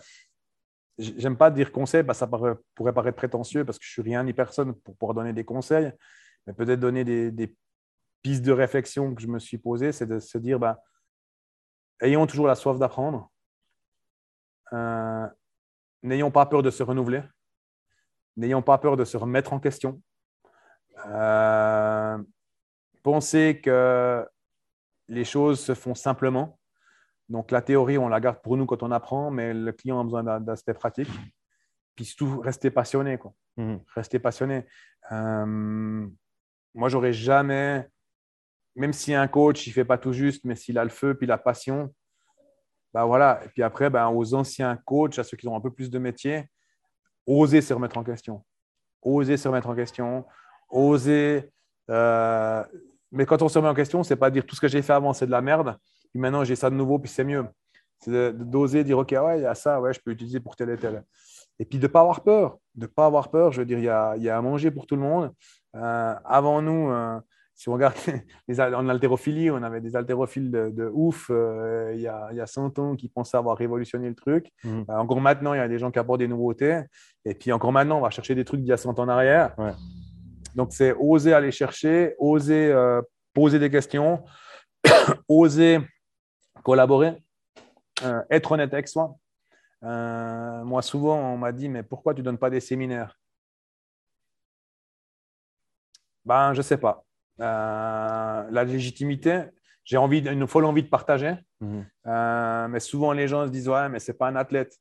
j'aime 0.97 1.37
pas 1.37 1.51
dire 1.51 1.71
conseil, 1.71 2.03
bah, 2.03 2.13
ça 2.13 2.27
pourrait 2.27 2.93
paraître 2.93 3.17
prétentieux 3.17 3.65
parce 3.65 3.77
que 3.77 3.85
je 3.85 3.91
suis 3.91 4.01
rien 4.01 4.23
ni 4.23 4.33
personne 4.33 4.73
pour 4.73 4.95
pouvoir 4.95 5.15
donner 5.15 5.33
des 5.33 5.43
conseils, 5.43 5.91
mais 6.45 6.53
peut-être 6.53 6.79
donner 6.79 7.03
des, 7.03 7.55
pistes 8.25 8.43
de 8.43 8.51
réflexion 8.51 9.13
que 9.13 9.21
je 9.21 9.27
me 9.27 9.37
suis 9.37 9.59
posée, 9.59 9.91
c'est 9.91 10.07
de 10.07 10.17
se 10.17 10.39
dire, 10.39 10.57
bah, 10.57 10.81
ayons 12.01 12.25
toujours 12.25 12.47
la 12.47 12.55
soif 12.55 12.79
d'apprendre, 12.79 13.31
euh, 14.73 15.27
n'ayons 16.01 16.31
pas 16.31 16.47
peur 16.47 16.63
de 16.63 16.71
se 16.71 16.81
renouveler, 16.81 17.21
n'ayons 18.35 18.63
pas 18.63 18.79
peur 18.79 18.97
de 18.97 19.05
se 19.05 19.15
remettre 19.15 19.53
en 19.53 19.59
question. 19.59 20.01
Euh, 21.05 22.17
pensez 23.03 23.61
que 23.63 24.27
les 25.07 25.23
choses 25.23 25.59
se 25.59 25.75
font 25.75 25.93
simplement. 25.93 26.57
Donc 27.29 27.51
la 27.51 27.61
théorie, 27.61 27.99
on 27.99 28.07
la 28.07 28.19
garde 28.19 28.41
pour 28.41 28.57
nous 28.57 28.65
quand 28.65 28.81
on 28.81 28.89
apprend, 28.89 29.29
mais 29.29 29.53
le 29.53 29.71
client 29.71 29.99
a 29.99 30.03
besoin 30.03 30.39
d'aspects 30.39 30.73
pratiques. 30.73 31.13
Puis 31.95 32.05
surtout, 32.05 32.39
restez 32.39 32.71
passionné. 32.71 33.19
Quoi. 33.19 33.35
Mmh. 33.57 33.75
Restez 33.93 34.17
passionné. 34.17 34.65
Euh, 35.11 36.07
moi, 36.73 36.89
j'aurais 36.89 37.13
jamais 37.13 37.87
même 38.75 38.93
si 38.93 39.13
un 39.13 39.27
coach, 39.27 39.67
il 39.67 39.71
fait 39.71 39.85
pas 39.85 39.97
tout 39.97 40.13
juste, 40.13 40.43
mais 40.45 40.55
s'il 40.55 40.77
a 40.77 40.83
le 40.83 40.89
feu 40.89 41.15
puis 41.15 41.27
la 41.27 41.37
passion, 41.37 41.93
bah 42.93 43.05
voilà. 43.05 43.41
Et 43.43 43.49
puis 43.49 43.63
après, 43.63 43.89
bah, 43.89 44.09
aux 44.09 44.33
anciens 44.33 44.77
coachs, 44.85 45.19
à 45.19 45.23
ceux 45.23 45.37
qui 45.37 45.47
ont 45.47 45.55
un 45.55 45.61
peu 45.61 45.71
plus 45.71 45.89
de 45.89 45.99
métier, 45.99 46.45
oser 47.27 47.61
se 47.61 47.73
remettre 47.73 47.97
en 47.97 48.03
question. 48.03 48.43
Oser 49.01 49.37
se 49.37 49.47
remettre 49.47 49.67
en 49.67 49.75
question. 49.75 50.25
Oser. 50.69 51.51
Euh, 51.89 52.63
mais 53.11 53.25
quand 53.25 53.41
on 53.41 53.49
se 53.49 53.57
remet 53.57 53.69
en 53.69 53.73
question, 53.73 54.03
c'est 54.03 54.15
pas 54.15 54.31
dire 54.31 54.45
tout 54.45 54.55
ce 54.55 54.61
que 54.61 54.67
j'ai 54.67 54.81
fait 54.81 54.93
avant, 54.93 55.13
c'est 55.13 55.25
de 55.25 55.31
la 55.31 55.41
merde. 55.41 55.77
Puis 56.11 56.19
maintenant, 56.19 56.43
j'ai 56.43 56.55
ça 56.55 56.69
de 56.69 56.75
nouveau, 56.75 56.97
puis 56.97 57.09
c'est 57.09 57.23
mieux. 57.23 57.45
C'est 57.99 58.33
d'oser 58.33 58.83
dire, 58.83 58.97
OK, 58.97 59.11
ouais, 59.11 59.39
il 59.39 59.43
y 59.43 59.45
a 59.45 59.55
ça, 59.55 59.79
ouais, 59.81 59.93
je 59.93 59.99
peux 59.99 60.11
utiliser 60.11 60.39
pour 60.39 60.55
tel 60.55 60.69
et 60.69 60.77
tel. 60.77 61.03
Et 61.59 61.65
puis 61.65 61.79
de 61.79 61.83
ne 61.83 61.91
pas 61.91 62.01
avoir 62.01 62.23
peur. 62.23 62.57
De 62.75 62.85
ne 62.85 62.87
pas 62.87 63.05
avoir 63.05 63.29
peur, 63.29 63.51
je 63.51 63.61
veux 63.61 63.65
dire, 63.65 63.77
il 63.77 63.85
y 63.85 63.89
a, 63.89 64.15
y 64.17 64.29
a 64.29 64.37
à 64.37 64.41
manger 64.41 64.71
pour 64.71 64.87
tout 64.87 64.95
le 64.95 65.01
monde. 65.01 65.33
Euh, 65.75 66.15
avant 66.23 66.61
nous, 66.61 66.89
euh, 66.89 67.19
si 67.55 67.69
on 67.69 67.73
regarde 67.73 67.95
les, 68.47 68.59
en 68.59 68.89
haltérophilie, 68.89 69.49
on 69.49 69.63
avait 69.63 69.79
des 69.79 69.95
haltérophiles 69.95 70.51
de, 70.51 70.91
ouf 70.93 71.27
euh, 71.29 71.93
il, 71.95 72.01
y 72.01 72.07
a, 72.07 72.27
il, 72.31 72.37
y 72.37 72.41
a, 72.41 72.45
100 72.45 72.77
ans 72.79 72.95
qui 72.95 73.07
pensaient 73.07 73.37
avoir 73.37 73.57
révolutionné 73.57 74.09
le 74.09 74.15
truc. 74.15 74.51
Mhm. 74.63 74.85
Euh, 74.89 74.97
encore 74.97 75.21
maintenant, 75.21 75.53
il 75.53 75.57
y 75.57 75.61
a 75.61 75.67
des 75.67 75.79
gens 75.79 75.89
qui 75.89 75.97
apportent 75.97 76.19
des 76.19 76.27
nouveautés. 76.27 76.81
Et 77.23 77.33
puis 77.33 77.51
encore 77.53 77.71
maintenant, 77.71 77.97
on 77.97 78.01
va 78.01 78.09
chercher 78.09 78.35
des 78.35 78.43
trucs 78.43 78.59
d'il 78.59 78.69
y 78.69 78.73
a 78.73 78.77
100 78.77 78.99
ans 78.99 79.03
en 79.03 79.09
arrière. 79.09 79.55
Donc, 80.53 80.73
c'est 80.73 80.93
oser 80.93 81.33
aller 81.33 81.51
chercher, 81.51 82.15
oser 82.19 82.71
euh, 82.71 83.01
poser 83.33 83.57
des 83.57 83.69
questions, 83.69 84.23
oser 85.29 85.79
collaborer, 86.63 87.13
être 88.29 88.51
honnête 88.51 88.73
avec 88.73 88.87
soi. 88.87 89.15
moi, 89.81 90.81
souvent, 90.81 91.17
on 91.33 91.37
m'a 91.37 91.51
dit, 91.51 91.69
mais 91.69 91.83
pourquoi 91.83 92.13
tu 92.13 92.21
ne 92.21 92.25
donnes 92.25 92.37
pas 92.37 92.49
des 92.49 92.59
séminaires? 92.59 93.17
Ben, 96.25 96.53
je 96.53 96.59
ne 96.59 96.63
sais 96.63 96.77
pas. 96.77 97.04
Euh, 97.41 98.47
la 98.49 98.63
légitimité, 98.63 99.43
j'ai 99.83 99.97
envie, 99.97 100.19
une 100.19 100.47
folle 100.47 100.65
envie 100.65 100.83
de 100.83 100.89
partager. 100.89 101.35
Mhm. 101.59 101.85
Euh, 102.07 102.67
mais 102.67 102.79
souvent, 102.79 103.11
les 103.11 103.27
gens 103.27 103.45
se 103.45 103.51
disent 103.51 103.69
Ouais, 103.69 103.89
mais 103.89 103.99
c'est 103.99 104.13
pas 104.13 104.27
un 104.27 104.35
athlète. 104.35 104.77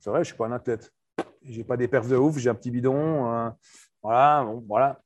C'est 0.00 0.10
vrai, 0.10 0.20
je 0.20 0.28
suis 0.28 0.36
pas 0.36 0.46
un 0.46 0.52
athlète. 0.52 0.92
J'ai 1.42 1.64
pas 1.64 1.76
des 1.76 1.88
perfs 1.88 2.08
de 2.08 2.16
ouf, 2.16 2.38
j'ai 2.38 2.50
un 2.50 2.54
petit 2.54 2.70
bidon. 2.70 3.32
Euh, 3.32 3.50
voilà, 4.02 4.44
bon, 4.44 4.64
voilà. 4.68 5.00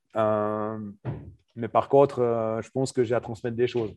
mais 1.55 1.69
par 1.69 1.89
contre, 1.89 2.61
je 2.63 2.71
pense 2.71 2.93
que 2.93 3.05
j'ai 3.05 3.15
à 3.15 3.21
transmettre 3.21 3.57
des 3.57 3.69
choses. 3.69 3.95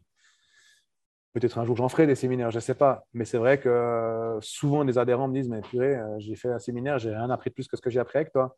Peut-être 1.33 1.57
un 1.57 1.65
jour 1.65 1.75
j'en 1.75 1.89
ferai 1.89 2.05
des 2.05 2.13
séminaires, 2.13 2.51
je 2.51 2.57
ne 2.57 2.61
sais 2.61 2.75
pas. 2.75 3.05
Mais 3.13 3.25
c'est 3.25 3.39
vrai 3.39 3.59
que 3.59 4.37
souvent 4.41 4.85
des 4.85 4.97
adhérents 4.97 5.27
me 5.27 5.33
disent 5.33 5.49
Mais 5.49 5.61
purée, 5.61 5.99
j'ai 6.19 6.35
fait 6.35 6.51
un 6.51 6.59
séminaire, 6.59 6.99
j'ai 6.99 7.09
rien 7.09 7.29
appris 7.31 7.49
de 7.49 7.55
plus 7.55 7.67
que 7.67 7.75
ce 7.75 7.81
que 7.81 7.89
j'ai 7.89 7.99
appris 7.99 8.19
avec 8.19 8.31
toi. 8.31 8.55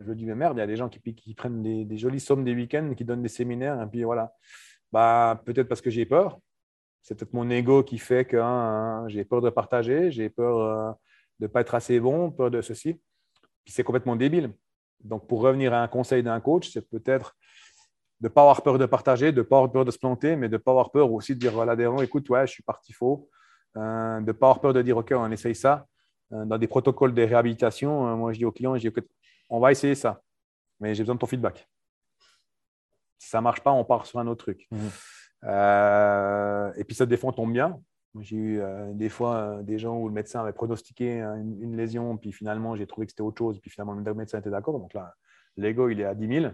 Je 0.00 0.12
dis, 0.12 0.24
mais 0.24 0.34
merde, 0.34 0.56
il 0.56 0.60
y 0.60 0.62
a 0.62 0.66
des 0.66 0.76
gens 0.76 0.88
qui, 0.88 1.34
prennent 1.34 1.62
des, 1.62 1.98
jolies 1.98 2.20
sommes 2.20 2.44
des 2.44 2.54
week-ends, 2.54 2.94
qui 2.96 3.04
donnent 3.04 3.22
des 3.22 3.28
séminaires, 3.28 3.80
et 3.82 3.86
puis 3.86 4.02
voilà. 4.02 4.32
Bah, 4.92 5.40
peut-être 5.44 5.68
parce 5.68 5.80
que 5.80 5.90
j'ai 5.90 6.06
peur. 6.06 6.38
C'est 7.02 7.14
peut-être 7.14 7.32
mon 7.32 7.48
ego 7.50 7.82
qui 7.82 7.98
fait 7.98 8.24
que 8.24 8.36
hein, 8.36 9.04
j'ai 9.08 9.24
peur 9.24 9.40
de 9.40 9.50
partager, 9.50 10.10
j'ai 10.10 10.28
peur 10.28 10.58
euh, 10.58 10.92
de 11.38 11.44
ne 11.44 11.46
pas 11.46 11.60
être 11.60 11.74
assez 11.74 12.00
bon, 12.00 12.30
peur 12.30 12.50
de 12.50 12.60
ceci. 12.60 12.94
Puis 13.64 13.72
c'est 13.72 13.84
complètement 13.84 14.16
débile. 14.16 14.52
Donc, 15.04 15.26
pour 15.26 15.40
revenir 15.40 15.72
à 15.72 15.82
un 15.82 15.88
conseil 15.88 16.22
d'un 16.22 16.40
coach, 16.40 16.70
c'est 16.70 16.86
peut-être 16.88 17.36
de 18.20 18.28
ne 18.28 18.28
pas 18.28 18.42
avoir 18.42 18.62
peur 18.62 18.78
de 18.78 18.86
partager, 18.86 19.32
de 19.32 19.38
ne 19.38 19.42
pas 19.42 19.56
avoir 19.56 19.72
peur 19.72 19.84
de 19.84 19.90
se 19.90 19.98
planter, 19.98 20.36
mais 20.36 20.48
de 20.48 20.54
ne 20.54 20.58
pas 20.58 20.72
avoir 20.72 20.90
peur 20.90 21.10
aussi 21.12 21.34
de 21.34 21.40
dire 21.40 21.58
à 21.58 21.64
l'adhérent, 21.64 22.02
écoute, 22.02 22.28
ouais, 22.30 22.46
je 22.46 22.52
suis 22.52 22.62
parti 22.62 22.92
faux. 22.92 23.28
Euh, 23.76 24.20
de 24.20 24.26
ne 24.26 24.32
pas 24.32 24.48
avoir 24.48 24.60
peur 24.60 24.72
de 24.74 24.82
dire, 24.82 24.96
OK, 24.96 25.12
on 25.14 25.30
essaye 25.30 25.54
ça. 25.54 25.86
Euh, 26.32 26.44
dans 26.44 26.58
des 26.58 26.66
protocoles 26.66 27.14
de 27.14 27.22
réhabilitation, 27.22 28.16
moi, 28.16 28.32
je 28.32 28.38
dis 28.38 28.44
aux 28.44 28.52
clients, 28.52 28.76
je 28.76 28.88
dis, 28.88 28.94
on 29.50 29.60
va 29.60 29.72
essayer 29.72 29.94
ça, 29.94 30.22
mais 30.78 30.94
j'ai 30.94 31.02
besoin 31.02 31.16
de 31.16 31.20
ton 31.20 31.26
feedback. 31.26 31.68
Si 33.18 33.28
ça 33.28 33.38
ne 33.38 33.42
marche 33.42 33.60
pas, 33.60 33.72
on 33.72 33.84
part 33.84 34.06
sur 34.06 34.18
un 34.18 34.26
autre 34.26 34.44
truc. 34.44 34.68
Euh, 35.44 36.72
et 36.76 36.84
puis, 36.84 36.94
ça, 36.94 37.06
des 37.06 37.16
fois, 37.16 37.32
tombe 37.32 37.52
bien. 37.52 37.80
J'ai 38.18 38.36
eu 38.36 38.60
euh, 38.60 38.92
des 38.92 39.08
fois 39.08 39.36
euh, 39.36 39.62
des 39.62 39.78
gens 39.78 39.96
où 39.96 40.08
le 40.08 40.12
médecin 40.12 40.40
avait 40.40 40.52
pronostiqué 40.52 41.20
une, 41.20 41.76
lésion, 41.76 42.16
puis 42.16 42.32
finalement, 42.32 42.74
j'ai 42.74 42.86
trouvé 42.86 43.06
que 43.06 43.12
c'était 43.12 43.22
autre 43.22 43.38
chose, 43.38 43.60
puis 43.60 43.70
finalement, 43.70 43.94
le 43.94 44.14
médecin 44.14 44.38
était 44.38 44.50
d'accord. 44.50 44.78
Donc 44.78 44.92
là, 44.94 45.14
l'ego, 45.56 45.88
il 45.88 46.00
est 46.00 46.04
à 46.04 46.14
10 46.14 46.40
000. 46.40 46.52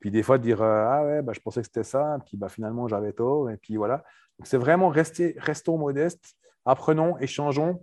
Puis 0.00 0.10
des 0.10 0.22
fois, 0.22 0.38
dire 0.38 0.62
Ah 0.62 1.04
ouais, 1.04 1.22
bah, 1.22 1.32
je 1.34 1.40
pensais 1.40 1.60
que 1.60 1.66
c'était 1.66 1.84
ça, 1.84 2.18
puis 2.26 2.36
bah, 2.36 2.48
finalement, 2.48 2.88
j'avais 2.88 3.12
tort. 3.12 3.50
Et 3.50 3.56
puis 3.56 3.76
voilà. 3.76 4.04
Donc, 4.38 4.46
c'est 4.46 4.58
vraiment 4.58 4.88
rester, 4.88 5.36
restons 5.38 5.78
modestes, 5.78 6.34
apprenons, 6.64 7.16
échangeons. 7.18 7.82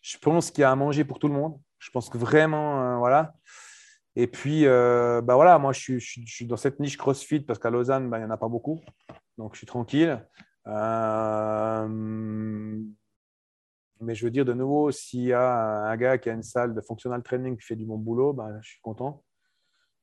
Je 0.00 0.18
pense 0.18 0.50
qu'il 0.50 0.62
y 0.62 0.64
a 0.64 0.70
à 0.70 0.76
manger 0.76 1.04
pour 1.04 1.18
tout 1.18 1.28
le 1.28 1.34
monde. 1.34 1.60
Je 1.78 1.90
pense 1.90 2.08
que 2.08 2.18
vraiment, 2.18 2.98
voilà. 2.98 3.34
Et 4.14 4.26
puis, 4.26 4.66
euh, 4.66 5.22
bah 5.22 5.34
voilà, 5.34 5.58
moi, 5.58 5.72
je 5.72 5.98
suis, 5.98 6.46
dans 6.46 6.56
cette 6.56 6.80
niche 6.80 6.98
CrossFit 6.98 7.40
parce 7.40 7.58
qu'à 7.58 7.70
Lausanne, 7.70 8.10
bah, 8.10 8.18
il 8.18 8.20
n'y 8.20 8.26
en 8.26 8.30
a 8.30 8.36
pas 8.36 8.48
beaucoup. 8.48 8.80
Donc, 9.38 9.54
je 9.54 9.58
suis 9.58 9.66
tranquille. 9.66 10.22
Euh, 10.66 11.88
mais 14.00 14.14
je 14.14 14.24
veux 14.24 14.30
dire, 14.30 14.44
de 14.44 14.52
nouveau, 14.52 14.90
s'il 14.90 15.22
y 15.22 15.32
a 15.32 15.86
un 15.86 15.96
gars 15.96 16.18
qui 16.18 16.28
a 16.28 16.32
une 16.34 16.42
salle 16.42 16.74
de 16.74 16.80
functional 16.80 17.22
training 17.22 17.56
qui 17.56 17.64
fait 17.64 17.76
du 17.76 17.86
bon 17.86 17.96
boulot, 17.96 18.32
bah, 18.32 18.50
je 18.60 18.70
suis 18.70 18.80
content. 18.80 19.22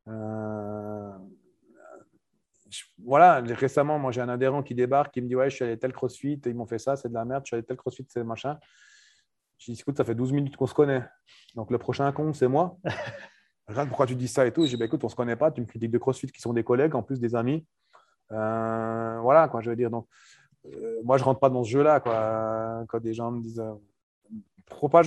Euh, 0.07 1.11
voilà, 3.03 3.41
récemment, 3.41 3.99
moi, 3.99 4.11
j'ai 4.11 4.21
un 4.21 4.29
adhérent 4.29 4.63
qui 4.63 4.73
débarque, 4.73 5.13
qui 5.13 5.21
me 5.21 5.27
dit 5.27 5.35
Ouais, 5.35 5.49
je 5.49 5.55
suis 5.55 5.65
allé 5.65 5.77
tel 5.77 5.93
CrossFit, 5.93 6.41
ils 6.45 6.55
m'ont 6.55 6.67
fait 6.67 6.79
ça, 6.79 6.95
c'est 6.95 7.09
de 7.09 7.13
la 7.13 7.25
merde, 7.25 7.43
je 7.45 7.49
suis 7.49 7.55
allé 7.55 7.65
tel 7.65 7.77
CrossFit, 7.77 8.05
c'est 8.09 8.23
machin. 8.23 8.57
Je 9.59 9.71
dis 9.71 9.79
Écoute, 9.79 9.97
ça 9.97 10.03
fait 10.03 10.15
12 10.15 10.31
minutes 10.31 10.55
qu'on 10.55 10.67
se 10.67 10.73
connaît. 10.73 11.03
Donc, 11.55 11.69
le 11.69 11.77
prochain 11.77 12.11
con, 12.11 12.33
c'est 12.33 12.47
moi. 12.47 12.77
pourquoi 13.87 14.05
tu 14.05 14.15
dis 14.15 14.27
ça 14.27 14.45
et 14.45 14.51
tout? 14.51 14.63
J'ai 14.65 14.71
dit, 14.71 14.77
bah, 14.77 14.85
écoute, 14.85 15.03
on 15.03 15.07
ne 15.07 15.11
se 15.11 15.15
connaît 15.15 15.35
pas, 15.35 15.51
tu 15.51 15.61
me 15.61 15.65
critiques 15.65 15.91
de 15.91 15.97
CrossFit 15.97 16.27
qui 16.27 16.41
sont 16.41 16.53
des 16.53 16.63
collègues, 16.63 16.95
en 16.95 17.03
plus 17.03 17.19
des 17.19 17.35
amis. 17.35 17.65
Euh, 18.31 19.19
voilà, 19.21 19.47
quoi, 19.47 19.61
je 19.61 19.69
veux 19.69 19.75
dire. 19.75 19.89
Donc, 19.89 20.07
euh, 20.65 20.99
moi, 21.03 21.17
je 21.17 21.23
ne 21.23 21.25
rentre 21.25 21.39
pas 21.39 21.49
dans 21.49 21.63
ce 21.63 21.69
jeu-là, 21.69 21.99
quoi. 21.99 22.85
Quand 22.87 22.99
des 22.99 23.13
gens 23.13 23.31
me 23.31 23.41
disent, 23.41 23.59
euh, 23.59 24.87
pas, 24.89 25.01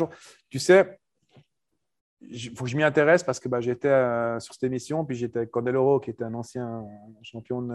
tu 0.49 0.59
sais, 0.59 0.99
il 2.21 2.57
faut 2.57 2.65
que 2.65 2.71
je 2.71 2.77
m'y 2.77 2.83
intéresse 2.83 3.23
parce 3.25 3.41
que 3.41 3.49
bah, 3.49 3.61
j'étais 3.61 3.89
sur 4.39 4.55
cette 4.55 4.65
émission, 4.65 5.05
puis 5.05 5.17
j'étais 5.17 5.39
avec 5.39 5.51
Candeloro, 5.51 5.99
qui 5.99 6.11
était 6.11 6.25
un 6.25 6.35
ancien 6.35 6.85
champion. 7.23 7.69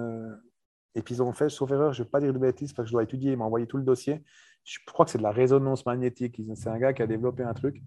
Et 0.96 1.02
puis 1.02 1.16
ils 1.16 1.22
ont 1.22 1.34
fait, 1.34 1.50
sauf 1.50 1.70
erreur, 1.72 1.94
je 1.94 2.02
ne 2.02 2.06
vais 2.06 2.10
pas 2.10 2.20
dire 2.20 2.34
de 2.34 2.40
bêtises 2.40 2.74
parce 2.74 2.86
que 2.86 2.90
je 2.90 2.94
dois 2.94 3.04
étudier, 3.04 3.34
il 3.34 3.38
m'a 3.38 3.46
envoyé 3.46 3.68
tout 3.68 3.78
le 3.78 3.84
dossier. 3.84 4.24
Je 4.64 4.80
crois 4.86 5.06
que 5.06 5.12
c'est 5.12 5.18
de 5.18 5.24
la 5.24 5.32
résonance 5.32 5.86
magnétique. 5.86 6.42
C'est 6.56 6.70
un 6.70 6.78
gars 6.78 6.94
qui 6.94 7.02
a 7.02 7.08
développé 7.08 7.44
un 7.44 7.54
truc 7.54 7.82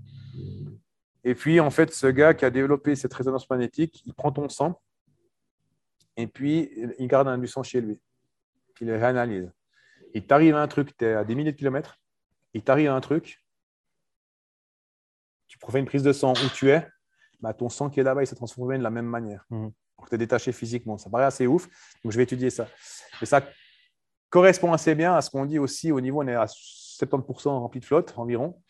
Et 1.24 1.34
puis, 1.34 1.60
en 1.60 1.70
fait, 1.70 1.92
ce 1.92 2.06
gars 2.06 2.34
qui 2.34 2.44
a 2.44 2.50
développé 2.50 2.96
cette 2.96 3.12
résonance 3.12 3.48
magnétique, 3.50 4.02
il 4.06 4.14
prend 4.14 4.32
ton 4.32 4.48
sang 4.48 4.80
et 6.16 6.26
puis 6.26 6.70
il 6.98 7.06
garde 7.08 7.28
un 7.28 7.38
du 7.38 7.46
sang 7.46 7.62
chez 7.62 7.80
lui. 7.80 8.00
Puis 8.74 8.84
il 8.84 8.88
le 8.88 8.96
réanalyse. 8.96 9.50
Il 10.14 10.26
t'arrive 10.26 10.56
à 10.56 10.62
un 10.62 10.68
truc, 10.68 10.96
tu 10.96 11.04
es 11.04 11.14
à 11.14 11.24
des 11.24 11.34
milliers 11.34 11.52
de 11.52 11.56
kilomètres, 11.56 11.98
il 12.54 12.62
t'arrive 12.62 12.88
à 12.88 12.94
un 12.94 13.00
truc, 13.00 13.44
tu 15.46 15.58
fais 15.58 15.78
une 15.78 15.86
prise 15.86 16.02
de 16.02 16.12
sang 16.12 16.32
où 16.32 16.48
tu 16.54 16.70
es, 16.70 16.86
bah, 17.40 17.54
ton 17.54 17.68
sang 17.68 17.90
qui 17.90 18.00
est 18.00 18.02
là-bas, 18.02 18.22
il 18.22 18.26
s'est 18.26 18.34
transformé 18.34 18.78
de 18.78 18.82
la 18.82 18.90
même 18.90 19.06
manière. 19.06 19.44
Mmh. 19.50 19.68
Donc, 19.98 20.08
tu 20.08 20.14
es 20.14 20.18
détaché 20.18 20.52
physiquement. 20.52 20.96
Ça 20.96 21.10
paraît 21.10 21.24
assez 21.24 21.46
ouf. 21.46 21.68
Donc, 22.02 22.12
je 22.12 22.16
vais 22.16 22.22
étudier 22.22 22.50
ça. 22.50 22.66
Et 23.20 23.26
ça 23.26 23.42
correspond 24.30 24.72
assez 24.72 24.94
bien 24.94 25.14
à 25.14 25.20
ce 25.20 25.30
qu'on 25.30 25.44
dit 25.44 25.58
aussi 25.58 25.92
au 25.92 26.00
niveau, 26.00 26.22
on 26.22 26.28
est 26.28 26.34
à 26.34 26.46
70% 26.46 27.48
rempli 27.48 27.80
de 27.80 27.84
flotte 27.84 28.14
environ. 28.16 28.60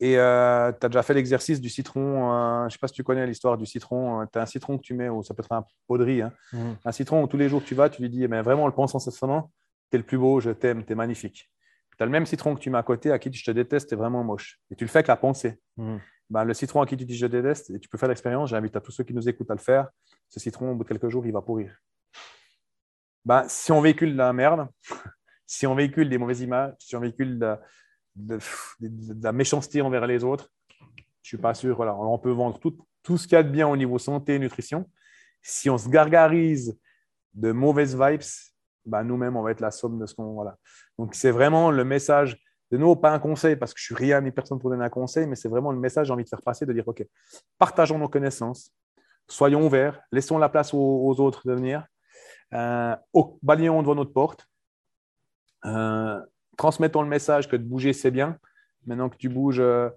Et 0.00 0.16
euh, 0.16 0.70
tu 0.72 0.86
as 0.86 0.88
déjà 0.88 1.02
fait 1.02 1.14
l'exercice 1.14 1.60
du 1.60 1.68
citron. 1.68 2.32
Euh, 2.32 2.60
je 2.60 2.64
ne 2.66 2.70
sais 2.70 2.78
pas 2.78 2.88
si 2.88 2.94
tu 2.94 3.02
connais 3.02 3.26
l'histoire 3.26 3.58
du 3.58 3.66
citron. 3.66 4.20
Euh, 4.20 4.24
tu 4.32 4.38
as 4.38 4.42
un 4.42 4.46
citron 4.46 4.78
que 4.78 4.82
tu 4.82 4.94
mets, 4.94 5.08
ou 5.08 5.22
ça 5.22 5.34
peut 5.34 5.42
être 5.42 5.52
un 5.52 5.64
pot 5.86 5.98
de 5.98 6.04
riz. 6.04 6.22
Hein. 6.22 6.32
Mmh. 6.52 6.72
Un 6.84 6.92
citron 6.92 7.22
où 7.22 7.26
tous 7.26 7.36
les 7.36 7.48
jours 7.48 7.62
que 7.62 7.66
tu 7.66 7.74
vas, 7.74 7.88
tu 7.90 8.00
lui 8.02 8.08
dis 8.08 8.26
ben, 8.28 8.42
vraiment, 8.42 8.66
le 8.66 8.72
pense 8.72 8.94
incessamment, 8.94 9.50
tu 9.90 9.96
es 9.96 9.98
le 9.98 10.04
plus 10.04 10.18
beau, 10.18 10.40
je 10.40 10.50
t'aime, 10.50 10.84
tu 10.84 10.92
es 10.92 10.96
magnifique. 10.96 11.50
Tu 11.96 12.02
as 12.02 12.06
le 12.06 12.12
même 12.12 12.26
citron 12.26 12.54
que 12.54 12.60
tu 12.60 12.70
mets 12.70 12.78
à 12.78 12.82
côté, 12.84 13.10
à 13.10 13.18
qui 13.18 13.32
je 13.32 13.44
te 13.44 13.50
déteste, 13.50 13.88
tu 13.88 13.94
es 13.94 13.98
vraiment 13.98 14.22
moche. 14.22 14.60
Et 14.70 14.76
tu 14.76 14.84
le 14.84 14.88
fais 14.88 14.98
avec 14.98 15.08
la 15.08 15.16
pensée. 15.16 15.58
Mmh. 15.76 15.96
Ben, 16.30 16.44
le 16.44 16.54
citron 16.54 16.80
à 16.80 16.86
qui 16.86 16.96
tu 16.96 17.04
dis 17.04 17.16
je 17.16 17.26
déteste, 17.26 17.70
et 17.70 17.80
tu 17.80 17.88
peux 17.88 17.98
faire 17.98 18.08
l'expérience, 18.08 18.50
j'invite 18.50 18.76
à 18.76 18.80
tous 18.80 18.92
ceux 18.92 19.02
qui 19.02 19.14
nous 19.14 19.28
écoutent 19.28 19.50
à 19.50 19.54
le 19.54 19.60
faire. 19.60 19.88
Ce 20.28 20.38
citron, 20.38 20.70
au 20.70 20.74
bout 20.76 20.84
de 20.84 20.88
quelques 20.88 21.08
jours, 21.08 21.26
il 21.26 21.32
va 21.32 21.42
pourrir. 21.42 21.76
Ben, 23.24 23.44
si 23.48 23.72
on 23.72 23.80
véhicule 23.80 24.12
de 24.12 24.18
la 24.18 24.32
merde, 24.32 24.68
si 25.46 25.66
on 25.66 25.74
véhicule 25.74 26.08
des 26.08 26.18
mauvaises 26.18 26.40
images, 26.40 26.74
si 26.78 26.94
on 26.94 27.00
véhicule 27.00 27.40
de, 27.40 27.56
de, 28.18 28.38
la 29.22 29.32
méchanceté 29.32 29.80
envers 29.80 30.06
les 30.06 30.24
autres, 30.24 30.50
je 30.78 30.84
ne 30.94 30.98
suis 31.22 31.36
pas 31.38 31.54
sûr. 31.54 31.76
Voilà. 31.76 31.94
On 31.94 32.18
peut 32.18 32.30
vendre 32.30 32.58
tout, 32.58 32.76
tout 33.02 33.16
ce 33.16 33.26
qu'il 33.26 33.36
y 33.36 33.38
a 33.38 33.42
de 33.42 33.50
bien 33.50 33.68
au 33.68 33.76
niveau 33.76 33.98
santé 33.98 34.34
et 34.34 34.38
nutrition. 34.38 34.88
Si 35.42 35.70
on 35.70 35.78
se 35.78 35.88
gargarise 35.88 36.78
de 37.34 37.52
mauvaises 37.52 37.98
vibes, 37.98 38.22
bah, 38.84 39.04
nous-mêmes, 39.04 39.36
on 39.36 39.42
va 39.42 39.50
être 39.50 39.60
la 39.60 39.70
somme 39.70 39.98
de 39.98 40.06
ce 40.06 40.14
qu'on. 40.14 40.32
Voilà. 40.32 40.56
Donc, 40.98 41.14
c'est 41.14 41.30
vraiment 41.30 41.70
le 41.70 41.84
message. 41.84 42.42
De 42.70 42.76
nouveau, 42.76 42.96
pas 42.96 43.12
un 43.12 43.18
conseil, 43.18 43.56
parce 43.56 43.72
que 43.72 43.80
je 43.80 43.84
suis 43.86 43.94
rien 43.94 44.20
ni 44.20 44.30
personne 44.30 44.58
pour 44.58 44.70
donner 44.70 44.84
un 44.84 44.90
conseil, 44.90 45.26
mais 45.26 45.36
c'est 45.36 45.48
vraiment 45.48 45.72
le 45.72 45.78
message 45.78 46.02
que 46.02 46.06
j'ai 46.08 46.12
envie 46.12 46.24
de 46.24 46.28
faire 46.28 46.42
passer, 46.42 46.66
de 46.66 46.72
dire, 46.72 46.86
OK, 46.86 47.02
partageons 47.58 47.98
nos 47.98 48.08
connaissances, 48.08 48.72
soyons 49.26 49.64
ouverts, 49.64 50.00
laissons 50.12 50.36
la 50.36 50.50
place 50.50 50.74
aux, 50.74 51.20
autres 51.20 51.46
de 51.46 51.54
venir, 51.54 51.86
euh, 52.52 52.94
balayons 53.42 53.80
devant 53.80 53.94
notre 53.94 54.12
porte, 54.12 54.46
euh, 55.64 56.20
transmettons 56.58 57.00
le 57.00 57.08
message 57.08 57.48
que 57.48 57.56
de 57.56 57.64
bouger, 57.64 57.94
c'est 57.94 58.10
bien. 58.10 58.36
Maintenant 58.84 59.08
que 59.08 59.16
tu 59.16 59.30
bouges, 59.30 59.60
euh, 59.60 59.88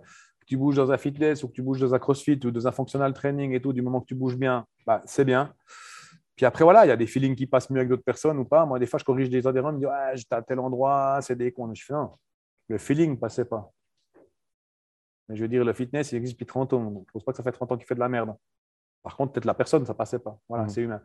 tu 0.46 0.56
bouges 0.56 0.78
dans 0.78 0.92
un 0.92 0.98
fitness 0.98 1.44
ou 1.44 1.50
que 1.50 1.54
tu 1.54 1.62
bouges 1.62 1.82
dans 1.82 1.94
un 1.94 2.00
crossfit 2.00 2.40
ou 2.46 2.52
dans 2.52 2.68
un 2.68 2.72
functional 2.72 3.14
training 3.14 3.52
et 3.52 3.62
tout, 3.62 3.74
du 3.74 3.82
moment 3.82 4.00
que 4.00 4.06
tu 4.06 4.16
bouges 4.16 4.38
bien, 4.38 4.66
bah, 4.86 5.02
c'est 5.06 5.26
bien. 5.26 5.54
Puis 6.38 6.46
après, 6.46 6.64
voilà, 6.64 6.86
il 6.86 6.90
y 6.90 6.92
a 6.92 6.98
des 6.98 7.08
feelings 7.08 7.36
qui 7.36 7.48
passent 7.48 7.70
mieux 7.70 7.80
avec 7.80 7.90
d'autres 7.90 8.04
personnes 8.04 8.38
ou 8.38 8.46
pas. 8.46 8.66
Moi, 8.66 8.80
des 8.80 8.86
fois, 8.86 9.00
je 9.00 9.04
corrige 9.04 9.30
des 9.30 9.46
adhérents, 9.46 9.72
ils 9.72 9.74
me 9.74 9.80
disent 9.80 9.88
ouais, 9.88 10.16
j'étais 10.16 10.36
à 10.36 10.42
tel 10.42 10.60
endroit, 10.60 11.20
c'est 11.22 11.36
des 11.36 11.52
cons. 11.52 11.74
Je 11.74 11.84
fais 11.84 11.94
non, 11.94 12.12
le 12.70 12.78
feeling 12.78 13.12
ne 13.12 13.18
passait 13.18 13.46
pas. 13.46 13.72
Mais 15.28 15.36
je 15.36 15.42
veux 15.42 15.48
dire, 15.48 15.66
le 15.66 15.74
fitness, 15.74 16.12
il 16.12 16.18
existe 16.18 16.36
depuis 16.36 16.46
30 16.46 16.74
ans. 16.74 16.84
je 16.94 17.00
ne 17.00 17.04
pense 17.12 17.24
pas 17.24 17.32
que 17.32 17.38
ça 17.38 17.44
fait 17.44 17.52
30 17.52 17.72
ans 17.72 17.78
qu'il 17.78 17.86
fait 17.86 17.96
de 17.96 18.00
la 18.00 18.10
merde. 18.10 18.36
Par 19.04 19.16
contre, 19.18 19.34
peut-être 19.34 19.46
la 19.46 19.54
personne, 19.54 19.86
ça 19.86 19.94
ne 19.94 19.98
passait 19.98 20.20
pas. 20.20 20.38
Voilà, 20.48 20.66
mmh. 20.66 20.70
c'est 20.70 20.82
humain. 20.82 21.02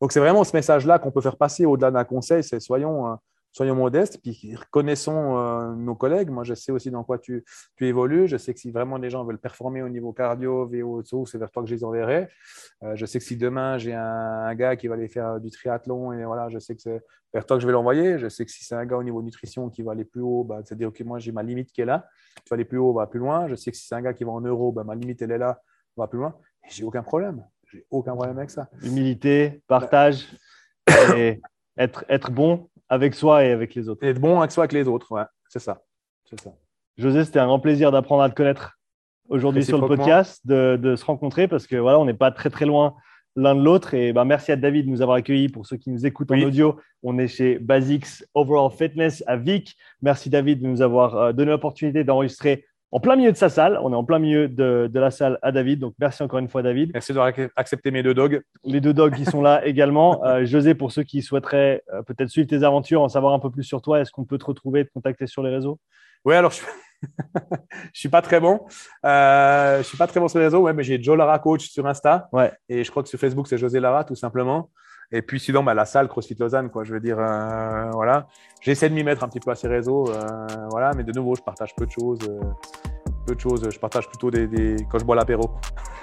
Donc, 0.00 0.12
c'est 0.12 0.20
vraiment 0.20 0.44
ce 0.44 0.56
message-là 0.56 0.98
qu'on 0.98 1.10
peut 1.10 1.20
faire 1.20 1.36
passer 1.36 1.66
au-delà 1.66 1.90
d'un 1.90 2.04
conseil 2.04 2.44
c'est 2.44 2.60
soyons, 2.60 3.12
euh, 3.12 3.16
soyons 3.52 3.74
modestes, 3.74 4.20
puis 4.22 4.54
reconnaissons 4.54 5.38
euh, 5.38 5.74
nos 5.74 5.94
collègues. 5.94 6.30
Moi, 6.30 6.44
je 6.44 6.54
sais 6.54 6.72
aussi 6.72 6.90
dans 6.90 7.04
quoi 7.04 7.18
tu, 7.18 7.44
tu, 7.76 7.86
évolues. 7.86 8.28
Je 8.28 8.36
sais 8.36 8.54
que 8.54 8.60
si 8.60 8.70
vraiment 8.70 8.98
des 8.98 9.10
gens 9.10 9.24
veulent 9.24 9.38
performer 9.38 9.82
au 9.82 9.88
niveau 9.88 10.12
cardio, 10.12 10.66
VO, 10.66 11.02
c'est 11.26 11.38
vers 11.38 11.50
toi 11.50 11.62
que 11.62 11.68
je 11.68 11.74
les 11.74 11.84
enverrai. 11.84 12.28
Euh, 12.82 12.94
je 12.94 13.06
sais 13.06 13.18
que 13.18 13.24
si 13.24 13.36
demain, 13.36 13.78
j'ai 13.78 13.94
un, 13.94 14.54
gars 14.54 14.76
qui 14.76 14.88
va 14.88 14.94
aller 14.94 15.08
faire 15.08 15.40
du 15.40 15.50
triathlon, 15.50 16.12
et 16.12 16.24
voilà, 16.24 16.48
je 16.48 16.58
sais 16.58 16.74
que 16.74 16.82
c'est 16.82 17.02
vers 17.32 17.46
toi 17.46 17.56
que 17.56 17.62
je 17.62 17.66
vais 17.66 17.72
l'envoyer. 17.72 18.18
Je 18.18 18.28
sais 18.28 18.44
que 18.44 18.50
si 18.50 18.64
c'est 18.64 18.74
un 18.74 18.86
gars 18.86 18.96
au 18.96 19.02
niveau 19.02 19.22
nutrition 19.22 19.68
qui 19.68 19.82
va 19.82 19.92
aller 19.92 20.04
plus 20.04 20.22
haut, 20.22 20.44
bah, 20.44 20.60
c'est-à-dire, 20.64 20.88
OK, 20.88 21.00
moi, 21.00 21.18
j'ai 21.18 21.32
ma 21.32 21.42
limite 21.42 21.72
qui 21.72 21.80
est 21.80 21.86
là. 21.86 22.06
Tu 22.44 22.50
vas 22.50 22.54
aller 22.54 22.64
plus 22.64 22.78
haut, 22.78 22.92
va 22.92 23.06
plus 23.06 23.20
loin. 23.20 23.48
Je 23.48 23.54
sais 23.56 23.70
que 23.70 23.76
si 23.76 23.86
c'est 23.86 23.94
un 23.94 24.02
gars 24.02 24.14
qui 24.14 24.24
va 24.24 24.32
en 24.32 24.40
euro, 24.40 24.72
bah, 24.72 24.84
ma 24.84 24.94
limite, 24.94 25.22
elle 25.22 25.32
est 25.32 25.38
là, 25.38 25.60
va 25.96 26.06
plus 26.06 26.18
loin. 26.18 26.34
Et 26.64 26.70
j'ai 26.70 26.84
aucun 26.84 27.02
problème. 27.02 27.44
J'ai 27.72 27.84
aucun 27.90 28.14
problème 28.14 28.38
avec 28.38 28.50
ça. 28.50 28.68
Humilité, 28.82 29.62
partage 29.66 30.26
et 31.16 31.40
être, 31.76 32.04
être 32.08 32.30
bon 32.30 32.68
avec 32.90 33.14
soi 33.14 33.44
et 33.44 33.52
avec 33.52 33.74
les 33.74 33.88
autres. 33.88 34.04
être 34.04 34.20
bon 34.20 34.40
avec 34.40 34.50
soi 34.50 34.64
et 34.64 34.66
avec 34.66 34.72
les 34.72 34.88
autres, 34.88 35.10
ouais, 35.12 35.22
c'est 35.48 35.60
ça. 35.60 35.80
ça. 36.36 36.50
José, 36.98 37.24
c'était 37.24 37.38
un 37.38 37.46
grand 37.46 37.60
plaisir 37.60 37.92
d'apprendre 37.92 38.22
à 38.22 38.28
te 38.28 38.34
connaître 38.34 38.78
aujourd'hui 39.30 39.64
sur 39.64 39.80
le 39.80 39.86
podcast, 39.86 40.46
de, 40.46 40.96
se 40.96 41.04
rencontrer 41.04 41.48
parce 41.48 41.66
que 41.66 41.76
voilà, 41.76 41.98
on 41.98 42.04
n'est 42.04 42.12
pas 42.12 42.32
très 42.32 42.50
très 42.50 42.66
loin 42.66 42.94
l'un 43.36 43.54
de 43.54 43.62
l'autre. 43.62 43.94
Et 43.94 44.12
ben, 44.12 44.24
merci 44.24 44.52
à 44.52 44.56
David 44.56 44.86
de 44.86 44.90
nous 44.90 45.02
avoir 45.02 45.16
accueillis. 45.16 45.48
Pour 45.48 45.66
ceux 45.66 45.76
qui 45.76 45.90
nous 45.90 46.04
écoutent 46.04 46.32
en 46.32 46.40
audio, 46.40 46.78
on 47.02 47.16
est 47.18 47.28
chez 47.28 47.58
Basics 47.58 48.24
Overall 48.34 48.72
Fitness 48.72 49.22
à 49.26 49.36
Vic. 49.36 49.76
Merci 50.02 50.28
David 50.28 50.60
de 50.60 50.66
nous 50.66 50.82
avoir 50.82 51.16
euh, 51.16 51.32
donné 51.32 51.52
l'opportunité 51.52 52.02
d'enregistrer 52.02 52.66
en 52.92 53.00
plein 53.00 53.16
milieu 53.16 53.32
de 53.32 53.36
sa 53.36 53.48
salle. 53.48 53.78
On 53.82 53.92
est 53.92 53.96
en 53.96 54.04
plein 54.04 54.18
milieu 54.18 54.48
de, 54.48 54.90
la 54.92 55.10
salle 55.10 55.38
à 55.42 55.52
David. 55.52 55.80
Donc, 55.80 55.94
merci 55.98 56.22
encore 56.22 56.38
une 56.38 56.48
fois, 56.48 56.62
David. 56.62 56.90
Merci 56.92 57.12
d'avoir 57.12 57.32
accepté 57.56 57.90
mes 57.90 58.02
deux 58.02 58.14
dogs. 58.14 58.42
Les 58.64 58.80
deux 58.80 58.94
dogs 58.94 59.14
qui 59.14 59.24
sont 59.24 59.42
là 59.42 59.64
également. 59.64 60.24
Euh, 60.24 60.44
José, 60.44 60.74
pour 60.74 60.92
ceux 60.92 61.02
qui 61.02 61.22
souhaiteraient 61.22 61.82
euh, 61.92 62.02
peut-être 62.02 62.28
suivre 62.28 62.48
tes 62.48 62.62
aventures, 62.62 63.02
en 63.02 63.08
savoir 63.08 63.34
un 63.34 63.38
peu 63.38 63.50
plus 63.50 63.64
sur 63.64 63.82
toi, 63.82 64.00
est-ce 64.00 64.10
qu'on 64.10 64.24
peut 64.24 64.38
te 64.38 64.44
retrouver, 64.44 64.84
te 64.84 64.92
contacter 64.92 65.26
sur 65.26 65.42
les 65.42 65.50
réseaux? 65.50 65.78
Oui, 66.24 66.34
alors 66.34 66.50
je 66.50 66.60
ne 67.02 67.56
suis 67.92 68.08
pas 68.08 68.22
très 68.22 68.40
bon. 68.40 68.60
Euh, 69.06 69.74
je 69.74 69.78
ne 69.78 69.84
suis 69.84 69.98
pas 69.98 70.06
très 70.06 70.20
bon 70.20 70.28
sur 70.28 70.38
les 70.38 70.46
réseaux, 70.46 70.60
ouais, 70.60 70.72
mais 70.72 70.82
j'ai 70.82 71.02
Joe 71.02 71.16
Lara 71.16 71.38
Coach 71.38 71.68
sur 71.68 71.86
Insta. 71.86 72.28
Ouais. 72.32 72.52
Et 72.68 72.84
je 72.84 72.90
crois 72.90 73.02
que 73.02 73.08
sur 73.08 73.18
Facebook, 73.18 73.46
c'est 73.46 73.58
José 73.58 73.80
Lara, 73.80 74.04
tout 74.04 74.14
simplement. 74.16 74.70
Et 75.12 75.22
puis 75.22 75.40
sinon, 75.40 75.62
bah, 75.64 75.74
la 75.74 75.84
salle 75.84 76.08
CrossFit 76.08 76.36
Lausanne, 76.38 76.70
quoi. 76.70 76.84
Je 76.84 76.92
veux 76.92 77.00
dire, 77.00 77.16
voilà. 77.16 78.26
J'essaie 78.60 78.88
de 78.88 78.94
m'y 78.94 79.04
mettre 79.04 79.24
un 79.24 79.28
petit 79.28 79.40
peu 79.40 79.50
à 79.50 79.54
ces 79.54 79.68
réseaux, 79.68 80.04
voilà. 80.70 80.92
Mais 80.96 81.04
de 81.04 81.12
nouveau, 81.12 81.34
je 81.34 81.42
partage 81.42 81.74
peu 81.74 81.86
de 81.86 81.90
choses 81.90 82.20
peu 83.26 83.34
de 83.34 83.40
choses. 83.40 83.68
Je 83.70 83.78
partage 83.78 84.08
plutôt 84.08 84.30
des, 84.30 84.76
quand 84.90 84.98
je 84.98 85.04
bois 85.04 85.16
l'apéro. 85.16 85.50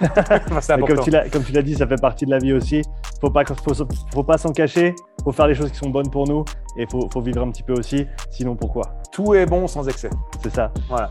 comme 0.00 1.44
tu 1.44 1.52
l'as 1.52 1.62
dit, 1.62 1.74
ça 1.74 1.86
fait 1.86 2.00
partie 2.00 2.24
de 2.26 2.30
la 2.30 2.38
vie 2.38 2.52
aussi. 2.52 2.82
Faut 3.20 3.30
pas, 3.30 3.44
faut, 3.44 3.74
faut 4.12 4.22
pas 4.22 4.38
s'en 4.38 4.52
cacher. 4.52 4.94
Faut 5.24 5.32
faire 5.32 5.46
les 5.46 5.54
choses 5.54 5.70
qui 5.70 5.78
sont 5.78 5.90
bonnes 5.90 6.10
pour 6.10 6.28
nous 6.28 6.44
et 6.76 6.86
faut, 6.86 7.08
faut 7.12 7.20
vivre 7.20 7.42
un 7.42 7.50
petit 7.50 7.62
peu 7.62 7.74
aussi. 7.74 8.06
Sinon, 8.30 8.56
pourquoi? 8.56 8.82
Tout 9.12 9.34
est 9.34 9.46
bon 9.46 9.66
sans 9.66 9.88
excès. 9.88 10.10
C'est 10.42 10.54
ça. 10.54 10.72
Voilà. 10.88 11.10